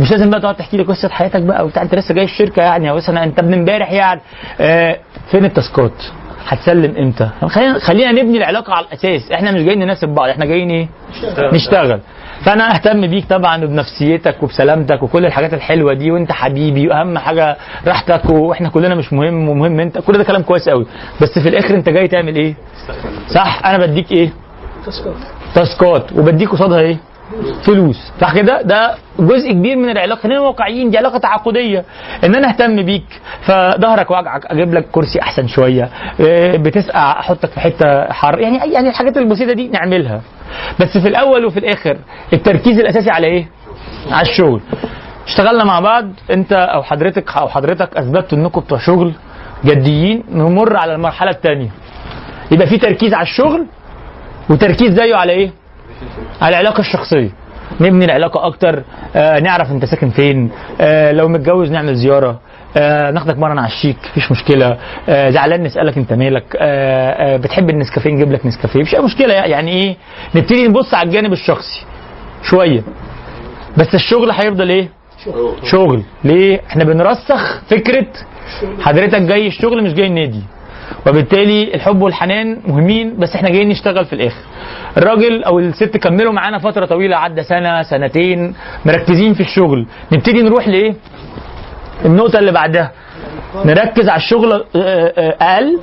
مش 0.00 0.10
لازم 0.10 0.30
بقى 0.30 0.40
تقعد 0.40 0.54
تحكي 0.54 0.76
لي 0.76 0.82
قصة 0.82 1.08
حياتك 1.08 1.42
بقى 1.42 1.64
وبتاع. 1.64 1.82
انت 1.82 1.94
لسه 1.94 2.14
جاي 2.14 2.24
الشركة 2.24 2.62
يعني 2.62 2.92
مثلا 2.92 3.24
أنت 3.24 3.40
من 3.40 3.54
امبارح 3.54 3.92
يعني. 3.92 4.20
آه 4.60 4.96
فين 5.30 5.44
التاسكات؟ 5.44 5.92
هتسلم 6.48 6.96
إمتى؟ 6.96 7.28
خلينا 7.48 7.78
خلينا 7.78 8.12
نبني 8.12 8.38
العلاقة 8.38 8.72
على 8.74 8.86
الأساس. 8.86 9.32
إحنا 9.32 9.52
مش 9.52 9.62
جايين 9.62 9.78
نناسب 9.78 10.08
بعض 10.08 10.28
إحنا 10.28 10.44
جايين 10.44 10.70
إيه؟ 10.70 10.88
نشتغل. 11.52 12.00
فأنا 12.44 12.74
أهتم 12.74 13.06
بيك 13.06 13.24
طبعا 13.26 13.64
وبنفسيتك 13.64 14.42
وبسلامتك 14.42 15.02
وكل 15.02 15.26
الحاجات 15.26 15.54
الحلوة 15.54 15.94
دي 15.94 16.10
وأنت 16.10 16.32
حبيبي 16.32 16.88
وأهم 16.88 17.18
حاجة 17.18 17.56
راحتك 17.86 18.30
وإحنا 18.30 18.68
كلنا 18.68 18.94
مش 18.94 19.12
مهم 19.12 19.48
ومهم 19.48 19.80
أنت. 19.80 19.98
كل 19.98 20.12
ده 20.18 20.24
كلام 20.24 20.42
كويس 20.42 20.68
قوي. 20.68 20.86
بس 21.22 21.38
في 21.38 21.48
الآخر 21.48 21.74
أنت 21.74 21.88
جاي 21.88 22.08
تعمل 22.08 22.36
إيه؟ 22.36 22.54
صح؟ 23.34 23.66
أنا 23.66 23.86
بديك 23.86 24.12
إيه؟ 24.12 24.30
تاسكات 24.84 25.14
تاسكات. 25.54 26.12
وبديك 26.12 26.48
قصادها 26.48 26.80
إيه؟ 26.80 26.96
فلوس. 27.64 28.12
صح 28.20 28.34
كده؟ 28.34 28.62
ده 28.62 28.94
جزء 29.18 29.52
كبير 29.52 29.76
من 29.76 29.90
العلاقة. 29.90 30.20
خلينا 30.20 30.40
واقعيين 30.40 30.90
دي 30.90 30.98
علاقة 30.98 31.18
تعاقدية. 31.18 31.84
إن 32.24 32.34
أنا 32.34 32.48
أهتم 32.48 32.82
بيك 32.82 33.20
فظهرك 33.42 34.10
وجعك 34.10 34.46
أجيب 34.46 34.74
لك 34.74 34.86
كرسي 34.92 35.20
أحسن 35.20 35.46
شوية. 35.46 35.88
إيه، 36.20 36.56
بتسقع 36.58 37.20
أحطك 37.20 37.50
في 37.50 37.60
حتة 37.60 38.12
حر. 38.12 38.38
يعني 38.38 38.72
يعني 38.72 38.88
الحاجات 38.88 39.16
البسيطة 39.16 39.52
دي 39.52 39.68
نعملها. 39.68 40.20
بس 40.80 40.98
في 40.98 41.08
الأول 41.08 41.44
وفي 41.44 41.58
الآخر 41.58 41.96
التركيز 42.32 42.78
الأساسي 42.78 43.10
على 43.10 43.26
إيه؟ 43.26 43.48
على 44.10 44.28
الشغل. 44.28 44.60
اشتغلنا 45.26 45.64
مع 45.64 45.80
بعض. 45.80 46.08
أنت 46.30 46.52
أو 46.52 46.82
حضرتك 46.82 47.36
أو 47.36 47.48
حضرتك 47.48 47.96
أثبتوا 47.96 48.38
إنكم 48.38 48.60
بتوع 48.60 48.78
شغل 48.78 49.12
جديين 49.64 50.24
نمر 50.30 50.76
على 50.76 50.94
المرحلة 50.94 51.30
الثانية 51.30 51.68
يبقى 52.50 52.66
في 52.66 52.78
تركيز 52.78 53.14
على 53.14 53.22
الشغل 53.22 53.66
وتركيز 54.50 54.92
زيه 54.94 55.14
على 55.16 55.32
إيه؟ 55.32 55.50
العلاقة 56.42 56.80
الشخصية. 56.80 57.30
نبني 57.80 58.04
العلاقة 58.04 58.46
أكتر. 58.46 58.82
آه 59.16 59.38
نعرف 59.40 59.70
أنت 59.70 59.84
ساكن 59.84 60.10
فين. 60.10 60.50
آه 60.80 61.12
لو 61.12 61.28
متجوز 61.28 61.70
نعمل 61.70 61.94
زيارة. 61.94 62.40
آه 62.76 63.10
ناخدك 63.10 63.38
مرة 63.38 63.54
نعشيك. 63.54 63.96
مفيش 64.10 64.32
مشكلة. 64.32 64.78
آه 65.08 65.30
زعلان 65.30 65.62
نسألك 65.62 65.96
أنت 65.98 66.12
مالك. 66.12 66.56
آه 66.56 67.34
آه 67.34 67.36
بتحب 67.36 67.70
النسكافيه؟ 67.70 68.10
نجيب 68.10 68.32
لك 68.32 68.46
نسكافيه. 68.46 68.80
مفيش 68.80 68.94
أي 68.94 69.00
مشكلة. 69.00 69.34
يعني 69.34 69.70
إيه؟ 69.70 69.96
نبتدي 70.34 70.68
نبص 70.68 70.94
على 70.94 71.06
الجانب 71.06 71.32
الشخصي. 71.32 71.84
شوية. 72.42 72.82
بس 73.76 73.94
الشغل 73.94 74.30
هيفضل 74.30 74.68
إيه؟ 74.70 74.88
شغل. 75.64 76.02
ليه؟ 76.24 76.60
إحنا 76.70 76.84
بنرسخ 76.84 77.60
فكرة 77.70 78.06
حضرتك 78.80 79.22
جاي 79.22 79.46
الشغل 79.46 79.84
مش 79.84 79.92
جاي 79.94 80.06
النادي. 80.06 80.42
وبالتالي 81.06 81.74
الحب 81.74 82.02
والحنان 82.02 82.60
مهمين 82.66 83.16
بس 83.18 83.34
إحنا 83.34 83.48
جايين 83.50 83.68
نشتغل 83.68 84.04
في 84.04 84.12
الآخر. 84.12 84.40
الراجل 84.96 85.44
أو 85.44 85.58
الست 85.58 85.96
كملوا 85.96 86.32
معانا 86.32 86.58
فترة 86.58 86.86
طويلة 86.86 87.16
عدى 87.16 87.42
سنة 87.42 87.82
سنتين 87.82 88.54
مركزين 88.86 89.34
في 89.34 89.40
الشغل. 89.40 89.86
نبتدي 90.12 90.42
نروح 90.42 90.68
لإيه؟ 90.68 90.94
النقطة 92.04 92.38
اللي 92.38 92.52
بعدها. 92.52 92.92
نركز 93.64 94.08
على 94.08 94.16
الشغل 94.16 94.52
آه، 94.52 94.64
آه، 94.76 95.36
أقل 95.40 95.78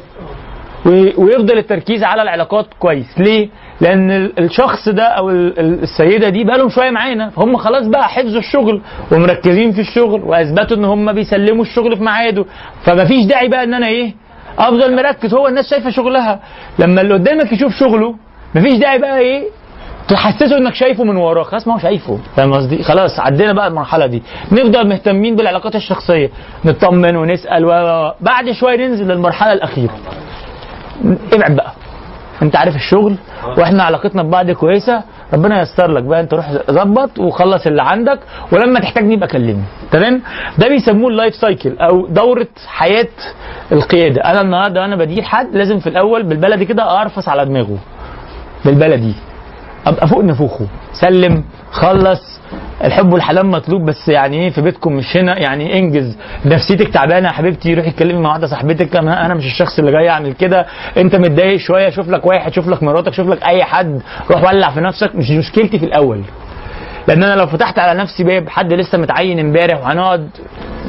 ويفضل 1.18 1.58
التركيز 1.58 2.04
على 2.04 2.22
العلاقات 2.22 2.66
كويس. 2.80 3.20
ليه؟ 3.20 3.50
لأن 3.82 4.12
ال- 4.12 4.40
الشخص 4.40 4.90
ده 4.90 5.04
أو 5.04 5.30
ال- 5.30 5.60
ال- 5.60 5.84
السيدة 5.84 6.30
دي 6.30 6.44
بقالهم 6.44 6.70
شوية 6.70 6.92
معانا 6.92 7.30
فهم 7.30 7.58
خلاص 7.58 7.88
بقى 7.88 8.10
حفظوا 8.10 8.40
الشغل 8.40 8.82
ومركزين 9.12 9.72
في 9.72 9.82
الشغل 9.82 10.22
وأثبتوا 10.24 10.78
إن 10.78 10.86
هم 10.86 11.14
بيسلموا 11.14 11.62
الشغل 11.64 11.98
في 11.98 12.04
ميعاده. 12.04 12.46
فمفيش 12.86 13.26
داعي 13.26 13.48
بقى 13.48 13.64
إن 13.64 13.74
أنا 13.74 13.88
إيه؟ 13.88 14.14
أفضل 14.60 14.96
مركز 14.96 15.34
هو 15.34 15.48
الناس 15.48 15.70
شايفة 15.70 15.90
شغلها. 15.90 16.40
لما 16.80 17.02
اللي 17.02 17.14
قدامك 17.14 17.52
يشوف 17.54 17.76
شغله 17.76 18.16
مفيش 18.56 18.78
داعي 18.78 19.00
بقى 19.00 19.20
إيه؟ 19.20 19.44
تحسسه 20.08 20.58
إنك 20.58 20.74
شايفه 20.74 21.04
من 21.04 21.16
وراه. 21.16 21.44
خلاص 21.44 21.68
ما 21.68 21.74
هو 21.74 21.78
شايفه. 21.78 22.20
فاهم 22.36 22.54
قصدي؟ 22.54 22.84
خلاص 22.84 23.20
عدينا 23.20 23.54
بقى 23.54 23.68
المرحلة 23.68 24.06
دي. 24.06 24.24
نفضل 24.52 24.88
مهتمين 24.88 25.36
بالعلاقات 25.36 25.76
الشخصية. 25.76 26.30
نطمن 26.66 27.16
ونسأل 27.16 27.66
و. 27.66 27.72
بعد 28.22 28.52
شوية 28.52 28.88
ننزل 28.88 29.08
للمرحلة 29.08 29.54
الأخيرة. 29.54 29.94
ابعد 31.34 31.56
بقى. 31.56 31.74
انت 32.42 32.56
عارف 32.56 32.76
الشغل 32.76 33.16
وإحنا 33.58 33.84
علاقتنا 33.84 34.24
ببعض 34.24 34.52
كويسة 34.52 35.04
ربنا 35.34 35.60
ييسر 35.60 35.92
لك 35.92 36.04
بقى 36.04 36.20
انت 36.22 36.34
روح 36.34 36.52
ظبط 36.72 37.20
وخلص 37.20 37.68
اللي 37.68 37.82
عندك 37.82 38.20
ولما 38.52 38.80
تحتاجني 38.80 39.14
يبقى 39.14 39.28
كلمني. 39.28 39.64
تمام؟ 39.92 40.22
ده 40.58 40.68
بيسموه 40.68 41.10
ال 41.10 41.15
life 41.15 41.36
cycle 41.36 41.78
أو 41.78 42.08
دورة 42.08 42.48
حياة 42.68 43.08
القيادة. 43.72 44.22
أنا 44.22 44.42
النهارده 44.42 44.82
وأنا 44.82 44.96
بدير 44.96 45.24
حد 45.24 45.56
لازم 45.56 45.80
في 45.80 45.90
الأول 45.90 46.24
بالبلدي 46.24 46.66
كده 46.66 47.02
ارفس 47.02 47.30
على 47.30 47.46
دماغه. 47.46 47.78
بالبلدي. 48.66 49.14
أبقى 49.88 50.08
فوق 50.08 50.24
نفوخه. 50.24 50.68
سلم 51.02 51.44
خلص. 51.72 52.40
الحب 52.84 53.14
والحلال 53.14 53.46
مطلوب 53.46 53.86
بس 53.86 54.08
يعني 54.08 54.38
إيه 54.44 54.50
في 54.50 54.62
بيتكم 54.62 54.94
مش 54.94 55.18
هنا؟ 55.18 55.40
يعني 55.40 55.80
إنجز. 55.80 56.18
نفسيتك 56.46 56.88
تعبانة 56.88 57.28
يا 57.28 57.34
حبيبتي 57.34 57.74
روحي 57.74 57.90
اتكلمي 57.90 58.20
مع 58.22 58.30
واحدة 58.30 58.48
صاحبتك. 58.48 58.96
أنا 58.96 59.26
أنا 59.26 59.34
مش 59.34 59.46
الشخص 59.46 59.80
اللي 59.80 59.92
جاي 59.92 60.10
اعمل 60.10 60.34
كده. 60.34 60.66
أنت 60.98 61.16
متضايق 61.16 61.58
شوية 61.58 61.90
شوف 61.90 62.10
لك 62.10 62.26
واحد 62.26 62.54
شوف 62.54 62.68
لك 62.68 62.84
مراتك 62.84 63.14
شوف 63.14 63.28
لك 63.30 63.44
أي 63.44 63.64
حد. 63.64 64.02
روح 64.32 64.44
ولع 64.44 64.70
في 64.70 64.82
نفسك. 64.82 65.16
مش 65.16 65.32
مشكلتي 65.32 65.80
في 65.80 65.86
الأول. 65.86 66.22
لأن 67.08 67.24
أنا 67.24 67.36
لو 67.36 67.48
فتحت 67.48 67.80
على 67.80 68.00
نفسي 68.00 68.24
باب 68.24 68.50
حد 68.50 68.74
لسه 68.74 68.98
متعين 68.98 69.40
إمبارح 69.40 69.80
وهنقعد 69.82 70.30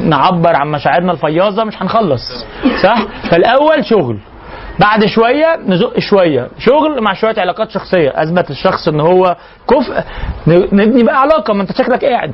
نعبر 0.05 0.57
عن 0.57 0.69
مشاعرنا 0.69 1.13
الفياضة 1.13 1.65
مش 1.65 1.83
هنخلص. 1.83 2.47
صح؟ 2.83 3.07
فالأول 3.31 3.85
شغل. 3.85 4.19
بعد 4.81 5.05
شوية 5.07 5.57
نزق 5.66 5.98
شوية. 5.98 6.48
شغل 6.59 7.03
مع 7.03 7.15
شوية 7.15 7.35
علاقات 7.39 7.70
شخصية. 7.70 8.12
أثبت 8.15 8.51
الشخص 8.51 8.89
إن 8.89 9.01
هو 9.01 9.36
كفء. 9.70 10.05
نبني 10.73 11.03
بقى 11.03 11.20
علاقة. 11.20 11.55
ما 11.55 11.62
أنت 11.62 11.73
شكلك 11.73 12.05
قاعد. 12.05 12.32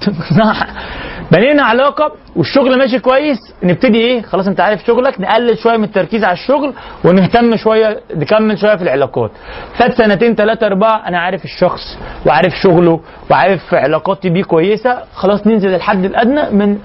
بنينا 1.33 1.63
علاقة 1.63 2.13
والشغل 2.37 2.79
ماشي 2.79 2.99
كويس. 2.99 3.39
نبتدي 3.63 3.99
إيه؟ 3.99 4.23
خلاص 4.23 4.47
أنت 4.47 4.61
عارف 4.61 4.85
شغلك. 4.87 5.21
نقلل 5.21 5.59
شوية 5.59 5.77
من 5.77 5.85
التركيز 5.85 6.25
على 6.25 6.33
الشغل 6.33 6.75
ونهتم 7.05 7.57
شوية 7.57 8.01
نكمل 8.15 8.59
شوية 8.59 8.77
في 8.77 8.83
العلاقات. 8.83 9.31
فات 9.79 9.93
سنتين 9.95 10.35
ثلاثة 10.35 10.67
أربعة. 10.67 11.09
أنا 11.09 11.19
عارف 11.19 11.45
الشخص 11.45 11.99
وعارف 12.27 12.53
شغله 12.63 13.01
وعارف 13.31 13.75
علاقاتي 13.75 14.31
بيه 14.31 14.43
كويسة. 14.45 14.99
خلاص 15.15 15.47
ننزل 15.47 15.75
الحد 15.75 16.05
الأدنى 16.05 16.51
من 16.51 16.79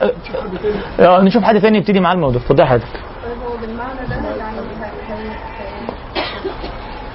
آه 0.99 1.21
نشوف 1.21 1.43
حد 1.43 1.61
تاني 1.61 1.77
يبتدي 1.77 1.99
معاه 1.99 2.13
الموضوع. 2.13 2.41
اتفضل 2.41 2.63
حضرتك 2.65 2.85
هو 3.47 3.57
بالمعنى 3.57 3.99
ده 4.09 4.15
يعني 4.15 4.57
هي- 4.57 4.63
هي- 5.09 5.31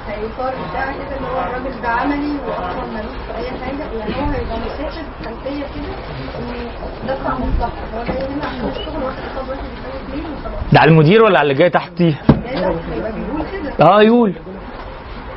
هيفضل 0.09 0.49
المسار 0.49 0.55
بتاعي 0.71 0.95
كده 0.95 1.17
اللي 1.17 1.29
هو 1.29 1.41
الراجل 1.47 1.71
ده 1.83 1.89
عملي 1.89 2.33
واصلا 2.49 2.85
ملوش 2.95 3.17
في 3.27 3.37
أي 3.39 3.51
حاجة. 3.51 3.85
يعني 3.99 4.15
هو 4.15 4.31
هيبقى 4.33 4.59
مسافر 4.59 5.03
خلفية 5.25 5.65
كده 5.75 5.95
ان 6.39 7.07
ده 7.07 7.15
بتاع 7.21 7.35
مصلحه 7.35 7.73
هو 7.97 8.05
جاي 8.05 8.17
هنا 8.35 8.47
عشان 8.47 8.69
الشغل 8.69 9.03
واخد 9.05 9.17
قصاد 9.19 9.49
واحد 9.49 9.61
يساوي 9.65 10.03
اثنين 10.09 10.25
وخلاص. 10.33 10.73
ده 10.73 10.81
على 10.81 10.91
المدير 10.91 11.23
ولا 11.23 11.39
على 11.39 11.47
اللي 11.51 11.59
جاي 11.59 11.71
تحتي 11.71 12.05
جاي 12.05 12.15
تحت 12.55 12.75
هيبقى 12.93 13.13
بيقول 13.13 13.43
كده. 13.53 13.87
آه 13.87 14.03
يقول. 14.03 14.33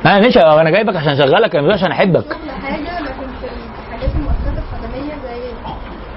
أنا 0.06 0.20
ماشي. 0.20 0.40
أنا 0.40 0.70
جايبك 0.70 0.96
عشان 0.96 1.12
أشغلك 1.12 1.56
أنا 1.56 1.66
مش 1.68 1.72
عشان 1.74 1.90
أحبك. 1.90 2.24
حاجة 2.62 3.00
لكن 3.00 3.26
في 3.40 3.46
الحاجات 3.88 4.10
المؤسسات 4.16 4.54
الخدميه 4.58 5.14
زي 5.24 5.40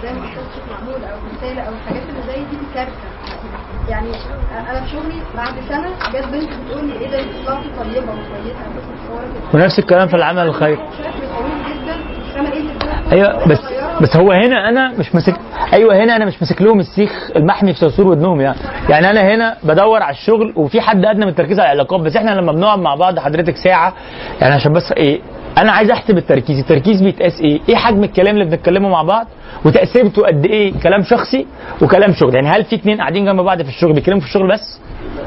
زي 0.04 0.14
مؤسسه 0.14 0.42
شيخ 0.56 0.64
محمود 0.72 1.04
أو 1.04 1.18
رساله 1.38 1.62
أو 1.62 1.72
الحاجات 1.74 2.04
اللي 2.10 2.22
زي 2.28 2.40
دي 2.40 2.56
دي 2.56 2.66
كارثه 2.74 2.92
يعني 3.90 4.10
أنا 4.72 4.82
في 4.82 4.90
شغلي 4.92 5.22
بعد 5.36 5.54
سنة 5.70 5.90
جت 6.14 6.28
بنت 6.28 6.50
بتقول 6.66 6.86
لي 6.88 6.94
إيه 7.00 7.10
ده 7.10 7.18
طلعتي 7.46 7.70
طيبه 7.80 8.12
وكويسه 8.12 9.54
ونفس 9.54 9.80
الكلام 9.80 10.08
في 10.08 10.16
العمل 10.16 10.42
الخيري؟ 10.48 10.80
أيوه 13.12 13.48
بس 13.48 13.60
بس 14.02 14.18
هو 14.18 14.32
هنا 14.32 14.70
أنا 14.70 14.92
مش 15.00 15.16
ماسك 15.16 15.36
أيوه 15.74 16.04
هنا 16.04 16.16
أنا 16.16 16.26
مش 16.26 16.42
ماسك 16.42 16.62
لهم 16.62 16.80
السيخ 16.80 17.32
المحمي 17.36 17.74
في 17.74 17.80
صرصور 17.80 18.08
ودنهم 18.08 18.42
يعني. 18.42 18.58
يعني 18.90 19.10
أنا 19.10 19.22
هنا 19.22 19.58
بدور 19.64 20.04
على 20.04 20.14
الشغل 20.14 20.54
وفي 20.56 20.82
حد 20.82 21.06
أدنى 21.06 21.26
من 21.26 21.32
التركيز 21.32 21.60
على 21.60 21.72
العلاقات 21.72 22.02
بس 22.02 22.16
إحنا 22.16 22.32
لما 22.32 22.52
بنقعد 22.52 22.80
مع 22.80 22.96
بعض 22.96 23.20
حضرتك 23.20 23.56
ساعة 23.58 23.94
يعني 24.42 24.54
عشان 24.54 24.74
بس 24.74 24.92
إيه 24.92 25.22
أنا 25.62 25.72
عايز 25.72 25.92
أحسب 25.92 26.18
التركيز. 26.18 26.60
التركيز 26.60 27.02
بيتقاس 27.02 27.42
إيه؟ 27.42 27.60
إيه 27.70 27.76
حجم 27.76 28.04
الكلام 28.04 28.34
اللي 28.36 28.46
بنتكلمه 28.46 28.90
مع 28.90 29.04
بعض؟ 29.04 29.28
وتقسيمته 29.66 30.22
قد 30.28 30.46
إيه؟ 30.46 30.74
كلام 30.84 31.04
شخصي 31.04 31.46
وكلام 31.82 32.14
شغل. 32.14 32.36
يعني 32.36 32.48
هل 32.48 32.64
في 32.64 32.76
اتنين 32.76 32.98
قاعدين 32.98 33.26
جنب 33.26 33.42
بعض 33.42 33.62
في 33.62 33.70
الشغل 33.70 33.94
بيتكلموا 33.94 34.20
في 34.22 34.28
الشغل 34.28 34.48
بس؟ 34.54 34.80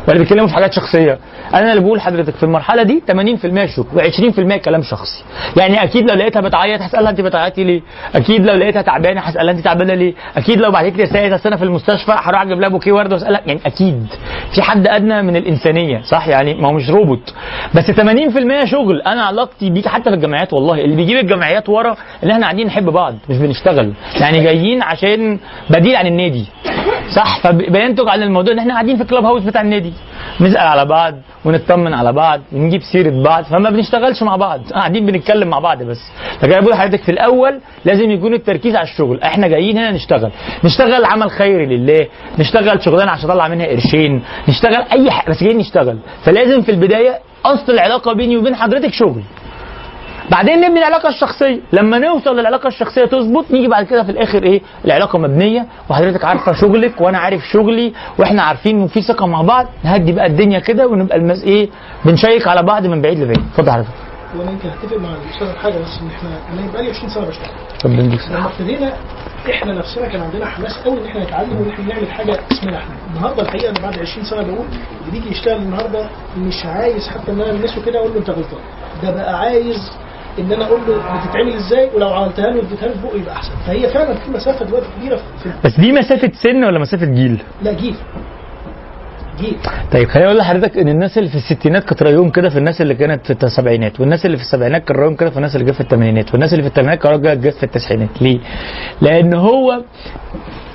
ولا 0.08 0.18
بيتكلموا 0.18 0.46
في 0.46 0.54
حاجات 0.54 0.72
شخصية. 0.72 1.18
أنا 1.54 1.70
اللي 1.72 1.84
بقول 1.84 1.98
لحضرتك 1.98 2.34
في 2.34 2.42
المرحلة 2.42 2.82
دي 2.82 3.02
80% 3.08 3.76
شغل 3.76 3.86
و20% 3.96 4.52
كلام 4.64 4.82
شخصي. 4.82 5.24
يعني 5.56 5.82
أكيد 5.82 6.10
لو 6.10 6.14
لقيتها 6.16 6.40
بتعيط 6.40 6.82
هسألها 6.82 7.10
أنت 7.10 7.20
بتعيطي 7.20 7.64
ليه؟ 7.64 7.80
أكيد 8.14 8.46
لو 8.46 8.54
لقيتها 8.54 8.82
تعبانة 8.82 9.20
هسألها 9.20 9.52
أنت 9.54 9.60
تعبانة 9.64 9.94
ليه؟ 9.94 10.14
أكيد 10.36 10.60
لو 10.60 10.70
بعتت 10.70 10.96
لي 10.96 11.02
رسالة 11.02 11.40
أنا 11.46 11.56
في 11.56 11.64
المستشفى 11.64 12.12
هروح 12.16 12.42
أجيب 12.42 12.60
لها 12.60 12.68
بوكيه 12.68 12.92
ورده 12.92 13.14
وأسألها. 13.16 13.40
يعني 13.46 13.60
أكيد. 13.66 14.06
في 14.54 14.62
حد 14.62 14.86
أدنى 14.88 15.22
من 15.22 15.36
الإنسانية 15.36 16.00
صح؟ 16.02 16.28
يعني 16.28 16.54
ما 16.54 16.68
هو 16.68 16.72
مش 16.72 16.90
روبوت. 16.90 17.34
بس 17.74 17.90
80% 17.90 18.64
شغل. 18.64 19.02
أنا 19.02 19.22
علاقتي 19.22 19.70
بيك 19.70 19.88
حتى 19.88 20.04
في 20.10 20.16
الجامعات 20.16 20.52
والله. 20.52 20.84
اللي 20.84 20.96
بيجيب 20.96 21.16
الجمعيات 21.18 21.68
ورا 21.68 21.96
إن 22.24 22.30
إحنا 22.30 22.42
قاعدين 22.42 22.66
نحب 22.66 22.84
بعض 22.84 23.14
مش 23.28 23.36
بنشتغل. 23.38 23.92
يعني 24.20 24.42
جايين 24.44 24.82
عشان 24.82 25.38
بديل 25.70 25.96
عن 25.96 26.06
النادي 26.06 26.46
صح؟ 27.16 27.38
فبينتج 27.40 28.08
عن 28.08 28.22
الموضوع 28.22 28.52
إن 28.54 28.58
إحنا 28.58 28.72
قاعدين 28.72 28.96
في 28.96 29.02
الكلاب 29.02 29.24
هاوس 29.24 29.42
بتاع 29.42 29.60
النادي. 29.60 29.81
نسال 30.40 30.56
على 30.56 30.84
بعض 30.84 31.14
ونطمن 31.44 31.94
على 31.94 32.12
بعض 32.12 32.40
ونجيب 32.52 32.82
سيرة 32.82 33.22
بعض 33.22 33.44
فما 33.44 33.70
بنشتغلش 33.70 34.22
مع 34.22 34.36
بعض. 34.36 34.60
قاعدين 34.72 35.06
بنتكلم 35.06 35.48
مع 35.48 35.58
بعض 35.58 35.82
بس. 35.82 36.12
لكن 36.42 36.60
بقول 36.60 36.70
لحضرتك 36.70 37.02
في 37.02 37.12
الأول 37.12 37.60
لازم 37.84 38.10
يكون 38.10 38.34
التركيز 38.34 38.76
على 38.76 38.88
الشغل. 38.88 39.22
إحنا 39.22 39.48
جايين 39.48 39.78
هنا 39.78 39.90
نشتغل. 39.90 40.30
نشتغل 40.64 41.04
عمل 41.04 41.30
خيري 41.30 41.66
لله. 41.66 42.06
نشتغل 42.38 42.84
شغلانة 42.84 43.10
عشان 43.10 43.30
أطلع 43.30 43.48
منها 43.48 43.66
قرشين. 43.66 44.22
نشتغل 44.48 44.84
أي 44.92 45.10
حاجة. 45.10 45.30
بس 45.30 45.42
جايين 45.42 45.58
نشتغل. 45.58 45.98
فلازم 46.24 46.60
في 46.60 46.70
البداية 46.70 47.18
أصل 47.44 47.72
العلاقة 47.72 48.12
بيني 48.12 48.36
وبين 48.36 48.54
حضرتك 48.54 48.92
شغل. 48.92 49.22
بعدين 50.30 50.60
نبني 50.60 50.78
العلاقة 50.78 51.08
الشخصية. 51.08 51.60
لما 51.72 51.98
نوصل 51.98 52.36
للعلاقة 52.38 52.66
الشخصية 52.68 53.04
تظبط 53.04 53.50
نيجي 53.50 53.68
بعد 53.68 53.84
كده 53.86 54.02
في 54.04 54.10
الآخر 54.10 54.42
إيه؟ 54.42 54.62
العلاقة 54.84 55.18
مبنية. 55.18 55.66
وحضرتك 55.90 56.24
عارفة 56.24 56.52
شغلك 56.52 57.00
وأنا 57.00 57.18
عارف 57.18 57.42
شغلي 57.52 57.92
وإحنا 58.18 58.42
عارفين 58.42 58.80
إن 58.80 58.86
في 58.86 59.02
ثقة 59.02 59.26
مع 59.26 59.42
بعض. 59.42 59.66
نهدي 59.84 60.12
بقى 60.12 60.26
الدنيا 60.26 60.58
كده 60.58 60.86
ونبقى 60.88 61.16
المس 61.16 61.42
إيه؟ 61.44 61.68
بنشيك 62.04 62.46
على 62.48 62.62
بعض 62.62 62.86
من 62.86 63.02
بعيد 63.02 63.18
لبعيد. 63.18 63.38
اتفضل 63.52 63.70
حضرتك. 63.72 63.88
وأنا 64.38 64.50
يمكن 64.50 64.68
هتفق 64.68 64.96
مع 64.96 65.08
الاستاذ 65.08 65.56
حاجة 65.62 65.72
بس 65.78 65.98
إن 66.02 66.08
إحنا 66.16 66.30
أنا 66.52 66.72
بقالي 66.72 66.90
20 66.90 67.08
سنة 67.10 67.24
بشتغل. 67.26 67.50
ربنا 67.84 68.02
لما 68.30 68.46
ابتدينا 68.46 68.92
إحنا 69.50 69.72
نفسنا 69.72 70.08
كان 70.08 70.20
عندنا 70.22 70.46
حماس 70.46 70.78
قوي 70.84 70.98
إن 71.00 71.06
إحنا 71.06 71.24
نتعلم 71.24 71.56
وإن 71.60 71.68
إحنا 71.70 71.84
نعمل 71.94 72.10
حاجة 72.12 72.38
اسمنا 72.52 72.76
إحنا. 72.78 72.94
النهارده 73.14 73.42
الحقيقة 73.42 73.70
أنا 73.70 73.80
بعد 73.80 73.98
20 73.98 74.24
سنة 74.24 74.42
بقول 74.42 74.66
اللي 75.00 75.12
بيجي 75.12 75.30
يشتغل 75.30 75.56
النهارده 75.56 76.08
مش 76.38 76.66
عايز 76.66 77.08
حتى 77.08 77.32
إن 77.32 77.40
أنا 77.40 77.50
ألمسه 77.50 77.84
كده 77.86 77.98
أقول 77.98 78.10
له 78.12 78.18
أنت 78.18 78.30
غلطان. 78.30 78.60
ده 79.02 79.10
بقى 79.10 79.38
عايز 79.40 79.92
إن 80.38 80.52
أنا 80.52 80.64
أقول 80.66 80.80
له 80.88 80.96
بتتعمل 80.96 81.52
إزاي 81.54 81.90
ولو 81.94 82.08
عملتها 82.08 82.50
له 82.50 82.56
واديتها 82.56 82.86
له 82.88 82.94
في 82.94 83.02
بقه 83.06 83.16
يبقى 83.16 83.34
أحسن. 83.36 83.52
فهي 83.66 83.86
فعلا 83.88 84.14
في 84.14 84.30
مسافة 84.30 84.64
دلوقتي 84.64 84.86
كبيرة 84.98 85.16
في 85.16 85.50
بس 85.64 85.80
دي 85.80 85.92
مسافة 85.92 86.30
سن 86.34 86.64
ولا 86.64 86.78
مسافة 86.78 87.06
جيل؟ 87.06 87.42
لا 87.62 87.72
جيل. 87.72 87.94
جيل. 89.40 89.56
طيب 89.92 90.08
خليني 90.08 90.26
أقول 90.28 90.38
لحضرتك 90.38 90.78
إن 90.78 90.88
الناس 90.88 91.18
اللي 91.18 91.28
في 91.28 91.34
الستينات 91.34 91.84
كانت 91.84 92.02
رأيهم 92.02 92.30
كده 92.30 92.48
في 92.48 92.58
الناس 92.58 92.80
اللي 92.80 92.94
كانت 92.94 93.32
في 93.32 93.44
السبعينات 93.44 94.00
والناس 94.00 94.26
اللي 94.26 94.36
في 94.36 94.42
السبعينات 94.42 94.84
كان 94.84 94.96
رأيهم 94.96 95.14
كده 95.16 95.30
في 95.30 95.36
الناس 95.36 95.56
اللي 95.56 95.66
جت 95.66 95.74
في 95.74 95.80
الثمانينات 95.80 96.32
والناس 96.32 96.52
اللي 96.52 96.62
في 96.62 96.68
الثمانينات 96.68 96.98
كان 97.02 97.12
رأيهم 97.12 97.40
جت 97.40 97.54
في 97.54 97.62
التسعينات. 97.62 98.22
ليه؟ 98.22 98.38
لأن 99.00 99.34
هو 99.34 99.80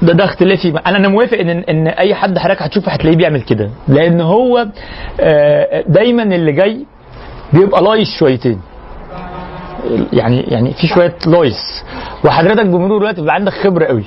ده 0.01 0.13
ده 0.13 0.23
اختلافي. 0.25 0.69
أنا 0.69 0.97
أنا 0.97 1.07
موافق 1.07 1.37
ان 1.37 1.49
إن 1.49 1.87
أي 1.87 2.15
حد 2.15 2.37
حضرتك 2.37 2.61
هتشوفه 2.61 2.91
هتلاقيه 2.91 3.17
بيعمل 3.17 3.41
كده. 3.41 3.69
لأن 3.87 4.21
هو 4.21 4.67
آه، 5.19 5.83
دايما 5.87 6.23
اللي 6.23 6.51
جاي 6.51 6.85
بيبقى 7.53 7.81
لايص 7.83 8.07
شويتين. 8.19 8.59
يعني 10.13 10.41
يعني 10.41 10.73
في 10.73 10.87
شوية 10.87 11.15
لايص 11.27 11.83
وحضرتك 12.25 12.65
بمرور 12.65 12.97
الوقت 12.97 13.19
بيبقى 13.19 13.35
عندك 13.35 13.51
خبرة 13.53 13.85
قوي. 13.85 14.03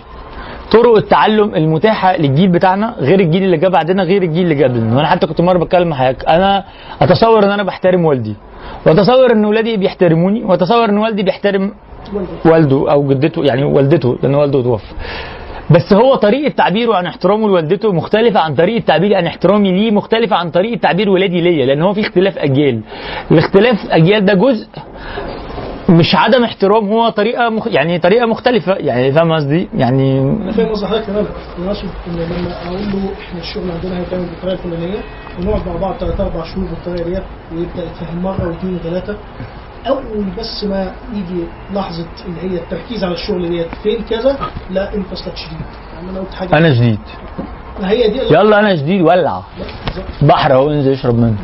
طرق 0.70 0.96
التعلم 0.96 1.54
المتاحة 1.54 2.16
للجيل 2.16 2.48
بتاعنا 2.48 2.94
غير 2.98 3.20
الجيل 3.20 3.42
اللي 3.42 3.56
جه 3.56 3.68
بعدنا 3.68 4.02
غير 4.02 4.22
الجيل 4.22 4.42
اللي 4.42 4.54
جه 4.54 4.64
قبلنا 4.64 4.96
وأنا 4.96 5.06
حتى 5.08 5.26
كنت 5.26 5.40
مرة 5.40 5.58
بتكلم 5.58 5.88
مع 5.88 5.96
حضرتك. 5.96 6.28
أنا 6.28 6.64
أتصور 7.02 7.44
إن 7.44 7.50
أنا 7.50 7.62
بحترم 7.62 8.04
والدي. 8.04 8.34
وأتصور 8.86 9.32
إن 9.32 9.44
ولادي 9.44 9.76
بيحترموني. 9.76 10.44
وأتصور 10.44 10.84
إن 10.88 10.98
والدي 10.98 11.22
بيحترم 11.22 11.72
والده 12.44 12.92
أو 12.92 13.08
جدته 13.08 13.44
يعني 13.44 13.64
والدته 13.64 14.18
لأن 14.22 14.34
والده 14.34 14.62
توفى. 14.62 14.94
بس 15.70 15.92
هو 15.92 16.14
طريقة 16.14 16.52
تعبيره 16.56 16.94
عن 16.94 17.06
احترامه 17.06 17.48
لوالدته 17.48 17.92
مختلفة 17.92 18.40
عن 18.40 18.54
طريقة 18.54 18.84
تعبيري 18.84 19.14
عن 19.16 19.26
احترامي 19.26 19.72
ليه 19.72 19.90
مختلفة 19.90 20.36
عن 20.36 20.50
طريقة 20.50 20.80
تعبير 20.80 21.10
ولادي 21.10 21.40
ليا 21.40 21.66
لأن 21.66 21.82
هو 21.82 21.92
في 21.94 22.00
اختلاف 22.00 22.38
أجيال. 22.38 22.80
الاختلاف 23.30 23.76
أجيال 23.90 24.24
ده 24.24 24.34
جزء 24.34 24.66
مش 25.90 26.14
عدم 26.14 26.44
احترام 26.44 26.88
هو 26.88 27.08
طريقة 27.08 27.48
مخ... 27.48 27.66
يعني 27.66 27.98
طريقة 27.98 28.26
مختلفة. 28.26 28.72
يعني 28.74 29.12
فاهم 29.12 29.32
قصدي؟ 29.32 29.68
يعني 29.74 30.20
أنا 30.20 30.52
فاهم 30.52 30.68
قصد 30.68 30.84
حضرتك 30.86 31.06
تماما. 31.06 31.28
أنا 31.58 31.66
أقصد 31.70 31.88
إن 32.08 32.12
لما 32.16 32.66
أقول 32.66 32.78
له 32.92 33.12
إحنا 33.20 33.40
الشغل 33.40 33.70
عندنا 33.70 33.98
هيتعمل 34.00 34.24
بالطريقة 34.24 34.54
الفلانية 34.54 34.98
ونقعد 35.38 35.66
مع 35.66 35.76
بعض 35.76 36.00
ثلاث 36.00 36.20
أربع 36.20 36.44
شهور 36.44 36.66
بالطريقة 36.66 37.04
ديت 37.04 37.22
ويبدأ 37.52 37.84
يتفهم 37.84 38.22
مره 38.22 38.48
واثنين 38.48 38.74
وثلاثه 38.76 39.16
أول 39.86 40.30
بس 40.38 40.64
ما 40.64 40.94
يجي 41.12 41.44
لحظة 41.70 42.08
اللي 42.26 42.40
هي 42.40 42.58
التركيز 42.62 43.04
على 43.04 43.14
الشغل 43.14 43.48
ديت 43.48 43.68
فين 43.82 44.04
كذا؟ 44.10 44.38
لا 44.70 44.94
انت 44.94 45.12
اصلك 45.12 45.36
شديد 45.36 45.60
يعني 45.94 46.10
أنا 46.10 46.20
قلت 46.20 46.34
حاجة 46.34 46.58
أنا 46.58 46.74
جديد. 46.74 47.00
ما 47.36 47.59
هي 47.82 48.08
دي 48.08 48.18
يلا 48.34 48.60
أنا 48.60 48.74
جديد 48.74 49.00
ولع. 49.02 49.40
بحر 50.22 50.52
اهو 50.52 50.70
انزل 50.70 50.92
اشرب 50.92 51.18
منه. 51.18 51.36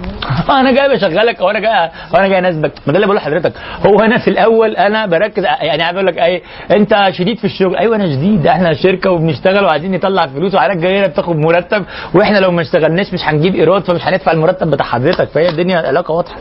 أنا 0.60 0.72
جاي 0.72 0.96
بشغلك 0.96 1.40
أو 1.40 1.50
أنا 1.50 1.58
جاي 1.58 1.70
أو 1.74 2.18
أنا 2.18 2.28
جاي 2.28 2.38
اناسبك. 2.38 2.72
ما 2.86 2.92
ده 2.92 2.96
اللي 2.96 3.06
بقول 3.06 3.16
لحضرتك. 3.16 3.52
هو 3.86 4.00
أنا 4.00 4.18
في 4.18 4.30
الأول 4.30 4.76
أنا 4.76 5.06
بركز 5.06 5.44
يعني 5.44 5.82
عايز 5.82 5.96
أقول 5.96 6.06
لك 6.06 6.18
إيه 6.18 6.42
انت 6.70 7.08
شديد 7.10 7.38
في 7.38 7.44
الشغل. 7.44 7.76
أيوه 7.76 7.96
أنا 7.96 8.06
شديد 8.06 8.46
إحنا 8.46 8.72
شركة 8.72 9.10
وبنشتغل 9.10 9.64
وعايزين 9.64 9.92
نطلع 9.92 10.26
فلوس 10.26 10.54
وحضرتك 10.54 10.78
جاي 10.78 10.98
هنا 10.98 11.06
بتاخد 11.06 11.36
مرتب. 11.36 11.84
وإحنا 12.14 12.38
لو 12.38 12.50
ما 12.50 12.62
اشتغلناش 12.62 13.14
مش 13.14 13.20
هنجيب 13.24 13.54
ايراد 13.54 13.84
فمش 13.84 14.06
هندفع 14.06 14.32
المرتب 14.32 14.70
بتاع 14.70 14.86
حضرتك. 14.86 15.28
فهي 15.28 15.48
الدنيا 15.48 15.78
علاقة 15.78 16.12
واضحة. 16.14 16.36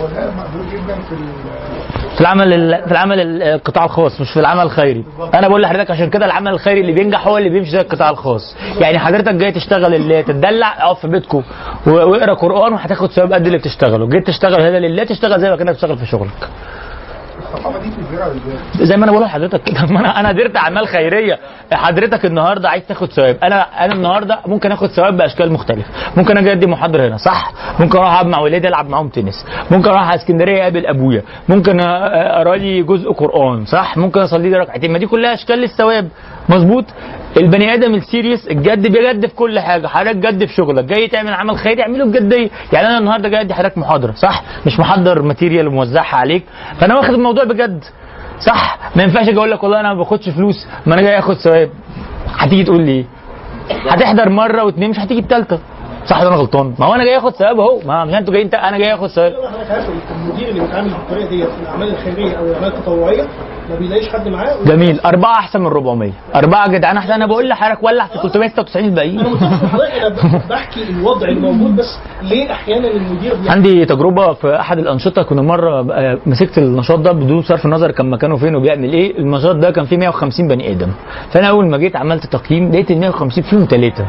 هو 0.00 0.06
ده 0.06 0.30
مقبول 0.30 0.66
جدا 0.72 0.94
في 0.94 1.14
في 2.16 2.20
العمل 2.20 2.52
ال- 2.52 2.84
في 2.84 2.92
العمل 2.92 3.20
ال- 3.20 3.42
القطاع 3.42 3.84
الخاص 3.84 4.20
مش 4.20 4.30
في 4.30 4.40
العمل 4.40 4.62
الخيري. 4.62 5.04
أنا 5.34 5.48
بقول 5.48 5.62
لحضرتك 5.62 5.90
عشان 5.90 6.10
كده 6.10 6.26
العمل 6.26 6.52
الخيري 6.52 6.80
اللي 6.80 6.92
بينجح 6.92 7.26
هو 7.26 7.38
اللي 7.38 7.48
بيمشي 7.48 7.70
زي 7.70 7.80
القطاع 7.80 8.10
الخاص. 8.10 8.56
يعني 8.80 8.98
حضرتك 8.98 9.34
جاي 9.34 9.52
تشتغل 9.52 9.94
اللي 9.94 10.22
تدلع 10.22 10.84
اقف 10.84 11.00
في 11.00 11.08
بيتكم 11.08 11.42
واقرأ 11.86 12.34
قرآن 12.34 12.72
وهتاخد 12.72 13.10
ثواب 13.10 13.32
قد 13.32 13.46
اللي 13.46 13.58
بتشتغله. 13.58 14.08
جيت 14.08 14.26
تشتغل 14.26 14.60
هذا 14.60 14.78
لله 14.78 15.04
تشتغل 15.04 15.40
زي 15.40 15.50
ما 15.50 15.56
كأنك 15.56 15.70
بتشتغل 15.70 15.98
في 15.98 16.06
شغلك 16.06 16.30
الثقافه 16.40 16.44
دي 16.44 16.44
بتزرع 16.46 17.34
إزاي؟ 17.34 17.35
زي 18.82 18.96
ما 18.96 19.04
أنا 19.04 19.12
بقول 19.12 19.24
لحضرتك 19.24 19.62
كده. 19.62 19.86
ما 19.92 20.00
أنا 20.00 20.20
أنا 20.20 20.32
درت 20.32 20.56
اعمال 20.56 20.86
خيرية. 20.88 21.38
حضرتك 21.72 22.26
النهارده 22.26 22.68
عايز 22.68 22.86
تاخد 22.86 23.12
ثواب. 23.12 23.36
أنا 23.42 23.84
أنا 23.84 23.92
النهارده 23.94 24.38
ممكن 24.46 24.72
اخد 24.72 24.88
ثواب 24.88 25.16
بأشكال 25.16 25.52
مختلفة. 25.52 25.90
ممكن 26.16 26.38
أجي 26.38 26.52
ادي 26.52 26.66
محاضره 26.66 27.08
هنا 27.08 27.16
صح؟ 27.16 27.52
ممكن 27.80 27.98
أروح 27.98 28.24
مع 28.24 28.38
ولادي 28.40 28.68
ألعب 28.68 28.88
معاهم 28.88 29.08
تنس. 29.08 29.46
ممكن 29.70 29.88
أروح 29.90 30.12
اسكندرية 30.12 30.62
أقابل 30.62 30.86
أبويا. 30.86 31.22
ممكن 31.48 31.80
أقرأ 31.80 32.56
لي 32.56 32.82
جزء 32.82 33.12
قرآن 33.12 33.64
صح؟ 33.64 33.96
ممكن 33.96 34.20
أصلي 34.20 34.50
لي 34.50 34.58
ركعتين. 34.58 34.92
ما 34.92 34.98
دي 34.98 35.06
كلها 35.06 35.34
أشكال 35.34 35.58
للثواب. 35.58 36.08
مظبوط؟ 36.48 36.84
البني 37.36 37.74
آدم 37.74 37.94
ال 37.94 38.01
serious 38.01 38.48
الجد 38.48 38.82
بيجد 38.92 39.26
في 39.26 39.34
كل 39.34 39.58
حاجة 39.60 39.86
حضرتك 39.86 40.16
جد 40.16 40.44
في 40.44 40.52
شغلك 40.54 40.84
جاي 40.84 41.08
تعمل 41.08 41.32
عمل 41.32 41.58
خيري 41.58 41.82
اعمله 41.82 42.04
بجديه 42.04 42.50
يعني 42.72 42.86
أنا 42.88 42.98
النهارده 42.98 43.28
جاي 43.28 43.40
أدي 43.40 43.54
حضرتك 43.54 43.78
محاضرة 43.78 44.12
صح؟ 44.12 44.42
مش 44.66 44.80
محضر 44.80 45.22
material 45.22 45.68
وموزعها 45.68 46.16
عليك. 46.16 46.44
فأنا 46.80 46.96
واخد 46.96 47.14
الموضوع 47.14 47.44
بجد 47.44 47.84
صح؟ 48.40 48.78
ما 48.96 49.02
ينفعش 49.02 49.28
أجي 49.28 49.38
أقول 49.38 49.50
لك 49.50 49.62
والله 49.62 49.80
أنا 49.80 49.88
ما 49.92 49.98
باخدش 49.98 50.28
فلوس 50.28 50.66
ما 50.86 50.94
أنا 50.94 51.02
جاي 51.02 51.18
آخد 51.18 51.34
ثواب. 51.34 51.70
هتيجي 52.38 52.64
تقول 52.64 52.80
لي 52.82 52.90
إيه؟ 52.92 53.04
هتحضر 53.90 54.28
مرة 54.28 54.64
واثنين 54.64 54.90
مش 54.90 54.98
هتيجي 54.98 55.20
الثالثه 55.20 55.58
صح 56.06 56.20
ولا 56.20 56.28
أنا 56.28 56.36
غلطان؟ 56.36 56.74
ما 56.78 56.86
هو 56.86 56.94
أنا 56.94 57.04
جاي 57.04 57.16
آخد 57.18 57.32
ثواب 57.34 57.60
أهو. 57.60 57.80
ما 57.86 58.04
مش 58.04 58.14
أنتوا 58.14 58.34
جايين 58.34 58.54
أنا 58.54 58.78
جاي 58.78 58.94
آخد 58.94 59.06
ثواب. 59.06 59.32
المدير 60.26 60.48
اللي 60.48 60.60
بيتعامل 60.60 60.90
بالطريقة 60.90 61.28
دي 61.28 61.44
في 61.44 61.62
الأعمال 61.62 61.88
الخيرية 61.88 62.32
أو 62.38 62.44
الأعمال 62.46 62.68
التطوعية 62.74 63.22
ما 63.70 63.76
بيلاقيش 63.78 64.08
حد 64.08 64.28
معاه. 64.28 64.56
جميل. 64.66 65.00
أربعة 65.00 65.32
أحسن 65.32 65.60
من 65.60 65.66
400 65.66 66.12
أربعة 66.34 66.66
يا 66.66 66.72
جدعان 66.72 66.96
أحسن 66.96 67.12
أنا 67.12 67.26
بقول 67.26 67.48
لحضرتك 67.48 67.82
ولع 67.82 68.06
في 68.06 68.18
396 68.18 68.84
الباقيين 68.84 69.20
أنا 69.20 70.40
بحكي 70.50 70.82
الوضع 70.90 71.28
الموجود 71.28 71.76
بس 71.76 71.98
ليه 72.22 72.52
أحيانا 72.52 72.88
المدير 72.90 73.32
عندي 73.48 73.84
تجربة 73.84 74.32
في 74.32 74.60
أحد 74.60 74.78
الأنشطة. 74.78 75.22
كنا 75.22 75.42
مرة 75.42 75.92
آه، 75.92 76.18
مسكت 76.26 76.58
النشاط 76.58 76.98
ده 76.98 77.12
بدون 77.12 77.42
صرف 77.42 77.64
النظر 77.66 77.90
كان 77.90 78.10
مكانه 78.10 78.36
فين 78.36 78.56
وبيعمل 78.56 78.92
إيه. 78.92 79.18
النشاط 79.18 79.56
ده 79.56 79.70
كان 79.70 79.84
فيه 79.84 79.96
150 79.96 80.48
بني 80.48 80.70
آدم. 80.72 80.88
فأنا 81.30 81.48
أول 81.48 81.66
ما 81.66 81.76
جيت 81.78 81.96
عملت 81.96 82.26
تقييم 82.26 82.70
لقيت 82.72 82.90
ال 82.90 82.98
150 83.00 83.44
فيهم 83.44 83.66
ثلاثة 83.70 84.06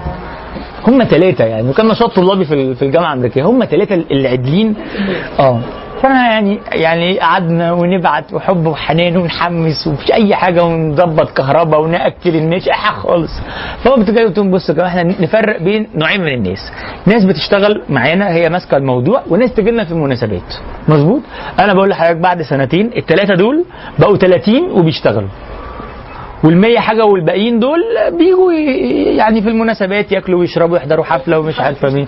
هم 0.88 1.04
ثلاثة 1.04 1.46
يعني. 1.46 1.70
وكان 1.70 1.88
نشاط 1.88 2.16
طلابي 2.16 2.46
في 2.46 2.76
في 2.76 2.82
الجامعة 2.86 3.14
الأمريكية. 3.14 3.44
هم 3.44 3.66
ثلاثة 3.66 3.96
اللي 3.96 4.28
عادلين 4.28 4.76
آه. 5.40 5.60
فأنا 6.02 6.32
يعني 6.32 6.60
يعني 6.72 7.20
قعدنا 7.20 7.72
ونبعت 7.72 8.34
وحب 8.34 8.66
وحنان 8.66 9.18
ونحمس 9.18 9.88
ومفيش 9.88 10.12
أي 10.12 10.36
حاجة 10.36 10.64
ونظبط 10.64 11.32
كهرباء 11.32 11.82
وناكل 11.82 12.36
الناس. 12.36 12.68
أي 12.68 12.74
حاجة 12.74 12.96
خالص. 12.96 13.32
قلت 13.86 14.38
لهم 14.38 14.52
بصوا 14.52 14.76
يا 14.76 14.80
جماعة 14.80 14.90
إحنا 14.90 15.04
نفرق 15.04 15.62
بين 15.62 15.88
نوعين 15.96 16.22
من 16.22 16.34
الناس. 16.34 16.72
ناس 17.06 17.26
بتشتغل 17.26 17.82
معانا 17.90 18.30
هي 18.30 18.50
ماسكة 18.50 18.78
الموضوع 18.78 19.22
وناس 19.30 19.54
تجي 19.54 19.72
لنا 19.72 19.84
في 19.86 19.92
المناسبات. 19.92 20.54
مظبوط؟ 20.88 21.22
أنا 21.60 21.74
بقول 21.74 21.90
لحضرتك 21.90 22.18
بعد 22.18 22.42
سنتين 22.42 22.92
الثلاثه 22.98 23.36
دول 23.36 23.66
بقوا 24.00 24.18
30 24.18 24.72
وبيشتغلوا. 24.72 25.30
والمية 26.44 26.80
حاجة 26.80 27.06
والباقيين 27.06 27.60
دول 27.60 27.80
بيجوا 28.12 28.52
يعني 29.18 29.42
في 29.42 29.50
المناسبات 29.50 30.12
ياكلوا 30.12 30.40
ويشربوا 30.40 30.78
يحضروا 30.78 31.06
حفلة 31.06 31.40
ومش 31.40 31.60
عارفة 31.60 31.90
مين. 31.90 32.08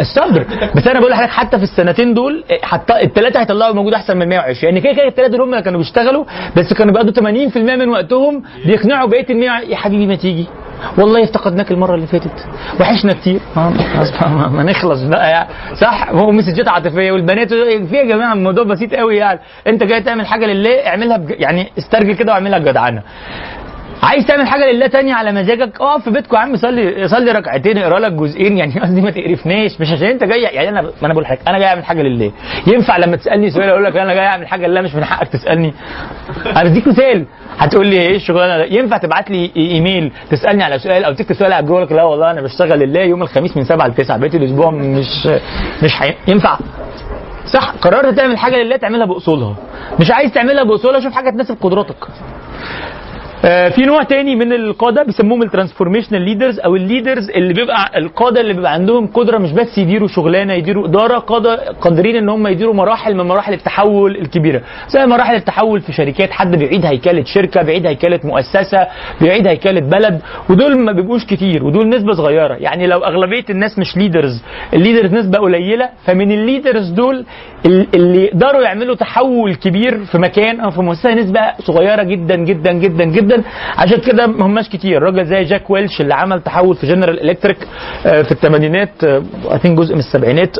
الصبر. 0.00 0.46
بس 0.76 0.86
أنا 0.88 1.00
بقول 1.00 1.10
لحضرتك 1.10 1.30
حتى 1.32 1.56
في 1.58 1.62
السنتين 1.62 2.14
دول 2.14 2.44
حتى 2.62 3.00
الثلاثه 3.02 3.40
هيطلعوا 3.40 3.74
موجود 3.74 3.94
أحسن 3.94 4.16
من 4.16 4.28
120 4.28 4.74
يعني 4.74 4.80
كده 4.80 4.92
كده 4.92 5.08
الثلاثه 5.08 5.30
دول 5.36 5.40
هم 5.40 5.60
كانوا 5.60 5.78
بيشتغلوا 5.78 6.24
بس 6.56 6.72
كانوا 6.72 6.92
بيقضوا 6.94 7.12
80% 7.52 7.56
من 7.56 7.88
وقتهم 7.88 8.42
بيقنعوا 8.66 9.08
بقية 9.08 9.26
ال 9.30 9.36
100 9.36 9.50
يا 9.70 9.76
حبيبي 9.76 10.06
ما 10.06 10.14
تيجي. 10.14 10.46
والله 10.98 11.24
افتقدناك 11.24 11.70
المرة 11.70 11.94
اللي 11.94 12.06
فاتت. 12.06 12.46
وحشنا 12.80 13.12
كتير. 13.12 13.40
ما, 13.56 14.48
ما, 14.48 14.62
نخلص 14.62 15.02
بقى 15.02 15.30
يعني 15.30 15.48
صح؟ 15.80 16.08
هو 16.10 16.30
مسجات 16.32 16.68
عاطفية 16.68 17.12
والبنات 17.12 17.48
في 17.54 17.96
يا 17.96 18.04
جماعة 18.04 18.32
الموضوع 18.32 18.64
بسيط 18.64 18.94
قوي 18.94 19.16
يعني. 19.16 19.40
أنت 19.66 19.82
جاي 19.84 20.00
تعمل 20.02 20.26
حاجة 20.26 20.46
لله 20.46 20.86
اعملها 20.86 21.16
بج... 21.16 21.34
يعني 21.38 21.68
استرجل 21.78 22.14
كده 22.14 22.32
واعملها 22.32 22.58
بجدعنه 22.58 23.02
عايز 24.02 24.26
تعمل 24.26 24.46
حاجة 24.46 24.70
لله 24.72 24.86
تانية 24.86 25.14
على 25.14 25.32
مزاجك؟ 25.32 25.80
اقف 25.80 26.04
في 26.04 26.10
بيتكم 26.10 26.36
يا 26.36 26.40
عم 26.40 26.56
صلي 26.56 27.08
صلي 27.08 27.32
ركعتين 27.32 27.78
اقرأ 27.78 27.98
لك 28.00 28.12
جزئين 28.12 28.56
يعني 28.58 28.80
قصدي 28.80 29.00
ما 29.00 29.10
تقرفناش. 29.10 29.80
مش 29.80 29.92
عشان 29.92 30.06
أنت 30.06 30.24
جاي 30.24 30.42
يعني 30.42 30.68
أنا 30.68 30.82
ما 30.82 30.90
أنا 31.04 31.12
بقول 31.12 31.22
لحضرتك 31.24 31.48
أنا 31.48 31.58
جاي 31.58 31.68
أعمل 31.68 31.84
حاجة 31.84 32.02
لله. 32.02 32.32
ينفع 32.66 32.96
لما 32.96 33.16
تسألني 33.16 33.50
سؤال 33.50 33.68
أقول 33.68 33.84
لك 33.84 33.96
أنا 33.96 34.14
جاي 34.14 34.26
أعمل 34.26 34.46
حاجة 34.46 34.66
لله 34.66 34.80
مش 34.80 34.94
من 34.94 35.04
حقك 35.04 35.28
تسألني. 35.28 35.74
أنا 36.46 36.64
بديك 36.64 36.88
مثال. 36.88 37.26
هتقول 37.58 37.86
لي 37.86 38.00
إيه 38.00 38.16
الشغلانة 38.16 38.58
ده؟ 38.58 38.64
ينفع 38.64 38.96
تبعت 38.96 39.30
لي 39.30 39.50
إيميل 39.56 40.12
تسألني 40.30 40.64
على 40.64 40.78
سؤال 40.78 41.04
أو 41.04 41.12
تكتب 41.12 41.34
سؤال 41.34 41.52
على 41.52 41.66
لك 41.80 41.92
لا 41.92 42.04
والله 42.04 42.30
أنا 42.30 42.40
بشتغل 42.40 42.78
لله 42.78 43.00
يوم 43.00 43.22
الخميس 43.22 43.56
من 43.56 43.64
7 43.64 43.86
ل 43.88 43.94
9 43.94 44.16
بقيت 44.16 44.34
الأسبوع 44.34 44.70
مش 44.70 45.26
مش 45.82 45.92
حي... 45.94 46.14
ينفع. 46.28 46.58
صح 47.46 47.70
قررت 47.80 48.14
تعمل 48.16 48.38
حاجة 48.38 48.56
لله 48.56 48.76
تعملها 48.76 49.06
بأصولها. 49.06 49.54
مش 50.00 50.10
عايز 50.10 50.32
تعملها 50.32 50.64
بأصولها 50.64 51.00
شوف 51.00 51.12
حاجة 51.12 51.30
تناسب 51.30 51.56
قدراتك. 51.60 51.96
في 53.42 53.82
نوع 53.86 54.02
تاني 54.02 54.36
من 54.36 54.52
القادة 54.52 55.02
بيسموهم 55.02 55.42
ال 55.42 55.47
transformational 55.47 56.22
leaders 56.22 56.60
أو 56.60 56.76
ال 56.76 56.83
leaders 56.83 57.30
اللي 57.30 57.54
بيبقى 57.54 57.98
القادة 57.98 58.40
اللي 58.40 58.52
بيبقى 58.52 58.72
عندهم 58.72 59.06
قدرة 59.06 59.38
مش 59.38 59.52
بس 59.52 59.78
يديروا 59.78 60.08
شغلانة 60.08 60.52
يديروا 60.52 60.86
إدارة 60.88 61.18
قادة 61.18 61.56
قادرين 61.80 62.16
إن 62.16 62.28
هم 62.28 62.46
يديروا 62.46 62.74
مراحل 62.74 63.14
من 63.14 63.24
مراحل 63.24 63.52
التحول 63.52 64.16
الكبيرة. 64.16 64.62
زي 64.88 65.06
مراحل 65.06 65.34
التحول 65.34 65.80
في 65.80 65.92
شركات 65.92 66.30
حد 66.30 66.56
بيعيد 66.56 66.86
هيكلة 66.86 67.24
شركة 67.24 67.62
بيعيد 67.62 67.86
هيكلة 67.86 68.20
مؤسسة 68.24 68.86
بيعيد 69.20 69.46
هيكلة 69.46 69.80
بلد 69.80 70.20
ودول 70.50 70.78
ما 70.78 70.92
بيبقوش 70.92 71.24
كتير 71.24 71.64
ودول 71.64 71.88
نسبة 71.88 72.12
صغيرة. 72.12 72.54
يعني 72.54 72.86
لو 72.86 72.98
أغلبية 72.98 73.44
الناس 73.50 73.78
مش 73.78 73.96
leaders 73.96 74.42
ال 74.74 74.79
leaders 74.79 75.14
نسبة 75.14 75.38
قليلة 75.38 75.88
فمن 76.06 76.32
ال 76.32 76.39
leaders 76.39 76.90
دول 76.90 77.24
ال- 77.66 77.86
اللي 77.94 78.24
يقدروا 78.24 78.62
يعملوا 78.62 78.94
تحول 78.94 79.54
كبير 79.54 80.04
في 80.04 80.18
مكان 80.18 80.60
أو 80.60 80.70
في 80.70 80.80
مؤسسة 80.80 81.14
نسبة 81.14 81.40
صغيرة 81.58 82.02
جدا 82.02 82.36
جدا 82.36 82.72
جدا 82.72 83.04
جدا. 83.04 83.31
عشان 83.78 83.98
كده 84.00 84.26
ما 84.26 84.46
هماش 84.46 84.68
كتير. 84.68 85.02
راجل 85.02 85.26
زي 85.26 85.44
جاك 85.44 85.70
ويلش 85.70 86.00
اللي 86.00 86.14
عمل 86.14 86.40
تحول 86.42 86.76
في 86.76 86.86
جنرال 86.86 87.30
الكتريك 87.30 87.56
في 88.02 88.32
الثمانينات 88.32 89.04
I 89.04 89.58
think 89.58 89.78
جزء 89.78 89.92
من 89.94 89.98
السبعينات 89.98 90.58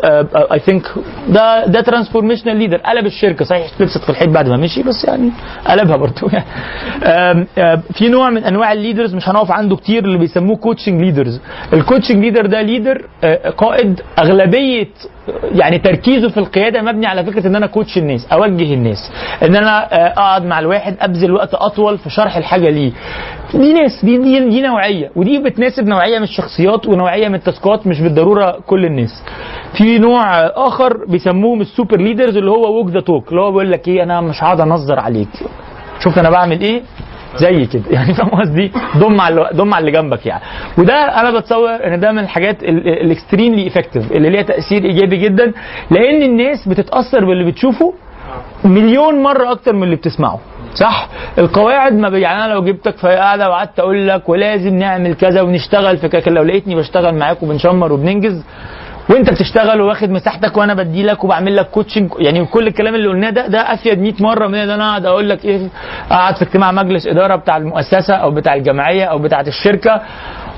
I 0.52 0.58
think 0.58 0.82
ده 1.28 1.66
ده 1.66 1.80
transformational 1.80 2.56
leader 2.56 2.76
قلب 2.76 3.06
الشركة. 3.06 3.44
صحيح 3.44 3.66
لبست 3.80 4.04
في 4.04 4.10
الحيط 4.10 4.28
بعد 4.28 4.48
ما 4.48 4.56
مشي 4.56 4.82
بس 4.82 5.04
يعني 5.04 5.30
قلبها 5.66 5.96
برضه. 5.96 6.30
يعني 6.32 7.46
في 7.98 8.08
نوع 8.08 8.30
من 8.30 8.44
أنواع 8.44 8.72
ال 8.72 8.77
leaders 8.78 9.14
مش 9.14 9.28
هنقف 9.28 9.50
عنده 9.50 9.76
كتير 9.76 10.04
اللي 10.04 10.18
بيسموه 10.18 10.56
coaching 10.56 11.00
leaders 11.02 11.40
ال 11.72 11.78
coaching 11.78 12.24
leader 12.24 12.46
ده 12.46 12.62
leader 12.62 13.02
قائد 13.56 14.00
أغلبية 14.18 14.88
يعني 15.54 15.78
تركيزه 15.78 16.28
في 16.28 16.36
القيادة 16.40 16.82
مبني 16.82 17.06
على 17.06 17.24
فكرة 17.24 17.46
إن 17.46 17.56
أنا 17.56 17.66
coach 17.66 17.98
الناس 17.98 18.26
أوجه 18.32 18.74
الناس 18.74 19.12
إن 19.42 19.56
أنا 19.56 19.92
آه، 19.92 20.12
أقعد 20.12 20.44
مع 20.44 20.58
الواحد 20.58 20.96
أبذل 21.00 21.32
وقت 21.32 21.54
أطول 21.54 21.98
في 21.98 22.10
شرح 22.10 22.36
الحاجة 22.36 22.70
ليه. 22.70 22.92
دي 23.54 23.72
ناس 23.72 24.04
دي 24.04 24.18
دي, 24.18 24.48
دي 24.48 24.62
نوعية 24.62 25.10
ودي 25.16 25.38
بتناسب 25.38 25.86
نوعية 25.86 26.18
من 26.18 26.24
الشخصيات 26.24 26.86
ونوعية 26.86 27.28
من 27.28 27.34
ال 27.34 27.43
task 27.43 27.78
ات 27.78 27.86
مش 27.86 28.00
بالضرورة 28.00 28.58
كل 28.66 28.84
الناس. 28.84 29.22
في 29.78 29.98
نوع 29.98 30.40
آخر 30.46 31.04
بيسموهم 31.08 31.60
ال 31.60 31.66
super 31.66 31.96
leaders 32.00 32.36
اللي 32.36 32.50
هو 32.50 32.76
walk 32.76 32.88
the 32.90 33.00
talk 33.00 33.28
اللي 33.28 33.40
هو 33.40 33.50
بيقول 33.50 33.72
لك 33.72 33.88
إيه 33.88 34.02
أنا 34.02 34.20
مش 34.20 34.42
هقعد 34.44 34.60
أنظر 34.60 35.00
عليك. 35.00 35.28
شوف 36.00 36.18
أنا 36.18 36.30
بعمل 36.30 36.60
إيه؟ 36.60 36.82
زي 37.36 37.66
كده. 37.66 37.82
يعني 37.96 38.14
فاهم 38.14 38.28
قصدي؟ 38.28 38.72
ضم 38.96 39.20
على 39.20 39.50
ضم 39.54 39.74
على 39.74 39.80
اللي 39.80 39.98
جنبك 39.98 40.26
يعني. 40.26 40.42
وده 40.78 40.94
أنا 40.94 41.38
بتصور 41.38 41.86
إن 41.86 42.00
ده 42.00 42.12
من 42.12 42.18
الحاجات 42.18 42.62
ال 42.62 42.73
extremely 42.73 43.66
effective 43.66 44.12
اللي 44.12 44.30
ليها 44.30 44.42
تأثير 44.42 44.84
إيجابي 44.84 45.16
جدا 45.16 45.52
لأن 45.90 46.22
الناس 46.22 46.68
بتتأثر 46.68 47.24
باللي 47.24 47.50
بتشوفه 47.50 47.94
مليون 48.64 49.22
مرة 49.22 49.50
أكتر 49.52 49.72
من 49.72 49.82
اللي 49.82 49.96
بتسمعه. 49.96 50.40
صح؟ 50.74 51.08
القواعد 51.38 51.92
ما 51.92 52.08
يعني 52.08 52.44
أنا 52.44 52.52
لو 52.52 52.64
جبتك 52.64 52.96
في 52.96 53.08
قاعدة 53.08 53.48
وقعدت 53.48 53.80
أقول 53.80 54.08
لك 54.08 54.28
ولازم 54.28 54.74
نعمل 54.74 55.14
كذا 55.14 55.42
ونشتغل 55.42 55.96
في 55.98 56.08
كذا 56.08 56.32
لو 56.32 56.42
لقيتني 56.42 56.74
بشتغل 56.74 57.14
معاك 57.14 57.42
وبنشمر 57.42 57.92
وبننجز 57.92 58.44
وانت 59.10 59.30
بتشتغل 59.30 59.80
واخد 59.80 60.10
مساحتك 60.10 60.56
وأنا 60.56 60.74
بدي 60.74 61.02
لك 61.02 61.24
وبعمل 61.24 61.56
لك 61.56 61.70
coaching 61.70 62.10
يعني 62.18 62.44
كل 62.44 62.66
الكلام 62.66 62.94
اللي 62.94 63.08
قلناه 63.08 63.30
ده 63.30 63.46
ده 63.46 63.58
أفيد 63.74 63.98
100 63.98 64.12
مرة 64.20 64.46
من 64.46 64.54
إن 64.54 64.70
أنا 64.70 64.88
أقعد 64.88 65.06
أقول 65.06 65.28
لك 65.28 65.44
إيه 65.44 65.68
أقعد 66.10 66.36
في 66.36 66.42
اجتماع 66.42 66.72
مجلس 66.72 67.06
إدارة 67.06 67.36
بتاع 67.36 67.56
المؤسسة 67.56 68.14
أو 68.14 68.30
بتاع 68.30 68.54
الجمعية 68.54 69.04
أو 69.04 69.18
بتاعة 69.18 69.44
الشركة 69.48 70.00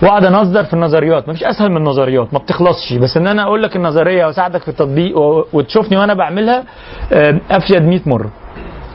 وأقعد 0.03 0.25
أنظر 0.25 0.65
في 0.65 0.75
النظريات. 0.75 1.29
مفيش 1.29 1.45
أسهل 1.45 1.71
من 1.71 1.77
النظريات 1.77 2.33
ما 2.33 2.39
بتخلصش. 2.39 2.93
بس 2.93 3.16
إن 3.16 3.27
أنا 3.27 3.43
أقول 3.43 3.62
لك 3.62 3.77
النظرية 3.77 4.27
وأساعدك 4.27 4.61
في 4.62 4.69
التطبيق 4.69 5.19
وتشوفني 5.53 5.97
وأنا 5.99 6.15
بعملها 6.15 6.65
آه، 7.12 7.41
أفيد 7.51 7.83
100 7.83 8.01
مرة. 8.07 8.31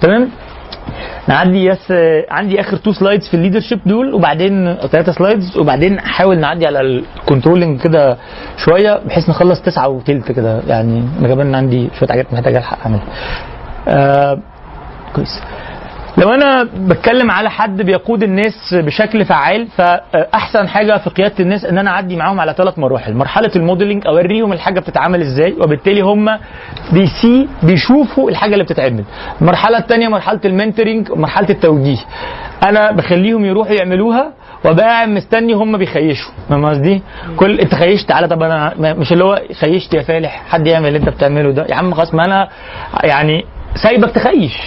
تمام؟ 0.01 0.29
أنا 1.29 1.37
عندي 1.37 1.71
عندي 2.31 2.59
آخر 2.59 2.77
two 2.77 2.91
slides 2.91 3.27
في 3.27 3.33
ال 3.33 3.38
leadership 3.38 3.79
دول 3.85 4.13
وبعدين 4.13 4.75
ثلاثة 4.75 5.11
slides 5.11 5.57
وبعدين 5.57 5.95
نحاول 5.95 6.39
نعدي 6.39 6.67
على 6.67 6.81
ال 6.81 6.90
controlling 6.90 7.81
كده 7.81 8.17
شوية 8.57 8.99
بحيث 9.05 9.29
نخلص 9.29 9.61
تسعة 9.61 9.87
وتلت 9.87 10.31
كده 10.31 10.61
يعني 10.67 11.03
أنا 11.19 11.27
كمان 11.27 11.55
عندي 11.55 11.89
شوية 11.99 12.09
حاجات 12.09 12.33
محتاج 12.33 12.55
ألحق 12.55 12.77
أعملها. 12.81 13.03
آه 13.87 14.39
كويس. 15.15 15.41
لو 16.19 16.33
أنا 16.33 16.63
بتكلم 16.63 17.31
على 17.31 17.49
حد 17.49 17.81
بيقود 17.81 18.23
الناس 18.23 18.73
بشكل 18.73 19.25
فعال 19.25 19.67
فأحسن 19.67 20.67
حاجة 20.67 20.97
في 20.97 21.09
قيادة 21.09 21.33
الناس 21.39 21.65
إن 21.65 21.77
أنا 21.77 21.89
أعدي 21.89 22.15
معاهم 22.15 22.39
على 22.39 22.53
ثلاث 22.57 22.79
مراحل. 22.79 23.13
مرحلة 23.13 23.51
ال 23.55 23.61
modeling 23.61 24.07
أوريهم 24.07 24.53
الحاجة 24.53 24.79
بتتعمل 24.79 25.21
إزاي 25.21 25.55
وبالتالي 25.61 26.01
هم 26.01 26.37
بيسي 26.93 27.47
بيشوفوا 27.63 28.29
الحاجة 28.29 28.53
اللي 28.53 28.63
بتتعمل. 28.63 29.03
المرحلة 29.41 29.77
الثانية 29.77 30.07
مرحلة 30.07 30.39
ال 30.45 30.52
mentoring 30.52 31.11
ومرحله 31.11 31.49
التوجيه. 31.49 31.97
أنا 32.63 32.91
بخليهم 32.91 33.45
يروحوا 33.45 33.73
يعملوها 33.73 34.33
وبقى 34.65 35.07
مستني 35.07 35.53
هم 35.53 35.77
بيخيشوا. 35.77 36.31
فاهم 36.49 36.65
قصدي؟ 36.65 37.01
كل 37.37 37.59
أنت 37.59 37.75
خيشت؟ 37.75 38.09
تعالى 38.09 38.27
طب 38.27 38.43
أنا 38.43 38.73
مش 38.93 39.13
اللي 39.13 39.23
هو 39.23 39.41
خيشت 39.59 39.93
يا 39.93 40.01
فالح 40.01 40.43
حد 40.49 40.67
يعمل 40.67 40.87
اللي 40.87 40.99
أنت 40.99 41.09
بتعمله 41.09 41.51
ده؟ 41.51 41.65
يا 41.69 41.75
عم 41.75 41.93
خلاص 41.93 42.13
ما 42.13 42.25
أنا 42.25 42.47
يعني 43.03 43.45
سايبك 43.75 44.11
تخيش. 44.11 44.57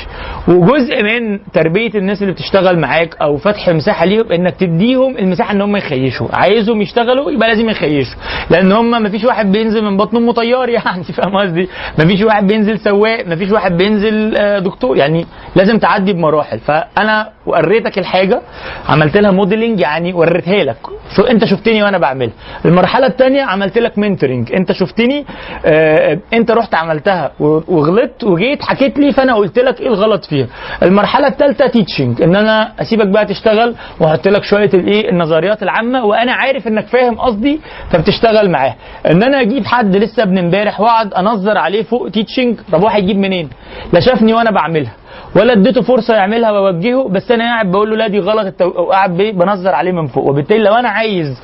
وجزء 0.49 1.03
من 1.03 1.39
تربية 1.53 1.91
الناس 1.95 2.23
اللي 2.23 2.33
بتشتغل 2.33 2.79
معاك 2.79 3.17
أو 3.23 3.37
فتح 3.37 3.69
مساحة 3.69 4.05
ليهم 4.05 4.33
إنك 4.33 4.55
تديهم 4.57 5.19
المساحة 5.19 5.53
إن 5.53 5.61
هم 5.61 5.77
يخيشوا. 5.77 6.29
عايزهم 6.33 6.83
يشتغلوا 6.83 7.31
يبقى 7.31 7.49
لازم 7.49 7.69
يخيشوا. 7.69 8.17
لأن 8.51 8.73
هم 8.73 8.91
ما 9.03 9.09
فيش 9.09 9.25
واحد 9.25 9.53
بينزل 9.53 9.85
من 9.85 9.97
بطن 9.97 10.17
امه 10.17 10.33
طيار 10.33 10.69
يعني 10.69 11.05
فاهم 11.17 11.37
قصدي؟ 11.37 11.69
ما 11.99 12.07
فيش 12.07 12.23
واحد 12.23 12.47
بينزل 12.47 12.79
سواق 12.79 13.27
ما 13.27 13.37
فيش 13.37 13.51
واحد 13.51 13.77
بينزل 13.77 14.37
آه، 14.37 14.59
دكتور. 14.59 14.97
يعني 14.97 15.27
لازم 15.57 15.79
تعدي 15.79 16.13
بمراحل. 16.13 16.59
فأنا 16.59 17.29
وريتك 17.47 17.99
الحاجة 17.99 18.41
عملت 18.89 19.17
لها 19.17 19.31
modeling 19.31 19.81
يعني 19.81 20.13
وريتها 20.13 20.65
لك. 20.65 20.77
أنت 21.31 21.45
شفتني 21.45 21.83
وأنا 21.83 21.99
بعملها. 21.99 22.33
المرحلة 22.65 23.07
الثانية 23.07 23.43
عملت 23.43 23.79
لك 23.79 23.99
mentoring 23.99 24.53
أنت 24.53 24.73
شفتني 24.73 25.25
آه 25.67 26.19
أنت 26.33 26.51
رحت 26.51 26.75
عملتها 26.75 27.33
وغلطت 27.41 28.25
وجيت 28.25 28.63
حكيت 28.63 28.92
لي 28.99 29.13
فأنا 29.13 29.35
قلت 29.35 29.59
لك 29.59 29.81
إيه 29.81 29.89
الغلط 29.89 30.25
فيها. 30.25 30.47
المرحلة 30.83 31.27
الثالثة 31.27 31.67
teaching 31.67 32.23
إن 32.23 32.37
أنا 32.37 32.73
أسيبك 32.81 33.07
بقى 33.07 33.25
تشتغل 33.27 33.75
وأحط 34.01 34.29
لك 34.29 34.45
شوية 34.45 34.71
الإيه 34.75 35.11
النظريات 35.11 35.63
العامة 35.63 36.05
وأنا 36.05 36.33
عارف 36.33 36.67
إنك 36.69 36.87
فاهم 36.87 37.19
قصدي 37.19 37.61
فبتشتغل 37.91 38.51
معاه. 38.51 38.75
إن 39.11 39.23
أنا 39.23 39.41
أجيب 39.41 39.67
حد 39.67 39.97
لسه 39.97 40.23
ابن 40.23 40.39
إمبارح 40.39 40.81
وأقعد 40.81 41.15
أنظر 41.15 41.59
عليه 41.59 41.83
فوق 41.83 42.09
teaching 42.11 42.57
طب 42.73 42.83
واحد 42.83 43.03
يجيب 43.03 43.17
منين؟ 43.17 43.49
لا 43.93 44.01
شافني 44.01 44.33
وأنا 44.33 44.51
بعملها. 44.51 44.93
ولا 45.37 45.53
اديته 45.53 45.83
فرصة 45.83 46.15
يعملها 46.15 46.51
وأوجهه 46.51 47.09
بس 47.09 47.31
أنا 47.31 47.45
قاعد 47.45 47.71
بقول 47.71 47.91
له 47.91 47.97
لا 47.97 48.09
دي 48.09 48.19
غلط 48.21 48.47
التو... 48.47 48.69
أو 48.71 48.91
قاعد 48.91 49.17
بيه 49.17 49.33
بنظر 49.33 49.75
عليه 49.75 49.93
من 49.93 50.07
فوق. 50.07 50.25
وبالتالي 50.29 50.63
لو 50.63 50.75
أنا 50.75 50.89
عايز 50.89 51.41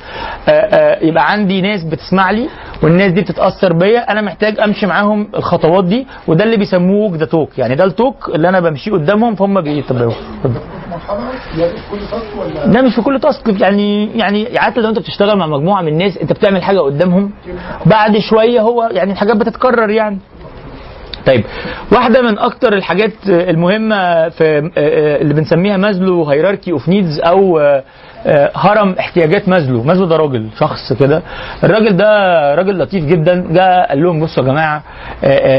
آه، 0.47 0.51
آه، 0.51 1.03
يبقى 1.05 1.31
عندي 1.31 1.61
ناس 1.61 1.83
بتسمع 1.83 2.31
لي 2.31 2.49
والناس 2.83 3.11
دي 3.11 3.21
بتتأثر 3.21 3.73
بيا 3.73 4.11
أنا 4.11 4.21
محتاج 4.21 4.59
أمشي 4.59 4.85
معاهم 4.85 5.27
الخطوات 5.35 5.85
دي 5.85 6.07
وده 6.27 6.43
اللي 6.43 6.57
بيسموه 6.57 7.17
the 7.17 7.25
talk 7.25 7.59
يعني 7.59 7.75
ده 7.75 7.83
ال 7.83 7.92
talk 7.92 8.29
اللي 8.35 8.49
أنا 8.49 8.59
بمشيه 8.59 8.91
قدامهم 8.91 9.35
فهم 9.35 9.61
بيتبعوه 9.61 10.13
ده 12.73 12.81
مش 12.81 12.95
في 12.95 13.01
كل 13.01 13.19
task 13.19 13.61
يعني 13.61 14.17
يعني 14.17 14.57
عادة 14.57 14.81
لو 14.81 14.89
أنت 14.89 14.99
بتشتغل 14.99 15.37
مع 15.37 15.47
مجموعة 15.47 15.81
من 15.81 15.87
الناس 15.87 16.17
أنت 16.17 16.33
بتعمل 16.33 16.63
حاجة 16.63 16.79
قدامهم 16.79 17.31
بعد 17.85 18.17
شوية 18.17 18.61
هو 18.61 18.89
يعني 18.91 19.11
الحاجات 19.11 19.35
بتتكرر 19.37 19.89
يعني. 19.89 20.17
طيب 21.25 21.43
واحدة 21.91 22.21
من 22.21 22.39
أكتر 22.39 22.73
الحاجات 22.73 23.11
المهمة 23.29 24.29
في 24.29 24.71
اللي 25.21 25.33
بنسميها 25.33 25.77
مازلو 25.77 26.23
hierarchy 26.23 26.71
of 26.71 26.89
needs 26.89 27.19
أو 27.19 27.59
هرم 28.55 28.95
احتياجات 28.99 29.49
مازلو. 29.49 29.83
مازلو 29.83 30.05
ده 30.05 30.17
راجل 30.17 30.49
شخص 30.59 30.93
كده. 30.93 31.21
الراجل 31.63 31.97
ده 31.97 32.05
راجل 32.55 32.79
لطيف 32.79 33.05
جدا. 33.05 33.47
جاء 33.51 33.89
قال 33.89 34.03
لهم 34.03 34.19
بصوا 34.23 34.43
يا 34.43 34.49
جماعة 34.49 34.83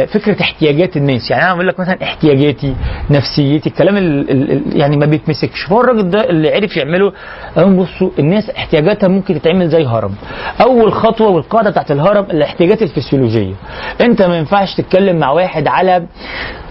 فكرة 0.07 0.41
احتياجات 0.41 0.97
الناس. 0.97 1.31
يعني 1.31 1.45
أنا 1.45 1.55
بقول 1.55 1.69
لك 1.69 1.81
مثلا 1.81 2.03
احتياجاتي 2.03 2.75
نفسيتي 3.11 3.69
الكلام 3.69 3.97
ال 3.97 4.63
يعني 4.73 4.97
ما 4.97 5.07
بيتمسكش. 5.07 5.63
فهو 5.63 5.81
الراجل 5.81 6.11
ده 6.11 6.31
اللي 6.31 6.55
عرف 6.55 6.77
يعمله 6.77 7.13
قال 7.57 7.65
لهم 7.65 7.77
بصوا 7.77 8.11
الناس 8.19 8.51
احتياجاتها 8.51 9.09
ممكن 9.09 9.41
تتعمل 9.41 9.69
زي 9.69 9.87
هرم. 9.87 10.15
أول 10.61 10.93
خطوة 10.93 11.29
والقاعدة 11.29 11.71
بتاعت 11.71 11.91
الهرم 11.91 12.25
الاحتياجات 12.25 12.83
الفسيولوجية. 12.83 13.55
أنت 14.01 14.23
ما 14.23 14.39
ينفعش 14.39 14.75
تتكلم 14.75 15.17
مع 15.19 15.31
واحد 15.31 15.69
على 15.69 16.03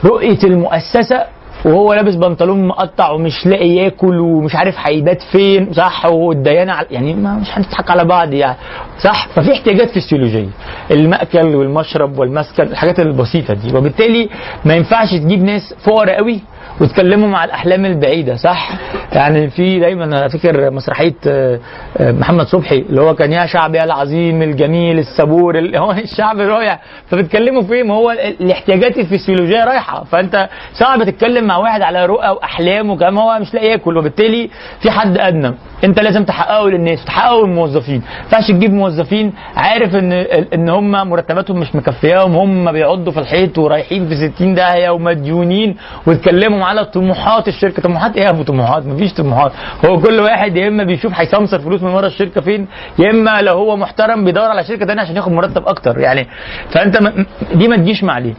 رؤية 0.06 0.40
المؤسسة 0.44 1.24
وهو 1.66 1.94
لابس 1.94 2.16
بنطلون 2.16 2.68
مقطع 2.68 3.10
ومش 3.12 3.46
لاقي 3.46 3.70
ياكل 3.70 4.20
ومش 4.20 4.56
عارف 4.56 4.76
هيبات 4.80 5.22
فين 5.22 5.74
صح؟ 5.74 6.06
والديانة 6.06 6.74
يعني 6.92 7.14
ما 7.14 7.34
مش 7.38 7.48
هنضحك 7.58 7.92
على 7.92 8.06
بعض 8.06 8.34
يعني 8.34 8.58
صح؟ 9.00 9.28
ففي 9.28 9.52
احتياجات 9.52 9.90
فسيولوجية. 9.90 10.50
المأكل 10.92 11.56
والمشرب 11.56 12.20
والمسكن 12.20 12.64
الحاجات 12.64 13.00
البسيطة 13.00 13.54
دي. 13.54 13.78
وبالتالي 13.78 14.30
ما 14.66 14.74
ينفعش 14.76 15.12
تجيب 15.12 15.44
ناس 15.44 15.74
فقراء 15.84 16.16
قوي 16.18 16.40
وتكلموا 16.82 17.28
مع 17.28 17.44
الأحلام 17.46 17.86
البعيدة 17.86 18.36
صح؟ 18.36 18.70
يعني 19.14 19.50
في 19.50 19.80
دايما 19.80 20.04
أنا 20.04 20.28
فاكر 20.28 20.72
مسرحية 20.72 21.14
آه، 21.28 21.60
آه، 21.98 22.12
محمد 22.12 22.46
صبحي 22.48 22.78
اللي 22.90 23.02
هو 23.02 23.16
كان 23.16 23.32
يا 23.32 23.46
شعب 23.46 23.76
يا 23.76 23.84
العظيم 23.84 24.42
الجميل 24.42 25.00
الصبور 25.00 25.58
ال- 25.60 25.76
هو 25.84 25.92
الشعب 25.92 26.40
رايح 26.40 26.80
فبتكلموا 27.08 27.62
فيه 27.62 27.84
ما 27.84 27.94
هو 27.94 28.12
ال- 28.12 28.20
الاحتياجات 28.42 28.98
الفسيولوجية 28.98 29.66
رايحة. 29.66 30.04
فأنت 30.04 30.50
صعب 30.74 31.04
تتكلم 31.04 31.48
مع 31.48 31.58
واحد 31.58 31.82
على 31.82 32.06
رؤى 32.06 32.30
وأحلام 32.30 32.90
وكلام 32.90 33.18
هو 33.18 33.40
مش 33.40 33.54
لاقي 33.54 33.68
ياكل. 33.68 33.98
وبالتالي 33.98 34.50
في 34.82 34.92
حد 34.92 35.18
أدنى. 35.18 35.54
أنت 35.84 36.00
لازم 36.00 36.24
تحققه 36.24 36.70
للناس 36.70 37.04
وتحققه 37.04 37.48
للموظفين. 37.48 37.98
ما 38.00 38.24
ينفعش 38.24 38.48
تجيب 38.52 38.74
موظفين 38.74 39.34
عارف 39.56 39.96
إن 39.96 40.12
إن 40.54 40.70
هم 40.70 40.92
مرتباتهم 40.92 41.60
مش 41.60 41.76
مكفياهم 41.76 42.36
هم 42.36 42.72
بيعضوا 42.72 43.12
في 43.14 43.20
الحيط 43.20 43.58
ورايحين 43.58 44.08
في 44.08 44.16
60 44.30 44.54
داهية 44.56 44.90
ومديونين 44.90 45.76
ويتكلموا 46.60 46.66
على 46.66 46.86
طموحات 46.86 47.48
الشركة. 47.48 47.82
طموحات 47.82 48.16
إيه 48.18 48.24
يا 48.24 48.30
أبو 48.30 48.44
طموحات؟ 48.44 48.86
مفيش 48.86 49.14
طموحات. 49.14 49.52
هو 49.86 50.00
كل 50.00 50.20
واحد 50.20 50.58
يا 50.58 50.68
إما 50.68 50.84
بيشوف 50.84 51.14
هيسمسر 51.16 51.60
فلوس 51.60 51.84
من 51.84 51.90
ورا 51.94 52.08
الشركة 52.08 52.42
فين 52.42 52.68
يا 53.00 53.10
إما 53.12 53.42
لو 53.42 53.54
هو 53.54 53.78
محترم 53.78 54.26
بيدور 54.26 54.44
على 54.44 54.64
شركة 54.64 54.86
ثانية 54.86 55.02
عشان 55.02 55.16
ياخد 55.16 55.32
مرتب 55.32 55.68
أكتر. 55.68 56.00
يعني 56.00 56.28
فأنت 56.72 57.02
م- 57.02 57.26
دي 57.54 57.68
ما 57.68 57.76
تجيش 57.78 58.04
مع 58.04 58.14
عليه 58.14 58.34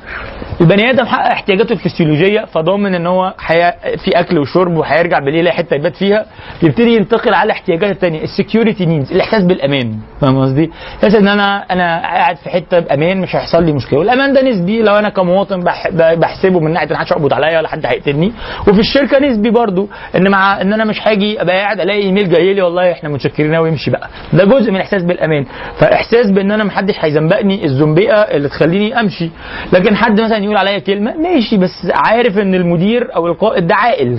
البني 0.60 0.90
آدم 0.90 1.05
حقق 1.06 1.30
احتياجاته 1.32 1.72
الفسيولوجية 1.72 2.44
فضامن 2.44 2.94
إن 2.94 3.06
هو 3.06 3.34
حي... 3.38 3.72
في 4.05 4.10
أكل 4.14 4.38
وشرب 4.38 4.76
وهيرجع 4.76 5.18
بالليل 5.18 5.40
يلاقي 5.40 5.56
حتة 5.56 5.74
يبات 5.74 5.97
فيها 5.97 6.24
يبتدي 6.62 6.97
ينتقل 6.97 7.34
على 7.34 7.47
الاحتياجات 7.47 7.90
الثانية 7.90 8.22
ال 8.22 8.30
security 8.30 8.86
needs 8.86 9.12
الإحساس 9.12 9.44
بالأمان. 9.44 9.97
فاهم 10.20 10.40
قصدي؟ 10.42 10.70
إحساس 10.97 11.14
إن 11.14 11.28
أنا 11.28 11.64
أنا 11.70 12.01
قاعد 12.01 12.36
في 12.36 12.51
حتة 12.51 12.78
بامان 12.78 13.20
مش 13.20 13.36
هيحصل 13.36 13.64
لي 13.64 13.72
مشكلة. 13.72 13.98
والأمان 13.98 14.32
ده 14.32 14.42
نسبي. 14.42 14.82
لو 14.82 14.94
أنا 14.94 15.09
كمواطن 15.09 15.60
بح... 15.60 15.88
بحسبه 15.90 16.60
من 16.60 16.72
ناحية 16.72 16.86
إن 16.86 16.92
محدش 16.92 17.12
هيقبض 17.12 17.32
عليا 17.34 17.59
ولا 17.59 17.68
حد 17.68 17.86
هيقتلني 18.10 18.32
وفي 18.68 18.80
الشركة 18.80 19.18
نسبي 19.18 19.50
برضو 19.50 19.88
إن 20.16 20.30
مع 20.30 20.60
إن 20.60 20.72
أنا 20.72 20.84
مش 20.84 21.00
هاجي 21.08 21.42
أبقى 21.42 21.56
قاعد 21.56 21.80
ألاقي 21.80 22.02
إيميل 22.02 22.30
جاي 22.30 22.54
لي 22.54 22.62
والله 22.62 22.92
إحنا 22.92 23.08
متشكرين 23.08 23.54
قوي 23.54 23.68
امشي 23.68 23.90
بقى. 23.90 24.08
ده 24.32 24.44
جزء 24.44 24.70
من 24.70 24.76
الاحساس 24.76 25.02
بالأمان. 25.02 25.44
فإحساس 25.78 26.30
بإن 26.30 26.50
أنا 26.52 26.64
محدش 26.64 26.94
هيزنبقني 27.00 27.64
الزنبقه 27.64 28.14
اللي 28.22 28.48
تخليني 28.48 29.00
أمشي. 29.00 29.30
لكن 29.72 29.96
حد 29.96 30.20
مثلا 30.20 30.38
يقول 30.38 30.56
عليا 30.56 30.78
كلمة 30.78 31.14
ماشي 31.16 31.56
بس 31.56 31.88
عارف 31.94 32.38
إن 32.38 32.54
المدير 32.54 33.16
أو 33.16 33.26
القائد 33.26 33.66
ده 33.66 33.74
عاقل. 33.74 34.18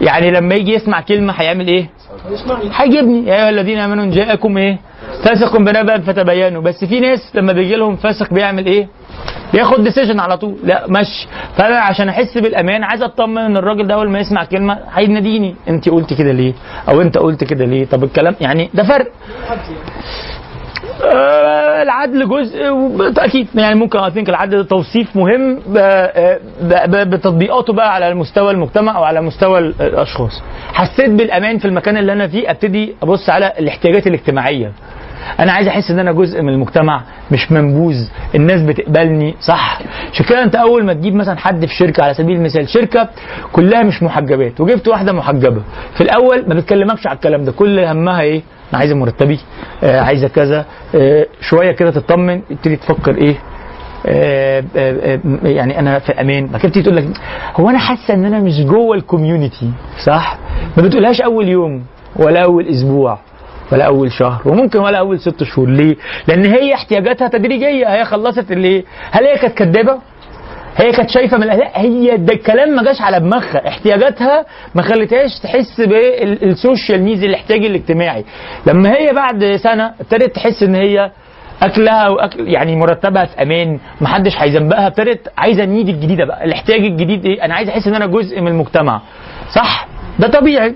يعني 0.00 0.30
لما 0.30 0.54
يجي 0.54 0.72
يسمع 0.74 1.00
كلمة 1.00 1.32
هيعمل 1.32 1.68
إيه؟ 1.68 1.90
هيجيبني. 2.74 3.26
يا 3.28 3.34
أيها 3.34 3.50
الذين 3.50 3.78
آمنوا 3.78 4.04
إن 4.04 4.10
جاءكم 4.10 4.58
إيه؟ 4.58 4.78
فاسق 5.24 5.56
بنبأ 5.56 5.98
فتبينوا. 6.00 6.62
بس 6.62 6.84
في 6.84 7.00
ناس 7.00 7.32
لما 7.34 7.52
بيجي 7.52 7.76
لهم 7.76 7.96
فاسق 7.96 8.34
بيعمل 8.34 8.66
إيه؟ 8.66 8.88
بياخد 9.52 9.84
decision 9.84 10.20
على 10.20 10.36
طول. 10.38 10.56
لا 10.64 10.84
ماشي. 10.88 11.28
فأنا 11.56 11.78
عشان 11.80 12.08
أحس 12.08 12.38
بالأمان 12.38 12.82
عايز 12.84 13.02
أطمن 13.02 13.38
إن 13.38 13.56
الراجل 13.56 13.86
ده 13.86 13.94
أول 13.94 14.10
ما 14.10 14.18
يسمع 14.18 14.44
كلمة 14.44 14.78
هيناديني. 14.94 15.54
انت 15.68 15.88
قلت 15.88 16.14
كده 16.14 16.32
ليه؟ 16.32 16.52
أو 16.88 17.00
أنت 17.00 17.18
قلت 17.18 17.44
كده 17.44 17.64
ليه؟ 17.64 17.84
طب 17.86 18.04
الكلام 18.04 18.34
يعني 18.40 18.70
ده 18.74 18.82
فرق. 18.82 19.06
العدل 21.82 22.28
جزء 22.28 22.72
بالتاكيد 22.98 23.46
يعني 23.54 23.74
ممكن 23.74 23.98
I 23.98 24.10
think 24.10 24.28
العدل 24.28 24.64
توصيف 24.66 25.16
مهم 25.16 25.58
بتطبيقاته 27.04 27.72
بقى 27.72 27.94
على 27.94 28.14
مستوى 28.14 28.50
المجتمع 28.50 28.96
أو 28.96 29.04
على 29.04 29.20
مستوى 29.20 29.58
ال- 29.58 29.74
الأشخاص. 29.80 30.42
حسيت 30.72 31.10
بالأمان 31.10 31.58
في 31.58 31.64
المكان 31.64 31.96
اللي 31.96 32.12
أنا 32.12 32.26
فيه 32.28 32.50
أبتدي 32.50 32.94
أبص 33.02 33.30
على 33.30 33.52
الاحتياجات 33.58 34.06
الاجتماعية. 34.06 34.72
أنا 35.40 35.52
عايز 35.52 35.68
أحس 35.68 35.90
إن 35.90 35.98
أنا 35.98 36.12
جزء 36.12 36.42
من 36.42 36.48
المجتمع 36.48 37.02
مش 37.32 37.52
منبوذ 37.52 37.96
الناس 38.34 38.62
بتقبلني 38.62 39.34
صح؟ 39.40 39.80
عشان 40.12 40.26
كده 40.26 40.42
أنت 40.42 40.54
أول 40.56 40.84
ما 40.84 40.92
تجيب 40.92 41.14
مثلا 41.14 41.36
حد 41.38 41.66
في 41.66 41.74
شركة 41.74 42.02
على 42.02 42.14
سبيل 42.14 42.36
المثال 42.36 42.68
شركة 42.68 43.08
كلها 43.52 43.82
مش 43.82 44.02
محجبات 44.02 44.60
وجبت 44.60 44.88
واحدة 44.88 45.12
محجبة. 45.12 45.62
في 45.94 46.00
الأول 46.00 46.44
ما 46.48 46.54
بتكلمكش 46.54 47.06
على 47.06 47.16
الكلام 47.16 47.44
ده 47.44 47.52
كل 47.52 47.78
همها 47.80 48.20
إيه؟ 48.20 48.42
أنا 48.70 48.78
عايزه 48.78 48.94
مرتبي 48.94 49.40
آه 49.82 50.00
عايزه 50.00 50.28
كذا 50.28 50.64
آه 50.94 51.26
شوية 51.40 51.72
كده 51.72 51.90
تطمن 51.90 52.40
تبتدي 52.48 52.76
تفكر 52.76 53.16
إيه 53.16 53.36
آه، 54.06 54.64
آه، 54.76 55.18
آه، 55.44 55.48
يعني 55.48 55.78
أنا 55.78 55.98
في 55.98 56.12
أمان. 56.12 56.46
بعد 56.46 56.60
كده 56.60 56.82
تقول 56.82 56.96
لك 56.96 57.04
هو 57.56 57.70
أنا 57.70 57.78
حاسة 57.78 58.14
ان 58.14 58.24
أنا 58.24 58.40
مش 58.40 58.60
جوه 58.64 58.96
الكوميونتي 58.96 59.70
صح؟ 60.04 60.38
ما 60.76 60.82
بتقولهاش 60.82 61.20
أول 61.20 61.48
يوم 61.48 61.84
ولا 62.16 62.44
أول 62.44 62.66
أسبوع 62.68 63.18
ولا 63.72 63.84
أول 63.84 64.12
شهر 64.12 64.42
وممكن 64.44 64.78
ولا 64.78 64.98
أول 64.98 65.20
ست 65.20 65.42
شهور. 65.42 65.68
ليه؟ 65.68 65.96
لأن 66.28 66.44
هي 66.44 66.74
احتياجاتها 66.74 67.28
تدريجية 67.28 67.94
هي 67.94 68.04
خلصت 68.04 68.52
اللي 68.52 68.84
هل 69.10 69.24
هي 69.26 69.38
كانت 69.38 69.54
كدابة؟ 69.58 69.98
هي 70.76 70.92
كانت 70.92 71.10
شايفة 71.10 71.36
من 71.38 71.46
لا 71.46 71.80
هي 71.80 72.16
ده 72.16 72.34
الكلام 72.34 72.68
ما 72.68 72.82
جاش 72.82 73.00
على 73.00 73.20
دماغها. 73.20 73.68
احتياجاتها 73.68 74.44
ما 74.74 74.82
خلتهاش 74.82 75.38
تحس 75.42 75.80
بال 75.80 76.11
social 76.11 77.04
needs 77.04 77.24
الاحتياج 77.24 77.64
الاجتماعي. 77.64 78.24
لما 78.66 78.92
هي 78.96 79.12
بعد 79.12 79.56
سنة 79.62 79.92
ابتدت 80.00 80.34
تحس 80.36 80.62
إن 80.62 80.74
هي 80.74 81.10
أكلها 81.62 82.08
واكل 82.08 82.48
يعني 82.48 82.76
مرتبها 82.76 83.24
في 83.24 83.42
أمان 83.42 83.78
محدش 84.00 84.32
هيزنبقها 84.38 84.86
ابتدت 84.86 85.28
عايزة 85.38 85.64
ال 85.64 85.69
need 85.69 85.88
الجديدة 85.88 86.24
بقى 86.24 86.44
الاحتياج 86.44 86.80
الجديد 86.80 87.24
إيه؟ 87.26 87.44
أنا 87.44 87.54
عايز 87.54 87.68
أحس 87.68 87.86
إن 87.88 87.94
أنا 87.94 88.06
جزء 88.06 88.40
من 88.40 88.48
المجتمع. 88.48 89.00
صح؟ 89.54 89.86
ده 90.18 90.28
طبيعي. 90.28 90.74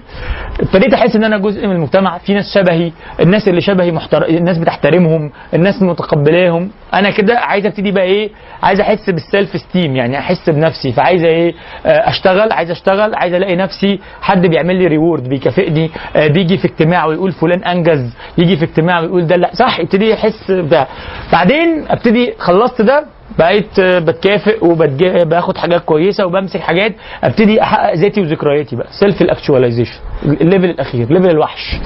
ابتديت 0.61 0.95
أحس 0.95 1.17
إن 1.17 1.25
أنا 1.25 1.39
جزء 1.39 1.67
من 1.67 1.73
المجتمع. 1.77 2.19
في 2.19 2.35
ناس 2.35 2.55
شبهي 2.55 2.93
الناس 3.21 3.49
اللي 3.49 3.61
شبهي 3.61 3.93
محتر... 3.93 4.25
الناس 4.29 4.59
بتحترمهم 4.59 5.31
الناس 5.55 5.83
متقبلاهم. 5.83 6.71
أنا 6.95 7.11
كده 7.11 7.39
عايز 7.39 7.67
أبتدي 7.67 7.91
بقى 7.93 8.05
إيه؟ 8.05 8.31
عايز 8.63 8.81
أحس 8.81 9.11
بال 9.11 9.57
self-esteem 9.57 9.97
يعني 9.97 10.19
أحس 10.19 10.51
بنفسي. 10.51 10.93
فعايز 10.93 11.25
إيه؟ 11.25 11.55
آه، 11.87 12.09
أشتغل 12.09 12.53
عايز 12.53 12.71
أشتغل 12.71 13.15
عايز 13.15 13.35
ألاقي 13.35 13.57
نفسي. 13.57 14.01
حد 14.23 14.47
بيعمل 14.47 14.77
لي 14.77 14.87
reward 14.87 15.29
بيكافئني 15.29 15.91
آه، 16.17 16.27
بيجي 16.27 16.59
في 16.59 16.65
اجتماع 16.65 17.07
ويقول 17.07 17.33
فلان 17.33 17.65
أنجز 17.65 18.15
يجي 18.39 18.57
في 18.57 18.65
اجتماع 18.65 19.01
ويقول 19.01 19.27
ده 19.27 19.37
لا. 19.37 19.51
صح 19.55 19.81
ابتدي 19.81 20.15
أحس 20.15 20.51
بتاع 20.51 20.87
بعدين 21.33 21.85
أبتدي 21.89 22.35
خلصت 22.39 22.83
ده 22.83 23.05
بقيت 23.41 23.81
بتكافئ 23.81 24.65
وباخد 24.65 25.57
حاجات 25.57 25.85
كويسة 25.85 26.27
وبمسك 26.27 26.61
حاجات 26.61 26.95
ابتدي 27.25 27.63
أحقق 27.63 27.95
ذاتي 27.95 28.21
وذكرياتي 28.21 28.77
بقى. 28.77 28.87
self 29.01 29.23
ال 29.23 29.28
actualization 29.28 29.99
ال 30.25 30.31
level 30.31 30.65
الأخير 30.71 31.13
level 31.13 31.31
الوحش. 31.31 31.77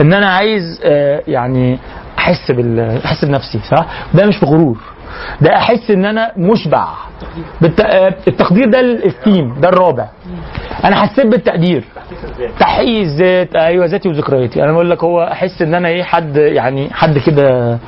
إن 0.00 0.12
أنا 0.12 0.26
عايز 0.30 0.80
آه، 0.84 1.22
يعني 1.28 1.78
أحس 2.18 2.50
بال 2.50 2.80
أحس 3.04 3.24
بنفسي 3.24 3.58
صح؟ 3.70 3.86
ده 4.14 4.26
مش 4.26 4.40
بغرور. 4.40 4.78
ده 5.40 5.56
أحس 5.56 5.90
إن 5.90 6.04
أنا 6.04 6.32
مشبع. 6.36 6.88
بالت... 7.60 7.80
آه، 7.80 8.14
التقدير 8.28 8.70
ده 8.70 8.80
ال 8.80 8.91
esteem 8.91 9.60
ده 9.60 9.68
الرابع. 9.68 10.06
أنا 10.84 10.96
حسيت 10.96 11.26
بالتقدير. 11.26 11.84
تحقيق 12.60 13.00
الذات 13.00 13.56
أيوه 13.56 13.86
ذاتي 13.86 14.08
وذكرياتي. 14.08 14.62
أنا 14.64 14.72
بقول 14.72 14.90
لك 14.90 15.04
هو 15.04 15.22
أحس 15.22 15.62
إن 15.62 15.74
أنا 15.74 15.88
إيه 15.88 16.02
حد 16.02 16.36
يعني 16.36 16.90
حد 16.92 17.18
كده 17.18 17.78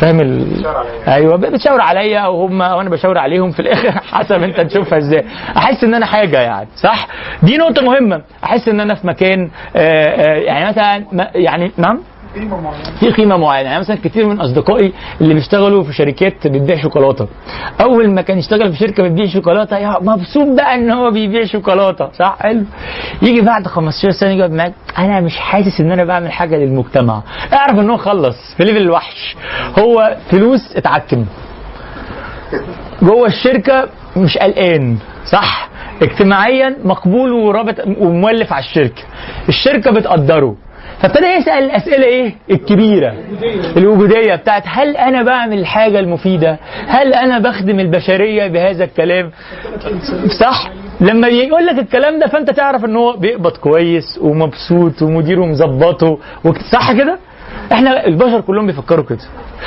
فاهم 0.00 0.20
ال... 0.20 0.66
أيوه 1.08 1.36
بتشاور 1.36 1.80
عليا 1.80 2.18
أو 2.18 2.46
هم 2.46 2.62
أو 2.62 2.80
أنا 2.80 2.90
بشاور 2.90 3.18
عليهم 3.18 3.50
في 3.50 3.60
الآخر 3.60 3.90
حسب 4.12 4.42
أنت 4.42 4.60
تشوفها 4.60 4.98
إزاي. 4.98 5.24
أحس 5.56 5.84
إن 5.84 5.94
أنا 5.94 6.06
حاجة 6.06 6.40
يعني 6.40 6.68
صح؟ 6.76 7.06
دي 7.42 7.56
نقطة 7.56 7.82
مهمة. 7.82 8.22
أحس 8.44 8.68
إن 8.68 8.80
أنا 8.80 8.94
في 8.94 9.06
مكان 9.06 9.50
آه، 9.76 10.06
آه، 10.08 10.34
يعني 10.36 10.68
مثلا 10.68 11.04
يعني 11.34 11.70
نعم؟ 11.76 12.00
قيمة 12.34 12.60
معينة. 12.60 12.84
في 13.00 13.10
قيمة 13.10 13.36
معينة. 13.36 13.68
يعني 13.68 13.80
مثلا 13.80 13.96
كتير 14.04 14.26
من 14.26 14.40
أصدقائي 14.40 14.92
اللي 15.20 15.34
بيشتغلوا 15.34 15.82
في 15.84 15.92
شركات 15.92 16.46
بتبيع 16.46 16.82
شوكولاتة. 16.82 17.28
أول 17.80 18.10
ما 18.10 18.22
كان 18.22 18.38
يشتغل 18.38 18.72
في 18.72 18.78
شركة 18.78 19.02
بتبيع 19.02 19.26
شوكولاتة 19.26 19.78
يا 19.78 19.96
مبسوط 20.00 20.56
بقى 20.56 20.74
إن 20.74 20.90
هو 20.90 21.10
بيبيع 21.10 21.44
شوكولاتة. 21.44 22.10
صح؟ 22.12 22.36
حلو. 22.40 22.64
يجي 23.22 23.40
بعد 23.40 23.66
15 23.66 24.10
سنه 24.10 24.30
يقعد 24.30 24.50
معاك 24.52 24.72
أنا 24.98 25.20
مش 25.20 25.36
حاسس 25.36 25.80
إن 25.80 25.92
أنا 25.92 26.04
بعمل 26.04 26.32
حاجة 26.32 26.56
للمجتمع. 26.56 27.22
اعرف 27.52 27.78
إن 27.78 27.90
هو 27.90 27.96
خلص 27.96 28.36
في 28.56 28.64
ليفل 28.64 28.76
الوحش 28.76 29.36
هو 29.78 30.16
فلوس 30.30 30.76
اتعكم 30.76 31.26
جوه 33.02 33.26
الشركة 33.26 33.88
مش 34.16 34.38
قلقان. 34.38 34.96
صح؟ 35.32 35.68
اجتماعيا 36.02 36.76
مقبول 36.84 37.32
ورابط 37.32 37.74
ومولف 37.98 38.52
على 38.52 38.64
الشركة. 38.64 39.02
الشركة 39.48 39.90
بتقدره. 39.90 40.56
فابتدى 41.02 41.26
يسأل 41.26 41.64
الأسئلة 41.64 42.04
إيه؟ 42.04 42.34
الكبيرة. 42.50 43.14
الوجودية 43.76 44.34
بتاعت 44.34 44.62
هل 44.66 44.96
أنا 44.96 45.22
بعمل 45.22 45.58
الحاجة 45.58 45.98
المفيدة؟ 46.00 46.58
هل 46.86 47.14
أنا 47.14 47.38
بخدم 47.38 47.80
البشرية 47.80 48.46
بهذا 48.46 48.84
الكلام؟ 48.84 49.30
صح؟ 50.40 50.70
لما 51.00 51.28
يقول 51.28 51.66
لك 51.66 51.78
الكلام 51.78 52.18
ده 52.18 52.26
فأنت 52.26 52.50
تعرف 52.50 52.84
إن 52.84 52.96
هو 52.96 53.12
بيقبض 53.16 53.56
كويس 53.56 54.18
ومبسوط 54.22 55.02
ومديره 55.02 55.46
مظبطه 55.46 56.18
صح 56.72 56.92
كده؟ 56.92 57.18
إحنا 57.72 58.06
البشر 58.06 58.40
كلهم 58.40 58.66
بيفكروا 58.66 59.04
كده. 59.04 59.18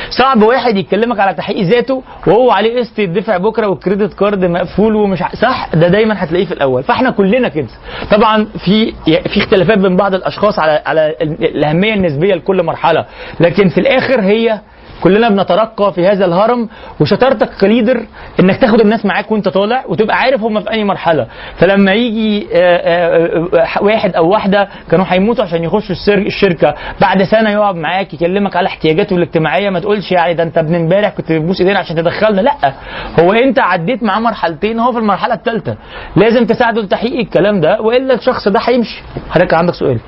صعب 0.09 0.41
واحد 0.43 0.77
يكلمك 0.77 1.19
على 1.19 1.33
تحقيق 1.33 1.61
ذاته 1.63 2.03
وهو 2.27 2.51
عليه 2.51 2.79
قسط 2.79 2.99
يدفع 2.99 3.37
بكرة 3.37 3.67
وال 3.67 3.79
credit 3.79 4.13
card 4.13 4.45
مقفول 4.45 4.95
ومش 4.95 5.21
ع- 5.21 5.35
صح؟ 5.35 5.69
ده 5.75 5.87
دايما 5.87 6.23
هتلاقيه 6.23 6.45
في 6.45 6.53
الأول. 6.53 6.83
فاحنا 6.83 7.11
كلنا 7.11 7.47
كده. 7.47 7.67
طبعا 8.11 8.47
في 8.65 8.93
في 9.05 9.37
اختلافات 9.39 9.77
بين 9.77 9.95
بعض 9.95 10.13
الأشخاص 10.13 10.59
على 10.59 10.81
على 10.85 11.15
ال- 11.21 11.43
الأهمية 11.43 11.93
النسبية 11.93 12.33
لكل 12.35 12.63
مرحلة. 12.63 13.05
لكن 13.39 13.69
في 13.69 13.77
الآخر 13.77 14.21
هي 14.21 14.59
كلنا 15.01 15.29
بنترقى 15.29 15.93
في 15.93 16.07
هذا 16.07 16.25
الهرم 16.25 16.69
وشطارتك 16.99 17.49
ك 17.61 17.68
leader 17.68 18.05
إنك 18.39 18.57
تاخد 18.57 18.81
الناس 18.81 19.05
معاك 19.05 19.31
وأنت 19.31 19.49
طالع 19.49 19.83
وتبقى 19.87 20.17
عارف 20.17 20.41
هم 20.43 20.59
في 20.61 20.71
أي 20.71 20.83
مرحلة. 20.83 21.27
فلما 21.57 21.93
يجي 21.93 22.47
آه، 22.53 22.57
آه، 22.57 23.47
آه، 23.53 23.83
واحد 23.83 24.15
أو 24.15 24.29
واحدة 24.29 24.67
كانوا 24.91 25.05
هيموتوا 25.09 25.43
عشان 25.43 25.63
يخشوا 25.63 25.95
الشركة 26.09 26.73
بعد 27.01 27.23
سنة 27.23 27.49
يقعد 27.49 27.75
معاك 27.75 28.13
يكلمك 28.13 28.55
على 28.55 28.67
احتياجاته 28.67 29.15
الاجتماعية 29.15 29.69
ما 29.69 29.79
تقولش 29.79 30.11
يعني 30.11 30.33
ده 30.33 30.43
أنت 30.43 30.57
ابن 30.57 30.75
امبارح 30.75 31.09
كنت 31.09 31.31
بتبوس 31.31 31.61
ايدينا 31.61 31.79
عشان 31.79 31.95
تدخلنا. 31.95 32.41
لأ 32.41 32.73
هو 33.19 33.33
أنت 33.33 33.59
عديت 33.59 34.03
معاه 34.03 34.19
مرحلتين 34.19 34.79
هو 34.79 34.91
في 34.91 34.97
المرحلة 34.97 35.33
الثالثة. 35.33 35.75
لازم 36.15 36.45
تساعده 36.45 36.81
لتحقيق 36.81 37.19
الكلام 37.19 37.61
ده 37.61 37.81
وإلا 37.81 38.13
الشخص 38.13 38.47
ده 38.47 38.59
هيمشي. 38.63 39.03
حضرتك 39.29 39.53
عندك 39.53 39.73
سؤال؟ 39.73 39.99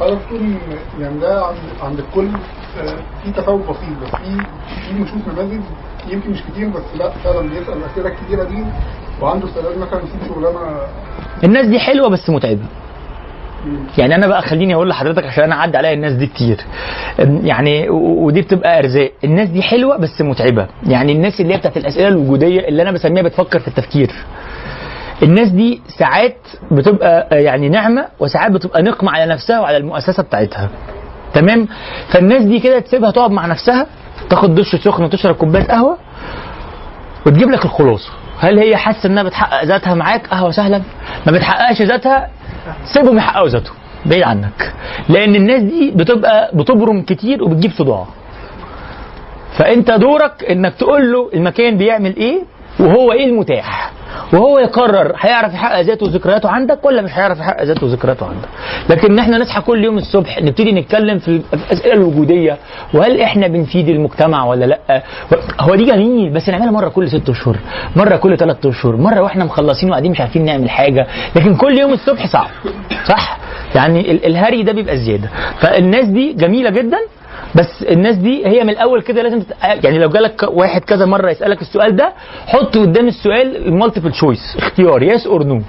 حضرتك 0.00 0.20
تقول 0.28 0.40
إن 0.40 0.58
يعني 1.00 1.18
ده 1.20 1.44
عند 1.44 1.56
عند 1.82 1.98
الكل 1.98 2.28
آه، 2.80 2.96
في 3.24 3.30
تفاوت 3.36 3.60
بسيط 3.62 3.98
بس 4.02 4.10
في 4.20 4.36
في 4.86 4.92
بنشوف 4.98 5.28
نماذج 5.32 5.60
يمكن 6.12 6.30
مش 6.30 6.42
كتير 6.52 6.68
بس 6.68 6.82
لا 6.98 7.10
فعلا 7.10 7.40
بيسأل 7.48 7.76
الاسئله 7.76 8.08
الكتيره 8.08 8.44
دي 8.44 8.64
وعنده 9.20 9.46
استعداد 9.48 9.78
مثلا 9.78 10.00
يسيب 10.02 10.28
شغلانة. 10.34 10.58
الناس 11.44 11.66
دي 11.66 11.78
حلوة 11.78 12.08
بس 12.08 12.30
متعبة. 12.30 12.62
يعني 13.98 14.14
أنا 14.14 14.26
بقى 14.26 14.42
خليني 14.42 14.74
أقول 14.74 14.88
لحضرتك 14.88 15.24
عشان 15.24 15.44
أنا 15.44 15.54
عدى 15.54 15.76
عليا 15.78 15.92
الناس 15.92 16.12
دي 16.12 16.26
كتير. 16.26 16.56
يعني 17.18 17.88
ودي 17.90 18.42
بتبقى 18.42 18.78
أرزاق. 18.78 19.12
الناس 19.24 19.48
دي 19.48 19.62
حلوة 19.62 19.96
بس 19.96 20.20
متعبة. 20.20 20.66
يعني 20.86 21.12
الناس 21.12 21.40
اللي 21.40 21.54
هي 21.54 21.58
بتاعت 21.58 21.76
الأسئلة 21.76 22.08
الوجودية 22.08 22.68
اللي 22.68 22.82
أنا 22.82 22.90
بسميها 22.92 23.22
بتفكر 23.22 23.58
في 23.58 23.68
التفكير. 23.68 24.10
الناس 25.22 25.48
دي 25.48 25.82
ساعات 25.98 26.36
بتبقى 26.70 27.28
آه، 27.32 27.34
يعني 27.34 27.68
نعمه 27.68 28.06
وساعات 28.20 28.52
بتبقى 28.52 28.82
نقمة 28.82 29.10
على 29.10 29.26
نفسها 29.32 29.60
وعلى 29.60 29.76
المؤسسة 29.76 30.22
بتاعتها. 30.22 30.68
تمام؟ 31.34 31.68
فالناس 32.08 32.42
دي 32.42 32.60
كده 32.60 32.78
تسيبها 32.78 33.10
تقعد 33.10 33.30
مع 33.30 33.46
نفسها 33.46 33.86
تاخد 34.30 34.54
دش 34.54 34.76
سخن 34.76 35.04
وتشرب 35.04 35.34
كوباية 35.34 35.64
قهوة 35.64 35.98
وتجيب 37.26 37.50
لك 37.50 37.64
الخلاصة. 37.64 38.10
هل 38.38 38.58
هي 38.58 38.76
حاسة 38.76 39.06
إنها 39.06 39.22
بتحقق 39.22 39.64
ذاتها 39.64 39.94
معاك؟ 39.94 40.28
أهلا 40.32 40.46
وسهلا 40.46 40.82
ما 41.26 41.32
بتحققش 41.32 41.82
ذاتها 41.82 42.28
سيبهم 42.84 43.16
يحققوا 43.16 43.48
ذاتهم 43.48 43.74
بعيد 44.06 44.22
عنك. 44.22 44.72
لأن 45.08 45.34
الناس 45.34 45.62
دي 45.62 45.90
بتبقى 45.96 46.50
بتبرم 46.54 47.02
كتير 47.02 47.44
وبتجيب 47.44 47.70
صداع. 47.72 48.06
فأنت 49.58 49.90
دورك 49.90 50.44
إنك 50.50 50.74
تقول 50.74 51.12
له 51.12 51.30
المكان 51.34 51.76
بيعمل 51.76 52.16
إيه 52.16 52.42
وهو 52.80 53.12
إيه 53.12 53.24
المتاح؟ 53.26 53.92
وهو 54.32 54.58
يقرر 54.58 55.12
هيعرف 55.20 55.54
يحقق 55.54 55.80
ذاته 55.80 56.06
وذكرياته 56.06 56.48
عندك 56.50 56.84
ولا 56.84 57.02
مش 57.02 57.10
هيعرف 57.14 57.38
يحقق 57.38 57.62
ذاته 57.62 57.86
وذكرياته 57.86 58.26
عندك؟ 58.26 58.48
لكن 58.90 59.18
إحنا 59.18 59.38
نصحى 59.38 59.60
كل 59.62 59.84
يوم 59.84 59.98
الصبح 59.98 60.42
نبتدي 60.42 60.72
نتكلم 60.72 61.18
في 61.18 61.40
الأسئلة 61.54 61.94
الوجودية 61.94 62.56
وهل 62.94 63.20
إحنا 63.20 63.46
بنفيد 63.46 63.88
المجتمع 63.88 64.44
ولا 64.44 64.64
لأ؟ 64.64 65.02
هو 65.60 65.74
دي 65.74 65.84
جميل 65.84 66.30
بس 66.32 66.48
نعملها 66.48 66.70
مرة 66.70 66.88
كل 66.88 67.08
ست 67.10 67.28
اشهر 67.28 67.56
مرة 67.96 68.16
كل 68.16 68.36
ثلاث 68.36 68.66
اشهر 68.66 68.96
مرة 68.96 69.20
وإحنا 69.20 69.44
مخلصين 69.44 69.88
وقاعدين 69.88 70.10
مش 70.10 70.20
عارفين 70.20 70.44
نعمل 70.44 70.70
حاجة 70.70 71.06
لكن 71.36 71.54
كل 71.56 71.78
يوم 71.78 71.92
الصبح 71.92 72.26
صعب 72.26 72.48
صح؟ 73.08 73.38
يعني 73.74 74.10
ال- 74.10 74.26
الهري 74.26 74.62
ده 74.62 74.72
بيبقى 74.72 74.96
زيادة. 74.96 75.28
فالناس 75.60 76.04
دي 76.04 76.32
جميلة 76.32 76.70
جدا 76.70 76.98
بس 77.54 77.82
الناس 77.90 78.16
دي 78.16 78.46
هي 78.46 78.64
من 78.64 78.70
الأول 78.70 79.02
كده 79.02 79.22
لازم 79.22 79.40
تت... 79.40 79.56
يعني 79.84 79.98
لو 79.98 80.08
جالك 80.08 80.42
واحد 80.48 80.80
كذا 80.84 81.06
مرة 81.06 81.30
يسألك 81.30 81.62
السؤال 81.62 81.96
ده 81.96 82.12
حط 82.46 82.78
قدام 82.78 83.08
السؤال 83.08 83.66
ال 83.66 83.71
multiple 83.71 84.12
choice 84.12 84.56
اختيار 84.58 85.02
yes 85.02 85.26
or 85.26 85.44
no 85.44 85.60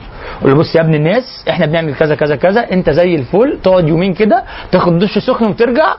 قول 0.43 0.55
بص 0.55 0.75
يا 0.75 0.81
ابن 0.81 0.95
الناس 0.95 1.45
إحنا 1.49 1.65
بنعمل 1.65 1.95
كذا 1.95 2.15
كذا 2.15 2.35
كذا 2.35 2.71
أنت 2.71 2.89
زي 2.89 3.15
الفل 3.15 3.59
تقعد 3.63 3.87
يومين 3.87 4.13
كده 4.13 4.43
تاخد 4.71 4.99
دش 4.99 5.17
سخن 5.17 5.45
وترجع 5.49 5.93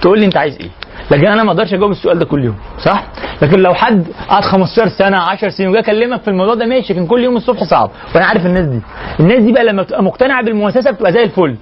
تقول 0.00 0.18
لي 0.18 0.26
أنت 0.26 0.36
عايز 0.36 0.58
إيه. 0.60 0.68
لكن 1.10 1.26
أنا 1.26 1.42
ما 1.44 1.50
أقدرش 1.50 1.74
أجاوب 1.74 1.90
السؤال 1.90 2.18
ده 2.18 2.24
كل 2.24 2.44
يوم 2.44 2.54
صح؟ 2.84 3.04
لكن 3.42 3.58
لو 3.60 3.74
حد 3.74 4.04
قعد 4.28 4.42
15 4.44 4.88
سنة 4.88 5.16
10 5.18 5.48
سنين 5.48 5.68
وجا 5.68 5.80
كلمك 5.80 6.20
في 6.22 6.28
الموضوع 6.28 6.54
ده 6.54 6.66
ماشي 6.66 6.92
لكن 6.92 7.06
كل 7.06 7.24
يوم 7.24 7.36
الصبح 7.36 7.64
صعب. 7.64 7.90
وأنا 8.14 8.26
عارف 8.26 8.46
الناس 8.46 8.66
دي. 8.66 8.80
الناس 9.20 9.38
دي 9.38 9.52
بقى 9.52 9.64
لما 9.64 9.82
بتبقى 9.82 10.02
مقتنعة 10.02 10.44
بالمؤسسة 10.44 10.90
بتبقى 10.90 11.12
زي 11.12 11.22
الفل. 11.22 11.56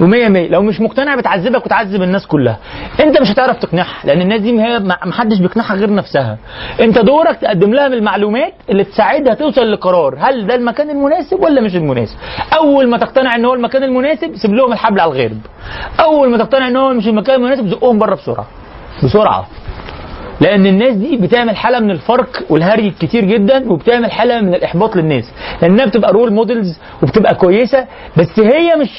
ومية 0.00 0.28
مية. 0.28 0.48
لو 0.48 0.62
مش 0.62 0.80
مقتنع 0.80 1.14
بتعذبك 1.16 1.66
وتعذب 1.66 2.02
الناس 2.02 2.26
كلها. 2.26 2.58
انت 3.00 3.20
مش 3.20 3.30
هتعرف 3.30 3.56
تقنعها 3.58 3.96
لأن 4.04 4.20
الناس 4.20 4.40
دي 4.40 4.60
هي 4.60 4.78
ما 4.78 4.96
ما 5.04 5.12
حدش 5.12 5.38
بيقنعها 5.38 5.74
غير 5.74 5.94
نفسها. 5.94 6.38
انت 6.80 6.98
دورك 6.98 7.36
تقدم 7.36 7.74
لها 7.74 7.88
بالمعلومات 7.88 8.52
اللي 8.70 8.84
تساعدها 8.84 9.34
توصل 9.34 9.72
لقرار. 9.72 10.16
هل 10.18 10.46
ده 10.46 10.54
المكان 10.54 10.90
المناسب 10.90 11.40
ولا 11.42 11.60
مش 11.60 11.76
المناسب؟ 11.76 12.16
أول 12.56 12.88
ما 12.88 12.98
تقتنع 12.98 13.34
إن 13.34 13.44
هو 13.44 13.54
المكان 13.54 13.82
المناسب 13.82 14.36
سيب 14.36 14.54
لهم 14.54 14.72
الحبل 14.72 15.00
على 15.00 15.12
الغارب 15.12 15.38
أول 16.00 16.30
ما 16.30 16.38
تقتنع 16.38 16.68
إن 16.68 16.76
هو 16.76 16.92
مش 16.94 17.08
المكان 17.08 17.36
المناسب 17.36 17.66
زقهم 17.68 17.98
بره 17.98 18.14
بسرعة. 18.14 18.46
بسرعة. 19.04 19.46
لأن 20.40 20.66
الناس 20.66 20.94
دي 20.94 21.16
بتعمل 21.16 21.56
حالة 21.56 21.80
من 21.80 21.90
الفرق 21.90 22.28
والهري 22.50 22.88
الكتير 22.88 23.24
جدا 23.24 23.72
وبتعمل 23.72 24.10
حالة 24.10 24.40
من 24.40 24.54
الإحباط 24.54 24.96
للناس. 24.96 25.24
لأنها 25.62 25.84
بتبقى 25.84 26.12
role 26.12 26.32
models 26.32 26.78
وبتبقى 27.02 27.34
كويسة 27.34 27.86
بس 28.16 28.40
هي 28.40 28.76
مش 28.76 28.90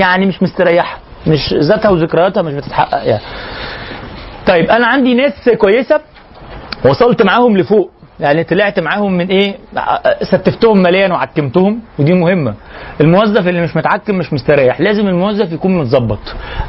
يعني 0.00 0.26
مش 0.26 0.42
مستريحة. 0.42 0.98
مش 1.26 1.54
ذاتها 1.54 1.88
وذكرياتها 1.90 2.42
مش 2.42 2.54
بتتحقق 2.54 3.04
يعني. 3.08 3.22
طيب 4.46 4.70
أنا 4.70 4.86
عندي 4.86 5.14
ناس 5.14 5.50
كويسة 5.58 6.00
وصلت 6.84 7.22
معاهم 7.22 7.56
لفوق. 7.56 7.90
يعني 8.20 8.44
طلعت 8.44 8.80
معاهم 8.80 9.12
من 9.12 9.26
إيه؟ 9.28 9.56
ستفتهم 10.22 10.82
ماليا 10.82 11.08
وعكمتهم 11.08 11.80
ودي 11.98 12.12
مهمة. 12.12 12.54
الموظف 13.00 13.48
اللي 13.48 13.62
مش 13.62 13.76
متعكم 13.76 14.14
مش 14.18 14.32
مستريح 14.32 14.80
لازم 14.80 15.08
الموظف 15.08 15.52
يكون 15.52 15.78
متظبط 15.78 16.18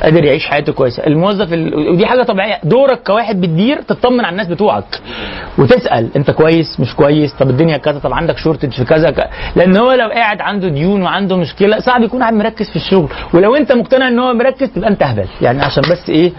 قادر 0.03 0.23
يعيش 0.23 0.45
حياته 0.45 0.73
كويسة. 0.73 1.03
الموظف 1.07 1.53
ال... 1.53 1.89
ودي 1.89 2.05
حاجة 2.05 2.23
طبيعية. 2.23 2.59
دورك 2.63 3.03
كواحد 3.07 3.41
بتدير 3.41 3.81
تطمن 3.81 4.19
على 4.25 4.31
الناس 4.31 4.47
بتوعك 4.47 5.01
وتسأل 5.57 6.09
أنت 6.15 6.31
كويس؟ 6.31 6.79
مش 6.79 6.95
كويس؟ 6.95 7.33
طب 7.33 7.49
الدنيا 7.49 7.77
كذا 7.77 7.99
طب 7.99 8.13
عندك 8.13 8.37
شورتج 8.37 8.71
في 8.71 8.83
كذا 8.85 9.11
ك... 9.11 9.29
لأن 9.55 9.77
هو 9.77 9.91
لو 9.91 10.09
قاعد 10.09 10.41
عنده 10.41 10.67
ديون 10.69 11.01
وعنده 11.01 11.37
مشكلة 11.37 11.79
صعب 11.79 12.01
يكون 12.03 12.19
قاعد 12.21 12.33
مركز 12.33 12.69
في 12.69 12.75
الشغل. 12.75 13.09
ولو 13.33 13.55
أنت 13.55 13.71
مقتنع 13.71 14.07
إن 14.07 14.19
هو 14.19 14.33
مركز 14.33 14.69
تبقى 14.69 14.89
أنت 14.89 15.01
أهبل. 15.03 15.27
يعني 15.41 15.61
عشان 15.61 15.83
بس 15.91 16.09
إيه؟ 16.09 16.31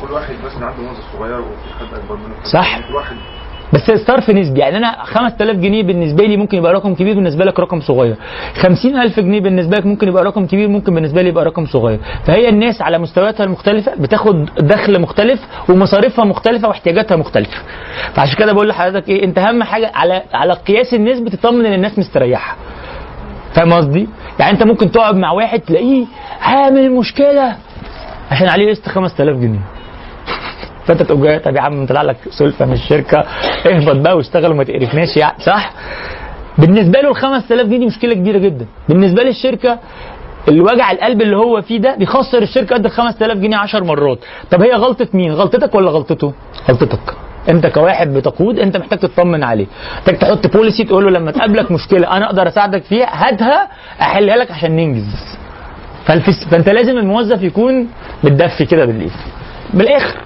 كل 0.00 0.12
واحد 0.12 0.34
مثلا 0.44 0.66
عنده 0.66 0.82
موظف 0.82 1.02
صغير 1.18 1.40
وفي 1.40 1.74
حد 1.80 1.98
أكبر 1.98 2.16
منه. 2.16 2.34
صح. 2.52 2.78
كل 2.88 2.94
واحد. 2.94 3.16
بس 3.72 3.90
الصرف 3.90 4.30
نسبي 4.30 4.60
يعني 4.60 4.76
أنا 4.76 5.04
5000 5.04 5.56
جنيه 5.56 5.82
بالنسبة 5.82 6.24
لي 6.24 6.36
ممكن 6.36 6.58
يبقى 6.58 6.72
رقم 6.72 6.94
كبير 6.94 7.14
بالنسبة 7.14 7.44
لك 7.44 7.60
رقم 7.60 7.80
صغير. 7.80 8.16
50000 8.54 9.20
جنيه 9.20 9.40
بالنسبة 9.40 9.76
لك 9.76 9.86
ممكن 9.86 10.08
يبقى 10.08 10.24
رقم 10.24 10.46
كبير 10.46 10.68
ممكن 10.68 10.94
بالنسبة 10.94 11.22
لي 11.22 11.28
يبقى 11.28 11.44
رقم 11.44 11.66
صغير. 11.66 12.00
فهي 12.24 12.48
الناس 12.48 12.82
على 12.82 12.98
مستوياتها 12.98 13.44
المختلفة 13.44 13.94
بتاخد 13.94 14.48
دخل 14.60 15.00
مختلف 15.00 15.40
ومصاريفها 15.68 16.24
مختلفة 16.24 16.68
واحتياجاتها 16.68 17.16
مختلفة. 17.16 17.58
فعشان 18.14 18.36
كده 18.38 18.52
بقول 18.52 18.68
لحضرتك 18.68 19.08
إيه 19.08 19.24
أنت 19.24 19.38
أهم 19.38 19.62
حاجة 19.62 19.90
على 19.94 20.22
على 20.34 20.52
قياس 20.52 20.94
النسبة 20.94 21.30
تطمن 21.30 21.66
إن 21.66 21.72
الناس 21.72 21.98
مستريحة. 21.98 22.56
فاهم 23.54 23.72
قصدي؟ 23.72 24.08
يعني 24.40 24.52
أنت 24.52 24.62
ممكن 24.62 24.90
تقعد 24.90 25.16
مع 25.16 25.32
واحد 25.32 25.60
تلاقيه 25.60 26.06
عامل 26.40 26.90
مشكلة. 26.90 27.56
عشان 28.30 28.48
عليه 28.48 28.70
قسط 28.70 28.88
5000 28.88 29.36
جنيه. 29.36 29.58
فانت 30.88 31.02
تقوم 31.02 31.22
جاي 31.22 31.38
طب 31.38 31.56
يا 31.56 31.60
عم 31.60 31.86
طلع 31.86 32.02
لك 32.02 32.16
سلفة 32.30 32.66
من 32.66 32.72
الشركة. 32.72 33.18
اهبط 33.66 33.96
بقى 33.96 34.16
واشتغل 34.16 34.50
وما 34.52 34.64
تقرفناش 34.64 35.16
يعني 35.16 35.34
صح؟ 35.40 35.72
بالنسبة 36.58 37.00
له 37.00 37.10
ال 37.10 37.16
5000 37.16 37.66
جنيه 37.66 37.78
دي 37.78 37.86
مشكلة 37.86 38.14
كبيرة 38.14 38.38
جدا. 38.38 38.66
بالنسبة 38.88 39.22
للشركة 39.22 39.78
الوجع 40.48 40.90
القلب 40.90 41.22
اللي 41.22 41.36
هو 41.36 41.62
فيه 41.62 41.78
ده 41.78 41.94
بيخسر 41.96 42.42
الشركة 42.42 42.74
قد 42.76 42.84
ال 42.84 42.90
5000 42.90 43.38
جنيه 43.38 43.56
10 43.56 43.84
مرات. 43.84 44.18
طب 44.50 44.62
هي 44.62 44.72
غلطة 44.72 45.08
مين؟ 45.14 45.32
غلطتك 45.32 45.74
ولا 45.74 45.90
غلطته؟ 45.90 46.32
غلطتك. 46.68 47.14
انت 47.48 47.66
كواحد 47.66 48.14
بتقود 48.14 48.58
انت 48.58 48.76
محتاج 48.76 48.98
تطمن 48.98 49.42
عليه. 49.44 49.66
محتاج 49.96 50.18
تحط 50.18 50.46
بوليسي 50.56 50.84
تقول 50.84 51.04
له 51.04 51.10
لما 51.10 51.30
تقابلك 51.30 51.72
مشكلة 51.72 52.16
أنا 52.16 52.26
أقدر 52.26 52.48
أساعدك 52.48 52.82
فيها 52.82 53.06
هاتها 53.28 53.68
أحلها 54.00 54.36
لك 54.36 54.50
عشان 54.50 54.76
ننجز. 54.76 55.36
فالفس... 56.06 56.44
فأنت 56.50 56.68
لازم 56.68 56.98
الموظف 56.98 57.42
يكون 57.42 57.88
متدفي 58.24 58.64
كده 58.66 58.84
بالإيد. 58.84 59.12
بالآخر. 59.74 60.16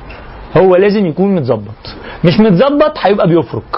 هو 0.56 0.76
لازم 0.76 1.06
يكون 1.06 1.34
متظبط. 1.34 1.96
مش 2.24 2.40
متظبط 2.40 2.98
هيبقى 3.02 3.28
بيفرك. 3.28 3.76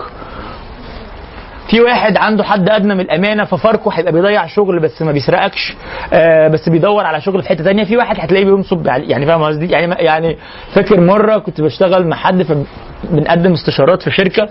في 1.71 1.81
واحد 1.81 2.17
عنده 2.17 2.45
حد 2.45 2.69
أدنى 2.69 2.95
من 2.95 3.01
الأمانة 3.01 3.45
ففرقه 3.45 3.91
هيبقى 3.93 4.13
بيضيع 4.13 4.47
شغل 4.47 4.81
بس 4.81 5.03
ما 5.03 5.13
بيسرقكش 5.13 5.75
آه 6.13 6.49
بس 6.49 6.69
بيدور 6.69 7.05
على 7.05 7.21
شغل 7.21 7.43
في 7.43 7.49
حتة 7.49 7.65
تانية. 7.65 7.85
في 7.85 7.97
واحد 7.97 8.17
هتلاقيه 8.21 8.45
بينصب 8.45 8.87
يعني 8.87 9.09
يعني 9.11 9.27
فاهم 9.27 9.43
قصدي؟ 9.43 9.67
يعني 9.71 9.95
يعني 9.99 10.37
فاكر 10.75 11.01
مرة 11.01 11.39
كنت 11.39 11.61
بشتغل 11.61 12.07
مع 12.07 12.17
حد 12.17 12.43
فبنقدم 12.43 13.53
استشارات 13.53 14.03
في 14.03 14.11
شركة 14.11 14.49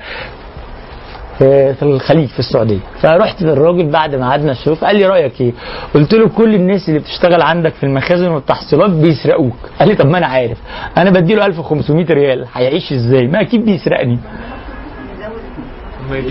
في 1.39 1.84
الخليج 1.84 2.27
في 2.30 2.39
السعودية. 2.39 2.80
فرحت 3.01 3.41
للراجل 3.41 3.89
بعد 3.89 4.15
ما 4.15 4.30
قعدنا 4.30 4.51
الشغل 4.51 4.76
قال 4.76 4.95
لي 4.95 5.05
رأيك 5.05 5.41
إيه؟ 5.41 5.51
قلت 5.93 6.14
له 6.14 6.30
كل 6.30 6.55
الناس 6.55 6.89
اللي 6.89 6.99
بتشتغل 6.99 7.41
عندك 7.41 7.73
في 7.73 7.84
المخازن 7.84 8.27
والتحصيلات 8.27 8.89
بيسرقوك. 8.89 9.55
قال 9.80 9.88
لي 9.89 9.95
طب 9.95 10.07
ما 10.07 10.18
أنا 10.18 10.27
عارف. 10.27 10.57
أنا 10.97 11.10
بديله 11.10 11.45
1500 11.45 12.05
ريال 12.05 12.45
هيعيش 12.53 12.93
إزاي؟ 12.93 13.27
ما 13.27 13.41
أكيد 13.41 13.65
بيسرقني. 13.65 14.19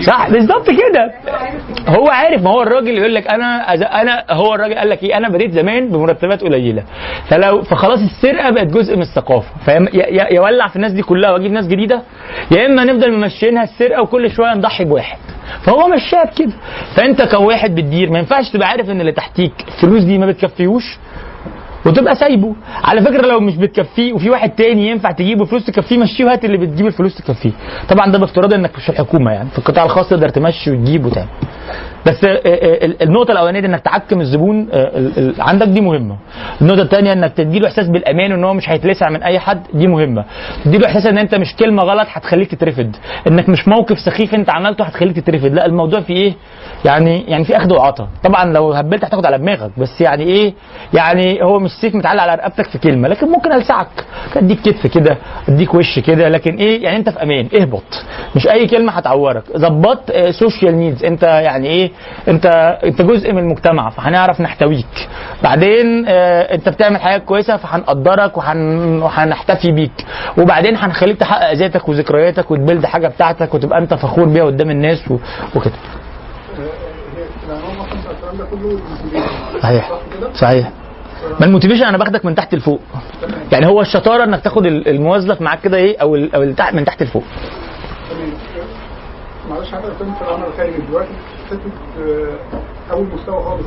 صح 0.05 0.29
بالظبط 0.29 0.67
كده. 0.69 1.11
هو 1.87 2.07
عارف 2.07 2.43
ما 2.43 2.49
هو 2.49 2.61
الراجل 2.61 2.97
يقول 2.97 3.15
لك 3.15 3.27
أنا 3.27 3.65
أز- 3.67 3.93
أنا 3.95 4.23
هو 4.31 4.55
الراجل 4.55 4.73
قال 4.75 4.89
لك 4.89 5.03
إيه 5.03 5.17
أنا 5.17 5.29
بديت 5.29 5.51
زمان 5.51 5.89
بمرتبات 5.89 6.41
قليلة. 6.41 6.83
فلو 7.29 7.61
فخلاص 7.61 7.99
السرقة 7.99 8.49
بقت 8.49 8.67
جزء 8.67 8.95
من 8.95 9.01
الثقافة. 9.01 9.49
فيولع 9.65 10.67
في 10.67 10.75
الناس 10.75 10.91
دي 10.91 11.01
كلها 11.01 11.31
وأجيب 11.31 11.51
ناس 11.51 11.67
جديدة؟ 11.67 12.01
يا 12.51 12.65
إما 12.65 12.83
نفضل 12.83 13.11
ممشينها 13.17 13.63
السرقة 13.63 14.01
وكل 14.01 14.31
شوية 14.31 14.53
نضحي 14.53 14.85
بواحد. 14.85 15.17
فهو 15.65 15.87
مشاها 15.87 16.25
كده. 16.25 16.53
فأنت 16.95 17.21
كواحد 17.21 17.75
بتدير 17.75 18.09
ما 18.11 18.19
ينفعش 18.19 18.49
تبقى 18.49 18.67
عارف 18.69 18.89
إن 18.89 19.01
اللي 19.01 19.11
تحتيك 19.11 19.53
الفلوس 19.67 20.03
دي 20.03 20.17
ما 20.17 20.25
بتكفيهوش. 20.25 20.97
وتبقى 21.85 22.15
سايبه. 22.15 22.55
على 22.83 23.01
فكرة 23.01 23.27
لو 23.27 23.39
مش 23.39 23.57
بتكفيه 23.57 24.13
وفي 24.13 24.29
واحد 24.29 24.49
تاني 24.49 24.87
ينفع 24.89 25.11
تجيبه 25.11 25.45
فلوس 25.45 25.65
تكفيه 25.65 25.97
مشيه 25.97 26.25
وهات 26.25 26.45
اللي 26.45 26.57
بتجيب 26.57 26.87
الفلوس 26.87 27.15
تكفيه. 27.15 27.51
طبعا 27.89 28.11
ده 28.11 28.19
بافتراض 28.19 28.53
إنك 28.53 28.71
مش 28.77 28.89
الحكومة 28.89 29.31
يعني 29.31 29.49
في 29.49 29.57
القطاع 29.57 29.83
الخاص 29.85 30.09
تقدر 30.09 30.29
تمشي 30.29 30.71
وتجيب 30.71 31.05
وتعمل 31.05 31.27
بس 32.05 32.23
آه، 32.23 32.27
آه، 32.27 32.85
ال- 32.85 33.03
النقطة 33.03 33.31
الأولانية 33.31 33.59
دي 33.59 33.67
إنك 33.67 33.79
تحكم 33.81 34.21
الزبون 34.21 34.67
آه، 34.73 35.31
عندك 35.39 35.67
دي 35.67 35.81
مهمة. 35.81 36.15
النقطة 36.61 36.81
الثانية 36.81 37.13
إنك 37.13 37.33
تديله 37.33 37.67
إحساس 37.67 37.87
بالأمان 37.87 38.31
وإن 38.31 38.43
هو 38.43 38.53
مش 38.53 38.69
هيتلسع 38.69 39.09
من 39.09 39.23
أي 39.23 39.39
حد 39.39 39.63
دي 39.73 39.87
مهمة. 39.87 40.25
تديله 40.65 40.87
إحساس 40.87 41.05
إن 41.05 41.17
أنت 41.17 41.35
مش 41.35 41.55
كلمة 41.55 41.83
غلط 41.83 42.07
هتخليك 42.11 42.51
تترفد، 42.51 42.95
إنك 43.27 43.49
مش 43.49 43.67
موقف 43.67 43.99
سخيف 43.99 44.35
أنت 44.35 44.49
عملته 44.49 44.83
هتخليك 44.85 45.15
تترفد، 45.19 45.53
لا 45.53 45.65
الموضوع 45.65 45.99
في 45.99 46.13
إيه؟ 46.13 46.33
يعني 46.85 47.23
يعني 47.27 47.43
في 47.45 47.57
أخذ 47.57 47.73
وعطا. 47.73 48.07
طبعا 48.23 48.45
لو 48.53 48.73
هبلت 48.73 49.05
هتاخد 49.05 49.25
على 49.25 49.37
دماغك 49.37 49.71
بس 49.79 50.01
يعني 50.01 50.23
إيه؟ 50.23 50.53
يعني 50.93 51.43
هو 51.43 51.59
مش 51.59 51.71
سيف 51.81 51.95
متعلق 51.95 52.21
على 52.23 52.35
رقبتك 52.35 52.67
في 52.69 52.77
كلمة 52.77 53.07
لكن 53.07 53.27
ممكن 53.27 53.53
ألسعك. 53.53 53.87
أديك 54.35 54.59
كتف 54.61 54.87
كده، 54.87 55.17
أديك 55.49 55.73
وش 55.73 55.99
كده 55.99 56.29
لكن 56.29 56.55
إيه؟ 56.55 56.83
يعني 56.83 56.97
أنت 56.97 57.09
في 57.09 57.23
أمان، 57.23 57.47
اهبط. 57.61 57.83
مش 58.35 58.47
أي 58.47 58.67
كلمة 58.67 58.91
هتعورك. 58.91 59.43
ظبطت 59.57 60.13
social 60.39 60.75
needs 60.75 61.03
أنت 61.05 61.23
يعني 61.23 61.67
إيه؟ 61.67 61.91
أنت 62.27 62.45
انت 62.83 63.01
جزء 63.01 63.31
من 63.31 63.37
المجتمع 63.39 63.89
فهنعرف 63.89 64.41
نحتويك 64.41 65.09
بعدين 65.43 66.05
آه، 66.07 66.53
انت 66.53 66.69
بتعمل 66.69 67.01
حاجات 67.01 67.23
كويسة 67.25 67.57
فهنقدرك 67.57 68.37
وهن... 68.37 69.01
وهنحتفي 69.01 69.71
بيك 69.71 70.05
وبعدين 70.37 70.75
هنخليك 70.77 71.17
تحقق 71.17 71.53
ذاتك 71.53 71.89
وذكرياتك 71.89 72.51
وتبلد 72.51 72.85
حاجة 72.85 73.07
بتاعتك 73.07 73.53
وتبقى 73.53 73.79
انت 73.79 73.93
فخور 73.93 74.25
بيها 74.25 74.43
قدام 74.45 74.69
الناس 74.69 75.11
و... 75.11 75.17
وكده. 75.55 75.73
صحيح؟ 79.61 79.91
صحيح 80.35 80.71
ما 81.39 81.45
الموتيفيشن 81.45 81.83
أنا 81.85 81.97
باخدك 81.97 82.25
من 82.25 82.35
تحت 82.35 82.55
لفوق 82.55 82.79
يعني 83.51 83.65
هو 83.67 83.81
الشطارة 83.81 84.23
إنك 84.23 84.41
تاخد 84.41 84.65
ال- 84.65 84.87
الموظف 84.87 85.41
معاك 85.41 85.61
كده 85.61 85.77
إيه 85.77 85.97
أو 86.01 86.15
أو 86.15 86.41
من 86.73 86.85
تحت 86.85 87.03
لفوق 87.03 87.23
تمام. 88.09 88.29
معلش 89.49 89.71
حضرتك 89.71 89.95
في 89.97 90.21
العمل 90.27 90.43
الخيري 90.47 90.71
دلوقتي 90.87 91.09
حتة 91.53 91.71
آه، 92.03 92.91
أول 92.91 93.05
مستوى 93.13 93.43
خالص 93.43 93.65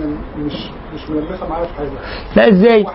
يعني 0.00 0.14
مش 0.38 0.54
مش 0.94 1.10
ملمسة 1.10 1.48
معايا 1.48 1.66
في 1.66 1.74
حاجة. 1.74 1.88
لا 2.36 2.48
إزاي؟ 2.48 2.86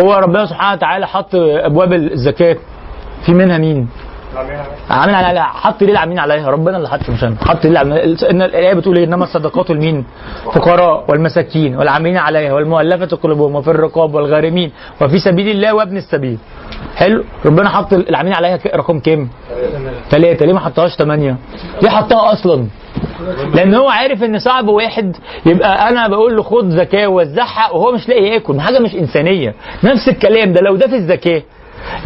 هو 0.00 0.14
ربنا 0.14 0.46
سبحانه 0.46 0.72
وتعالى 0.76 1.06
حط 1.06 1.34
أبواب 1.34 1.92
الزكاة. 1.92 2.56
في 3.26 3.32
منها 3.34 3.58
مين؟ 3.58 3.88
عامل 4.90 5.14
على 5.14 5.42
حط 5.44 5.82
ليه 5.82 5.92
العاملين 5.92 6.18
عليها؟ 6.18 6.50
ربنا 6.50 6.76
اللي 6.76 6.88
حط 6.88 7.10
مش 7.10 7.24
أنا 7.24 7.36
حط 7.46 7.64
ليه 7.66 7.80
إن 8.30 8.42
الايه 8.42 8.74
بتقول 8.74 8.96
إيه؟ 8.96 9.04
إنما 9.04 9.24
الصدقات 9.24 9.70
لمين؟ 9.70 10.04
فقراء 10.44 11.04
والمساكين 11.08 11.76
والعاملين 11.76 12.16
عليها 12.16 12.52
والمؤلفة 12.52 13.16
قلوبهم 13.16 13.54
وفي 13.54 13.70
الرقاب 13.70 14.14
والغارمين 14.14 14.72
وفي 15.02 15.18
سبيل 15.18 15.48
الله 15.48 15.74
وابن 15.74 15.96
السبيل. 15.96 16.38
حلو؟ 16.96 17.24
ربنا 17.46 17.68
حط 17.68 17.92
العاملين 17.92 18.34
عليها 18.34 18.58
رقم 18.76 18.98
كام؟ 19.00 19.28
ثلاثة 20.10 20.46
ليه 20.46 20.52
ما 20.52 20.60
حطهاش 20.60 20.96
ثمانية 20.96 21.36
ليه 21.82 21.90
حطها 21.90 22.32
أصلا؟ 22.32 22.66
لأن 23.54 23.74
هو 23.74 23.88
عارف 23.88 24.22
إن 24.22 24.38
صعب 24.38 24.68
واحد 24.68 25.16
يبقى 25.46 25.88
أنا 25.88 26.08
بقول 26.08 26.36
له 26.36 26.42
خد 26.42 26.68
زكاة 26.68 27.06
ووزعها 27.06 27.70
وهو 27.70 27.92
مش 27.92 28.08
لاقي 28.08 28.24
ياكل 28.24 28.60
حاجة 28.60 28.78
مش 28.78 28.94
إنسانية. 28.94 29.54
نفس 29.84 30.08
الكلام 30.08 30.52
ده 30.52 30.60
لو 30.60 30.76
ده 30.76 30.86
في 30.86 30.94
الزكاة 30.96 31.42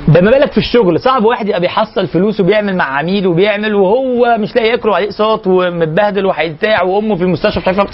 ده 0.09 0.20
ما 0.20 0.31
بالك 0.31 0.52
في 0.52 0.59
الشغل 0.59 1.01
صعب 1.01 1.24
واحد 1.24 1.48
يبقى 1.48 1.60
بيحصل 1.60 2.06
فلوس 2.06 2.40
وبيعمل 2.40 2.77
مع 2.77 2.85
عميل 2.85 3.27
وبيعمل 3.27 3.74
وهو 3.74 4.36
مش 4.39 4.56
لاقي 4.56 4.69
ياكل 4.69 4.89
وعليه 4.89 5.06
اقساط 5.06 5.47
ومتبهدل 5.47 6.27
وهيتاع 6.27 6.82
وامه 6.82 7.15
في 7.16 7.23
المستشفى 7.23 7.59
مش 7.60 7.66
عارفه 7.69 7.86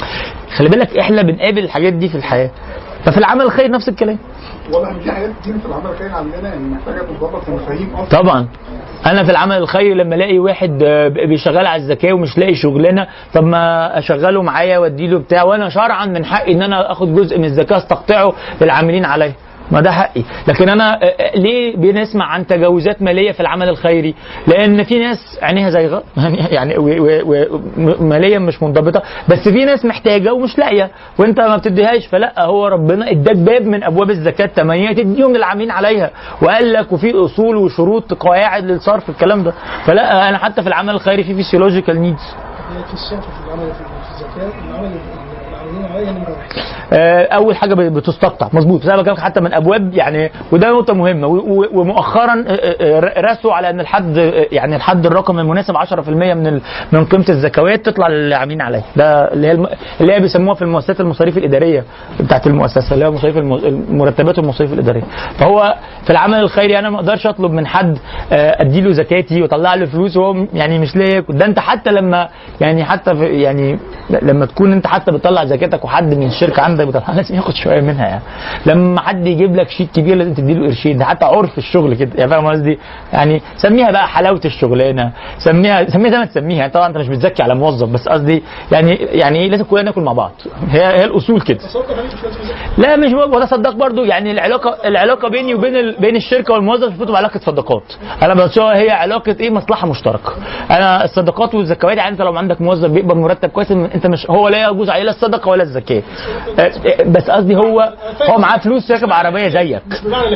خلي 0.57 0.69
بالك 0.69 0.99
إحنا 0.99 1.23
بنقابل 1.23 1.59
الحاجات 1.59 1.93
دي 1.93 2.09
في 2.09 2.15
الحياة. 2.15 2.51
ففي 3.05 3.19
العمل 3.19 3.43
الخير 3.43 3.71
نفس 3.71 3.89
الكلام. 3.89 4.19
والله 4.73 4.99
في 4.99 5.13
حاجات 5.13 5.31
كتير 5.43 5.59
في 5.59 5.67
العمل 5.67 5.87
الخيري 5.91 6.11
عندنا 6.11 6.57
محتاجة 6.59 7.01
تتظبط 7.03 7.45
في 7.45 7.51
مفاهيم 7.51 7.95
أصلا 7.95 8.21
طبعا. 8.23 8.47
أنا 9.07 9.25
في 9.25 9.31
العمل 9.31 9.57
الخيري 9.57 9.95
لما 9.95 10.15
ألاقي 10.15 10.39
واحد 10.39 10.83
آه، 10.83 11.09
بيشغل 11.09 11.67
على 11.67 11.83
الزكاة 11.83 12.13
ومش 12.13 12.39
لاقي 12.39 12.55
شغلانة 12.55 13.07
طب 13.35 13.45
ما 13.45 13.99
أشغله 13.99 14.43
معايا 14.43 14.79
وأديله 14.79 15.19
بتاع 15.19 15.43
وأنا 15.43 15.69
شرعا 15.69 16.07
من 16.07 16.25
حقي 16.25 16.53
إن 16.53 16.63
أنا 16.63 16.93
آخد 16.93 17.15
جزء 17.15 17.39
من 17.39 17.45
الزكاة 17.45 17.77
أستقطعه 17.77 18.33
للعاملين 18.61 19.05
عليا. 19.05 19.33
ما 19.71 19.81
ده 19.81 19.91
حقي. 19.91 20.23
لكن 20.49 20.69
أنا 20.69 21.01
ليه 21.35 21.77
بنسمع 21.77 22.25
عن 22.25 22.47
تجاوزات 22.47 23.03
مالية 23.03 23.33
في 23.33 23.41
العمل 23.41 23.69
الخيري؟ 23.69 24.15
لأن 24.47 24.85
في 24.85 24.99
ناس 24.99 25.39
عينيها 25.43 25.71
زيغه 25.71 26.03
يعني 26.57 26.79
ماليا 28.01 28.39
مش 28.39 28.63
منضبطة. 28.63 29.03
بس 29.29 29.49
في 29.49 29.65
ناس 29.65 29.85
محتاجة 29.85 30.33
ومش 30.35 30.59
لاقية. 30.59 30.91
وأنت 31.19 31.41
ما 31.41 31.57
بتديهاش 31.57 32.07
فلا 32.07 32.45
هو 32.45 32.67
ربنا 32.67 33.11
إداك 33.11 33.37
باب 33.37 33.63
من 33.63 33.85
أبواب 33.85 34.11
الزكاة 34.11 34.47
ثمانيه 34.47 34.93
تديهم 34.93 35.37
للعاملين 35.37 35.71
عليها. 35.71 36.11
وقال 36.43 36.73
لك 36.73 36.93
وفي 36.93 37.13
أصول 37.15 37.57
وشروط 37.57 38.15
قواعد 38.15 38.65
للصرف 38.65 39.11
الكلام 39.11 39.43
ده. 39.45 39.53
فلا 39.87 40.29
أنا 40.29 40.39
حتى 40.39 40.63
في 40.63 40.69
العمل 40.69 40.95
الخيري 40.95 41.25
في 41.25 41.35
physiological 41.35 42.01
needs 42.01 42.35
في 42.97 43.15
العمل 43.47 43.73
في 43.73 43.81
الزكاة 44.13 44.53
العمل 44.71 45.24
أول 47.33 47.57
حاجة 47.57 47.75
بتستقطع. 47.75 48.49
مظبوط. 48.53 48.83
زي 48.83 48.97
ما 48.97 49.03
بكلمك 49.03 49.19
حتى 49.21 49.41
من 49.41 49.55
أبواب 49.55 49.95
يعني 49.95 50.31
وده 50.53 50.71
نقطة 50.73 50.95
مهمة. 50.95 51.27
ومؤخرا 51.75 52.45
آه، 52.49 52.77
آه، 52.81 53.21
رسوا 53.21 53.53
على 53.53 53.71
إن 53.71 53.81
الحد 53.81 54.19
آه، 54.19 54.47
يعني 54.53 54.77
الحد 54.77 55.07
الرقم 55.07 55.39
المناسب 55.39 55.77
10% 55.77 56.35
من 56.35 56.61
من 56.93 57.05
قيمة 57.05 57.25
الزكوات 57.29 57.87
تطلع 57.87 58.09
للعاملين 58.09 58.61
عليها. 58.61 58.85
ده 58.97 59.33
اللي 59.33 59.47
هي 59.47 59.53
اللي 60.01 60.13
هي 60.13 60.21
بيسموها 60.21 60.55
في 60.55 60.63
المؤسسات 60.63 61.01
المصاريف 61.01 61.39
الإدارية 61.39 61.85
بتاعت 62.21 62.47
المؤسسة 62.47 62.95
اللي 62.95 63.05
هي 63.05 63.11
مصاريف 63.11 63.37
الم- 63.37 63.55
المرتبات 63.91 64.39
والمصاريف 64.39 64.73
الإدارية. 64.73 65.03
فهو 65.39 65.75
في 66.05 66.11
العمل 66.11 66.39
الخيري 66.39 66.79
أنا 66.79 66.91
ما 66.91 66.97
أقدرش 66.97 67.27
أطلب 67.27 67.51
من 67.53 67.67
حد 67.67 67.99
آه، 68.33 68.63
اديله 68.63 68.93
زكاتي 68.93 69.43
وأطلع 69.43 69.75
له 69.75 69.87
فلوس 69.87 70.17
وهو 70.17 70.47
يعني 70.55 70.79
مش 70.79 70.97
ليا. 70.97 71.25
ده 71.29 71.47
أنت 71.47 71.59
حتى 71.59 71.91
لما 71.91 72.29
يعني 72.61 72.85
حتى 72.85 73.15
في 73.15 73.27
يعني 73.27 73.79
لما 74.23 74.47
تكون 74.47 74.73
أنت 74.73 74.87
حتى 74.87 75.13
بتطلع 75.13 75.45
زكاتك 75.45 75.84
وحد 75.85 76.15
من 76.15 76.27
الشركة 76.27 76.63
عندك 76.63 76.87
بيطلع 76.87 77.11
لازم 77.15 77.35
ياخد 77.35 77.55
شوية 77.55 77.81
منها 77.81 78.07
يعني. 78.07 78.23
لما 78.67 79.01
حد 79.01 79.27
يجيب 79.27 79.57
لك 79.57 79.69
شيك 79.69 79.91
كبير 79.91 80.17
لازم 80.17 80.35
تديله 80.35 80.67
قرشين 80.67 80.99
ده 80.99 81.05
حتى 81.05 81.25
عرف 81.25 81.59
الشغل 81.59 81.95
كده. 81.95 82.11
يعني 82.15 82.31
فاهم 82.31 82.47
قصدي؟ 82.47 82.79
يعني 83.13 83.43
سميها 83.57 83.91
بقى 83.91 84.09
حلاوة 84.09 84.41
الشغلانة. 84.45 85.13
سميها 85.39 85.85
سميها 85.91 86.11
زي 86.11 86.19
ما 86.19 86.25
تسميها. 86.25 86.69
طبعا 86.69 86.87
أنت 86.87 86.97
مش 86.99 87.09
بتزكي 87.09 87.43
على 87.43 87.55
موظف 87.55 87.89
بس 87.89 88.09
قصدي 88.09 88.43
يعني 88.73 88.95
يعني 88.95 89.39
إيه 89.39 89.51
لازم 89.51 89.65
كلنا 89.65 89.83
ناكل 89.83 90.01
مع 90.01 90.13
بعض. 90.13 90.33
هي 90.69 90.85
هي 90.87 91.05
الأصول 91.05 91.41
كده. 91.41 91.59
لا 92.79 92.97
مش 92.97 93.13
ولا 93.13 93.47
صدق 93.47 93.71
برضو. 93.75 94.05
يعني 94.05 94.31
العلاقه 94.31 94.89
العلاقة 94.89 95.29
بيني 95.29 95.55
وبين 95.55 95.77
ال... 95.77 95.97
بين 96.01 96.17
الشركة 96.17 96.55
والموظف 96.55 97.01
بتبقى 97.01 97.17
علاقة 97.17 97.41
صداقات. 97.41 97.93
أنا 98.23 98.35
بشوفها 98.35 98.77
هي 98.77 98.91
علاقة 98.91 99.37
إيه؟ 99.41 99.51
مصلحة 99.51 99.87
مشتركة. 99.87 100.33
أنا 100.71 101.05
الصداقات 101.05 101.55
والزكوات 101.55 101.97
يعني 101.97 102.11
أنت 102.11 102.21
لو 102.23 102.37
عندك 102.37 102.61
موظف 102.61 102.91
بيقبض 102.91 103.17
مرتب 103.17 103.49
كويس 103.49 103.73
أنت 103.73 104.07
مش 104.07 104.31
هو 104.31 104.49
لا 104.49 104.69
يجوز 104.69 104.91
عليه 104.91 105.03
لا 105.03 105.11
الصدقة 105.11 105.49
ولا 105.49 105.63
الزكاة. 105.63 105.74
آه، 106.59 106.63
آه، 106.63 107.03
بس 107.07 107.31
قصدي 107.31 107.57
هو 107.57 107.93
هو 108.31 108.39
معاه 108.39 108.59
فلوس 108.59 108.91
راكب 108.91 109.13
عربية 109.13 109.49
زيك؟ 109.49 109.83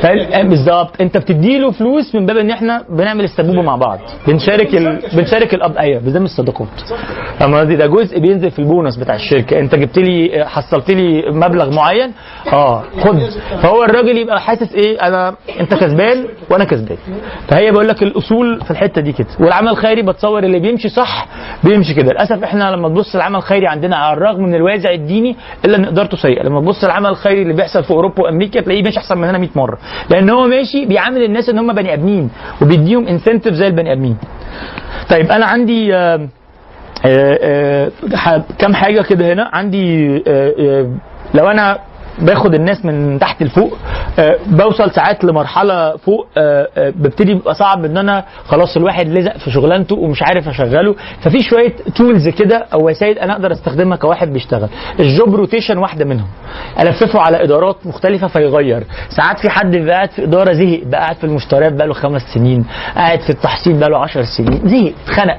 آه، 0.04 0.42
بالظبط. 0.42 1.00
أنت 1.00 1.16
بتديله 1.16 1.70
فلوس 1.70 2.14
من 2.14 2.26
باب 2.26 2.36
إن 2.36 2.50
إحنا 2.50 2.84
بنعمل 2.88 3.24
السبوبة 3.24 3.62
مع 3.62 3.76
بعض. 3.76 3.98
بنشارك 4.26 4.74
ال... 4.74 4.98
بنشارك 5.16 5.54
الاب 5.54 5.76
أيوه 5.76 6.00
ده 6.00 6.20
مش 6.20 6.30
صداقات 6.30 6.68
فاهم 7.38 7.54
قصدي 7.54 7.76
ده 7.76 7.86
جزء 7.86 8.18
بينزل 8.18 8.50
في 8.50 8.58
البونص 8.58 8.96
بتاع 8.96 9.14
الشركة. 9.14 9.58
أنت 9.58 9.74
جبت 9.74 9.98
لي 9.98 10.44
حصلت 10.46 10.90
لي 10.90 11.30
مبلغ 11.30 11.74
معين؟ 11.74 12.12
آه 12.52 12.82
خد. 13.00 13.18
فهو 13.62 13.84
الراجل 13.84 14.18
يبقى 14.18 14.40
حاسس 14.40 14.72
إيه؟ 14.74 15.02
أنا 15.02 15.34
أنت 15.60 15.74
كسبان 15.74 16.24
وأنا 16.50 16.64
كسبان. 16.64 16.98
فهي 17.48 17.70
بقول 17.72 17.88
لك 17.88 18.02
الأصول 18.02 18.60
في 18.64 18.70
الحتة 18.70 19.00
دي 19.00 19.12
كده. 19.12 19.26
والعمل 19.40 19.68
الخيري 19.68 20.02
بتصور 20.02 20.42
اللي 20.44 20.58
بيمشي 20.58 20.88
صح 20.88 21.26
بيمشي 21.64 21.94
كده. 21.94 22.12
للأسف 22.12 22.42
إحنا 22.44 22.70
لما 22.70 22.88
تبص 22.88 23.14
العمل 23.14 23.36
الخيري 23.36 23.66
عندنا 23.66 23.96
على 23.96 24.16
الرغم 24.16 24.42
من 24.42 24.54
الوازع 24.54 24.90
الديني 24.90 25.27
إلا 25.64 25.76
إن 25.76 25.84
إدارته 25.84 26.16
سيئة. 26.16 26.42
لما 26.42 26.60
تبص 26.60 26.84
العمل 26.84 27.10
الخيري 27.10 27.42
اللي 27.42 27.52
بيحصل 27.54 27.84
في 27.84 27.90
أوروبا 27.90 28.22
وأمريكا 28.22 28.60
تلاقيه 28.60 28.82
ماشي 28.82 28.98
أحسن 28.98 29.18
مننا 29.18 29.38
100 29.38 29.48
مرة. 29.56 29.78
لأن 30.10 30.30
هو 30.30 30.46
ماشي 30.46 30.86
بيعامل 30.86 31.22
الناس 31.22 31.48
إن 31.48 31.58
هم 31.58 31.72
بني 31.72 31.92
آدمين 31.94 32.30
وبيديهم 32.62 33.06
incentive 33.08 33.54
زي 33.54 33.66
البني 33.66 33.92
آدمين. 33.92 34.16
طيب 35.10 35.30
أنا 35.30 35.46
عندي 35.46 35.94
آه 35.94 36.28
آه، 37.06 37.90
آه، 38.28 38.42
كم 38.58 38.74
حاجة 38.74 39.02
كده 39.02 39.32
هنا. 39.32 39.50
عندي 39.52 40.08
لو 41.34 41.46
أنا 41.50 41.78
باخد 42.20 42.54
الناس 42.54 42.84
من 42.84 43.18
تحت 43.18 43.42
لفوق 43.42 43.76
آه، 44.18 44.36
بوصل 44.46 44.90
ساعات 44.90 45.24
لمرحلة 45.24 45.96
فوق 45.96 46.26
آه، 46.38 46.68
آه، 46.76 46.90
ببتدي 46.90 47.34
بيبقى 47.34 47.54
صعب 47.54 47.84
إن 47.84 47.96
أنا 47.96 48.24
خلاص 48.44 48.76
الواحد 48.76 49.08
لزق 49.08 49.36
في 49.38 49.50
شغلانته 49.50 49.96
ومش 49.96 50.22
عارف 50.22 50.48
أشغله. 50.48 50.94
ففي 51.20 51.42
شوية 51.42 51.72
tools 51.96 52.28
كده 52.28 52.66
أو 52.72 52.88
وسائل 52.88 53.18
أنا 53.18 53.32
أقدر 53.32 53.52
أستخدمها 53.52 53.96
كواحد 53.96 54.32
بيشتغل. 54.32 54.68
ال 55.00 55.09
job 55.09 55.34
rotation 55.34 55.78
واحدة 55.78 56.04
منهم. 56.04 56.26
ألففه 56.80 57.20
على 57.20 57.42
إدارات 57.44 57.76
مختلفة 57.84 58.26
فيغير. 58.26 58.84
ساعات 59.16 59.38
في 59.38 59.50
حد 59.50 59.70
بيبقى 59.70 59.94
قاعد 59.94 60.10
في 60.10 60.24
إدارة 60.24 60.52
زهق 60.52 60.80
بقى 60.84 61.00
قاعد 61.00 61.16
في 61.16 61.24
المشتريات 61.24 61.72
بقى 61.72 61.86
له 61.86 61.94
خمس 61.94 62.22
سنين 62.34 62.64
قاعد 62.96 63.20
في 63.20 63.30
التحصيل 63.30 63.78
بقى 63.78 63.88
له 63.90 63.98
10 63.98 64.22
سنين 64.22 64.60
زهق 64.68 64.92
اتخنق. 65.04 65.38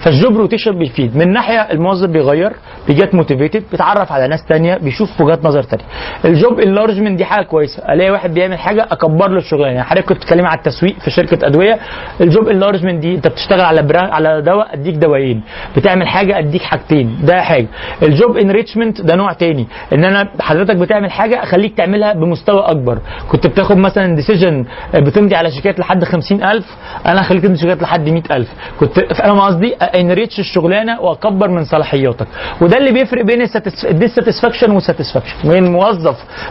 فال 0.00 0.14
job 0.14 0.36
rotation 0.36 0.78
بيفيد. 0.78 1.16
من 1.16 1.32
ناحية 1.32 1.60
الموظف 1.60 2.08
بيغير 2.08 2.52
بيجت 2.88 3.14
motivated 3.14 3.62
بيتعرف 3.70 4.12
على 4.12 4.28
ناس 4.28 4.44
تانية 4.44 4.76
بيشوف 4.78 5.20
وجهات 5.20 5.44
نظر 5.44 5.62
تانية. 5.62 5.84
ال 6.24 6.33
job 6.33 6.60
enlargement 6.60 7.18
دي 7.18 7.24
حاجة 7.24 7.44
كويسة. 7.44 7.92
ألاقي 7.92 8.10
واحد 8.10 8.34
بيعمل 8.34 8.58
حاجة 8.58 8.88
أكبر 8.90 9.28
له 9.30 9.38
الشغلانة. 9.38 9.72
يعني 9.72 9.84
حضرتك 9.84 10.06
كنت 10.08 10.18
بتتكلمي 10.18 10.48
على 10.48 10.58
التسويق 10.58 10.98
في 10.98 11.10
شركة 11.10 11.46
أدوية. 11.46 11.78
ال 12.20 12.27
job 12.27 12.48
enlargement 12.48 13.02
دي 13.02 13.14
أنت 13.14 13.28
بتشتغل 13.28 13.60
على 13.60 13.82
برا... 13.82 14.00
على 14.00 14.42
دواء 14.42 14.74
أديك 14.74 14.94
دوايين. 14.94 15.42
بتعمل 15.76 16.08
حاجة 16.08 16.38
أديك 16.38 16.62
حاجتين. 16.62 17.18
ده 17.22 17.42
حاجة. 17.42 17.66
ال 18.02 18.10
job 18.10 18.36
enrichment 18.36 19.00
ده 19.00 19.14
نوع 19.14 19.32
تاني. 19.32 19.66
إن 19.92 20.04
أنا 20.04 20.28
حضرتك 20.40 20.76
بتعمل 20.76 21.10
حاجة 21.10 21.42
أخليك 21.42 21.74
تعملها 21.76 22.12
بمستوى 22.12 22.60
أكبر. 22.60 22.98
كنت 23.30 23.46
بتاخد 23.46 23.76
مثلا 23.76 24.16
decision 24.16 24.64
بتمضي 24.94 25.34
على 25.36 25.50
شيكات 25.50 25.78
لحد 25.78 26.04
50000 26.04 26.64
أنا 27.06 27.22
هخليك 27.22 27.42
تمضي 27.42 27.58
شيكات 27.58 27.82
لحد 27.82 28.08
100000 28.08 28.48
كنت 28.80 29.00
فاهم 29.14 29.40
قصدي 29.40 29.74
enrich 29.74 30.38
الشغلانة 30.38 31.00
وأكبر 31.00 31.48
من 31.48 31.64
صلاحياتك. 31.64 32.26
وده 32.60 32.76
اللي 32.78 32.92
بيفرق 32.92 33.24
بين 33.24 33.46
ال 33.84 33.89
dissatisfaction 33.89 34.70
وال 34.70 34.81
satisfaction 34.81 35.48
بين 35.48 35.72
موظف 35.72 36.07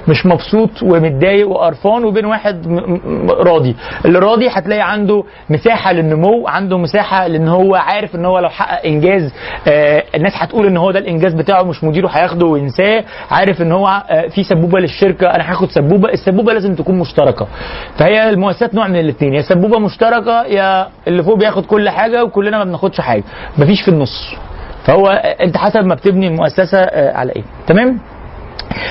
مش 0.08 0.26
مبسوط 0.26 0.70
ومتضايق 0.84 1.50
وقرفان 1.50 2.04
وبين 2.06 2.26
واحد 2.26 2.68
راضي. 3.30 3.76
اللي 4.06 4.20
راضي 4.20 4.48
هتلاقي 4.50 4.82
عنده 4.92 5.24
مساحة 5.50 5.92
للنمو 5.94 6.48
عنده 6.48 6.78
مساحة 6.78 7.28
لأن 7.28 7.48
هو 7.48 7.76
عارف 7.76 8.16
إن 8.16 8.26
هو 8.26 8.40
لو 8.40 8.50
حقق 8.50 8.86
إنجاز 8.86 9.34
آه 9.68 10.04
الناس 10.16 10.34
هتقول 10.36 10.66
إن 10.66 10.78
هو 10.78 10.92
ده 10.92 11.00
الإنجاز 11.00 11.34
بتاعه 11.34 11.64
مش 11.64 11.84
مديره 11.84 12.08
هياخده 12.08 12.46
وينساه 12.46 13.04
عارف 13.32 13.62
إن 13.62 13.72
هو 13.72 13.88
آه 14.10 14.28
في 14.28 14.44
سبوبة 14.44 14.80
للشركة 14.80 15.28
أنا 15.28 15.52
هاخد 15.52 15.70
سبوبة 15.72 16.10
السبوبة 16.10 16.54
لازم 16.54 16.76
تكون 16.76 17.00
مشتركة. 17.00 17.48
فهي 17.98 18.30
المؤسسات 18.30 18.76
نوع 18.76 18.88
من 18.88 18.96
الاثنين 19.00 19.34
يا 19.34 19.42
سبوبة 19.42 19.80
مشتركة 19.80 20.44
يا 20.44 20.88
اللي 21.08 21.24
فوق 21.24 21.38
بياخد 21.38 21.66
كل 21.66 21.90
حاجة 21.90 22.24
وكلنا 22.24 22.58
ما 22.58 22.64
بناخدش 22.64 23.02
حاجة 23.02 23.24
مفيش 23.58 23.82
في 23.82 23.88
النص. 23.88 24.36
فهو 24.86 25.08
آه، 25.08 25.44
أنت 25.44 25.58
حسب 25.58 25.86
ما 25.86 25.96
بتبني 25.96 26.28
المؤسسة 26.28 26.78
آه، 26.78 27.18
على 27.18 27.32
إيه. 27.36 27.44
تمام؟ 27.68 28.00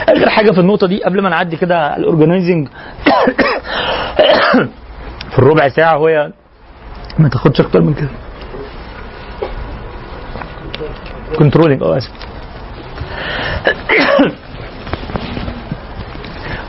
آخر 0.09 0.29
حاجة 0.31 0.51
في 0.51 0.61
النقطة 0.61 0.87
دي 0.87 1.05
قبل 1.05 1.23
ما 1.23 1.29
نعدي 1.29 1.57
كده 1.57 1.97
الاورجنايزنج 1.97 2.69
في 5.33 5.39
الربع 5.39 5.69
ساعة 5.69 5.99
وهي 5.99 6.33
ما 7.19 7.29
تاخدش 7.29 7.61
أكتر 7.61 7.81
من 7.83 7.95
كده. 7.95 8.09
controlling 11.39 11.83
آه 11.83 11.97
آسف. 11.97 12.11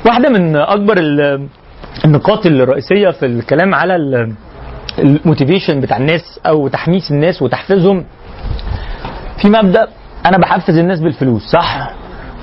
واحدة 0.07 0.29
من 0.29 0.55
أكبر 0.55 0.97
ال- 0.97 1.47
النقاط 2.05 2.45
الرئيسية 2.45 3.09
في 3.09 3.25
الكلام 3.25 3.75
على 3.75 3.95
ال- 3.95 4.33
ال 4.99 5.07
motivation 5.07 5.79
بتاع 5.81 5.97
الناس 5.97 6.39
أو 6.45 6.67
تحميس 6.67 7.11
الناس 7.11 7.41
وتحفيزهم. 7.41 8.05
في 9.41 9.49
مبدأ 9.49 9.87
أنا 10.25 10.37
بحفز 10.37 10.77
الناس 10.77 10.99
بالفلوس 10.99 11.41
صح؟ 11.43 11.91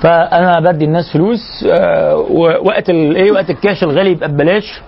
فأنا 0.01 0.59
بدي 0.59 0.85
الناس 0.85 1.13
فلوس 1.13 1.65
آه، 1.71 2.15
ووقت 2.29 2.89
الايه 2.89 3.31
وقت 3.31 3.49
الكاش 3.49 3.83
الغالي 3.83 4.11
يبقى 4.11 4.29
ببلاش. 4.29 4.81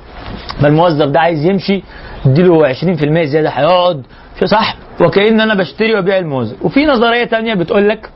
ما 0.61 0.67
الموظف 0.67 1.05
ده 1.07 1.19
عايز 1.19 1.45
يمشي 1.45 1.83
اديله 2.25 2.67
20% 2.73 3.23
زيادة 3.25 3.49
هيقعد. 3.49 4.03
صح 4.45 4.75
وكأن 5.01 5.41
أنا 5.41 5.53
بشتري 5.55 5.93
وأبيع 5.95 6.17
الموظف. 6.17 6.65
وفي 6.65 6.85
نظرية 6.85 7.23
تانية 7.23 7.53
بتقول 7.53 7.89
لك 7.89 8.09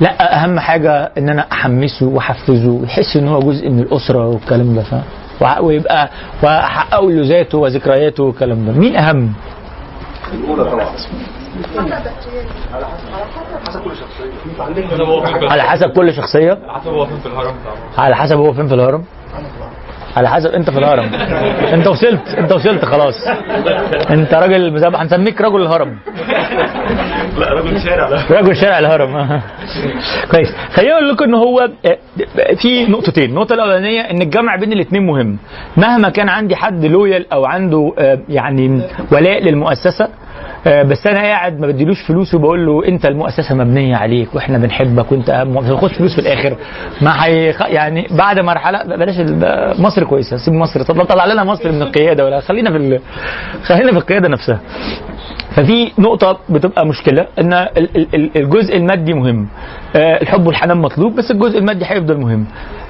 لأ 0.00 0.44
أهم 0.44 0.58
حاجة 0.58 1.12
إن 1.18 1.28
أنا 1.28 1.46
أحمسه 1.52 2.06
وأحفزه 2.06 2.70
ويحس 2.70 3.16
إن 3.16 3.28
هو 3.28 3.38
جزء 3.40 3.68
من 3.68 3.80
الأسرة 3.80 4.28
والكلام 4.28 4.74
ده 4.74 5.02
ويبقى 5.60 6.08
واحقق 6.42 7.04
له 7.04 7.28
ذاته 7.28 7.58
وذكرياته 7.58 8.22
والكلام 8.24 8.66
ده. 8.66 8.72
مين 8.72 8.96
أهم؟ 8.96 9.32
الأولى 10.34 10.70
طبعا. 10.70 10.86
على 15.50 15.62
حسب 15.62 15.90
كل 15.90 16.14
شخصية. 16.14 16.58
حسب 16.68 16.88
هو 16.88 17.06
فين 17.06 17.18
في 17.18 17.26
الهرم 17.26 17.54
على 17.98 18.16
حسب 18.16 18.36
هو 18.36 18.52
فين 18.52 18.66
في 18.68 18.74
الهرم. 18.74 19.04
على 20.16 20.28
حسب 20.28 20.50
انت 20.50 20.70
في 20.70 20.78
الهرم. 20.78 21.14
انت 21.72 21.86
وصلت 21.86 22.28
انت 22.38 22.52
وصلت 22.52 22.84
خلاص. 22.84 23.14
انت 24.10 24.34
راجل 24.34 24.86
هنسميك 24.96 25.40
رجل 25.40 25.62
الهرم. 25.62 25.98
لا 27.38 27.52
راجل 27.52 27.80
شارع 27.80 28.08
رجل 28.30 28.56
شارع 28.56 28.78
الهرم. 28.78 29.40
كويس. 30.30 30.54
خليني 30.72 30.92
أقول 30.92 31.08
لكم 31.08 31.24
ان 31.24 31.34
هو 31.34 31.68
في 32.60 32.86
نقطتين. 32.86 33.30
النقطة 33.30 33.54
الأولانية 33.54 34.00
إن 34.00 34.22
الجمع 34.22 34.56
بين 34.56 34.72
الاثنين 34.72 35.06
مهم. 35.06 35.38
مهما 35.76 36.08
كان 36.08 36.28
عندي 36.28 36.56
حد 36.56 36.84
لويال 36.84 37.32
أو 37.32 37.44
عنده 37.44 37.92
آه، 37.98 38.18
يعني 38.28 38.82
ولاء 39.12 39.42
للمؤسسة 39.42 40.08
بس 40.66 41.06
أنا 41.06 41.20
قاعد 41.20 41.60
ما 41.60 41.66
بديلوش 41.66 42.02
فلوس 42.02 42.34
وبقول 42.34 42.66
له 42.66 42.88
أنت 42.88 43.06
المؤسسة 43.06 43.54
مبنية 43.54 43.96
عليك 43.96 44.34
وإحنا 44.34 44.58
بنحبك 44.58 45.12
وأنت 45.12 45.30
أهم 45.30 45.48
مش 45.48 45.64
هتاخد 45.64 45.88
فلوس 45.88 46.14
في 46.14 46.20
الآخر. 46.20 46.56
ما 47.00 47.24
هيخ... 47.24 47.62
يعني 47.62 48.06
بعد 48.10 48.38
مرحلة 48.38 48.82
بلاش 48.96 49.14
مصر 49.80 50.04
كويسة. 50.04 50.36
سيب 50.36 50.54
مصر. 50.54 50.82
طلع 50.82 51.24
لنا 51.26 51.44
مصر 51.44 51.72
من 51.72 51.82
القيادة 51.82 52.24
ولا 52.24 52.40
خلينا 52.40 52.70
في 52.70 52.76
ال... 52.76 53.00
خلينا 53.62 53.90
في 53.92 53.98
القيادة 53.98 54.28
نفسها. 54.28 54.60
ففي 55.56 55.92
نقطة 55.98 56.38
بتبقى 56.48 56.86
مشكلة 56.86 57.26
إن 57.38 57.52
ال- 57.52 57.96
ال- 57.96 58.14
ال- 58.14 58.30
الجزء 58.36 58.76
المادي 58.76 59.14
مهم. 59.14 59.48
آه، 59.96 60.22
الحب 60.22 60.46
والحنان 60.46 60.76
مطلوب 60.76 61.14
بس 61.16 61.30
الجزء 61.30 61.58
المادي 61.58 61.84
هيفضل 61.84 62.16
مهم. 62.20 62.46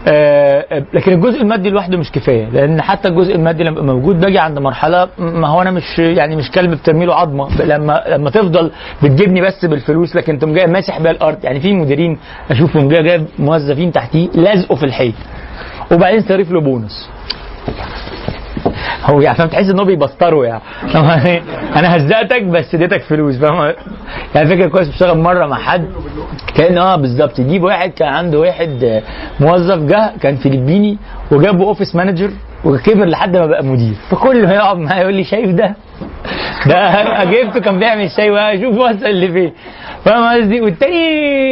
آه، 0.09 0.65
آه، 0.73 0.83
لكن 0.95 1.13
الجزء 1.13 1.43
المادي 1.43 1.71
لوحده 1.71 1.99
مش 1.99 2.13
كفاية 2.13 2.49
لأن 2.49 2.83
حتى 2.83 3.09
الجزء 3.09 3.35
المادي 3.35 3.65
لما 3.65 3.83
موجود 3.83 4.21
باجي 4.21 4.39
عند 4.39 4.59
مرحلة 4.59 5.09
ما 5.19 5.49
هو 5.49 5.63
أنا 5.63 5.71
مش 5.71 5.99
يعني 5.99 6.37
مش 6.37 6.51
كلب 6.51 6.71
بترمي 6.71 7.07
له 7.07 7.15
عظمة. 7.15 7.63
لما 7.63 8.05
لما 8.09 8.31
تفضل 8.31 8.71
بتجيبني 9.03 9.41
بس 9.41 9.65
بالفلوس 9.65 10.17
لكن 10.17 10.39
تقوم 10.39 10.55
جاي 10.55 10.67
ماسح 10.67 11.01
بيها 11.01 11.11
الأرض. 11.11 11.45
يعني 11.45 11.61
في 11.61 11.73
مديرين 11.75 12.19
أشوفهم 12.51 12.89
جاي 12.89 13.03
جايب 13.03 13.27
موظفين 13.39 13.93
تحتيه 13.93 14.29
لازقوا 14.35 14.77
في 14.77 14.87
الحيط. 14.87 15.15
وبعدين 15.93 16.21
صرف 16.21 16.51
له 16.51 16.61
بونص. 16.61 17.09
هو 19.05 19.21
يعني 19.21 19.37
فاهم 19.39 19.49
تحس 19.49 19.71
ان 19.71 19.79
هو 19.79 19.85
بيبسطهم 19.85 20.47
يعني. 20.47 20.63
يعني 20.95 21.43
أنا 21.77 21.97
هزقتك 21.97 22.43
بس 22.43 22.75
اديتك 22.75 23.03
فلوس 23.03 23.37
فاهم؟ 23.39 23.73
يعني 24.35 24.49
فكره 24.49 24.67
كويس 24.69 24.89
بشتغل 24.89 25.19
مرة 25.19 25.47
مع 25.47 25.57
حد 25.59 25.85
كان 26.55 26.79
آه 26.79 26.97
بالظبط. 26.97 27.39
يجيب 27.39 27.63
واحد 27.63 27.91
كان 27.91 28.09
عنده 28.09 28.39
واحد 28.41 29.03
موظف 29.41 29.79
جه 29.79 30.13
كان 30.21 30.37
فلبيني 30.37 30.99
وجابه 31.31 31.65
office 31.65 31.97
manager 31.97 32.31
وكبر 32.67 33.05
لحد 33.05 33.37
ما 33.37 33.47
بقى 33.47 33.65
مدير. 33.65 33.95
فكل 34.11 34.47
ما 34.47 34.55
يقعد 34.55 34.77
معايا 34.79 35.01
يقول 35.03 35.15
لي 35.15 35.25
شايف 35.25 35.51
ده؟ 35.51 35.75
ده 36.71 37.25
جبته 37.25 37.61
كان 37.61 37.79
بيعمل 37.79 38.11
شاي 38.11 38.31
بقى 38.31 38.61
شوف 38.61 38.79
وصل 38.79 39.07
لفين 39.07 39.53
فاهم 40.05 40.41
قصدي؟ 40.41 40.61
والتاني 40.61 41.07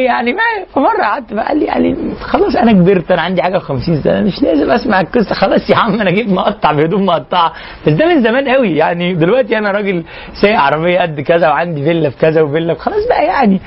يعني 0.04 0.32
ما 0.32 0.40
فمره 0.74 1.02
قعدت 1.02 1.32
بقى 1.32 1.48
قال 1.48 1.58
لي 1.58 1.64
يعني 1.64 1.96
خلاص 2.20 2.56
أنا 2.56 2.72
كبرت 2.72 3.10
أنا 3.10 3.22
عندي 3.22 3.42
حاجة 3.42 3.58
و50 3.58 4.02
سنة 4.04 4.20
مش 4.20 4.42
لازم 4.42 4.70
أسمع 4.70 5.00
القصة. 5.00 5.34
خلاص 5.34 5.70
يا 5.70 5.76
عم 5.76 6.00
أنا 6.00 6.10
جيت 6.10 6.28
مقطع 6.28 6.72
بهدوم 6.72 7.06
مقطعة. 7.06 7.52
بس 7.86 7.92
ده 7.92 8.06
من 8.06 8.22
زمان 8.22 8.48
قوي. 8.48 8.76
يعني 8.76 9.14
دلوقتي 9.14 9.58
أنا 9.58 9.70
راجل 9.70 10.04
سايق 10.42 10.60
عربية 10.60 11.00
قد 11.00 11.20
كذا 11.20 11.48
وعندي 11.48 11.84
فيلا 11.84 12.10
في 12.10 12.18
كذا 12.18 12.42
وفيلا 12.42 12.74
في 12.74 12.80
خلاص 12.80 13.08
بقى 13.08 13.24
يعني. 13.24 13.60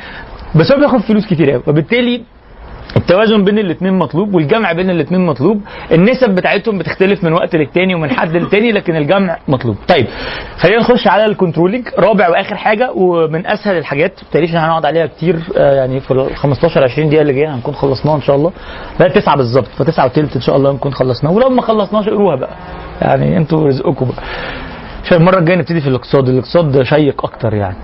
بس 0.55 0.71
هو 0.71 0.79
بياخد 0.79 0.99
فلوس 0.99 1.25
كتير 1.25 1.51
قوي. 1.51 1.63
وبالتالي 1.67 2.21
التوازن 2.95 3.43
بين 3.43 3.59
الاثنين 3.59 3.93
مطلوب 3.93 4.33
والجمع 4.33 4.71
بين 4.71 4.89
الاثنين 4.89 5.25
مطلوب. 5.25 5.61
النسب 5.91 6.29
بتاعتهم 6.29 6.77
بتختلف 6.77 7.23
من 7.23 7.33
وقت 7.33 7.55
للتاني 7.55 7.95
ومن 7.95 8.09
حد 8.09 8.31
للتاني 8.31 8.71
لكن 8.71 8.95
الجمع 8.95 9.37
مطلوب. 9.47 9.75
طيب 9.87 10.07
خلينا 10.57 10.79
نخش 10.81 11.07
على 11.07 11.25
الكنترولينج. 11.25 11.87
رابع 11.99 12.29
وآخر 12.29 12.55
حاجة 12.55 12.91
ومن 12.91 13.47
أسهل 13.47 13.77
الحاجات 13.77 14.19
إحنا 14.35 14.65
هنقعد 14.65 14.85
عليها 14.85 15.05
كتير 15.05 15.39
آه، 15.57 15.73
يعني 15.75 15.99
في 15.99 16.11
ال 16.11 16.35
15 16.35 16.83
20 16.83 17.09
دقيقة 17.09 17.21
اللي 17.21 17.33
جاية 17.33 17.55
هنكون 17.55 17.73
خلصناها 17.73 18.15
إن 18.15 18.21
شاء 18.21 18.35
الله. 18.35 18.51
لا 18.99 19.07
تسعة 19.07 19.37
بالظبط 19.37 19.67
فتسعه 19.77 20.05
وثلث 20.05 20.35
إن 20.35 20.41
شاء 20.41 20.55
الله 20.55 20.71
نكون 20.73 20.93
خلصناها. 20.93 21.33
ولو 21.33 21.49
ما 21.49 21.61
خلصناش 21.61 22.07
اقروها 22.07 22.35
بقى. 22.35 22.55
يعني 23.01 23.37
أنتوا 23.37 23.67
رزقكم 23.67 24.05
بقى. 24.05 24.23
عشان 25.03 25.17
المرة 25.17 25.39
الجاية 25.39 25.57
نبتدي 25.57 25.81
في 25.81 25.87
الاقتصاد. 25.87 26.29
الاقتصاد 26.29 26.83
شيق 26.83 27.25
أكتر 27.25 27.53
يعني. 27.53 27.75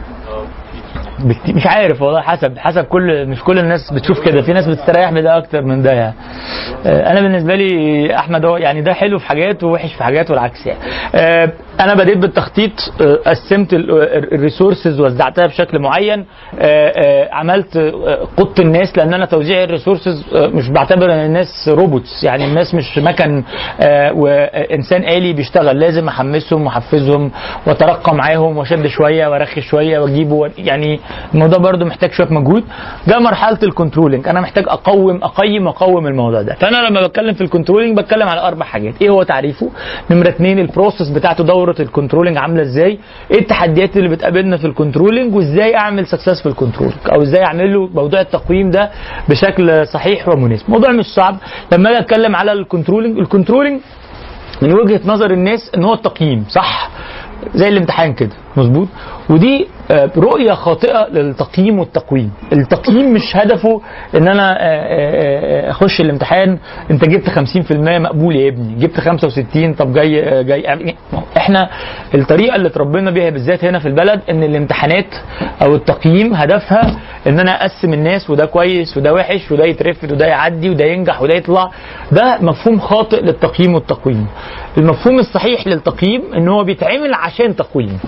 مش 1.47 1.65
عارف 1.67 2.01
والله 2.01 2.21
حسب 2.21 2.57
حسب 2.57 2.83
كل 2.83 3.25
مش 3.27 3.43
كل 3.43 3.59
الناس 3.59 3.93
بتشوف 3.93 4.25
كده. 4.25 4.41
في 4.41 4.53
ناس 4.53 4.67
بتستريح 4.67 5.11
بده 5.11 5.37
أكتر 5.37 5.61
من 5.61 5.81
ده 5.81 5.91
يعني. 5.91 6.13
آه، 6.85 7.11
أنا 7.11 7.21
بالنسبة 7.21 7.55
لي 7.55 8.15
أحمد 8.15 8.45
هو 8.45 8.57
يعني 8.57 8.81
ده 8.81 8.93
حلو 8.93 9.19
في 9.19 9.25
حاجات 9.25 9.63
ووحش 9.63 9.93
في 9.93 10.03
حاجات 10.03 10.31
والعكس 10.31 10.65
يعني. 10.65 10.79
آه، 11.15 11.49
أنا 11.79 11.93
بديت 11.93 12.17
بالتخطيط 12.17 12.71
آه، 13.01 13.15
قسمت 13.29 13.73
ال 13.73 13.86
resources 13.86 14.99
وزعتها 15.01 15.47
بشكل 15.47 15.79
معين. 15.79 16.25
عملت 17.31 17.77
قدت 18.37 18.59
الناس 18.59 18.97
لأن 18.97 19.13
أنا 19.13 19.25
توزيع 19.25 19.63
ال 19.63 19.69
resources 19.69 20.25
مش 20.35 20.69
بعتبر 20.69 21.05
إن 21.13 21.25
الناس 21.25 21.69
روبوتس 21.69 22.23
يعني. 22.23 22.45
الناس 22.45 22.75
مش 22.75 22.97
مكن 22.97 23.43
وإنسان 24.13 25.03
آلي 25.03 25.33
بيشتغل. 25.33 25.79
لازم 25.79 26.07
أحمسهم 26.07 26.65
واحفزهم 26.65 27.31
وأترقى 27.67 28.15
معاهم 28.15 28.57
وأشد 28.57 28.87
شوية 28.87 29.27
وأرخي 29.27 29.61
شوية 29.61 29.99
وأجيبه 29.99 30.49
يعني 30.57 30.99
الموضوع 31.33 31.57
برضو 31.59 31.85
محتاج 31.85 32.11
شوية 32.11 32.27
مجهود. 32.31 32.63
ده 33.07 33.19
مرحلة 33.19 33.59
ال 33.63 33.69
controlling 33.69 34.27
أنا 34.27 34.41
محتاج 34.41 34.63
أقوم 34.67 35.23
أقيم 35.23 35.67
أقوم 35.67 36.07
الموضوع 36.07 36.41
ده. 36.41 36.55
فأنا 36.55 36.77
لما 36.87 37.07
بتكلم 37.07 37.33
في 37.33 37.41
ال 37.41 37.46
controlling 37.46 37.97
بتكلم 37.97 38.27
على 38.27 38.41
أربع 38.41 38.65
حاجات. 38.65 38.93
إيه 39.01 39.09
هو 39.09 39.23
تعريفه؟ 39.23 39.69
نمرة 40.11 40.29
اثنين 40.29 40.59
ال 40.59 40.65
process 40.66 41.09
بتاعته 41.09 41.43
دورة 41.43 41.75
ال 41.79 41.84
controlling 41.84 42.37
عاملة 42.37 42.61
إزاي؟ 42.61 42.99
إيه 43.31 43.39
التحديات 43.39 43.97
اللي 43.97 44.09
بتقابلنا 44.09 44.57
في 44.57 44.67
ال 44.67 44.73
controlling 44.73 45.35
وإزاي 45.35 45.75
أعمل 45.77 46.07
success 46.07 46.41
في 46.41 46.49
ال 46.49 46.53
controlling 46.53 46.95
أو 47.15 47.21
إزاي 47.21 47.45
أعمل 47.45 47.73
له 47.73 47.89
موضوع 47.93 48.21
التقويم 48.21 48.69
ده 48.69 48.91
بشكل 49.29 49.87
صحيح 49.87 50.27
ومناسب. 50.29 50.69
موضوع 50.69 50.91
مش 50.91 51.05
صعب. 51.05 51.35
لما 51.73 51.89
أجي 51.89 51.99
أتكلم 51.99 52.35
على 52.35 52.51
ال 52.51 52.57
controlling 52.57 53.19
ال 53.19 53.24
controlling 53.24 53.79
من 54.61 54.73
وجهة 54.73 55.01
نظر 55.05 55.31
الناس 55.31 55.71
إن 55.77 55.83
هو 55.83 55.93
التقييم 55.93 56.45
صح؟ 56.49 56.89
زي 57.55 57.67
الامتحان 57.67 58.13
كده. 58.13 58.31
مظبوط؟ 58.57 58.87
ودي 59.29 59.67
آه، 59.91 60.09
رؤية 60.17 60.51
خاطئة 60.53 61.07
للتقييم 61.11 61.79
والتقويم. 61.79 62.31
التقييم 62.53 63.13
مش 63.13 63.35
هدفه 63.35 63.81
إن 64.15 64.27
أنا 64.27 64.51
آه، 64.51 64.57
آه، 64.61 65.71
أخش 65.71 66.01
الامتحان. 66.01 66.57
أنت 66.91 67.05
جبت 67.09 67.29
50% 67.29 67.99
مقبول 67.99 68.35
يا 68.35 68.49
ابني. 68.49 68.75
جبت 68.75 68.99
65 68.99 69.73
طب 69.73 69.93
جاي 69.93 70.43
جاي 70.43 70.77
إحنا 71.37 71.69
الطريقة 72.15 72.55
اللي 72.55 72.67
اتربينا 72.67 73.11
بيها 73.11 73.29
بالذات 73.29 73.65
هنا 73.65 73.79
في 73.79 73.87
البلد 73.87 74.21
إن 74.29 74.43
الامتحانات 74.43 75.15
أو 75.61 75.75
التقييم 75.75 76.33
هدفها 76.33 76.99
إن 77.27 77.39
أنا 77.39 77.61
أقسم 77.65 77.93
الناس 77.93 78.29
وده 78.29 78.45
كويس 78.45 78.97
وده 78.97 79.13
وحش 79.13 79.51
وده 79.51 79.65
يترفد 79.65 80.11
وده 80.11 80.25
يعدي 80.25 80.69
وده 80.69 80.85
ينجح 80.85 81.21
وده 81.21 81.33
يطلع. 81.35 81.71
ده 82.11 82.37
مفهوم 82.41 82.79
خاطئ 82.79 83.21
للتقييم 83.21 83.73
والتقويم. 83.73 84.27
المفهوم 84.77 85.19
الصحيح 85.19 85.67
للتقييم 85.67 86.21
إن 86.37 86.47
هو 86.47 86.63
بيتعمل 86.63 87.13
عشان 87.13 87.55
تقويم. 87.55 87.99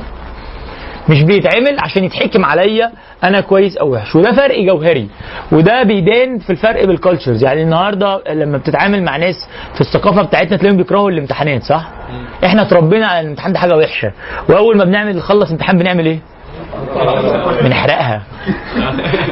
مش 1.09 1.23
بيتعمل 1.23 1.77
عشان 1.79 2.03
يتحكم 2.03 2.45
عليا 2.45 2.91
أنا 3.23 3.41
كويس 3.41 3.77
أو 3.77 3.93
وحش. 3.93 4.15
وده 4.15 4.31
فرق 4.31 4.59
جوهري. 4.59 5.09
وده 5.51 5.83
بيبان 5.83 6.39
في 6.39 6.49
الفرق 6.49 6.85
بال 6.85 6.97
cultures 6.97 7.43
يعني 7.43 7.63
النهارده 7.63 8.21
لما 8.33 8.57
بتتعامل 8.57 9.03
مع 9.03 9.17
ناس 9.17 9.35
في 9.73 9.81
الثقافة 9.81 10.21
بتاعتنا 10.21 10.57
تلاقيهم 10.57 10.77
بيكرهوا 10.77 11.09
الامتحانات 11.09 11.63
صح؟ 11.63 11.89
إحنا 12.45 12.61
اتربينا 12.61 13.07
على 13.07 13.19
الامتحان 13.19 13.53
ده 13.53 13.59
حاجة 13.59 13.77
وحشة. 13.77 14.11
وأول 14.49 14.77
ما 14.77 14.83
بنعمل 14.85 15.15
نخلص 15.17 15.51
امتحان 15.51 15.77
بنعمل 15.77 16.05
إيه؟ 16.05 16.19
بنحرقها 17.63 18.21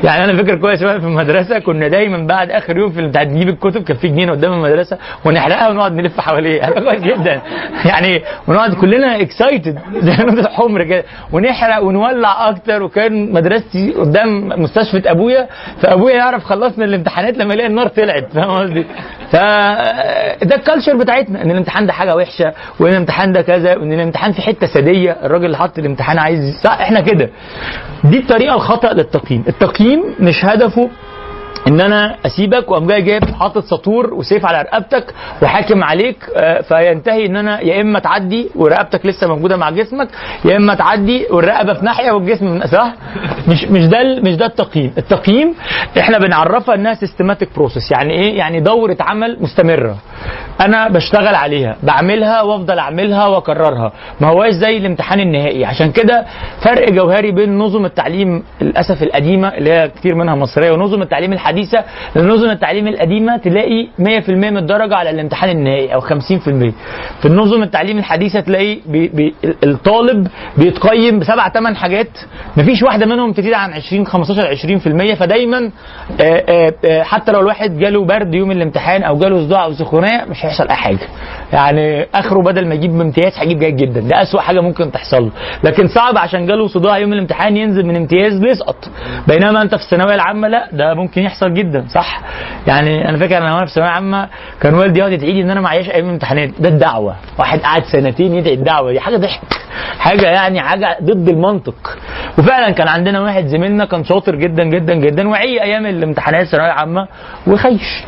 يعني 0.04 0.24
أنا 0.24 0.38
فاكر 0.38 0.56
كويس 0.56 0.84
وأنا 0.84 1.00
في 1.00 1.06
المدرسة 1.06 1.60
كنا 1.60 1.88
دايما 1.88 2.28
بعد 2.28 2.52
آخر 2.52 2.78
يوم 2.78 2.92
في 2.92 3.00
الامتحان 3.00 3.28
نجيب 3.28 3.50
الكتب 3.50 3.84
كان 3.84 3.98
في 3.98 4.08
جنينة 4.08 4.32
قدام 4.32 4.54
المدرسة 4.54 4.98
ونحرقها 5.26 5.70
ونقعد 5.70 5.92
نلف 5.94 6.20
حواليه 6.20 6.64
أنا 6.68 6.80
كويس 6.90 7.02
جدا. 7.04 7.42
يعني 7.86 8.22
ونقعد 8.48 8.74
كلنا 8.74 9.22
excited 9.22 9.80
زي 10.06 10.24
الحمر 10.24 10.84
كده. 10.84 11.04
ونحرق 11.32 11.84
ونولع 11.84 12.50
أكتر. 12.50 12.84
وكان 12.84 13.32
مدرستي 13.34 13.92
قدام 13.92 14.50
مستشفى 14.62 15.12
أبويا 15.12 15.48
فأبويا 15.82 16.16
يعرف 16.16 16.44
خلصنا 16.44 16.86
الامتحانات 16.86 17.38
لما 17.38 17.54
يلاقي 17.54 17.68
النار 17.70 17.88
طلعت. 17.88 18.28
فاهم 18.34 18.52
قصدي؟ 18.64 18.86
فده 19.32 20.56
الكالتشر 20.56 20.98
بتاعتنا 20.98 21.42
إن 21.42 21.52
الامتحان 21.52 21.86
ده 21.86 21.94
حاجة 21.94 22.16
وحشة 22.16 22.54
وإن 22.80 22.92
الامتحان 22.92 23.32
ده 23.32 23.42
كذا 23.42 23.76
وإن 23.78 23.94
الامتحان 23.94 24.32
في 24.32 24.42
حتة 24.42 24.68
سادية 24.68 25.18
الراجل 25.24 25.46
اللي 25.46 25.58
حط 25.58 25.80
الامتحان 25.80 26.20
عايز 26.20 26.66
إحنا 26.66 27.02
كده. 27.02 27.23
دي 28.04 28.20
الطريقة 28.20 28.56
الخطا 28.56 28.94
للتقييم. 28.94 29.44
التقييم 29.48 30.04
مش 30.20 30.46
هدفه 30.46 30.90
إن 31.68 31.82
أنا 31.82 32.16
أسيبك 32.26 32.72
وأقوم 32.72 32.88
جاي 32.88 33.02
جايب 33.02 33.24
حاطط 33.26 33.64
سطور 33.64 34.14
وسيف 34.14 34.46
على 34.46 34.62
رقبتك 34.62 35.14
وحاكم 35.42 35.84
عليك 35.84 36.18
آه، 36.36 36.62
فينتهي 36.62 37.26
إن 37.26 37.36
أنا 37.36 37.62
يا 37.62 37.82
إما 37.82 38.00
تعدي 38.00 38.50
ورقبتك 38.56 39.06
لسه 39.06 39.28
موجودة 39.28 39.58
مع 39.58 39.70
جسمك 39.70 40.08
يا 40.46 40.58
إما 40.58 40.76
تعدي 40.76 41.26
والرقبة 41.32 41.74
في 41.74 41.86
ناحية 41.86 42.12
والجسم 42.12 42.66
صح؟ 42.66 42.94
مش 43.48 43.64
مش 43.66 43.86
ده 43.86 44.20
مش 44.22 44.36
ده 44.36 44.46
التقييم. 44.46 44.94
التقييم 44.98 45.54
إحنا 46.00 46.18
بنعرفها 46.18 46.76
إنها 46.76 46.94
systematic 46.94 47.50
process 47.56 47.92
يعني 47.92 48.14
إيه؟ 48.14 48.38
يعني 48.38 48.60
دورة 48.60 48.98
عمل 49.00 49.38
مستمرة. 49.42 49.96
أنا 50.62 50.88
بشتغل 50.90 51.36
عليها 51.36 51.76
بعملها 51.84 52.42
وافضل 52.42 52.80
اعملها 52.80 53.28
واكررها. 53.28 53.92
ما 54.22 54.28
هواش 54.28 54.54
زي 54.54 54.78
الامتحان 54.78 55.20
النهائي. 55.20 55.66
عشان 55.66 55.92
كده 55.92 56.26
فرق 56.64 56.90
جوهري 56.92 57.32
بين 57.32 57.58
نظم 57.58 57.86
التعليم 57.86 58.44
للأسف 58.62 59.04
القديمة 59.04 59.48
اللي 59.48 59.72
هي 59.74 59.90
كتير 59.90 60.16
منها 60.16 60.36
مصرية 60.36 60.72
ونظم 60.72 61.02
التعليم 61.02 61.34
الحديثة. 61.34 61.84
نظم 62.16 62.50
التعليم 62.50 62.88
القديمة 62.88 63.38
تلاقي 63.38 63.88
100% 64.00 64.30
من 64.30 64.58
الدرجه 64.58 64.96
على 64.96 65.10
الامتحان 65.10 65.50
النهائي 65.50 65.94
أو 65.94 66.02
50% 66.02 66.06
في 67.22 67.26
النظم 67.26 67.64
التعليم 67.64 67.98
الحديثة 67.98 68.40
تلاقي 68.40 68.78
بي 68.86 69.08
بي 69.08 69.36
الطالب 69.64 70.28
بيتقيم 70.58 71.20
بسبع 71.20 71.50
ثمان 71.50 71.76
حاجات. 71.76 72.08
مفيش 72.58 72.84
واحدة 72.84 73.06
منهم 73.06 73.34
تزيد 73.34 73.54
عن 73.54 73.74
20 73.74 74.06
15 74.08 74.56
20% 75.14 75.14
فدايما 75.16 75.72
حتى 77.02 77.32
لو 77.32 77.40
الواحد 77.40 77.78
جاله 77.78 78.06
برد 78.06 78.34
يوم 78.34 78.52
الامتحان 78.52 79.04
أو 79.04 79.18
جاله 79.20 79.46
صداع 79.48 79.66
أو 79.66 79.74
سخونية 79.74 80.13
مش 80.30 80.46
هيحصل 80.46 80.68
أي 80.68 80.76
حاجة. 80.76 81.08
يعني 81.54 82.08
آخره 82.16 82.42
بدل 82.44 82.68
ما 82.68 82.76
يجيب 82.76 83.02
امتياز 83.02 83.38
هيجيب 83.38 83.60
جيد 83.60 83.76
جدا. 83.76 84.00
ده 84.02 84.22
أسوأ 84.22 84.42
حاجة 84.42 84.60
ممكن 84.62 84.92
تحصل 84.92 85.24
له. 85.24 85.32
لكن 85.64 85.88
صعب 85.88 86.18
عشان 86.18 86.46
جاله 86.46 86.68
صداع 86.68 86.98
يوم 86.98 87.14
الامتحان 87.14 87.58
ينزل 87.58 87.86
من 87.86 87.96
امتياز 87.96 88.40
بيسقط. 88.40 88.90
بينما 89.28 89.62
أنت 89.62 89.76
في 89.76 89.82
الثانوية 89.84 90.16
العامة 90.16 90.48
لا 90.48 90.70
ده 90.72 90.94
ممكن 90.94 91.22
يحصل 91.22 91.54
جدا 91.54 91.86
صح؟ 91.90 92.22
يعني 92.68 93.10
أنا 93.10 93.18
فاكر 93.18 93.38
أنا 93.38 93.54
وأنا 93.54 93.66
في 93.66 93.72
الثانوية 93.72 93.90
العامة 93.92 94.30
كان 94.62 94.74
والدي 94.74 95.00
يقعد 95.00 95.12
يدعي 95.12 95.42
إن 95.42 95.50
أنا 95.50 95.62
معيش 95.62 95.90
أيام 95.90 96.10
امتحانات 96.10 96.50
ده 96.60 96.70
الدعوة. 96.70 97.16
واحد 97.40 97.60
قعد 97.60 97.84
سنتين 97.84 98.34
يدعي 98.36 98.54
الدعوة. 98.54 98.92
دي 98.92 99.00
حاجة 99.00 99.18
ضحك. 99.18 99.42
حاجة 100.00 100.26
يعني 100.26 100.62
حاجة 100.62 100.98
ضد 101.04 101.30
المنطق. 101.30 101.98
وفعلا 102.40 102.72
كان 102.72 102.88
عندنا 102.88 103.22
واحد 103.22 103.46
زميلنا 103.46 103.86
كان 103.86 104.04
شاطر 104.04 104.36
جدا 104.36 104.64
جدا 104.64 104.94
جدا 104.94 105.30
وعي 105.30 105.64
أيام 105.64 105.86
الامتحانات 105.86 106.46
الثانوية 106.46 106.68
العامة 106.68 107.08
وخيش. 107.48 108.04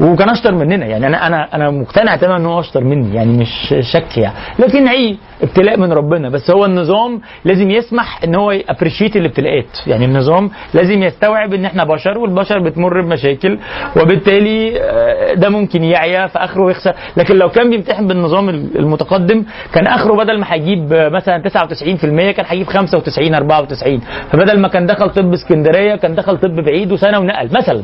وكان 0.00 0.28
أشطر 0.28 0.54
مننا. 0.54 0.86
يعني 0.86 1.06
أنا 1.06 1.26
أنا 1.26 1.48
أنا 1.54 1.70
مقتنع 1.70 2.16
تماما 2.16 2.36
إن 2.36 2.46
هو 2.46 2.60
أشطر 2.60 2.84
مني. 2.84 3.14
يعني 3.14 3.38
مش 3.38 3.74
شك 3.92 4.18
يعني. 4.18 4.34
لكن 4.58 4.88
عي 4.88 5.16
ابتلاء 5.42 5.78
من 5.78 5.92
ربنا. 5.92 6.28
بس 6.28 6.50
هو 6.50 6.64
النظام 6.64 7.20
لازم 7.44 7.70
يسمح 7.70 8.20
إن 8.24 8.34
هو 8.34 8.50
يأبريشيت 8.50 9.16
الابتلاءات. 9.16 9.78
يعني 9.86 10.04
النظام 10.04 10.50
لازم 10.74 11.02
يستوعب 11.02 11.54
إن 11.54 11.64
إحنا 11.64 11.84
بشر 11.84 12.18
والبشر 12.18 12.58
بتمر 12.58 13.00
بمشاكل 13.02 13.58
وبالتالي 14.02 14.80
آه، 14.82 15.34
ده 15.34 15.48
ممكن 15.48 15.84
يعيا 15.84 16.26
في 16.26 16.38
آخره 16.38 16.62
ويخسر. 16.62 16.94
لكن 17.16 17.36
لو 17.36 17.48
كان 17.48 17.70
بيمتحن 17.70 18.06
بالنظام 18.06 18.48
المتقدم 18.48 19.44
كان 19.74 19.86
آخره 19.86 20.16
بدل 20.16 20.38
ما 20.40 20.46
هيجيب 20.48 20.92
آه، 20.92 21.08
مثلا 21.08 21.42
99% 21.42 22.30
كان 22.30 22.44
هيجيب 22.48 22.66
95 22.66 23.34
94 23.34 24.00
فبدل 24.32 24.60
ما 24.60 24.68
كان 24.68 24.86
دخل 24.86 25.10
طب 25.10 25.32
اسكندرية 25.32 25.96
كان 25.96 26.14
دخل 26.14 26.36
طب 26.38 26.54
بعيد 26.64 26.92
وسنة 26.92 27.18
ونقل 27.18 27.48
مثلا. 27.52 27.82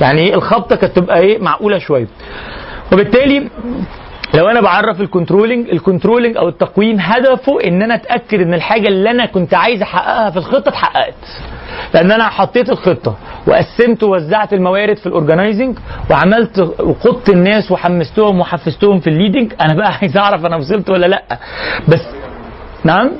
يعني 0.00 0.20
إيه 0.20 0.34
الخبطة 0.34 0.76
كانت 0.76 0.96
تبقى 0.96 1.18
إيه 1.20 1.38
معقولة 1.38 1.78
شوية. 1.78 2.06
وبالتالي 2.92 3.48
لو 4.34 4.48
أنا 4.48 4.60
بعرف 4.60 5.00
ال 5.00 5.06
controlling 5.06 5.68
ال 5.70 5.76
controlling 5.76 6.36
أو 6.36 6.48
التقويم 6.48 6.96
هدفه 7.00 7.60
إن 7.64 7.82
أنا 7.82 7.94
أتأكد 7.94 8.40
إن 8.40 8.54
الحاجة 8.54 8.88
اللي 8.88 9.10
أنا 9.10 9.26
كنت 9.26 9.54
عايز 9.54 9.82
أحققها 9.82 10.30
في 10.30 10.36
الخطة 10.36 10.68
اتحققت. 10.68 11.14
لأن 11.94 12.10
أنا 12.12 12.28
حطيت 12.28 12.70
الخطة 12.70 13.16
وقسمت 13.46 14.02
ووزعت 14.02 14.52
الموارد 14.52 14.96
في 14.96 15.06
ال 15.06 15.12
organizing 15.12 15.78
وعملت 16.10 16.58
وقدت 16.80 17.28
الناس 17.28 17.70
وحمستهم 17.72 18.40
وحفزتهم 18.40 19.00
في 19.00 19.06
ال 19.10 19.15
leading 19.15 19.52
أنا 19.60 19.74
بقى 19.74 19.92
عايز 20.00 20.16
أعرف 20.16 20.44
أنا 20.46 20.56
وصلت 20.56 20.90
ولا 20.90 21.06
لأ. 21.06 21.22
بس 21.88 22.00
نعم 22.84 23.10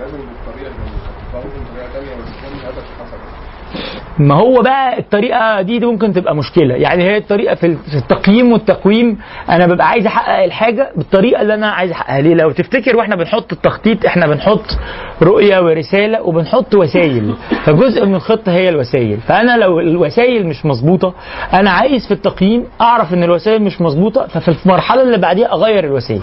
لازم 0.00 0.16
بالطريقة 0.16 0.70
اللي 0.70 0.90
برضه 1.34 1.48
بطريقه 1.48 1.88
ثانية 1.92 2.14
بس 2.22 2.28
يكون 2.44 2.58
هدف 2.66 2.84
حسب 3.00 4.05
ما 4.18 4.34
هو 4.34 4.62
بقى 4.62 4.98
الطريقة 4.98 5.62
دي, 5.62 5.78
دي 5.78 5.86
ممكن 5.86 6.12
تبقى 6.12 6.36
مشكلة. 6.36 6.74
يعني 6.74 7.04
هي 7.04 7.16
الطريقة 7.16 7.54
في 7.54 7.76
التقييم 7.94 8.52
والتقويم. 8.52 9.18
أنا 9.50 9.66
ببقى 9.66 9.88
عايز 9.88 10.06
أحقق 10.06 10.42
الحاجة 10.44 10.90
بالطريقة 10.96 11.42
اللي 11.42 11.54
أنا 11.54 11.66
عايز 11.70 11.90
أحققها. 11.90 12.20
ليه؟ 12.20 12.34
لو 12.34 12.50
تفتكر 12.50 12.96
وإحنا 12.96 13.16
بنحط 13.16 13.52
التخطيط 13.52 14.06
إحنا 14.06 14.26
بنحط 14.26 14.78
رؤية 15.22 15.60
ورسالة 15.60 16.22
وبنحط 16.22 16.74
وسائل. 16.74 17.34
فجزء 17.64 18.06
من 18.06 18.14
الخطة 18.14 18.52
هي 18.52 18.68
الوسائل. 18.68 19.18
فأنا 19.20 19.56
لو 19.56 19.80
الوسائل 19.80 20.46
مش 20.46 20.66
مظبوطة 20.66 21.14
أنا 21.52 21.70
عايز 21.70 22.06
في 22.06 22.14
التقييم 22.14 22.64
أعرف 22.80 23.14
إن 23.14 23.22
الوسائل 23.22 23.62
مش 23.62 23.80
مظبوطة 23.80 24.26
ففي 24.26 24.56
المرحلة 24.66 25.02
اللي 25.02 25.18
بعديها 25.18 25.52
أغير 25.52 25.84
الوسائل. 25.84 26.22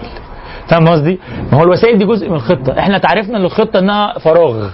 فاهم 0.67 0.87
قصدي؟ 0.87 1.19
ما 1.51 1.57
هو 1.59 1.63
الوسائل 1.63 1.97
دي 1.97 2.05
جزء 2.05 2.29
من 2.29 2.35
الخطة، 2.35 2.79
إحنا 2.79 2.97
تعرفنا 2.97 3.37
ان 3.37 3.45
الخطه 3.45 3.79
إنها 3.79 4.19
فراغ. 4.19 4.69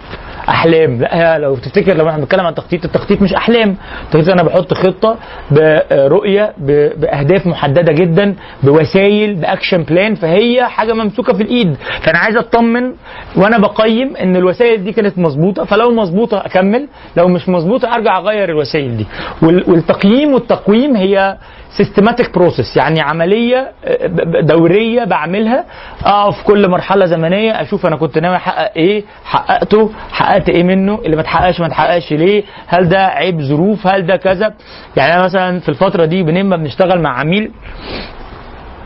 أحلام. 0.49 0.99
لا 1.01 1.39
لو 1.39 1.55
تفتكر 1.55 1.93
لما 1.93 2.09
إحنا 2.09 2.21
بنتكلم 2.21 2.41
عن 2.41 2.49
التخطيط 2.49 2.85
التخطيط 2.85 3.21
مش 3.21 3.33
أحلام. 3.33 3.75
التخطيط 4.05 4.29
أنا 4.29 4.43
بحط 4.43 4.73
خطة 4.73 5.17
برؤية 5.51 6.53
بأهداف 6.97 7.47
محددة 7.47 7.93
جدا 7.93 8.35
بوسائل 8.63 9.35
بأكشن 9.35 9.83
بلان 9.83 10.15
فهي 10.15 10.63
حاجة 10.65 10.93
ممسوكة 10.93 11.33
في 11.33 11.43
الإيد. 11.43 11.75
فأنا 12.01 12.17
عايز 12.19 12.37
أطمن 12.37 12.93
وأنا 13.35 13.57
بقيم 13.57 14.15
إن 14.15 14.35
الوسائل 14.35 14.83
دي 14.83 14.91
كانت 14.91 15.17
مظبوطة. 15.19 15.63
فلو 15.65 15.91
مظبوطة 15.91 16.37
أكمل 16.45 16.87
لو 17.17 17.27
مش 17.27 17.49
مظبوطة 17.49 17.93
أرجع 17.95 18.17
أغير 18.17 18.49
الوسائل 18.49 18.97
دي. 18.97 19.05
وال- 19.41 19.69
والتقييم 19.69 20.33
والتقويم 20.33 20.95
هي 20.95 21.37
systematic 21.77 22.33
process 22.33 22.77
يعني 22.77 23.01
عملية 23.01 23.71
آه، 23.85 24.07
دورية 24.41 25.03
بعملها 25.03 25.65
أقف 26.05 26.43
كل 26.43 26.69
مرحلة 26.69 27.05
زمنية 27.05 27.61
أشوف 27.61 27.85
أنا 27.85 27.95
كنت 27.95 28.17
ناوي 28.17 28.35
أحقق 28.35 28.71
إيه 28.75 29.03
حققته 29.25 29.91
حققت 30.11 30.49
إيه 30.49 30.63
منه 30.63 30.99
اللي 31.05 31.15
ما 31.15 31.21
اتحققش 31.21 31.59
ما 31.59 31.67
اتحققش 31.67 32.13
ليه 32.13 32.43
هل 32.67 32.89
ده 32.89 33.05
عيب 33.07 33.41
ظروف 33.41 33.87
هل 33.87 34.05
ده 34.05 34.15
كذا؟ 34.15 34.53
يعني 34.97 35.13
أنا 35.13 35.23
مثلا 35.23 35.59
في 35.59 35.69
الفترة 35.69 36.05
دي 36.05 36.23
بنبقى 36.23 36.59
بنشتغل 36.59 37.01
مع 37.01 37.19
عميل 37.19 37.51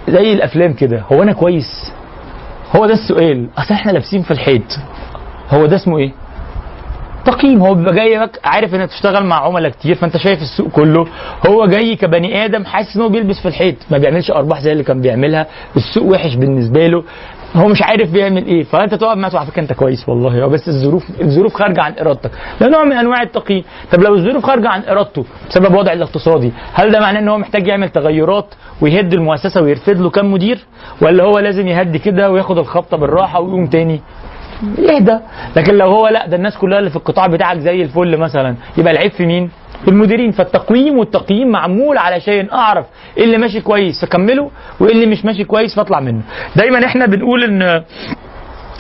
زي 0.10 0.34
الأفلام 0.34 0.74
كده 0.74 1.04
هو 1.12 1.24
أنا 1.24 1.34
كويس؟ 1.34 1.94
هو 2.76 2.86
ده 2.86 2.94
السؤال. 2.94 3.48
أصل 3.58 3.74
إحنا 3.74 3.92
لابسين 3.92 4.22
في 4.22 4.32
الحيط. 4.32 4.80
هو 5.50 5.66
ده 5.66 5.76
اسمه 5.76 5.98
إيه؟ 5.98 6.12
تقييم 7.26 7.62
هو 7.62 7.74
بيبقى 7.74 7.94
جاي 7.95 8.30
عارف 8.44 8.76
إنك 8.76 8.90
تشتغل 8.90 9.26
مع 9.26 9.45
عملاء 9.45 9.72
كتير 9.72 9.95
فأنت 9.95 10.18
شايف 10.18 10.41
السوق 10.41 10.68
كله 10.68 11.08
هو 11.48 11.66
جاي 11.66 11.95
كبني 11.95 12.45
آدم 12.45 12.66
حاسس 12.66 12.95
إن 12.95 13.02
هو 13.02 13.10
بيلبس 13.10 13.40
في 13.40 13.48
الحيط 13.48 13.76
ما 13.91 13.98
بيعملش 13.98 14.32
أرباح 14.32 14.62
زي 14.62 14.72
اللي 14.72 14.84
كان 14.84 15.02
بيعملها 15.02 15.48
السوق 15.78 16.04
وحش 16.04 16.36
بالنسبة 16.36 16.88
له 16.88 17.04
هو 17.56 17.68
مش 17.68 17.82
عارف 17.82 18.12
بيعمل 18.12 18.45
إيه 18.45 18.64
فأنت 18.64 18.94
تقعد 18.94 19.18
معاه 19.18 19.32
على 19.36 19.45
فكرة 19.48 19.62
أنت 19.62 19.74
كويس 19.74 20.10
والله 20.10 20.48
بس 20.48 20.68
الظروف 20.68 21.04
الظروف 21.22 21.54
خارجة 21.54 21.82
عن 21.82 21.94
إرادتك. 22.02 22.32
ده 22.62 22.68
نوع 22.68 22.84
من 22.84 22.91
أنواع 22.94 23.22
التقييم. 23.22 23.64
طب 23.91 24.02
لو 24.02 24.16
الظروف 24.16 24.45
خارجة 24.45 24.70
عن 24.70 24.82
إرادته 24.90 25.26
بسبب 25.50 25.76
وضع 25.76 25.94
الاقتصادي 25.94 26.52
هل 26.74 26.91
ده 26.91 27.00
معناه 27.00 27.20
إن 27.20 27.30
هو 27.30 27.38
محتاج 27.38 27.68
يعمل 27.68 27.90
تغيرات 27.90 28.45
ويهد 28.82 29.14
المؤسسة 29.14 29.62
ويرفد 29.62 29.98
له 30.02 30.10
كام 30.10 30.32
مدير؟ 30.32 30.60
ولا 31.02 31.24
هو 31.24 31.40
لازم 31.40 31.68
يهدي 31.68 32.00
كده 32.00 32.32
وياخد 32.32 32.58
الخبطة 32.58 32.98
بالراحة 32.98 33.40
ويقوم 33.40 33.66
تاني؟ 33.68 34.02
يهدى 34.78 35.18
لكن 35.56 35.74
لو 35.76 35.88
هو 35.88 36.08
لا 36.08 36.28
ده 36.28 36.36
الناس 36.38 36.58
كلها 36.58 36.80
اللي 36.80 36.90
في 36.90 36.96
القطاع 36.96 37.28
بتاعك 37.28 37.58
زي 37.58 37.82
الفل 37.82 38.18
مثلا. 38.18 38.56
يبقى 38.78 38.94
العيب 38.94 39.12
في 39.12 39.26
مين؟ 39.26 39.50
في 39.84 39.88
المديرين. 39.88 40.32
فالتقويم 40.32 40.98
والتقييم 40.98 41.48
معمول 41.48 41.98
علشان 41.98 42.48
أعرف 42.52 42.86
إيه 43.18 43.24
اللي 43.24 43.38
ماشي 43.38 43.62
كويس 43.62 44.06
فكمله 44.06 44.52
وإيه 44.80 44.92
اللي 44.94 45.06
مش 45.06 45.26
ماشي 45.26 45.44
كويس 45.44 45.76
فأطلع 45.76 46.00
منه. 46.00 46.22
دايما 46.56 46.86
إحنا 46.86 47.06
بنقول 47.06 47.44
إن 47.44 47.84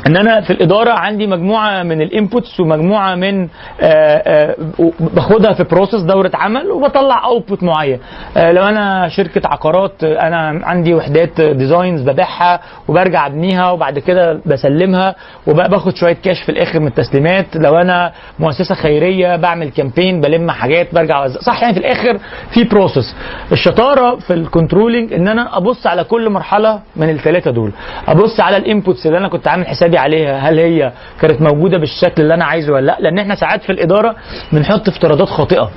إن 0.07 0.17
أنا 0.17 0.41
في 0.41 0.53
الإدارة 0.53 0.91
عندي 0.91 1.27
مجموعة 1.27 1.83
من 1.83 2.01
ال 2.01 2.10
inputs 2.10 2.59
ومجموعة 2.59 3.15
من 3.15 3.41
آه، 3.43 3.47
آه، 3.81 4.55
باخدها 4.99 5.53
في 5.53 5.63
process 5.63 6.01
دورة 6.01 6.31
عمل 6.33 6.71
وبطلع 6.71 7.25
output 7.25 7.63
معين. 7.63 7.99
آه، 8.37 8.51
لو 8.51 8.63
أنا 8.63 9.07
شركة 9.09 9.41
عقارات 9.47 10.03
أنا 10.03 10.61
عندي 10.63 10.93
وحدات 10.93 11.41
designs 11.41 12.09
ببيعها 12.09 12.59
وبرجع 12.87 13.27
أبنيها 13.27 13.71
وبعد 13.71 13.99
كده 13.99 14.41
بسلمها 14.45 15.15
وباخد 15.47 15.95
شوية 15.95 16.13
كاش 16.23 16.41
في 16.41 16.49
الآخر 16.49 16.79
من 16.79 16.87
التسليمات. 16.87 17.55
لو 17.55 17.77
أنا 17.77 18.11
مؤسسة 18.39 18.75
خيرية 18.75 19.35
بعمل 19.35 19.69
campaign 19.69 20.21
بلم 20.21 20.51
حاجات 20.51 20.95
برجع 20.95 21.23
أوزع. 21.23 21.39
صح 21.39 21.61
يعني 21.61 21.73
في 21.73 21.79
الآخر 21.79 22.17
في 22.53 22.63
process 22.63 23.15
الشطارة 23.51 24.15
في 24.15 24.33
ال 24.33 24.40
controlling 24.40 25.13
إن 25.13 25.27
أنا 25.27 25.57
أبص 25.57 25.87
على 25.87 26.03
كل 26.03 26.29
مرحلة 26.29 26.79
من 26.95 27.09
الثلاثه 27.09 27.51
دول. 27.51 27.71
أبص 28.07 28.39
على 28.39 28.57
ال 28.57 28.64
inputs 28.64 29.05
اللي 29.07 29.17
أنا 29.17 29.27
كنت 29.27 29.47
عامل 29.47 29.67
حسابي 29.67 29.92
عليها 29.97 30.37
هل 30.49 30.59
هي 30.59 30.91
كانت 31.21 31.41
موجودة 31.41 31.77
بالشكل 31.77 32.21
اللي 32.21 32.33
أنا 32.33 32.45
عايزه 32.45 32.73
ولا 32.73 32.85
لأ؟ 32.85 32.97
لأن 32.99 33.19
إحنا 33.19 33.35
ساعات 33.35 33.61
في 33.63 33.71
الإدارة 33.71 34.15
بنحط 34.51 34.87
افتراضات 34.87 35.29
خاطئة. 35.29 35.71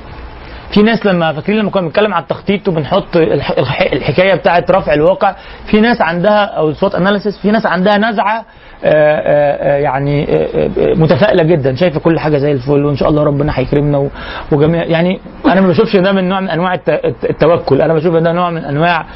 في 0.75 0.83
ناس 0.83 1.07
لما 1.07 1.33
فاكرين 1.33 1.59
لما 1.59 1.71
كنا 1.71 1.83
بنتكلم 1.83 2.15
على 2.15 2.23
التخطيط 2.23 2.69
وبنحط 2.69 3.17
الح- 3.17 3.51
الح- 3.59 3.93
الحكاية 3.93 4.35
بتاعه 4.35 4.65
رفع 4.71 4.95
الواقع 4.95 5.35
في 5.67 5.81
ناس 5.81 6.01
عندها 6.03 6.45
أو 6.45 6.73
SWOT 6.73 6.95
analysis 6.95 7.39
في 7.39 7.51
ناس 7.51 7.67
عندها 7.67 7.99
نزعة 7.99 8.45
يعني 8.83 10.25
آه، 10.31 10.47
آه، 10.79 10.95
متفائلة 10.95 11.43
جدا. 11.43 11.75
شايفة 11.75 12.01
كل 12.01 12.19
حاجة 12.19 12.39
زي 12.39 12.53
الفل 12.53 12.85
وإن 12.85 12.97
شاء 12.97 13.09
الله 13.09 13.23
ربنا 13.25 13.53
هيكرمنا 13.59 14.09
وجميع 14.53 14.85
يعني 14.85 15.21
أنا 15.47 15.61
ما 15.61 15.69
بشوفش 15.69 15.97
ده 15.97 16.13
من 16.13 16.29
نوع 16.29 16.41
من 16.41 16.49
أنواع 16.49 16.75
الت- 16.75 16.89
الت- 17.05 17.25
التوكل. 17.31 17.81
أنا 17.83 17.95
بشوف 17.95 18.15
ده 18.17 18.33
نوع 18.33 18.51
من 18.51 18.65
أنواع 18.65 19.07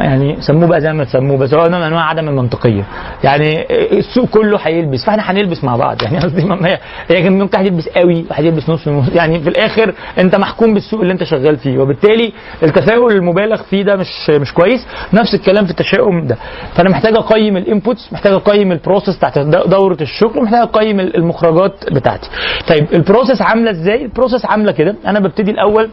يعني 0.00 0.36
سموه 0.40 0.68
بقى 0.68 0.80
زي 0.80 0.92
ما 0.92 1.04
تسموه 1.04 1.36
بس 1.38 1.54
هو 1.54 1.68
نوع 1.68 1.78
من 1.80 1.84
أنواع 1.86 2.02
عدم 2.04 2.28
المنطقية. 2.28 2.84
يعني 3.24 3.66
السوق 3.98 4.28
كله 4.28 4.58
هيلبس 4.62 5.04
فإحنا 5.04 5.30
هنلبس 5.30 5.64
مع 5.64 5.76
بعض. 5.76 5.96
يعني 6.04 6.18
قصدي 6.18 6.42
هي 6.42 6.78
هي 7.08 7.22
كان 7.22 7.38
ممكن 7.38 7.60
يلبس 7.60 7.88
قوي 7.88 8.24
واحد 8.30 8.44
يلبس 8.44 8.68
نص 8.70 8.86
يعني 9.14 9.40
في 9.40 9.48
الآخر 9.48 9.94
أنت 10.18 10.36
محكوم 10.36 10.74
بالسوق 10.74 10.90
السوق 10.90 11.00
اللي 11.00 11.12
أنت 11.12 11.24
شغال 11.24 11.56
فيه 11.56 11.78
وبالتالي 11.78 12.32
التفاؤل 12.62 13.12
المبالغ 13.12 13.62
فيه 13.62 13.82
ده 13.82 13.96
مش 13.96 14.30
مش 14.30 14.52
كويس. 14.54 14.86
نفس 15.12 15.34
الكلام 15.34 15.64
في 15.64 15.70
التشاؤم 15.70 16.26
ده. 16.26 16.36
فأنا 16.74 16.90
محتاج 16.90 17.16
أقيم 17.16 17.56
ال 17.56 17.64
inputs 17.64 18.12
محتاج 18.12 18.32
أقيم 18.32 18.72
ال 19.10 19.11
process 19.11 19.16
بتاعت 19.48 19.68
دورة 19.68 19.96
الشغل 20.00 20.42
محتاج 20.42 20.60
اقيم 20.62 21.00
المخرجات 21.00 21.92
بتاعتي. 21.92 22.28
طيب 22.68 22.86
ال 22.92 22.98
process 22.98 23.42
عاملة 23.42 23.70
إزاي؟ 23.70 24.02
ال 24.04 24.09
process 24.09 24.46
عاملة 24.46 24.72
كده. 24.72 24.94
أنا 25.06 25.20
ببتدي 25.20 25.50
الأول 25.50 25.88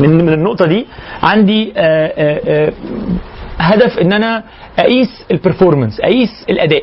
من 0.00 0.24
من 0.24 0.32
النقطة 0.32 0.66
دي. 0.66 0.86
عندي 1.22 1.72
آآ 1.76 2.12
آآ 2.18 2.72
هدف 3.58 3.98
إن 3.98 4.12
أنا 4.12 4.42
أقيس 4.78 5.24
ال 5.30 5.36
performance 5.36 6.00
أقيس 6.00 6.44
الأداء. 6.50 6.82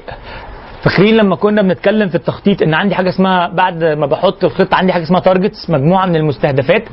فاكرين 0.84 1.18
لما 1.18 1.36
كنا 1.36 1.62
بنتكلم 1.62 2.10
في 2.10 2.16
التخطيط 2.16 2.62
إن 2.62 2.74
عندي 2.74 2.96
حاجة 2.96 3.10
اسمها 3.10 3.48
بعد 3.48 3.84
ما 3.84 4.06
بحط 4.06 4.44
الخطة 4.44 4.76
عندي 4.76 4.94
حاجة 4.94 5.04
اسمها 5.04 5.20
تارجتس 5.20 5.70
مجموعة 5.70 6.06
من 6.06 6.16
المستهدفات. 6.16 6.84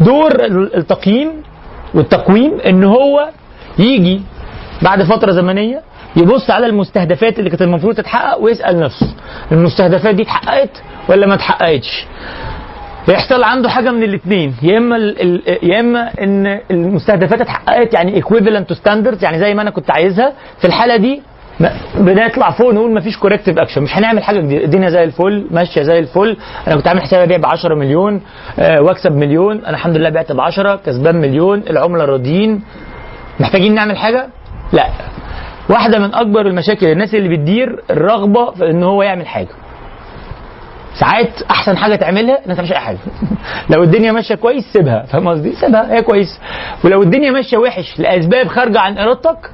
دور 0.00 0.30
ال- 0.44 0.76
التقييم 0.76 1.28
والتقويم 1.94 2.60
إن 2.66 2.84
هو 2.84 3.28
يجي 3.78 4.20
بعد 4.82 5.02
فترة 5.02 5.32
زمنية 5.32 5.82
يبص 6.16 6.50
على 6.50 6.66
المستهدفات 6.66 7.38
اللي 7.38 7.50
كانت 7.50 7.62
المفروض 7.62 7.94
تتحقق 7.94 8.38
ويسأل 8.40 8.80
نفسه 8.80 9.14
المستهدفات 9.52 10.14
دي 10.14 10.22
اتحققت 10.22 10.82
ولا 11.08 11.26
ما 11.26 11.34
اتحققتش؟ 11.34 12.06
يحصل 13.08 13.42
عنده 13.42 13.68
حاجة 13.68 13.90
من 13.90 14.02
الاثنين 14.02 14.54
يا 14.62 14.78
إما 14.78 14.96
يا 15.62 15.80
إما 15.80 16.10
إن 16.20 16.60
المستهدفات 16.70 17.40
اتحققت 17.40 17.94
يعني 17.94 18.22
equivalent 18.22 18.72
to 18.72 18.76
standards 18.76 19.22
يعني 19.22 19.38
زي 19.38 19.54
ما 19.54 19.62
أنا 19.62 19.70
كنت 19.70 19.90
عايزها 19.90 20.32
في 20.58 20.64
الحالة 20.66 20.96
دي 20.96 21.22
بنطلع 21.98 22.50
فوق 22.50 22.74
نقول 22.74 22.94
مفيش 22.94 23.18
corrective 23.18 23.58
action 23.58 23.82
مش 23.82 23.96
هنعمل 23.96 24.22
حاجة 24.22 24.40
جديدة 24.40 24.64
الدنيا 24.64 24.88
زي 24.90 25.04
الفل 25.04 25.46
ماشية 25.50 25.82
زي 25.82 25.98
الفل 25.98 26.36
أنا 26.66 26.76
كنت 26.76 26.86
عامل 26.88 27.02
حسابي 27.02 27.24
أبيع 27.24 27.36
ب 27.36 27.46
10 27.46 27.74
مليون 27.74 28.20
آه 28.58 28.80
وأكسب 28.82 29.12
مليون 29.12 29.58
أنا 29.58 29.70
الحمد 29.70 29.96
لله 29.96 30.10
بعت 30.10 30.32
ب 30.32 30.40
10 30.40 30.76
كسبان 30.86 31.16
مليون 31.16 31.62
العملاء 31.70 32.06
راضيين 32.06 32.62
محتاجين 33.40 33.74
نعمل 33.74 33.96
حاجة؟ 33.96 34.28
لا. 34.72 34.86
واحدة 35.68 35.98
من 35.98 36.14
أكبر 36.14 36.46
المشاكل 36.46 36.86
الناس 36.86 37.14
اللي 37.14 37.36
بتدير 37.36 37.82
الرغبة 37.90 38.50
في 38.50 38.70
إن 38.70 38.82
هو 38.82 39.02
يعمل 39.02 39.26
حاجة. 39.26 39.48
ساعات 41.00 41.42
أحسن 41.50 41.76
حاجة 41.76 41.96
تعملها 41.96 42.38
انك 42.38 42.48
ما 42.48 42.54
تعملش 42.54 42.72
اي 42.72 42.78
حاجة. 42.78 42.98
لو 43.70 43.82
الدنيا 43.82 44.12
ماشية 44.12 44.34
كويس 44.34 44.64
سيبها 44.72 45.02
فاهم 45.02 45.28
قصدي؟ 45.28 45.52
سيبها 45.52 45.92
هي 45.92 46.02
كويس. 46.02 46.40
ولو 46.84 47.02
الدنيا 47.02 47.30
ماشية 47.30 47.56
وحش 47.56 47.98
لأسباب 48.00 48.48
خارجة 48.48 48.80
عن 48.80 48.98
إرادتك 48.98 49.50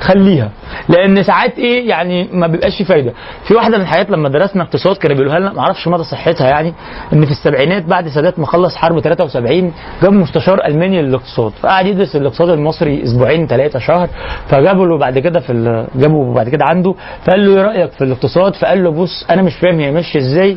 خليها. 0.00 0.50
لأن 0.88 1.22
ساعات 1.22 1.58
إيه 1.58 1.88
يعني 1.88 2.28
ما 2.32 2.46
بيبقاش 2.46 2.78
في 2.78 2.84
فايدة. 2.84 3.12
في 3.48 3.54
واحدة 3.54 3.76
من 3.76 3.82
الحاجات 3.82 4.10
لما 4.10 4.28
درسنا 4.28 4.62
اقتصاد 4.62 4.96
كانوا 4.96 5.16
بيقولوها 5.16 5.38
لنا 5.38 5.52
ما 5.52 5.60
أعرفش 5.60 5.88
مدى 5.88 6.02
صحتها 6.02 6.48
يعني 6.48 6.74
إن 7.12 7.24
في 7.24 7.30
السبعينات 7.30 7.84
بعد 7.84 8.08
سادات 8.08 8.38
ما 8.38 8.46
خلص 8.46 8.76
حرب 8.76 9.00
73 9.00 9.72
جاب 10.02 10.12
مستشار 10.12 10.66
ألماني 10.66 11.02
للاقتصاد 11.02 11.52
فقعد 11.62 11.86
يدرس 11.86 12.16
الاقتصاد 12.16 12.48
المصري 12.48 13.02
أسبوعين 13.04 13.46
ثلاثة 13.46 13.78
شهر 13.78 14.08
فجابوا 14.48 14.86
له 14.86 14.98
بعد 14.98 15.18
كده 15.18 15.40
في 15.40 15.86
جابوا 15.94 16.34
بعد 16.34 16.48
كده 16.48 16.64
عنده 16.64 16.94
فقال 17.24 17.46
له 17.46 17.56
إيه 17.56 17.62
رأيك 17.62 17.90
في 17.92 18.04
الاقتصاد؟ 18.04 18.54
فقال 18.54 18.84
له 18.84 18.90
بص 18.90 19.26
أنا 19.30 19.42
مش 19.42 19.56
فاهم 19.56 19.80
هي 19.80 19.90
ماشية 19.92 20.18
إزاي 20.18 20.56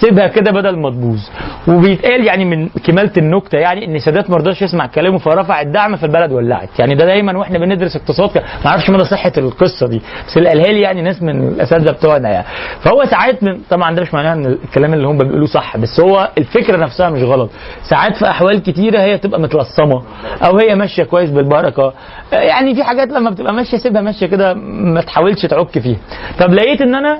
سيبها 0.00 0.26
كده 0.26 0.50
بدل 0.50 0.76
ما 0.78 0.90
تبوظ. 0.90 1.20
وبيتقال 1.68 2.24
يعني 2.24 2.44
من 2.44 2.68
كمالة 2.68 3.12
النكتة 3.16 3.58
يعني 3.58 3.84
إن 3.84 3.98
سادات 3.98 4.30
ما 4.30 4.36
رضاش 4.36 4.62
يسمع 4.62 4.86
كلامه 4.86 5.18
فرفع 5.18 5.60
الدعم 5.60 5.96
فالبلد 5.96 6.32
ولعت. 6.32 6.78
يعني 6.78 6.94
ده 6.94 7.04
دايما 7.06 7.38
وإحنا 7.38 7.58
بندرس 7.58 7.96
اقتصاد 7.96 8.17
كده، 8.26 8.44
ما 8.64 8.70
أعرفش 8.70 8.90
مدى 8.90 9.04
صحة 9.04 9.32
القصة 9.38 9.86
دي 9.86 10.02
بس 10.28 10.36
اللي 10.36 10.48
قالها 10.48 10.72
لي 10.72 10.80
يعني 10.80 11.02
ناس 11.02 11.22
من 11.22 11.48
الأساتذة 11.48 11.90
بتوعنا 11.90 12.28
يعني. 12.28 12.46
فهو 12.80 13.04
ساعات 13.04 13.42
من 13.42 13.60
طبعا 13.70 13.94
ده 13.94 14.02
مش 14.02 14.14
معناه 14.14 14.32
إن 14.32 14.46
الكلام 14.46 14.94
اللي 14.94 15.06
هم 15.08 15.18
بيقولوه 15.18 15.46
صح 15.46 15.76
بس 15.76 16.00
هو 16.00 16.30
الفكرة 16.38 16.76
نفسها 16.76 17.10
مش 17.10 17.22
غلط. 17.22 17.50
ساعات 17.90 18.16
في 18.16 18.28
أحوال 18.30 18.62
كتيرة 18.62 19.00
هي 19.00 19.18
تبقى 19.18 19.40
متلصمة 19.40 20.02
أو 20.46 20.58
هي 20.58 20.74
ماشية 20.74 21.02
كويس 21.02 21.30
بالبركة. 21.30 21.92
يعني 22.32 22.74
في 22.74 22.84
حاجات 22.84 23.08
لما 23.08 23.30
بتبقى 23.30 23.52
ماشية 23.52 23.76
سيبها 23.78 24.02
ماشية 24.02 24.26
كده 24.26 24.54
ما 24.94 25.00
تحاولش 25.00 25.46
تعك 25.46 25.78
فيها. 25.78 25.98
طب 26.40 26.52
لقيت 26.52 26.80
إن 26.82 26.94
أنا 26.94 27.18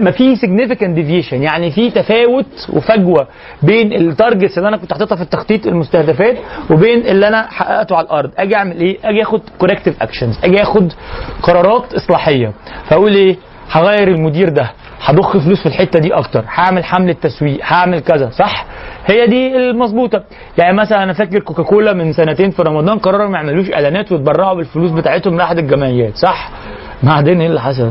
ما 0.00 0.10
في 0.10 0.36
significant 0.36 0.96
deviation. 0.98 1.32
يعني 1.32 1.70
في 1.70 1.90
تفاوت 1.90 2.46
وفجوة 2.72 3.26
بين 3.62 3.92
التارجتس 3.92 4.58
اللي 4.58 4.68
أنا 4.68 4.76
كنت 4.76 4.92
حاططها 4.92 5.16
في 5.16 5.22
التخطيط 5.22 5.66
المستهدفات 5.66 6.36
وبين 6.70 7.06
اللي 7.06 7.28
أنا 7.28 7.46
حققته 7.50 7.96
على 7.96 8.04
الأرض. 8.04 8.30
أجي 8.38 8.56
أعمل 8.56 8.80
إيه؟ 8.80 8.98
أجي 9.04 9.22
آخد 9.22 9.40
corrective 9.64 10.04
actions. 10.06 10.44
أجي 10.44 10.62
آخد 10.62 10.92
قرارات 11.42 11.94
إصلاحية. 11.94 12.52
فأقول 12.88 13.14
إيه؟ 13.14 13.36
هغير 13.70 14.08
المدير 14.08 14.48
ده. 14.48 14.70
هضخ 15.04 15.36
فلوس 15.38 15.60
في 15.62 15.66
الحتة 15.66 15.98
دي 15.98 16.14
أكتر. 16.14 16.44
هعمل 16.48 16.84
حملة 16.84 17.12
تسويق. 17.12 17.58
هعمل 17.62 18.00
كذا. 18.00 18.30
صح؟ 18.30 18.66
هي 19.06 19.26
دي 19.26 19.56
المظبوطة. 19.56 20.22
يعني 20.58 20.76
مثلا 20.76 21.02
أنا 21.02 21.12
فاكر 21.12 21.38
كوكاكولا 21.38 21.92
من 21.92 22.12
سنتين 22.12 22.50
في 22.50 22.62
رمضان 22.62 22.98
قرروا 22.98 23.28
ما 23.28 23.38
يعملوش 23.38 23.70
إعلانات 23.70 24.12
ويتبرعوا 24.12 24.54
بالفلوس 24.54 24.90
بتاعتهم 24.90 25.36
لأحد 25.36 25.58
الجمعيات. 25.58 26.16
صح؟ 26.16 26.50
بعدين 27.02 27.40
إيه 27.40 27.46
اللي 27.48 27.60
حصل؟ 27.60 27.90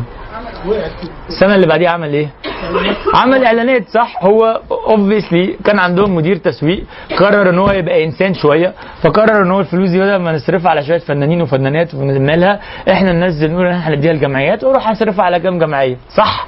السنة 1.29 1.55
اللي 1.55 1.67
بعديها 1.67 1.89
عمل 1.89 2.13
إيه؟ 2.13 2.27
عمل 3.15 3.45
إعلانات 3.45 3.89
صح؟ 3.89 4.23
هو 4.25 4.61
obviously 4.87 5.57
كان 5.65 5.79
عندهم 5.79 6.15
مدير 6.15 6.35
تسويق 6.35 6.83
قرر 7.17 7.49
إن 7.49 7.59
هو 7.59 7.71
يبقى 7.71 8.03
إنسان 8.03 8.33
شوية 8.33 8.73
فقرر 9.01 9.41
إن 9.43 9.51
هو 9.51 9.59
الفلوس 9.59 9.89
دي 9.89 9.99
بدل 9.99 10.15
ما 10.15 10.31
نصرفها 10.31 10.69
على 10.71 10.83
شوية 10.83 10.97
فنانين 10.97 11.41
وفنانات 11.41 11.93
ونملها 11.95 12.59
إحنا 12.91 13.11
ننزل 13.13 13.51
نقول 13.51 13.67
إحنا 13.67 13.93
هنديها 13.95 14.11
الجمعيات 14.11 14.63
وأروح 14.63 14.89
اصرفها 14.89 15.25
على 15.25 15.39
كام 15.39 15.59
جمعية 15.59 15.97
صح؟ 16.17 16.47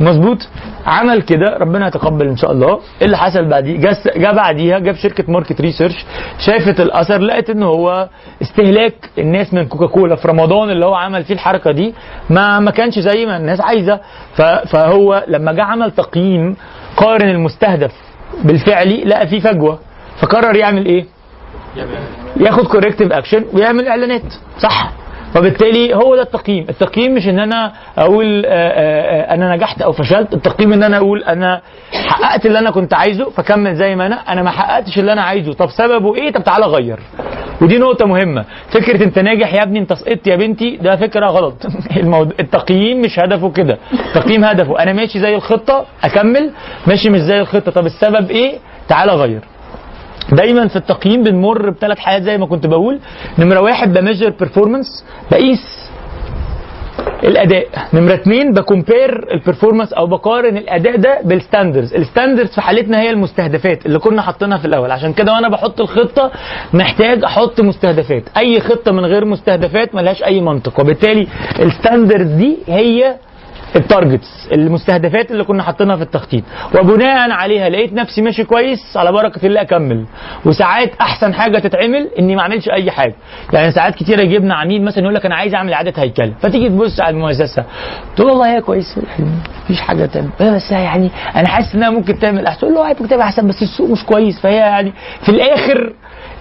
مظبوط؟ 0.00 0.48
عمل 0.86 1.22
كده 1.22 1.56
ربنا 1.60 1.86
يتقبل 1.88 2.28
إن 2.28 2.36
شاء 2.36 2.52
الله. 2.52 2.68
إيه 3.00 3.06
اللي 3.06 3.16
حصل 3.16 3.44
بعديه؟ 3.48 3.76
جا 4.16 4.32
بعديها 4.32 4.78
جاب 4.78 4.94
شركة 4.94 5.24
market 5.32 5.60
research 5.60 6.04
شافت 6.38 6.80
الأثر 6.80 7.18
لقت 7.18 7.50
إن 7.50 7.62
هو 7.62 8.08
استهلاك 8.42 8.94
الناس 9.18 9.54
من 9.54 9.66
كوكاكولا 9.66 10.16
في 10.16 10.28
رمضان 10.28 10.70
اللي 10.70 10.86
هو 10.86 10.94
عمل 10.94 11.24
فيه 11.24 11.34
الحركة 11.34 11.70
دي. 11.72 11.94
ما 12.30 12.60
ما 12.60 12.70
كانش 12.70 12.98
زي 12.98 13.26
ما 13.26 13.36
الناس 13.36 13.60
عايزة. 13.60 14.00
فهو 14.72 15.24
لما 15.28 15.52
جه 15.52 15.62
عمل 15.62 15.90
تقييم 15.90 16.56
قارن 16.96 17.28
المستهدف 17.28 17.92
بالفعلي 18.44 19.04
لقى 19.04 19.26
فيه 19.26 19.40
فجوة. 19.40 19.78
فقرر 20.20 20.56
يعمل 20.56 20.86
إيه؟ 20.86 21.04
ياخد 22.36 22.66
corrective 22.66 23.12
action 23.12 23.44
ويعمل 23.52 23.88
إعلانات. 23.88 24.22
صح. 24.58 24.90
فبالتالي 25.34 25.94
هو 25.94 26.16
ده 26.16 26.22
التقييم. 26.22 26.66
التقييم 26.68 27.14
مش 27.14 27.28
إن 27.28 27.38
أنا 27.38 27.72
أقول 27.98 28.46
آه، 28.46 28.48
آه، 28.48 29.30
آه، 29.30 29.34
أنا 29.34 29.56
نجحت 29.56 29.82
أو 29.82 29.92
فشلت. 29.92 30.34
التقييم 30.34 30.72
إن 30.72 30.82
أنا 30.82 30.96
أقول 30.96 31.22
أنا 31.24 31.60
حققت 31.92 32.46
اللي 32.46 32.58
أنا 32.58 32.70
كنت 32.70 32.94
عايزه 32.94 33.30
فكمل 33.30 33.74
زي 33.74 33.96
ما 33.96 34.06
أنا. 34.06 34.14
أنا 34.16 34.42
ما 34.42 34.50
حققتش 34.50 34.98
اللي 34.98 35.12
أنا 35.12 35.22
عايزه. 35.22 35.52
طب 35.52 35.68
سببه 35.70 36.14
إيه؟ 36.14 36.32
طب 36.32 36.44
تعالى 36.44 36.66
غير. 36.66 36.98
ودي 37.62 37.78
نقطة 37.78 38.06
مهمة. 38.06 38.44
فكرة 38.70 39.04
أنت 39.04 39.18
ناجح 39.18 39.54
يا 39.54 39.62
ابني 39.62 39.78
أنت 39.78 39.92
سقطت 39.92 40.26
يا 40.26 40.36
بنتي 40.36 40.76
ده 40.76 40.96
فكرة 40.96 41.26
غلط. 41.26 41.54
التقييم 42.40 43.02
مش 43.02 43.18
هدفه 43.18 43.50
كده. 43.50 43.78
التقييم 43.92 44.44
هدفه. 44.44 44.78
أنا 44.82 44.92
ماشي 44.92 45.20
زي 45.20 45.34
الخطة 45.34 45.84
أكمل. 46.04 46.50
ماشي 46.86 47.10
مش 47.10 47.20
زي 47.20 47.40
الخطة. 47.40 47.72
طب 47.72 47.86
السبب 47.86 48.30
إيه؟ 48.30 48.58
تعالى 48.88 49.12
غير. 49.12 49.40
دايما 50.32 50.68
في 50.68 50.76
التقييم 50.76 51.22
بنمر 51.22 51.70
بثلاث 51.70 51.98
حاجات 51.98 52.22
زي 52.22 52.38
ما 52.38 52.46
كنت 52.46 52.66
بقول. 52.66 52.98
نمرة 53.38 53.60
واحد 53.60 53.92
ب 53.92 53.97
measure 53.97 54.30
performance 54.30 55.04
بقيس 55.30 55.90
الأداء. 57.24 57.66
نمرة 57.94 58.14
اتنين 58.14 58.52
ب 58.52 58.62
compare 58.62 59.32
ال 59.34 59.39
performance 59.39 59.92
أو 59.92 60.06
بقارن 60.06 60.56
الأداء 60.56 60.96
ده 60.96 61.20
بال 61.24 61.37
standards 61.37 61.94
ال 61.94 61.99
standards 61.99 62.48
في 62.48 62.60
حالتنا 62.60 63.00
هي 63.00 63.10
المستهدفات 63.10 63.86
اللي 63.86 63.98
كنا 63.98 64.22
حاطينها 64.22 64.58
في 64.58 64.64
الأول. 64.64 64.90
عشان 64.90 65.12
كده 65.12 65.32
وأنا 65.32 65.48
بحط 65.48 65.80
الخطة 65.80 66.30
محتاج 66.74 67.24
أحط 67.24 67.60
مستهدفات. 67.60 68.22
أي 68.36 68.60
خطة 68.60 68.92
من 68.92 69.04
غير 69.04 69.24
مستهدفات 69.24 69.94
ملهاش 69.94 70.22
أي 70.24 70.40
منطق. 70.40 70.80
وبالتالي 70.80 71.26
ال 71.60 71.67
standards 71.67 72.30
دي 72.30 72.56
هي 72.66 73.14
ال 73.76 73.85
targets 73.85 74.48
المستهدفات 74.52 75.30
اللي 75.30 75.44
كنا 75.44 75.62
حاطينها 75.62 75.96
في 75.96 76.02
التخطيط. 76.02 76.44
وبناء 76.74 77.30
عليها 77.30 77.68
لقيت 77.68 77.92
نفسي 77.92 78.22
ماشي 78.22 78.44
كويس 78.44 78.96
على 78.96 79.12
بركة 79.12 79.46
الله 79.46 79.60
أكمل. 79.60 80.04
وساعات 80.44 80.90
أحسن 81.00 81.34
حاجة 81.34 81.58
تتعمل 81.58 82.08
إني 82.18 82.36
ما 82.36 82.42
أعملش 82.42 82.68
أي 82.68 82.90
حاجة. 82.90 83.14
يعني 83.52 83.72
ساعات 83.72 83.94
كتيره 83.94 84.20
يجيبنا 84.20 84.54
عميل 84.54 84.82
مثلا 84.82 85.02
يقول 85.02 85.14
لك 85.14 85.26
أنا 85.26 85.34
عايز 85.34 85.54
أعمل 85.54 85.72
إعادة 85.72 86.02
هيكله 86.02 86.32
فتيجي 86.40 86.68
تبص 86.68 87.00
على 87.00 87.16
المؤسسة 87.16 87.64
تقول 88.16 88.30
والله 88.30 88.56
هي 88.56 88.60
كويسة 88.60 89.02
يعني 89.18 89.30
مفيش 89.64 89.80
حاجة 89.80 90.06
تعمل. 90.06 90.30
بس 90.40 90.70
يعني 90.70 91.10
أنا 91.36 91.48
حاسس 91.48 91.74
إنها 91.74 91.90
ممكن 91.90 92.18
تعمل 92.18 92.46
أحسن. 92.46 92.60
تقول 92.60 92.74
له 92.74 92.88
ممكن 92.88 93.08
تعمل 93.08 93.22
أحسن 93.22 93.48
بس 93.48 93.62
السوق 93.62 93.90
مش 93.90 94.04
كويس. 94.04 94.40
فهي 94.40 94.56
يعني 94.56 94.92
في 95.22 95.28
الآخر 95.28 95.92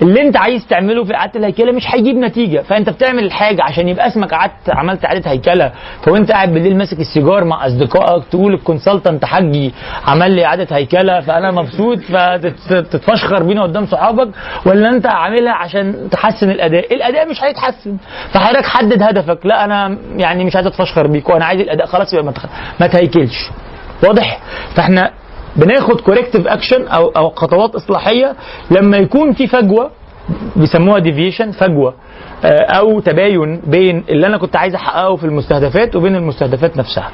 اللي 0.01 0.21
انت 0.21 0.37
عايز 0.37 0.67
تعمله 0.67 1.03
في 1.03 1.15
اعاده 1.15 1.39
الهيكلة 1.39 1.71
مش 1.71 1.83
هيجيب 1.95 2.15
نتيجة. 2.15 2.61
فانت 2.61 2.89
بتعمل 2.89 3.23
الحاجة 3.23 3.63
عشان 3.63 3.87
يبقى 3.87 4.07
اسمك 4.07 4.33
قعدت 4.33 4.69
عملت 4.69 5.05
اعاده 5.05 5.31
هيكلة. 5.31 5.71
فوانت 6.03 6.31
قاعد 6.31 6.53
بالليل 6.53 6.77
ماسك 6.77 6.99
السيجار 6.99 7.43
مع 7.43 7.65
أصدقائك 7.67 8.23
تقول 8.31 8.53
ال 8.53 8.60
consultant 8.60 9.25
جه 9.25 9.73
عمل 10.07 10.31
لي 10.31 10.45
اعاده 10.45 10.75
هيكلة 10.75 11.19
فأنا 11.21 11.51
مبسوط 11.51 11.97
فتتفشخر 11.99 13.43
بينا 13.43 13.63
قدام 13.63 13.85
صحابك 13.85 14.29
ولا 14.65 14.89
انت 14.89 15.05
عاملها 15.07 15.53
عشان 15.53 16.09
تحسن 16.11 16.49
الأداء؟ 16.51 16.93
الأداء 16.95 17.29
مش 17.29 17.43
هيتحسن. 17.43 17.97
فحضرتك 18.33 18.65
حدد 18.65 19.03
هدفك. 19.03 19.45
لا 19.45 19.65
أنا 19.65 19.97
يعني 20.17 20.43
مش 20.45 20.55
عايز 20.55 20.67
أتفشخر 20.67 21.07
بيك 21.07 21.29
وأنا 21.29 21.45
عايز 21.45 21.61
الأداء 21.61 21.85
خلاص 21.87 22.13
يبقى 22.13 22.33
ما 22.79 22.87
تهيكلش. 22.87 23.49
واضح؟ 24.03 24.39
فاحنا 24.75 25.11
بناخد 25.55 26.01
corrective 26.01 26.47
action 26.47 26.87
أو 26.87 27.07
أو 27.09 27.29
خطوات 27.29 27.75
إصلاحية. 27.75 28.35
لما 28.71 28.97
يكون 28.97 29.33
في 29.33 29.47
فجوة 29.47 29.91
بيسموها 30.55 30.99
deviation 30.99 31.51
فجوة 31.51 31.93
آه، 32.45 32.61
أو 32.61 32.99
تباين 32.99 33.61
بين 33.67 34.03
اللي 34.09 34.27
أنا 34.27 34.37
كنت 34.37 34.55
عايز 34.55 34.75
أحققه 34.75 35.15
في 35.15 35.23
المستهدفات 35.23 35.95
وبين 35.95 36.15
المستهدفات 36.15 36.77
نفسها. 36.77 37.09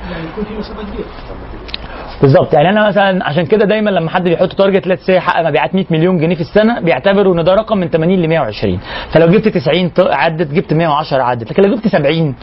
بالظبط. 2.22 2.54
يعني 2.54 2.70
أنا 2.70 2.88
مثلا 2.88 3.26
عشان 3.28 3.46
كده 3.46 3.66
دايما 3.66 3.90
لما 3.90 4.10
حد 4.10 4.24
بيحط 4.24 4.54
target 4.54 4.88
let's 4.88 5.06
say 5.06 5.16
يحقق 5.16 5.48
مبيعات 5.48 5.76
100 5.76 5.86
مليون 5.92 6.18
جنيه 6.18 6.36
في 6.36 6.42
السنة 6.42 6.80
بيعتبروا 6.80 7.34
إن 7.34 7.44
ده 7.44 7.54
رقم 7.54 7.78
من 7.78 7.88
80 7.90 8.22
ل 8.22 8.28
120 8.28 8.80
فلو 9.12 9.28
جبت 9.28 9.48
90 9.48 9.90
ط- 9.90 10.00
عدت 10.00 10.52
جبت 10.54 10.74
110 10.74 11.22
عدت. 11.22 11.52
لكن 11.52 11.64
لو 11.64 11.76
جبت 11.76 11.88
70 11.88 12.36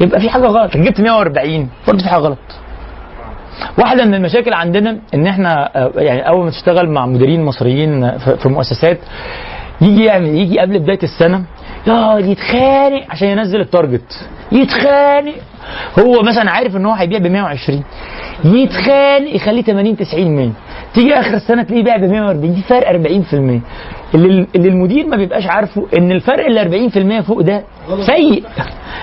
يبقى 0.00 0.20
في 0.20 0.30
حاجة 0.30 0.46
غلط. 0.46 0.76
جبت 0.76 1.00
140 1.00 1.68
برضه 1.88 2.02
في 2.02 2.08
حاجة 2.08 2.20
غلط. 2.20 2.38
واحدة 3.78 4.04
من 4.04 4.14
المشاكل 4.14 4.52
عندنا 4.52 4.98
إن 5.14 5.26
إحنا 5.26 5.70
آه، 5.76 5.92
يعني 5.96 6.28
أول 6.28 6.44
ما 6.44 6.50
تشتغل 6.50 6.88
مع 6.90 7.06
مديرين 7.06 7.44
مصريين 7.44 8.18
في 8.18 8.36
في 8.36 8.48
مؤسسات 8.48 8.98
يجي 9.80 10.04
يعمل 10.04 10.26
يجي 10.28 10.58
قبل 10.58 10.78
بداية 10.78 11.02
السنة 11.02 11.42
يقعد 11.86 12.24
يتخانق 12.24 13.02
عشان 13.10 13.28
ينزل 13.28 13.60
التارجت 13.60 14.28
يتخانق. 14.52 15.34
هو 15.98 16.22
مثلا 16.22 16.50
عارف 16.50 16.76
إن 16.76 16.86
هو 16.86 16.92
هيبيع 16.92 17.18
ب 17.18 17.26
120 17.26 17.82
يتخانق 18.44 19.34
يخليه 19.34 19.62
80 19.62 19.96
90 19.96 20.36
100 20.36 20.50
تيجي 20.94 21.14
آخر 21.14 21.34
السنة 21.34 21.62
تلاقيه 21.62 21.84
بيع 21.84 21.96
ب 21.96 22.04
140 22.04 22.54
دي 22.54 22.62
فرق 22.62 22.88
40% 22.92 23.34
اللي 24.14 24.46
اللي 24.56 24.68
المدير 24.68 25.06
ما 25.06 25.16
بيبقاش 25.16 25.46
عارفه 25.46 25.86
إن 25.98 26.12
الفرق 26.12 26.46
ال 26.46 26.90
40% 27.22 27.26
فوق 27.26 27.40
ده 27.40 27.62
سيء 28.06 28.44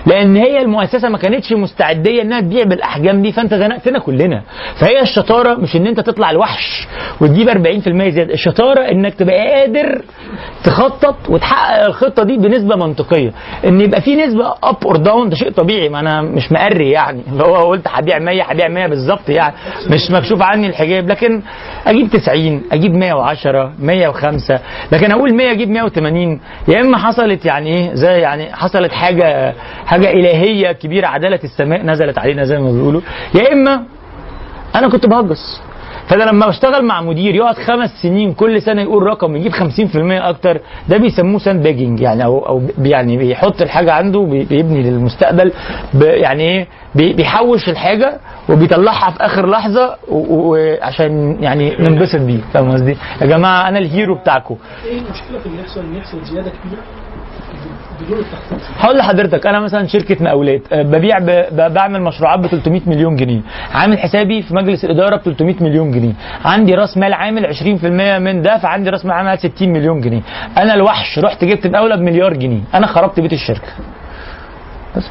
لأن 0.05 0.35
هي 0.35 0.61
المؤسسة 0.61 1.09
ما 1.09 1.17
كانتش 1.17 1.53
مستعدة 1.53 2.21
إنها 2.21 2.41
تبيع 2.41 2.63
بالأحجام 2.63 3.21
دي 3.21 3.31
فأنت 3.31 3.53
زنقتنا 3.53 3.99
كلنا. 3.99 4.41
فهي 4.75 5.01
الشطارة 5.01 5.53
مش 5.55 5.75
إن 5.75 5.87
أنت 5.87 5.99
تطلع 5.99 6.31
الوحش 6.31 6.87
وتجيب 7.21 7.49
40% 7.49 8.09
زيادة 8.09 8.33
الشطارة 8.33 8.81
إنك 8.91 9.13
تبقى 9.13 9.37
قادر 9.59 10.01
تخطط 10.63 11.15
وتحقق 11.29 11.85
الخطة 11.85 12.23
دي 12.23 12.37
بنسبة 12.37 12.75
منطقية. 12.75 13.31
إن 13.65 13.81
يبقى 13.81 14.01
في 14.01 14.15
نسبة 14.15 14.53
up 14.63 14.75
or 14.85 14.97
down 14.97 15.29
ده 15.29 15.35
شيء 15.35 15.51
طبيعي 15.51 15.89
ما 15.89 15.99
أنا 15.99 16.21
مش 16.21 16.51
مقري 16.53 16.91
يعني. 16.91 17.21
اللي 17.31 17.43
هو 17.49 17.55
قلت 17.55 17.87
هبيع 17.87 18.19
100 18.19 18.43
هبيع 18.43 18.67
100 18.67 18.87
بالظبط 18.87 19.29
يعني. 19.29 19.53
مش 19.89 20.11
مكشوف 20.11 20.41
عني 20.41 20.67
الحجاب 20.67 21.09
لكن 21.09 21.41
أجيب 21.87 22.09
90 22.09 22.61
أجيب 22.71 22.91
110 22.93 23.71
105 23.79 24.59
لكن 24.91 25.11
أقول 25.11 25.33
100 25.33 25.51
أجيب 25.51 25.69
180 25.69 26.39
يا 26.67 26.81
إما 26.81 26.97
حصلت 26.97 27.45
يعني 27.45 27.69
إيه 27.69 27.93
زي 27.93 28.11
يعني 28.19 28.53
حصلت 28.55 28.91
حاجة 28.91 29.53
حاجة 29.85 30.11
إلهية 30.11 30.71
كبيرة 30.71 31.07
عدالة 31.07 31.39
السماء 31.43 31.81
نزلت 31.85 32.17
علينا 32.19 32.43
زي 32.43 32.57
ما 32.59 32.71
بيقولوا. 32.71 33.01
يا 33.35 33.53
إما 33.53 33.83
أنا 34.75 34.89
كنت 34.89 35.05
بهجس 35.05 35.61
فانا 36.07 36.23
لما 36.23 36.47
بشتغل 36.47 36.85
مع 36.85 37.01
مدير 37.01 37.35
يقعد 37.35 37.55
خمس 37.55 37.89
سنين 38.01 38.33
كل 38.33 38.61
سنة 38.61 38.81
يقول 38.81 39.03
رقم 39.03 39.35
يجيب 39.35 39.51
50% 39.53 39.57
أكتر 40.11 40.59
ده 40.89 40.97
بيسموه 40.97 41.39
sandbagging 41.39 41.99
يعني 42.01 42.25
أو 42.25 42.45
أو 42.47 42.61
يعني 42.81 43.17
بيحط 43.17 43.61
الحاجة 43.61 43.91
عنده 43.93 44.19
بي- 44.19 44.43
بيبني 44.43 44.81
للمستقبل 44.81 45.51
يعني 46.01 46.43
إيه 46.43 46.67
بي- 46.95 47.13
بيحوش 47.13 47.69
الحاجة 47.69 48.17
وبيطلعها 48.49 49.11
في 49.11 49.25
آخر 49.25 49.49
لحظة 49.49 49.95
وعشان 50.11 51.37
يعني 51.43 51.75
ننبسط 51.79 52.19
بيه. 52.21 52.39
فاهم 52.53 52.71
قصدي؟ 52.71 52.97
يا 53.21 53.25
جماعة 53.27 53.67
أنا 53.69 53.79
ال 53.79 53.86
hero 53.86 54.15
بتاعكم. 54.15 54.55
إيه 54.85 54.97
المشكلة 54.99 55.39
في 55.39 55.45
اللي 55.45 55.61
يحصل؟ 55.61 55.95
يحصل 55.97 56.21
زيادة 56.23 56.49
كبيرة؟ 56.63 56.81
بدون 58.01 58.25
هقول 58.79 58.97
لحضرتك 58.97 59.47
أنا 59.47 59.59
مثلا 59.59 59.87
شركة 59.87 60.23
مقاولات 60.23 60.73
أه، 60.73 60.81
ببيع 60.81 61.19
ب... 61.19 61.47
بعمل 61.73 62.01
مشروعات 62.01 62.39
ب 62.39 62.47
300 62.47 62.81
مليون 62.87 63.15
جنيه. 63.15 63.41
عامل 63.73 63.99
حسابي 63.99 64.41
في 64.41 64.55
مجلس 64.55 64.85
الإدارة 64.85 65.15
ب 65.15 65.21
300 65.21 65.55
مليون 65.61 65.91
جنيه. 65.91 66.13
عندي 66.45 66.75
رأس 66.75 66.97
مال 66.97 67.13
عامل 67.13 67.55
20% 67.55 67.85
من 68.21 68.41
ده 68.41 68.57
فعندي 68.57 68.89
رأس 68.89 69.05
مال 69.05 69.13
عامل 69.13 69.39
60 69.39 69.69
مليون 69.69 70.01
جنيه. 70.01 70.21
أنا 70.57 70.73
الوحش 70.73 71.19
رحت 71.19 71.45
جبت 71.45 71.67
مقاولة 71.67 71.95
بمليار 71.95 72.33
جنيه. 72.33 72.61
أنا 72.73 72.87
خربت 72.87 73.19
بيت 73.19 73.33
الشركة. 73.33 73.71
بس 74.97 75.09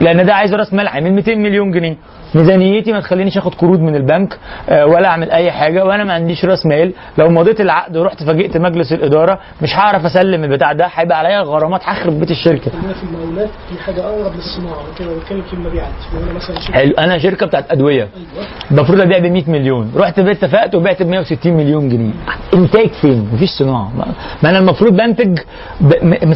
لأن 0.00 0.26
ده 0.26 0.34
عايز 0.34 0.54
رأس 0.54 0.74
مال 0.74 0.88
عامل 0.88 1.12
200 1.12 1.34
مليون 1.34 1.70
جنيه. 1.70 1.96
ميزانيتي 2.34 2.92
ما 2.92 3.00
تخلينيش 3.00 3.38
اخد 3.38 3.54
قروض 3.54 3.80
من 3.80 3.96
البنك 3.96 4.38
آه، 4.68 4.86
ولا 4.86 5.08
اعمل 5.08 5.30
اي 5.30 5.52
حاجة 5.52 5.84
وأنا 5.84 6.04
ما 6.04 6.12
عنديش 6.12 6.44
راس 6.44 6.66
مال. 6.66 6.92
لو 7.18 7.28
مضيت 7.30 7.60
العقد 7.60 7.96
ورحت 7.96 8.22
فاجئت 8.22 8.56
مجلس 8.56 8.92
الإدارة 8.92 9.38
مش 9.62 9.76
هعرف 9.76 10.04
اسلم 10.04 10.44
البتاع 10.44 10.72
ده 10.72 10.88
هيبقى 10.94 11.18
عليا 11.18 11.40
غرامات 11.40 11.80
هخرب 11.84 12.20
بيت 12.20 12.30
الشركة. 12.30 12.70
في 12.70 12.76
المقاولات 13.02 13.48
في 13.68 13.82
حاجة 13.82 14.00
أقرب 14.04 14.32
للصناعة 14.34 14.82
كده 14.98 15.08
بتكلم 15.16 15.42
في 15.42 15.52
المبيعات. 15.54 15.92
أنا 16.24 16.32
مثلا 16.32 16.60
شركه 16.60 16.72
حلو 16.74 16.92
أنا 16.98 17.18
شركة 17.18 17.46
بتاعت 17.46 17.70
أدوية. 17.72 18.02
أيوه. 18.16 18.46
المفروض 18.70 19.00
أبيع 19.00 19.18
ب 19.18 19.26
100 19.26 19.50
مليون. 19.50 19.92
رحت 19.96 20.20
بيت 20.20 20.44
اتفقت 20.44 20.74
وبعت 20.74 21.02
ب 21.02 21.06
160 21.06 21.52
مليون 21.56 21.88
جنيه. 21.88 22.12
إنتاج 22.54 22.88
فين؟ 22.88 23.28
مفيش 23.34 23.50
صناعة. 23.50 23.92
ما- 23.96 24.50
أنا 24.50 24.58
المفروض 24.58 24.96
بنتج 24.96 25.38
ب... 25.80 25.92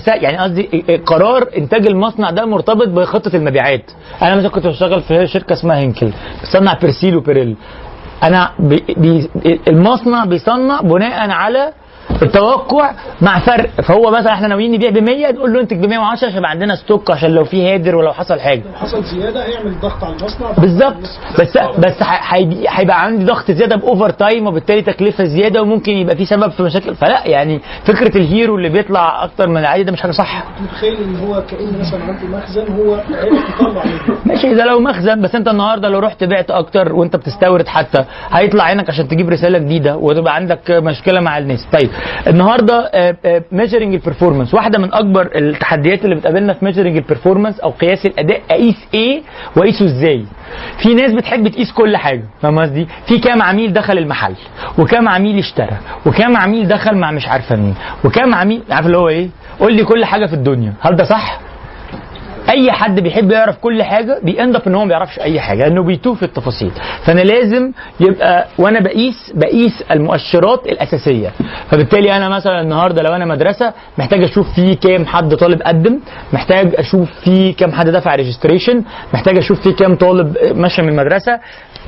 يعني 0.07 0.39
قصدي 0.39 0.62
قرار 1.07 1.49
إنتاج 1.59 1.87
المصنع 1.87 2.31
ده 2.31 2.45
مرتبط 2.47 2.89
بخطة 2.89 3.37
المبيعات. 3.37 3.91
أنا 4.23 4.37
مثلا 4.37 4.49
كنت 4.49 4.67
بشتغل 4.67 5.01
في 5.01 5.27
شركة 5.27 5.53
اسمها 5.53 5.80
هينكل 5.81 6.11
بتصنع 6.43 6.73
بيرسيل 6.82 7.16
وبيريل 7.16 7.57
أنا 8.23 8.51
بي... 8.59 8.85
بي... 9.02 9.12
المصنع 9.69 10.24
بيصنع 10.24 10.81
بناء 10.81 11.31
على 11.31 11.73
التوقع 12.22 12.92
مع 13.20 13.38
فرق. 13.38 13.70
فهو 13.82 14.10
مثلا 14.10 14.32
إحنا 14.32 14.48
ناويين 14.48 14.72
نبيع 14.72 14.90
ب 14.90 14.98
100 14.98 15.32
نقول 15.32 15.52
له 15.52 15.60
أنتج 15.60 15.76
ب 15.76 15.86
110 15.88 16.26
عشان 16.26 16.38
يبقى 16.38 16.51
عندنا 16.51 16.76
stock 16.77 17.11
عشان 17.10 17.30
لو 17.30 17.44
في 17.44 17.72
هادر 17.74 17.97
ولو 17.97 18.12
حصل 18.12 18.40
حاجة. 18.40 18.62
لو 18.66 18.72
حصل 18.78 19.05
زيادة 19.05 19.44
هيعمل 19.47 19.80
ضغط 19.80 20.05
على 20.05 20.14
المصنع. 20.16 20.51
بالظبط. 20.59 20.97
بس 21.40 21.59
بس 21.78 22.02
ح- 22.02 22.34
هيبي- 22.34 22.66
هيبقى 22.68 23.02
عندي 23.05 23.24
ضغط 23.24 23.51
زيادة 23.51 23.76
ب 23.77 24.11
overtime 24.11 24.47
وبالتالي 24.47 24.82
تكلفة 24.82 25.24
زيادة 25.24 25.62
وممكن 25.62 25.92
يبقى 25.92 26.16
في 26.16 26.24
سبب 26.26 26.51
في 26.51 26.62
مشاكل. 26.62 26.94
فلا 26.94 27.26
يعني 27.26 27.60
فكرة 27.84 28.16
ال 28.19 28.26
hero 28.26 28.57
اللي 28.56 28.68
بيطلع 28.68 29.24
أكتر 29.24 29.48
من 29.48 29.56
العادي 29.56 29.82
ده 29.82 29.92
مش 29.92 30.01
حاجة 30.02 30.10
صح. 30.12 30.44
متخيل 30.60 30.97
إن 31.02 31.16
هو 31.16 31.42
كان 31.51 31.78
مثلا 31.80 32.02
عنده 32.05 32.26
مخزن 32.38 32.72
هو 32.72 32.94
يطلع 32.94 33.84
ماشي 34.26 34.52
إذا 34.52 34.64
لو 34.64 34.80
مخزن 34.80 35.22
بس 35.22 35.34
أنت 35.34 35.48
النهارده 35.48 35.88
لو 35.88 35.98
رحت 35.98 36.24
بعت 36.24 36.51
أكتر 36.51 36.92
وأنت 36.92 37.16
بتستورد 37.16 37.68
حتى 37.68 38.05
هيطلع 38.32 38.64
عينك 38.64 38.88
عشان 38.90 39.09
تجيب 39.09 39.28
رسالة 39.28 39.59
جديدة 39.59 39.97
وتبقى 39.97 40.34
عندك 40.34 40.70
مشكلة 40.70 41.20
مع 41.20 41.38
الناس. 41.38 41.66
طيب 41.72 41.90
النهارده 42.27 42.91
measuring 43.52 43.94
ال 43.94 43.99
performance 43.99 44.55
واحدة 44.55 44.78
من 44.78 44.95
اكبر 44.95 45.31
التحديات 45.35 46.05
اللي 46.05 46.15
بتقابلنا 46.16 46.53
في 46.53 46.65
measuring 46.65 46.97
ال 46.97 47.02
performance 47.02 47.61
أو 47.61 47.70
قياس 47.70 48.07
الأداء 48.07 48.41
اقيس 48.51 48.77
إيه 48.95 49.23
واقيسه 49.57 49.85
إزاي. 49.85 50.24
في 50.82 50.95
ناس 50.95 51.12
بتحب 51.12 51.49
تقيس 51.49 51.73
كل 51.73 51.97
حاجة 51.97 52.23
فاهم 52.43 52.59
قصدي؟ 52.59 52.87
في 53.07 53.19
كام 53.19 53.43
عميل 53.43 53.73
دخل 53.73 53.99
المحل 53.99 54.35
وكام 54.78 55.09
عميل 55.09 55.39
اشترى 55.39 55.77
وكام 56.07 56.37
عميل 56.37 56.69
دخل 56.69 56.97
مع 56.97 57.11
مش 57.11 57.28
عارفة 57.28 57.57
مين 57.57 57.74
وكام 58.05 58.35
عميل 58.35 58.62
عارف 58.70 58.87
اللي 58.87 58.99
هو 58.99 59.09
إيه؟ 59.09 59.28
قول 59.61 59.73
لي 59.74 59.85
كل 59.85 60.05
حاجة 60.05 60.27
في 60.27 60.32
الدنيا. 60.35 60.73
هل 60.81 60.97
ده 60.97 61.05
صح؟ 61.05 61.41
أي 62.51 62.72
حد 62.72 63.01
بيحب 63.01 63.31
يعرف 63.31 63.56
كل 63.59 63.82
حاجة 63.82 64.20
بي 64.23 64.36
end 64.36 64.57
up 64.57 64.62
إن 64.66 64.74
هو 64.74 64.81
ما 64.82 64.89
بيعرفش 64.89 65.18
أي 65.18 65.40
حاجة 65.40 65.59
لأنه 65.68 65.82
بيتوه 65.82 66.14
في 66.14 66.22
التفاصيل. 66.22 66.70
فأنا 67.05 67.20
لازم 67.20 67.72
يبقى 68.01 68.47
وأنا 68.59 68.81
بقيس 68.81 69.32
بقيس 69.35 69.82
المؤشرات 69.90 70.66
الأساسية. 70.66 71.32
فبالتالي 71.70 72.16
أنا 72.16 72.28
مثلا 72.28 72.60
النهارده 72.60 73.02
لو 73.02 73.14
أنا 73.14 73.24
مدرسة 73.24 73.72
محتاج 73.98 74.22
أشوف 74.22 74.55
في 74.55 74.74
كام 74.74 75.06
حد 75.06 75.35
طالب 75.35 75.62
قدم 75.62 75.98
محتاج 76.32 76.74
أشوف 76.78 77.09
في 77.24 77.52
كام 77.52 77.72
حد 77.72 77.89
دفع 77.89 78.14
registration 78.15 78.85
محتاج 79.14 79.39
أشوف 79.39 79.60
في 79.62 79.72
كام 79.72 79.94
طالب 79.97 80.36
ماشي 80.55 80.82
من 80.82 80.89
المدرسة. 80.89 81.39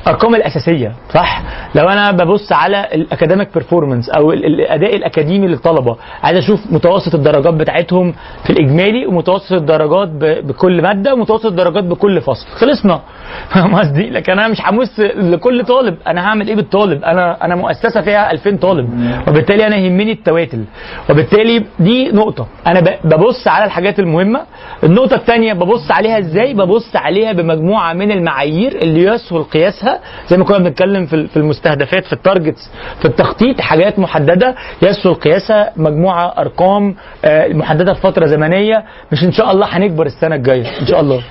أرقام 0.07 0.35
الأساسية 0.35 0.93
صح؟ 1.15 1.43
لو 1.74 1.89
أنا 1.89 2.11
ببص 2.11 2.53
على 2.53 2.89
ال 2.94 3.01
academic 3.01 3.48
performance 3.55 4.10
أو 4.11 4.33
ال- 4.33 4.45
الأداء 4.45 4.97
الأكاديمي 4.97 5.47
للطلبة 5.47 5.97
عايز 6.23 6.39
أشوف 6.39 6.61
متوسط 6.73 7.15
الدرجات 7.15 7.55
بتاعتهم 7.55 8.15
في 8.45 8.51
الإجمالي 8.51 9.07
ومتوسط 9.07 9.53
الدرجات 9.53 10.09
بكل 10.45 10.83
مادة 10.83 11.15
ومتوسط 11.15 11.47
الدرجات 11.47 11.85
بكل 11.85 12.20
فصل. 12.20 12.47
خلصنا. 12.49 13.01
فاهم 13.55 13.74
قصدي؟ 13.74 14.11
لكن 14.11 14.33
أنا 14.33 14.49
مش 14.49 14.59
همسك 14.66 15.01
كل 15.16 15.64
طالب. 15.65 15.97
أنا 16.07 16.27
هعمل 16.27 16.49
إيه 16.49 16.55
بالطالب؟ 16.57 17.05
أنا 17.05 17.45
أنا 17.45 17.55
مؤسسة 17.55 18.01
فيها 18.03 18.31
2000 18.33 18.57
طالب 18.57 18.89
وبالتالي 19.29 19.66
أنا 19.66 19.77
يهمني 19.77 20.12
ال 20.12 20.21
total 20.21 20.64
وبالتالي 21.11 21.65
دي 21.81 22.09
نقطة. 22.12 22.47
أنا 22.66 22.81
ببص 23.05 23.49
على 23.49 23.65
الحاجات 23.65 23.99
المهمة. 23.99 24.41
النقطة 24.85 25.16
الثانية 25.16 25.53
ببص 25.53 25.91
عليها 25.91 26.19
إزاي؟ 26.19 26.55
ببص 26.55 26.97
عليها 26.97 27.33
بمجموعة 27.33 27.93
من 27.93 28.11
المعايير 28.12 28.73
اللي 28.83 29.05
يسهل 29.05 29.43
قياسها 29.43 29.91
زي 30.28 30.36
ما 30.36 30.44
كنا 30.44 30.59
بنتكلم 30.59 31.06
في 31.06 31.36
المستهدفات 31.36 32.05
في 32.05 32.12
ال 32.12 32.20
targets 32.20 32.70
في 32.98 33.05
التخطيط 33.05 33.60
حاجات 33.60 33.98
محددة. 33.98 34.55
يسهل 34.82 35.14
قياسها 35.14 35.73
مجموعة 35.77 36.35
أرقام 36.39 36.94
آه، 37.24 37.48
محددة 37.48 37.94
في 37.94 38.01
فترة 38.01 38.27
زمنية. 38.27 38.85
مش 39.12 39.24
إن 39.24 39.32
شاء 39.32 39.51
الله 39.52 39.66
هنكبر 39.70 40.06
السنة 40.06 40.35
الجاية 40.35 40.81
إن 40.81 40.86
شاء 40.86 41.01
الله. 41.01 41.23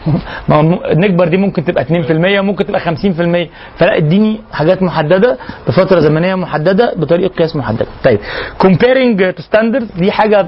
نكبر 1.03 1.27
دي 1.27 1.37
ممكن 1.37 1.65
تبقى 1.65 1.85
2% 1.85 2.11
ممكن 2.41 2.65
تبقى 2.65 2.79
50% 2.81 3.49
فلا 3.77 3.97
اديني 3.97 4.41
حاجات 4.53 4.83
محددة 4.83 5.37
بفترة 5.67 5.99
زمنية 5.99 6.35
محددة 6.35 6.93
بطريقة 6.95 7.33
قياس 7.33 7.55
محددة. 7.55 7.85
طيب 8.03 8.19
comparing 8.63 9.19
to 9.37 9.41
standards 9.43 9.99
دي 9.99 10.11
حاجة 10.11 10.47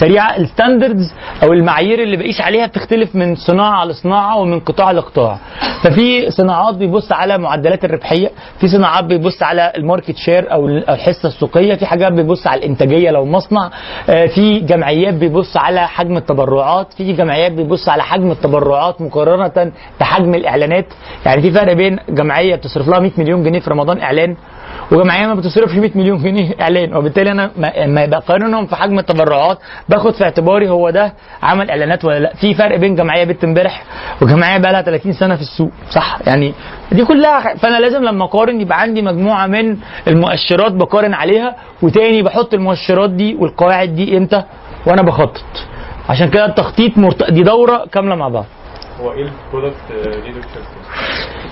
سريعة. 0.00 0.36
ال 0.36 0.44
standards 0.44 1.14
أو 1.42 1.52
المعايير 1.52 2.02
اللي 2.02 2.16
بقيس 2.16 2.40
عليها 2.40 2.66
بتختلف 2.66 3.14
من 3.14 3.34
صناعة 3.34 3.84
لصناعه 3.84 4.38
ومن 4.38 4.60
قطاع 4.60 4.90
لقطاع. 4.90 5.38
ففي 5.82 6.30
صناعات 6.30 6.74
بيبص 6.74 7.12
على 7.12 7.38
معدلات 7.38 7.84
الربحية 7.84 8.30
في 8.60 8.68
صناعات 8.68 9.04
بيبص 9.04 9.42
على 9.42 9.72
ال 9.76 9.82
market 9.82 10.16
share 10.16 10.52
أو 10.52 10.68
الحصة 10.68 11.28
السوقية 11.28 11.74
في 11.74 11.86
حاجات 11.86 12.12
بيبص 12.12 12.46
على 12.46 12.58
الإنتاجية 12.58 13.10
لو 13.10 13.24
مصنع 13.24 13.70
آه، 14.10 14.26
في 14.26 14.60
جمعيات 14.60 15.14
بيبص 15.14 15.56
على 15.56 15.88
حجم 15.88 16.16
التبرعات 16.16 16.92
في 16.92 17.12
جمعيات 17.12 17.52
بيبص 17.52 17.88
على 17.88 18.02
حجم 18.02 18.30
التبرعات 18.30 19.00
مقارنة 19.00 19.72
بحجم 20.00 20.34
الإعلانات. 20.34 20.86
يعني 21.26 21.42
في 21.42 21.50
فرق 21.50 21.72
بين 21.72 21.98
جمعية 22.08 22.54
بتصرف 22.56 22.88
لها 22.88 22.98
100 22.98 23.10
مليون 23.18 23.42
جنيه 23.44 23.60
في 23.60 23.70
رمضان 23.70 24.00
إعلان 24.00 24.36
وجمعيه 24.92 25.26
ما 25.26 25.34
بتصرفش 25.34 25.74
100 25.74 25.90
مليون 25.94 26.18
جنيه 26.22 26.54
إعلان. 26.60 26.96
وبالتالي 26.96 27.30
أنا 27.30 27.50
ما- 27.86 28.06
بقارنهم 28.06 28.66
في 28.66 28.76
حجم 28.76 28.98
التبرعات. 28.98 29.58
باخد 29.88 30.14
في 30.14 30.24
اعتباري 30.24 30.68
هو 30.68 30.90
ده 30.90 31.12
عمل 31.42 31.70
إعلانات 31.70 32.04
ولا 32.04 32.18
لأ. 32.18 32.34
في 32.34 32.54
فرق 32.54 32.76
بين 32.76 32.94
جمعية 32.94 33.24
بنت 33.24 33.44
امبارح 33.44 33.82
وجمعية 34.22 34.58
بقى 34.58 34.72
لها 34.72 34.82
30 34.82 35.12
سنة 35.12 35.34
في 35.36 35.42
السوق. 35.42 35.70
صح؟ 35.90 36.18
يعني 36.26 36.54
دي 36.92 37.04
كلها 37.04 37.54
فأنا 37.56 37.80
لازم 37.80 38.04
لما 38.04 38.24
أقارن 38.24 38.60
يبقى 38.60 38.80
عندي 38.80 39.02
مجموعة 39.02 39.46
من 39.46 39.76
المؤشرات 40.08 40.72
بقارن 40.72 41.14
عليها 41.14 41.56
وتاني 41.82 42.22
بحط 42.22 42.54
المؤشرات 42.54 43.10
دي 43.10 43.34
والقواعد 43.34 43.94
دي 43.94 44.16
إمتى؟ 44.16 44.42
وأنا 44.86 45.02
بخطط. 45.02 45.42
عشان 46.08 46.28
كده 46.30 46.44
التخطيط 46.46 46.98
مرت... 46.98 47.30
دي 47.30 47.42
دورة 47.42 47.86
كاملة 47.92 48.14
مع 48.14 48.28
بعض. 48.28 48.44
هو 49.00 49.12
إيه 49.12 49.24
ال 49.46 49.50
product 49.50 49.76
leadership 50.06 50.42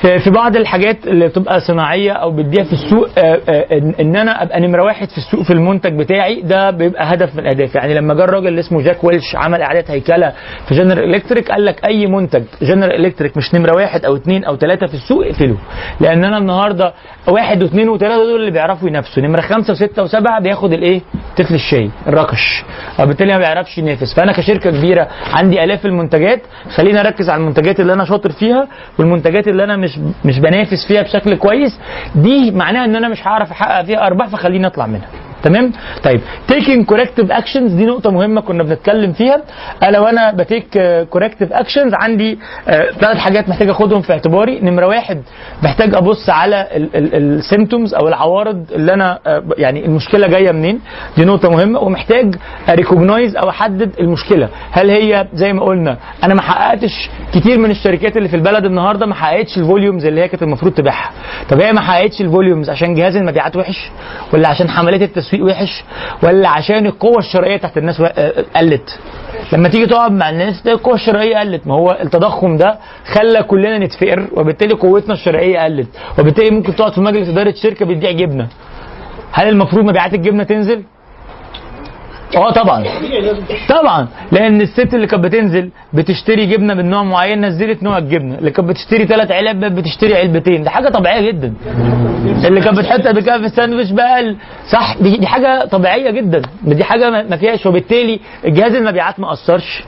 في 0.02 0.18
في 0.18 0.30
بعض 0.30 0.56
الحاجات 0.56 1.06
اللي 1.06 1.28
بتبقى 1.28 1.60
صناعية 1.60 2.12
أو 2.12 2.30
بتبيع 2.30 2.64
في 2.64 2.72
السوق 2.72 3.08
آه، 3.18 3.40
آه، 3.48 3.66
ان 4.00 4.16
أنا 4.16 4.42
أبقى 4.42 4.60
نمرة 4.60 4.82
واحد 4.82 5.08
في 5.10 5.18
السوق 5.18 5.42
في 5.42 5.52
المنتج 5.52 5.98
بتاعي 5.98 6.40
ده 6.40 6.70
بيبقى 6.70 7.14
هدف 7.14 7.34
من 7.34 7.40
الاهداف 7.40 7.74
يعني 7.74 7.94
لما 7.94 8.14
جه 8.14 8.24
الراجل 8.24 8.46
اللي 8.48 8.60
اسمه 8.60 8.82
جاك 8.82 9.04
ويلش 9.04 9.36
عمل 9.36 9.62
إعادة 9.62 9.84
هيكلة 9.94 10.32
في 10.68 10.74
جنرال 10.74 11.14
الكتريك 11.14 11.50
قال 11.50 11.64
لك 11.64 11.84
أي 11.84 12.06
منتج 12.06 12.42
جنرال 12.62 13.06
الكتريك 13.06 13.36
مش 13.36 13.54
نمرة 13.54 13.76
واحد 13.76 14.04
أو 14.04 14.16
اثنين 14.16 14.44
أو 14.44 14.56
ثلاثة 14.56 14.86
في 14.86 14.94
السوق 14.94 15.26
اقفله. 15.26 15.56
لأن 16.00 16.24
أنا 16.24 16.38
النهارده 16.38 16.92
واحد 17.28 17.62
واثنين 17.62 17.88
وثلاثه 17.88 18.16
دول 18.24 18.40
اللي 18.40 18.50
بيعرفوا 18.50 18.88
ينافسوا. 18.88 19.22
نمرة 19.22 19.40
خمسة 19.40 19.72
وستة 19.72 20.02
وسبعة 20.02 20.40
بياخد 20.40 20.72
الإيه؟ 20.72 21.00
تفل 21.36 21.54
الشاي 21.54 21.90
الركش. 22.06 22.64
وبالتالي 23.00 23.32
ما 23.32 23.38
بيعرفش 23.38 23.78
ينافس. 23.78 24.14
فأنا 24.16 24.32
كشركة 24.32 24.70
كبيرة 24.70 25.08
عندي 25.32 25.64
آلاف 25.64 25.86
المنتجات 25.86 26.42
خليني 26.76 27.00
أركز 27.00 27.30
على 27.32 27.40
المنتجات 27.40 27.80
اللي 27.80 27.92
أنا 27.92 28.04
شاطر 28.04 28.30
فيها 28.32 28.68
والمنتجات 28.98 29.48
اللي 29.48 29.64
أنا 29.64 29.76
مش 29.76 29.98
مش 30.24 30.38
بنافس 30.38 30.86
فيها 30.88 31.02
بشكل 31.02 31.34
كويس 31.34 31.80
دي 32.14 32.50
معناها 32.50 32.84
إن 32.84 32.96
أنا 32.96 33.08
مش 33.08 33.26
هعرف 33.26 33.50
أحقق 33.50 33.84
فيها 33.84 34.06
أرباح 34.06 34.28
فخليني 34.28 34.66
أطلع 34.66 34.86
منها. 34.86 35.08
تمام؟ 35.42 35.72
طيب 36.02 36.20
taking 36.48 36.86
corrective 36.86 37.32
actions 37.32 37.72
دي 37.72 37.86
نقطة 37.86 38.10
مهمة 38.10 38.40
كنا 38.40 38.62
بنتكلم 38.62 39.12
فيها. 39.12 39.42
الا 39.82 40.00
وأنا 40.00 40.30
ب 40.32 40.41
take 40.41 40.78
corrective 41.10 41.52
actions 41.52 41.94
عندي 41.94 42.38
ثلاث 43.00 43.16
حاجات 43.16 43.48
محتاج 43.48 43.68
أخدهم 43.68 44.02
في 44.02 44.12
اعتباري. 44.12 44.60
نمرة 44.60 44.86
واحد 44.86 45.22
محتاج 45.62 45.94
أبص 45.94 46.30
على 46.30 46.66
ال 46.94 47.05
symptoms 47.05 47.94
أو 47.94 48.08
العوارض 48.08 48.66
اللي 48.72 48.94
أنا 48.94 49.18
آه، 49.26 49.42
يعني 49.56 49.86
المشكلة 49.86 50.26
جاية 50.26 50.52
منين. 50.52 50.80
دي 51.16 51.24
نقطة 51.24 51.50
مهمة. 51.50 51.78
ومحتاج 51.80 52.34
recognize 52.70 53.36
أو 53.36 53.48
أحدد 53.48 53.90
المشكلة. 54.00 54.48
هل 54.70 54.90
هي 54.90 55.26
زي 55.34 55.52
ما 55.52 55.64
قلنا 55.64 55.96
أنا 56.24 56.34
ما 56.34 56.42
حققتش 56.42 57.10
كتير 57.34 57.58
من 57.58 57.70
الشركات 57.70 58.16
اللي 58.16 58.28
في 58.28 58.36
البلد 58.36 58.64
النهارده 58.64 59.06
ما 59.06 59.14
حققتش 59.14 59.58
ال 59.58 59.64
volumes 59.64 60.06
اللي 60.06 60.20
هي 60.20 60.28
كانت 60.28 60.42
المفروض 60.42 60.72
تبيعها. 60.72 61.10
طب 61.50 61.60
هي 61.60 61.72
ما 61.72 61.80
حققتش 61.80 62.20
الفوليومز 62.20 62.70
عشان 62.70 62.94
جهاز 62.94 63.16
المبيعات 63.16 63.56
وحش 63.56 63.90
ولا 64.32 64.48
عشان 64.48 64.68
حملات 64.70 65.02
التسويق 65.02 65.31
وحش 65.40 65.84
ولا 66.22 66.48
عشان 66.48 66.86
القوة 66.86 67.18
الشرائيه 67.18 67.56
تحت 67.56 67.78
الناس 67.78 68.00
و- 68.00 68.04
آه، 68.04 68.44
قلت. 68.56 68.98
لما 69.52 69.68
تيجي 69.68 69.86
تقعد 69.86 70.12
مع 70.12 70.30
الناس 70.30 70.66
القوة 70.66 70.94
الشرائيه 70.94 71.38
قلت. 71.38 71.66
ما 71.66 71.74
هو 71.74 71.98
التضخم 72.02 72.56
ده 72.56 72.78
خلى 73.12 73.42
كلنا 73.42 73.78
نتفقر 73.78 74.26
وبالتالي 74.32 74.74
قوتنا 74.74 75.14
الشرائيه 75.14 75.58
قلت. 75.64 75.88
وبالتالي 76.18 76.50
ممكن 76.50 76.76
تقعد 76.76 76.92
في 76.92 77.00
مجلس 77.00 77.28
إدارة 77.28 77.54
شركة 77.62 77.86
بتبيع 77.86 78.10
جبنة. 78.10 78.48
هل 79.32 79.48
المفروض 79.48 79.84
مبيعات 79.84 80.14
الجبنة 80.14 80.42
تنزل؟ 80.44 80.82
آه 82.36 82.50
طبعا. 82.50 82.84
طبعا. 83.68 84.08
لأن 84.32 84.60
الست 84.60 84.94
اللي 84.94 85.06
كانت 85.06 85.24
بتنزل 85.24 85.70
بتشتري 85.92 86.46
جبنة 86.46 86.74
من 86.74 86.90
نوع 86.90 87.02
معين 87.02 87.44
نزلت 87.46 87.82
نوع 87.82 87.98
الجبنة. 87.98 88.38
اللي 88.38 88.50
كانت 88.50 88.68
بتشتري 88.68 89.06
ثلاث 89.06 89.30
علب 89.30 89.64
بتشتري 89.64 90.16
علبتين. 90.16 90.62
دي 90.62 90.70
حاجة 90.70 90.88
طبيعية 90.88 91.30
جدا. 91.30 91.54
اللي 92.44 92.60
كانت 92.60 92.78
بتحط 92.78 93.00
قبل 93.06 93.20
كده 93.20 93.38
في 93.38 93.44
الساندوتش 93.44 93.90
بقى 93.90 94.34
صح 94.70 94.96
دي, 95.00 95.16
دي 95.16 95.26
حاجة 95.26 95.64
طبيعية 95.64 96.10
جدا. 96.10 96.42
دي 96.62 96.84
حاجة 96.84 97.10
ما 97.10 97.36
فيهاش. 97.36 97.66
وبالتالي 97.66 98.20
الجهاز 98.44 98.74
المبيعات 98.74 99.20
ما 99.20 99.32
اثرش 99.32 99.84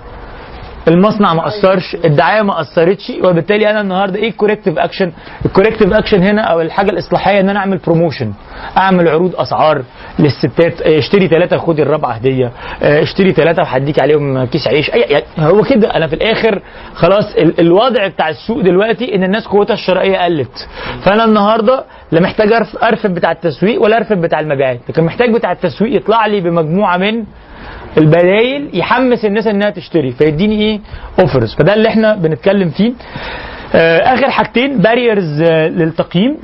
المصنع 0.88 1.34
ما 1.34 1.46
اثرش 1.46 1.96
الدعاية 2.04 2.42
ما 2.42 2.60
اثرتش 2.60 3.12
وبالتالي 3.24 3.70
أنا 3.70 3.80
النهارده 3.80 4.16
إيه 4.16 4.28
ال 4.28 4.33
corrective 4.33 4.78
action 4.78 5.12
ال 5.46 5.50
corrective 5.50 5.92
action 5.92 6.22
هنا 6.22 6.42
أو 6.42 6.60
الحاجة 6.60 6.90
الإصلاحية 6.90 7.40
إن 7.40 7.48
أنا 7.48 7.58
أعمل 7.58 7.78
promotion 7.78 8.32
أعمل 8.76 9.08
عروض 9.08 9.36
أسعار 9.36 9.82
للستات 10.18 10.82
آه، 10.82 10.98
اشتري 10.98 11.28
ثلاثة 11.28 11.56
خدي 11.58 11.82
الرابعة 11.82 12.12
هدية 12.12 12.52
آه، 12.82 13.02
اشتري 13.02 13.32
ثلاثة 13.32 13.62
وهديك 13.62 13.98
عليهم 14.00 14.44
كيس 14.44 14.68
عيش 14.68 14.90
أي 14.94 15.00
يعني 15.00 15.24
هو 15.38 15.62
كده. 15.62 15.96
أنا 15.96 16.06
في 16.06 16.14
الآخر 16.14 16.62
خلاص 16.94 17.34
ال- 17.36 17.60
الوضع 17.60 18.06
بتاع 18.08 18.28
السوق 18.28 18.60
دلوقتي 18.60 19.14
إن 19.14 19.24
الناس 19.24 19.46
قوتها 19.46 19.74
الشرائية 19.74 20.18
قلت. 20.24 20.68
فأنا 21.04 21.24
النهارده 21.24 21.84
لا 22.12 22.20
محتاج 22.20 22.52
ارفد 22.82 23.14
بتاع 23.14 23.32
التسويق 23.32 23.82
ولا 23.82 23.96
ارفد 23.96 24.20
بتاع 24.20 24.40
المبيعات 24.40 24.80
لكن 24.88 25.04
محتاج 25.04 25.34
بتاع 25.34 25.52
التسويق 25.52 25.96
يطلع 25.96 26.26
لي 26.26 26.40
بمجموعة 26.40 26.96
من 26.96 27.24
البدايل 27.98 28.70
يحمس 28.74 29.24
الناس 29.24 29.46
إنها 29.46 29.70
تشتري 29.70 30.12
فيديني 30.12 30.60
إيه 30.62 30.80
offers 31.20 31.54
فده 31.54 31.74
اللي 31.74 31.88
إحنا 31.88 32.14
بنتكلم 32.16 32.70
فيه 32.70 32.92
آه 33.74 33.98
آخر 34.14 34.30
حاجتين 34.30 34.78
barriers 34.78 35.42
آه 35.42 35.68
للتقييم 35.68 36.36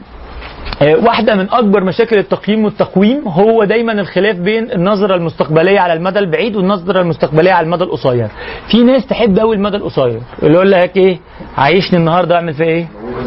آه، 0.82 0.96
واحدة 0.96 1.34
من 1.34 1.50
أكبر 1.50 1.84
مشاكل 1.84 2.18
التقييم 2.18 2.64
والتقويم 2.64 3.28
هو 3.28 3.64
دايما 3.64 3.92
الخلاف 3.92 4.36
بين 4.36 4.72
النظرة 4.72 5.14
المستقبلية 5.14 5.80
على 5.80 5.92
المدى 5.92 6.18
البعيد 6.18 6.56
والنظرة 6.56 7.00
المستقبلية 7.00 7.52
على 7.52 7.64
المدى 7.64 7.84
القصير. 7.84 8.28
في 8.70 8.82
ناس 8.84 9.06
تحب 9.06 9.38
قوي 9.38 9.56
المدى 9.56 9.76
القصير 9.76 10.20
اللي 10.42 10.54
يقول 10.54 10.70
لك 10.70 10.96
إيه 10.96 11.18
عيشني 11.58 11.98
النهاردة 11.98 12.34
أعمل 12.36 12.54
فيها 12.54 12.66
إيه 12.66 12.86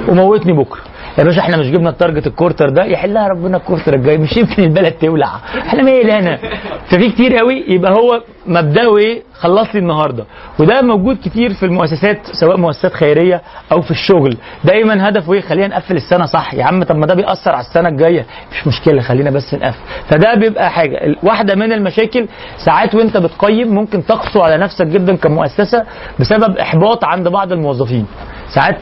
وموتني 0.09 0.53
بكرة. 0.53 0.81
يا 1.17 1.23
باشا 1.23 1.39
إحنا 1.41 1.57
مش 1.57 1.65
جبنا 1.71 1.89
ال 1.89 1.95
target 1.95 2.27
ال 2.27 2.33
quarter 2.33 2.69
ده 2.69 2.83
يحلها 2.85 3.27
ربنا 3.27 3.57
ال 3.57 3.62
quarter 3.62 3.93
الجاي 3.93 4.17
مش 4.17 4.37
يمكن 4.37 4.63
البلد 4.63 4.91
تولع. 4.91 5.35
إحنا 5.57 5.83
مالنا؟ 5.83 6.37
ففي 6.89 7.09
كتير 7.11 7.37
قوي 7.37 7.63
يبقى 7.67 7.91
هو 7.91 8.21
مبدأه 8.45 8.97
إيه 8.97 9.23
خلص 9.39 9.67
لي 9.73 9.79
النهارده. 9.79 10.25
وده 10.59 10.81
موجود 10.81 11.17
كتير 11.25 11.53
في 11.53 11.65
المؤسسات 11.65 12.17
سواء 12.31 12.57
مؤسسات 12.57 12.93
خيرية 12.93 13.41
أو 13.71 13.81
في 13.81 13.91
الشغل. 13.91 14.37
دايما 14.63 15.09
هدفه 15.09 15.33
إيه؟ 15.33 15.41
خلينا 15.41 15.67
نقفل 15.67 15.95
السنة 15.95 16.25
صح. 16.25 16.53
يا 16.53 16.63
عم 16.63 16.83
طب 16.83 16.95
ما 16.95 17.05
ده 17.05 17.15
بيأثر 17.15 17.51
على 17.51 17.65
السنة 17.65 17.89
الجاية. 17.89 18.25
مش 18.51 18.67
مشكلة 18.67 19.01
خلينا 19.01 19.29
بس 19.29 19.53
نقفل. 19.53 19.79
فده 20.09 20.35
بيبقى 20.35 20.71
حاجة. 20.71 21.15
واحدة 21.23 21.55
من 21.55 21.73
المشاكل 21.73 22.27
ساعات 22.65 22.95
وانت 22.95 23.17
بتقيم 23.17 23.67
ممكن 23.75 24.05
تقسو 24.05 24.41
على 24.41 24.57
نفسك 24.57 24.85
جدا 24.85 25.15
كمؤسسة 25.15 25.83
بسبب 26.19 26.57
إحباط 26.57 27.03
عند 27.03 27.27
بعض 27.27 27.51
الموظفين. 27.51 28.05
ساعات 28.55 28.77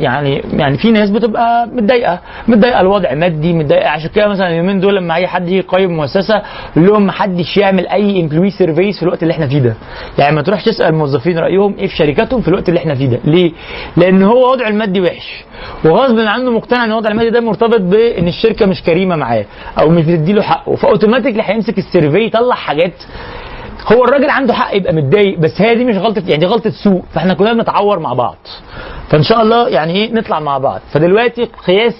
يعني 0.00 0.42
يعني 0.52 0.78
في 0.78 0.90
ناس 0.90 1.10
بتبقى 1.10 1.66
متضايقة. 1.72 2.18
متضايقة 2.48 2.80
الوضع 2.80 3.14
مادي 3.14 3.52
متضايقة. 3.52 3.88
عشان 3.88 4.10
كده 4.14 4.28
مثلا 4.28 4.48
اليومين 4.48 4.80
دول 4.80 4.96
لما 4.96 5.14
أي 5.14 5.26
حد 5.26 5.46
يجي 5.48 5.56
يقيم 5.58 5.90
مؤسسة 5.96 6.42
يقول 6.76 6.88
لهم 6.88 7.06
ما 7.06 7.12
حدش 7.12 7.56
يعمل 7.56 7.88
أي 7.88 8.20
employee 8.20 8.50
surveys 8.50 8.96
في 8.96 9.02
الوقت 9.02 9.22
اللي 9.22 9.32
إحنا 9.34 9.46
فيه 9.48 9.58
ده. 9.58 9.74
يعني 10.18 10.36
ما 10.36 10.42
تروحش 10.42 10.64
تسأل 10.64 10.86
الموظفين 10.86 11.38
رأيهم 11.38 11.74
إيه 11.78 11.86
في 11.86 11.96
شركاتهم 11.96 12.40
في 12.40 12.48
الوقت 12.48 12.68
اللي 12.68 12.80
إحنا 12.80 12.94
فيه 12.94 13.06
ده. 13.06 13.18
ليه؟ 13.24 13.52
لأن 13.96 14.22
هو 14.22 14.52
وضعه 14.52 14.68
المادي 14.68 15.00
وحش. 15.00 15.44
وغصب 15.84 16.18
عنه 16.18 16.50
مقتنع 16.50 16.84
إن 16.84 16.90
الوضع 16.90 17.10
المادي 17.10 17.30
ده 17.30 17.40
مرتبط 17.40 17.80
بإن 17.80 18.28
الشركة 18.28 18.66
مش 18.66 18.82
كريمة 18.82 19.16
معاه 19.16 19.44
أو 19.80 19.88
مش 19.88 20.04
بتديله 20.04 20.42
حقه. 20.42 20.74
ف 20.76 20.81
automatically 20.81 21.42
هيمسك 21.46 21.78
ال 21.78 21.84
survey 21.84 22.18
يطلع 22.26 22.54
حاجات 22.54 22.92
هو 23.92 24.04
الراجل 24.04 24.30
عنده 24.30 24.54
حق 24.54 24.76
يبقى 24.76 24.92
متضايق 24.92 25.38
بس 25.38 25.60
هي 25.60 25.74
دي 25.74 25.84
مش 25.84 25.96
غلطة 25.96 26.22
يعني 26.26 26.36
دي 26.36 26.46
غلطة 26.46 26.70
سوق 26.70 27.04
فاحنا 27.14 27.34
كلنا 27.34 27.52
بنتعور 27.52 27.98
مع 27.98 28.12
بعض. 28.12 28.36
فإن 29.08 29.22
شاء 29.22 29.42
الله 29.42 29.68
يعني 29.68 29.92
إيه 29.94 30.12
نطلع 30.12 30.40
مع 30.40 30.58
بعض. 30.58 30.80
فدلوقتي 30.92 31.44
قياس 31.66 31.94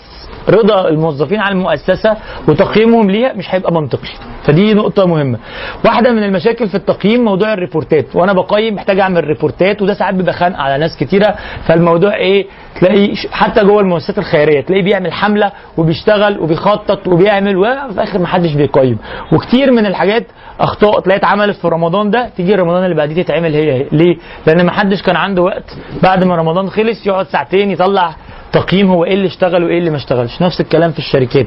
رضا 0.49 0.89
الموظفين 0.89 1.41
على 1.41 1.53
المؤسسة 1.53 2.17
وتقييمهم 2.49 3.11
ليها 3.11 3.33
مش 3.33 3.55
هيبقى 3.55 3.73
منطقي. 3.73 4.09
فدي 4.45 4.75
نقطة 4.75 5.07
مهمة. 5.07 5.39
واحدة 5.85 6.13
من 6.13 6.23
المشاكل 6.23 6.69
في 6.69 6.75
التقييم 6.75 7.25
موضوع 7.25 7.53
الريبورتات. 7.53 8.17
وأنا 8.17 8.33
بقيم 8.33 8.75
محتاج 8.75 8.99
أعمل 9.01 9.25
ريبورتات 9.25 9.83
وده 9.83 9.95
ساعات 9.95 10.15
بيبقى 10.15 10.33
خانق 10.33 10.59
على 10.59 10.79
ناس 10.79 10.97
كتيرة. 10.97 11.35
فالموضوع 11.67 12.15
إيه؟ 12.15 12.47
تلاقي 12.81 13.13
حتى 13.33 13.65
جوه 13.65 13.81
المؤسسات 13.81 14.19
الخيرية 14.19 14.61
تلاقيه 14.61 14.83
بيعمل 14.83 15.13
حملة 15.13 15.53
وبيشتغل 15.77 16.39
وبيخطط 16.41 17.09
وبيعمل 17.09 17.57
وفي 17.57 17.91
الآخر 17.91 18.19
ما 18.19 18.27
حدش 18.27 18.55
بيقيم. 18.55 18.99
وكتير 19.33 19.71
من 19.71 19.87
الحاجات 19.87 20.27
أخطاء 20.61 21.01
تلاقي 21.01 21.19
اتعملت 21.19 21.57
في 21.57 21.69
رمضان 21.69 22.11
ده 22.11 22.29
تيجي 22.37 22.55
رمضان 22.55 22.85
اللي 22.85 22.95
بعديه 22.97 23.23
تتعمل 23.23 23.55
هي 23.55 23.87
ليه؟ 23.93 24.17
لأن 24.47 24.67
ما 24.67 24.73
حدش 24.73 25.03
كان 25.03 25.17
عنده 25.17 25.43
وقت. 25.43 25.77
بعد 26.03 26.25
ما 26.25 26.37
رمضان 26.37 26.71
خلص 26.71 27.07
يقعد 27.07 27.27
ساعتين 27.27 27.71
يطلع 27.71 28.15
تقييم 28.53 28.91
هو 28.91 29.05
إيه 29.05 29.15
اللي 29.15 29.27
اشتغل 29.27 29.65
وإيه 29.65 29.79
اللي 29.79 29.91
ما 29.91 29.97
اشتغلش. 29.97 30.43
نفس 30.43 30.61
الكلام 30.61 30.91
في 30.93 30.99
الشركات. 30.99 31.47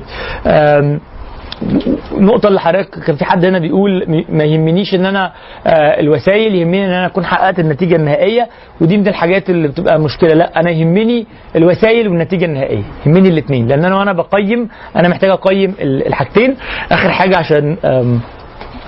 النقطة 2.18 2.48
اللي 2.48 2.60
حضرتك 2.60 3.00
كان 3.00 3.16
في 3.16 3.26
حد 3.26 3.46
هنا 3.46 3.60
بيقول 3.60 4.24
ما 4.30 4.44
يهمنيش 4.44 4.96
إن 4.96 5.06
أنا 5.06 5.32
آه، 5.68 6.00
الوسائل 6.00 6.56
يهمني 6.56 6.86
إن 6.86 6.92
أنا 6.92 7.06
أكون 7.06 7.26
حققت 7.26 7.60
النتيجة 7.60 7.96
النهائية 7.96 8.48
ودي 8.82 8.98
من 8.98 9.08
الحاجات 9.08 9.50
اللي 9.50 9.68
بتبقى 9.68 10.00
مشكلة. 10.00 10.34
لا 10.34 10.60
أنا 10.60 10.70
يهمني 10.72 11.26
الوسائل 11.56 12.08
والنتيجة 12.08 12.46
النهائية 12.46 12.84
يهمني 13.06 13.30
الاثنين 13.30 13.68
لأن 13.68 13.86
أنا 13.86 13.96
وأنا 13.98 14.14
بقيم 14.14 14.70
أنا 14.96 15.08
محتاج 15.08 15.30
أقيم 15.30 15.76
ال- 15.82 16.08
الحاجتين. 16.08 16.56
آخر 16.92 17.10
حاجة 17.12 17.38
عشان 17.38 17.78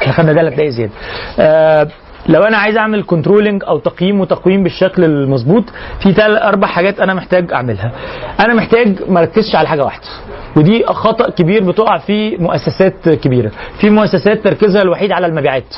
إحنا 0.01 0.13
خدنا 0.13 0.33
ثلاث 0.33 0.53
دقايق 0.53 0.69
زيادة. 0.69 0.91
آه، 1.39 1.88
لو 2.30 2.41
أنا 2.43 2.57
عايز 2.57 2.77
أعمل 2.77 3.03
controlling 3.03 3.64
أو 3.68 3.80
تقييم 3.80 4.19
وتقويم 4.19 4.64
بالشكل 4.64 5.03
المظبوط 5.03 5.64
في 6.03 6.14
ثلاث 6.14 6.41
أربع 6.43 6.68
حاجات 6.68 6.99
أنا 6.99 7.14
محتاج 7.14 7.53
أعملها. 7.53 7.91
أنا 8.39 8.53
محتاج 8.53 8.95
ما 9.10 9.19
أركزش 9.19 9.56
على 9.56 9.68
حاجة 9.68 9.84
واحدة 9.84 10.07
ودي 10.56 10.85
خطأ 10.85 11.30
كبير 11.30 11.64
بتقع 11.64 11.98
في 11.98 12.38
مؤسسات 12.38 13.10
كبيرة. 13.10 13.52
في 13.80 13.89
مؤسسات 13.89 14.43
تركيزها 14.43 14.81
الوحيد 14.81 15.11
على 15.11 15.26
المبيعات. 15.27 15.76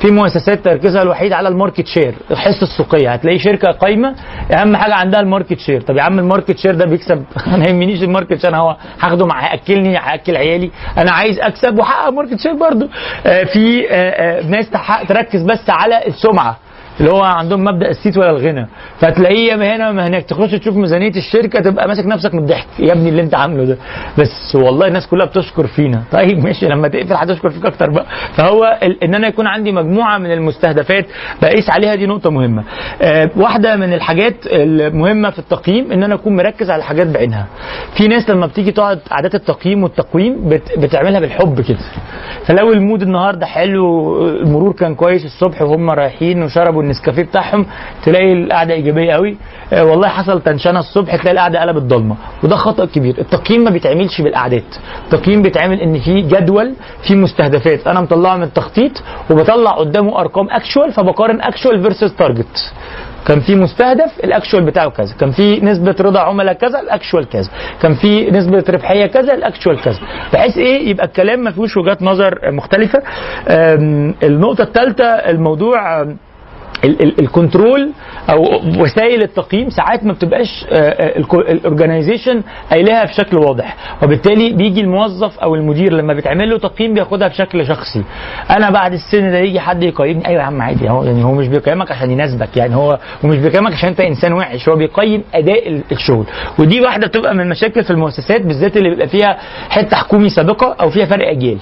في 0.00 0.10
مؤسسات 0.10 0.64
تركيزها 0.64 1.02
الوحيد 1.02 1.32
على 1.32 1.48
ال 1.48 1.53
market 1.53 1.86
share 1.86 2.14
الحصه 2.30 2.62
السوقية. 2.62 3.12
هتلاقي 3.12 3.38
شركة 3.38 3.68
قايمة 3.72 4.14
أهم 4.52 4.76
حاجة 4.76 4.94
عندها 4.94 5.20
ال 5.20 5.25
market 5.25 5.58
share. 5.58 5.80
طب 5.80 5.96
يا 5.96 6.02
عم 6.02 6.18
ال 6.18 6.24
market 6.24 6.58
share 6.58 6.74
ده 6.74 6.84
بيكسب؟ 6.84 7.24
أنا 7.54 7.68
يهمنيش 7.68 8.02
ال 8.02 8.07
market 8.07 8.40
share 8.40 8.50
أنا 8.50 8.58
هو 8.58 8.76
هاخده 9.00 9.26
مع 9.26 9.44
هيأكلني 9.44 9.98
هيأكل 9.98 10.36
عيالي. 10.36 10.70
أنا 10.98 11.10
عايز 11.12 11.40
أكسب 11.40 11.78
وأحقق 11.78 12.08
market 12.10 12.40
share 12.40 12.54
برضو 12.54 12.88
آه، 13.26 13.44
في 13.44 13.86
آه، 13.90 14.40
آه، 14.40 14.46
ناس 14.46 14.70
تركز 15.08 15.42
بس 15.42 15.70
على 15.70 16.06
السمعة. 16.06 16.58
اللي 17.00 17.10
هو 17.10 17.22
عندهم 17.22 17.64
مبدأ 17.64 17.90
الصيت 17.90 18.18
ولا 18.18 18.30
الغنى. 18.30 18.66
فتلاقيه 18.98 19.52
يا 19.52 19.76
هنا 19.76 19.92
ما 19.92 20.06
هناك. 20.06 20.24
تخش 20.24 20.50
تشوف 20.50 20.76
ميزانية 20.76 21.10
الشركة 21.16 21.60
تبقى 21.60 21.88
ماسك 21.88 22.06
نفسك 22.06 22.34
من 22.34 22.40
الضحك. 22.40 22.66
يا 22.78 22.92
ابني 22.92 23.08
اللي 23.08 23.22
انت 23.22 23.34
عامله 23.34 23.64
ده. 23.64 23.76
بس 24.18 24.54
والله 24.54 24.86
الناس 24.86 25.06
كلها 25.06 25.26
بتشكر 25.26 25.66
فينا. 25.66 26.02
طيب 26.12 26.44
ماشي 26.44 26.68
لما 26.68 26.88
تقفل 26.88 27.12
هتشكر 27.14 27.50
فيك 27.50 27.66
أكتر 27.66 27.90
بقى. 27.90 28.06
فهو 28.36 28.64
إن 29.02 29.14
أنا 29.14 29.28
يكون 29.28 29.46
عندي 29.46 29.72
مجموعة 29.72 30.18
من 30.18 30.32
المستهدفات 30.32 31.06
بقيس 31.42 31.70
عليها 31.70 31.94
دي 31.94 32.06
نقطة 32.06 32.30
مهمة. 32.30 32.64
آه، 33.02 33.30
واحدة 33.36 33.76
من 33.76 33.92
الحاجات 33.92 34.34
المهمة 34.46 35.30
في 35.30 35.38
التقييم 35.38 35.92
إن 35.92 36.02
أنا 36.02 36.14
أكون 36.14 36.36
مركز 36.36 36.70
على 36.70 36.78
الحاجات 36.80 37.06
بعينها. 37.06 37.46
في 37.96 38.08
ناس 38.08 38.30
لما 38.30 38.46
بتيجي 38.46 38.72
تقعد 38.72 38.98
عادات 39.10 39.34
التقييم 39.34 39.82
والتقويم 39.82 40.48
بت- 40.48 40.78
بتعملها 40.78 41.20
بالحب 41.20 41.60
كده. 41.60 41.78
فلو 42.46 42.72
ال 42.72 42.78
mood 42.78 43.02
النهارده 43.02 43.46
حلو 43.46 44.16
المرور 44.28 44.72
كان 44.72 44.94
كويس 44.94 45.24
الصبح 45.24 45.62
وهم 45.62 45.90
رايحين 45.90 46.42
وشربوا 46.42 46.82
النسكافيه 46.86 47.22
بتاعهم 47.22 47.66
تلاقي 48.04 48.32
القعده 48.32 48.74
إيجابية 48.74 49.12
قوي. 49.12 49.36
آه، 49.72 49.84
والله 49.84 50.08
حصل 50.08 50.42
تنشنة 50.42 50.78
الصبح 50.78 51.16
تلاقي 51.16 51.32
القعده 51.32 51.60
قلبت 51.60 51.82
ضلمة. 51.82 52.16
وده 52.42 52.56
خطأ 52.56 52.84
كبير. 52.84 53.18
التقييم 53.18 53.64
ما 53.64 53.70
بيتعملش 53.70 54.20
بالقعدات. 54.20 54.76
التقييم 55.04 55.42
بيتعمل 55.42 55.80
إن 55.80 55.98
في 55.98 56.20
جدول 56.22 56.74
في 57.08 57.14
مستهدفات. 57.14 57.86
أنا 57.86 58.00
مطلعه 58.00 58.36
من 58.36 58.42
التخطيط 58.42 59.02
وبطلع 59.30 59.70
قدامه 59.70 60.20
أرقام 60.20 60.50
actual 60.50 60.92
فبقارن 60.92 61.40
actual 61.40 61.82
versus 61.82 62.14
target 62.14 62.72
كان 63.26 63.40
في 63.40 63.54
مستهدف 63.54 64.12
ال 64.24 64.30
actual 64.30 64.64
بتاعه 64.64 64.90
كذا. 64.90 65.14
كان 65.20 65.30
في 65.30 65.60
نسبة 65.60 65.96
رضا 66.00 66.20
عملاء 66.20 66.54
كذا 66.54 66.80
ال 66.80 66.87
actual 66.87 67.28
كذا. 67.28 67.50
كان 67.82 67.94
في 67.94 68.30
نسبة 68.30 68.64
ربحية 68.68 69.06
كذا 69.06 69.34
ال 69.34 69.41
actual 69.41 69.80
كذا. 69.80 69.98
بحيث 70.32 70.58
إيه؟ 70.58 70.88
يبقى 70.88 71.06
الكلام 71.06 71.40
ما 71.40 71.50
فيهوش 71.50 71.76
وجهات 71.76 72.02
نظر 72.02 72.38
مختلفة. 72.52 73.02
النقطة 74.22 74.62
الثالثه 74.62 75.04
الموضوع 75.04 76.06
ال 76.84 76.97
control 76.97 77.90
أو 78.30 78.44
وسائل 78.78 79.22
التقييم 79.22 79.70
ساعات 79.70 80.04
ما 80.04 80.12
بتبقاش 80.12 80.66
ال 81.32 81.41
organization 81.41 82.42
قايلها 82.70 83.04
بشكل 83.04 83.36
واضح. 83.36 83.76
وبالتالي 84.02 84.52
بيجي 84.52 84.80
الموظف 84.80 85.38
أو 85.38 85.54
المدير 85.54 85.92
لما 85.92 86.14
بيتعمل 86.14 86.50
له 86.50 86.58
تقييم 86.58 86.94
بياخدها 86.94 87.28
بشكل 87.28 87.66
شخصي. 87.66 88.02
أنا 88.50 88.70
بعد 88.70 88.92
السن 88.92 89.30
ده 89.30 89.38
يجي 89.38 89.60
حد 89.60 89.82
يقيمني 89.82 90.26
أيوه 90.28 90.40
يا 90.42 90.46
عم 90.46 90.62
عادي 90.62 90.90
هو 90.90 91.04
يعني 91.04 91.24
هو 91.24 91.32
مش 91.32 91.48
بيقيمك 91.48 91.90
عشان 91.90 92.10
يناسبك 92.10 92.56
يعني 92.56 92.74
هو 92.76 92.98
ومش 93.24 93.38
بيقيمك 93.38 93.72
عشان 93.72 93.88
أنت 93.88 94.00
إنسان 94.00 94.32
وحش 94.32 94.68
هو 94.68 94.76
بيقيم 94.76 95.22
أداء 95.34 95.68
ال- 95.68 95.82
الشغل. 95.92 96.24
ودي 96.58 96.80
واحدة 96.80 97.06
بتبقى 97.06 97.34
من 97.34 97.40
المشاكل 97.40 97.84
في 97.84 97.90
المؤسسات 97.90 98.40
بالذات 98.42 98.76
اللي 98.76 98.90
بيبقى 98.90 99.08
فيها 99.08 99.38
حتة 99.70 99.96
حكومي 99.96 100.28
سابقة 100.28 100.76
أو 100.80 100.90
فيها 100.90 101.06
فرق 101.06 101.28
أجيال. 101.28 101.58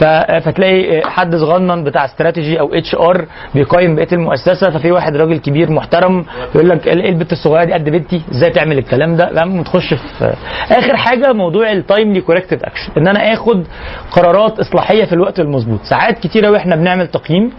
فتلاقي 0.00 1.02
حد 1.10 1.36
صغنن 1.36 1.84
بتاع 1.84 2.04
استراتيجي 2.04 2.60
أو 2.60 2.74
HR 2.74 3.24
بيقيم 3.54 3.96
بقية 3.96 4.08
المؤسسة 4.12 4.70
ففي 4.70 4.92
واحد 4.92 5.16
راجل 5.16 5.38
كبير 5.38 5.70
محترم 5.72 6.24
يقول 6.54 6.68
لك 6.68 6.86
إيه 6.86 6.92
البت 7.10 7.32
الصغيرة 7.32 7.64
دي 7.64 7.72
قد 7.72 7.84
بنتي؟ 7.90 8.22
إزاي 8.32 8.50
تعمل 8.50 8.78
الكلام 8.78 9.16
ده؟ 9.16 9.30
لا 9.30 9.44
ما 9.44 9.62
تخش 9.62 9.94
في 9.94 10.34
آخر 10.70 10.96
حاجة 10.96 11.32
موضوع 11.32 11.72
ال 11.72 11.79
timely 11.79 12.20
corrective 12.20 12.64
action 12.64 12.92
إن 12.98 13.08
أنا 13.08 13.32
آخد 13.32 13.64
قرارات 14.10 14.58
إصلاحية 14.60 15.04
في 15.04 15.12
الوقت 15.12 15.40
المظبوط. 15.40 15.80
ساعات 15.82 16.18
كتيره 16.18 16.50
وإحنا 16.50 16.76
بنعمل 16.76 17.06
تقييم 17.06 17.52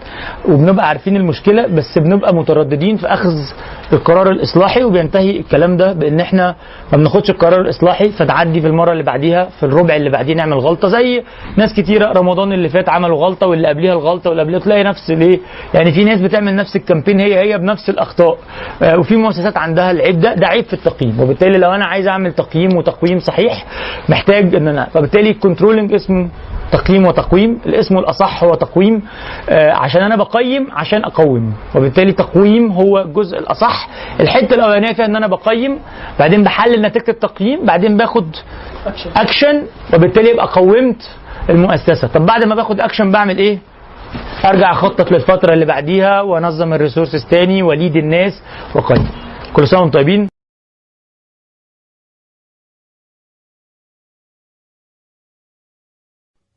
وبنبقى 0.48 0.88
عارفين 0.88 1.16
المشكلة 1.16 1.66
بس 1.66 1.98
بنبقى 1.98 2.34
مترددين 2.34 2.96
في 2.96 3.06
أخذ 3.06 3.32
القرار 3.92 4.30
الإصلاحي 4.30 4.84
وبينتهي 4.84 5.30
الكلام 5.40 5.76
ده 5.76 5.92
بإن 5.92 6.20
إحنا 6.20 6.54
ما 6.92 6.98
بناخدش 6.98 7.30
القرار 7.30 7.60
الإصلاحي 7.60 8.10
فتعدي 8.10 8.60
في 8.60 8.66
المرة 8.66 8.92
اللي 8.92 9.02
بعديها 9.02 9.44
في 9.60 9.62
الربع 9.66 9.96
اللي 9.96 10.10
بعديه 10.10 10.34
نعمل 10.34 10.58
غلطة 10.58 10.88
زي 10.88 11.22
ناس 11.56 11.74
كتيرة 11.76 12.12
رمضان 12.12 12.52
اللي 12.52 12.68
فات 12.68 12.88
عملوا 12.88 13.16
غلطة 13.26 13.46
واللي 13.46 13.68
قبليها 13.68 13.92
الغلطة 13.92 14.30
واللي 14.30 14.42
قبليها 14.42 14.58
تلاقي 14.60 14.82
نفس 14.84 15.10
ليه 15.10 15.38
يعني 15.74 15.92
في 15.92 16.04
ناس 16.04 16.20
بتعمل 16.20 16.56
نفس 16.56 16.76
الكامبين 16.76 17.20
هي 17.20 17.38
هي 17.40 17.58
بنفس 17.58 17.90
الأخطاء 17.90 18.38
آه، 18.82 18.98
وفي 18.98 19.16
مؤسسات 19.16 19.56
عندها 19.56 19.90
العيب 19.90 20.20
ده 20.20 20.34
ده 20.34 20.46
عيب 20.46 20.64
في 20.64 20.72
التقييم 20.72 21.20
وبالتالي 21.20 21.58
لو 21.58 21.70
أنا 21.70 21.84
عايز 21.84 22.06
أعمل 22.08 22.32
تقييم 22.32 22.76
وتقويم 22.76 23.18
صحيح 23.18 23.64
محتاج 24.08 24.54
إن 24.54 24.68
أنا 24.68 24.88
فبالتالي 24.94 25.30
ال 25.30 25.35
controlling 25.35 25.94
اسمه 25.94 26.28
تقييم 26.72 27.06
وتقويم 27.06 27.58
الاسم 27.66 27.98
الأصح 27.98 28.44
هو 28.44 28.54
تقويم 28.54 29.02
آه، 29.50 29.70
عشان 29.72 30.02
أنا 30.02 30.16
بقيم 30.16 30.66
عشان 30.72 31.04
أقوم 31.04 31.52
وبالتالي 31.74 32.12
تقويم 32.12 32.72
هو 32.72 32.98
الجزء 33.00 33.38
الأصح 33.38 33.81
الحتة 34.20 34.54
الأولانية 34.54 34.92
فيها 34.92 35.04
إن 35.06 35.16
أنا 35.16 35.26
بقيم 35.26 35.78
بعدين 36.18 36.42
بحلل 36.42 36.82
نتيجة 36.82 37.10
التقييم 37.10 37.66
بعدين 37.66 37.96
باخد 37.96 38.36
اكشن 39.16 39.62
وبالتالي 39.94 40.30
يبقى 40.30 40.46
قومت 40.46 41.10
المؤسسة. 41.50 42.08
طب 42.08 42.26
بعد 42.26 42.44
ما 42.44 42.54
باخد 42.54 42.80
اكشن 42.80 43.10
بعمل 43.10 43.38
إيه؟ 43.38 43.58
أرجع 44.44 44.72
أخطط 44.72 45.12
للفترة 45.12 45.54
اللي 45.54 45.64
بعديها 45.64 46.20
وأنظم 46.20 46.72
ال 46.72 46.77
resources 46.77 47.26
تاني 47.30 47.62
وأ 47.62 47.73
lead 47.73 47.96
الناس 47.96 48.42
وأقيم. 48.74 49.08
كل 49.52 49.68
سنة 49.68 49.80
وأنتم 49.80 49.98
طيبين. 49.98 50.28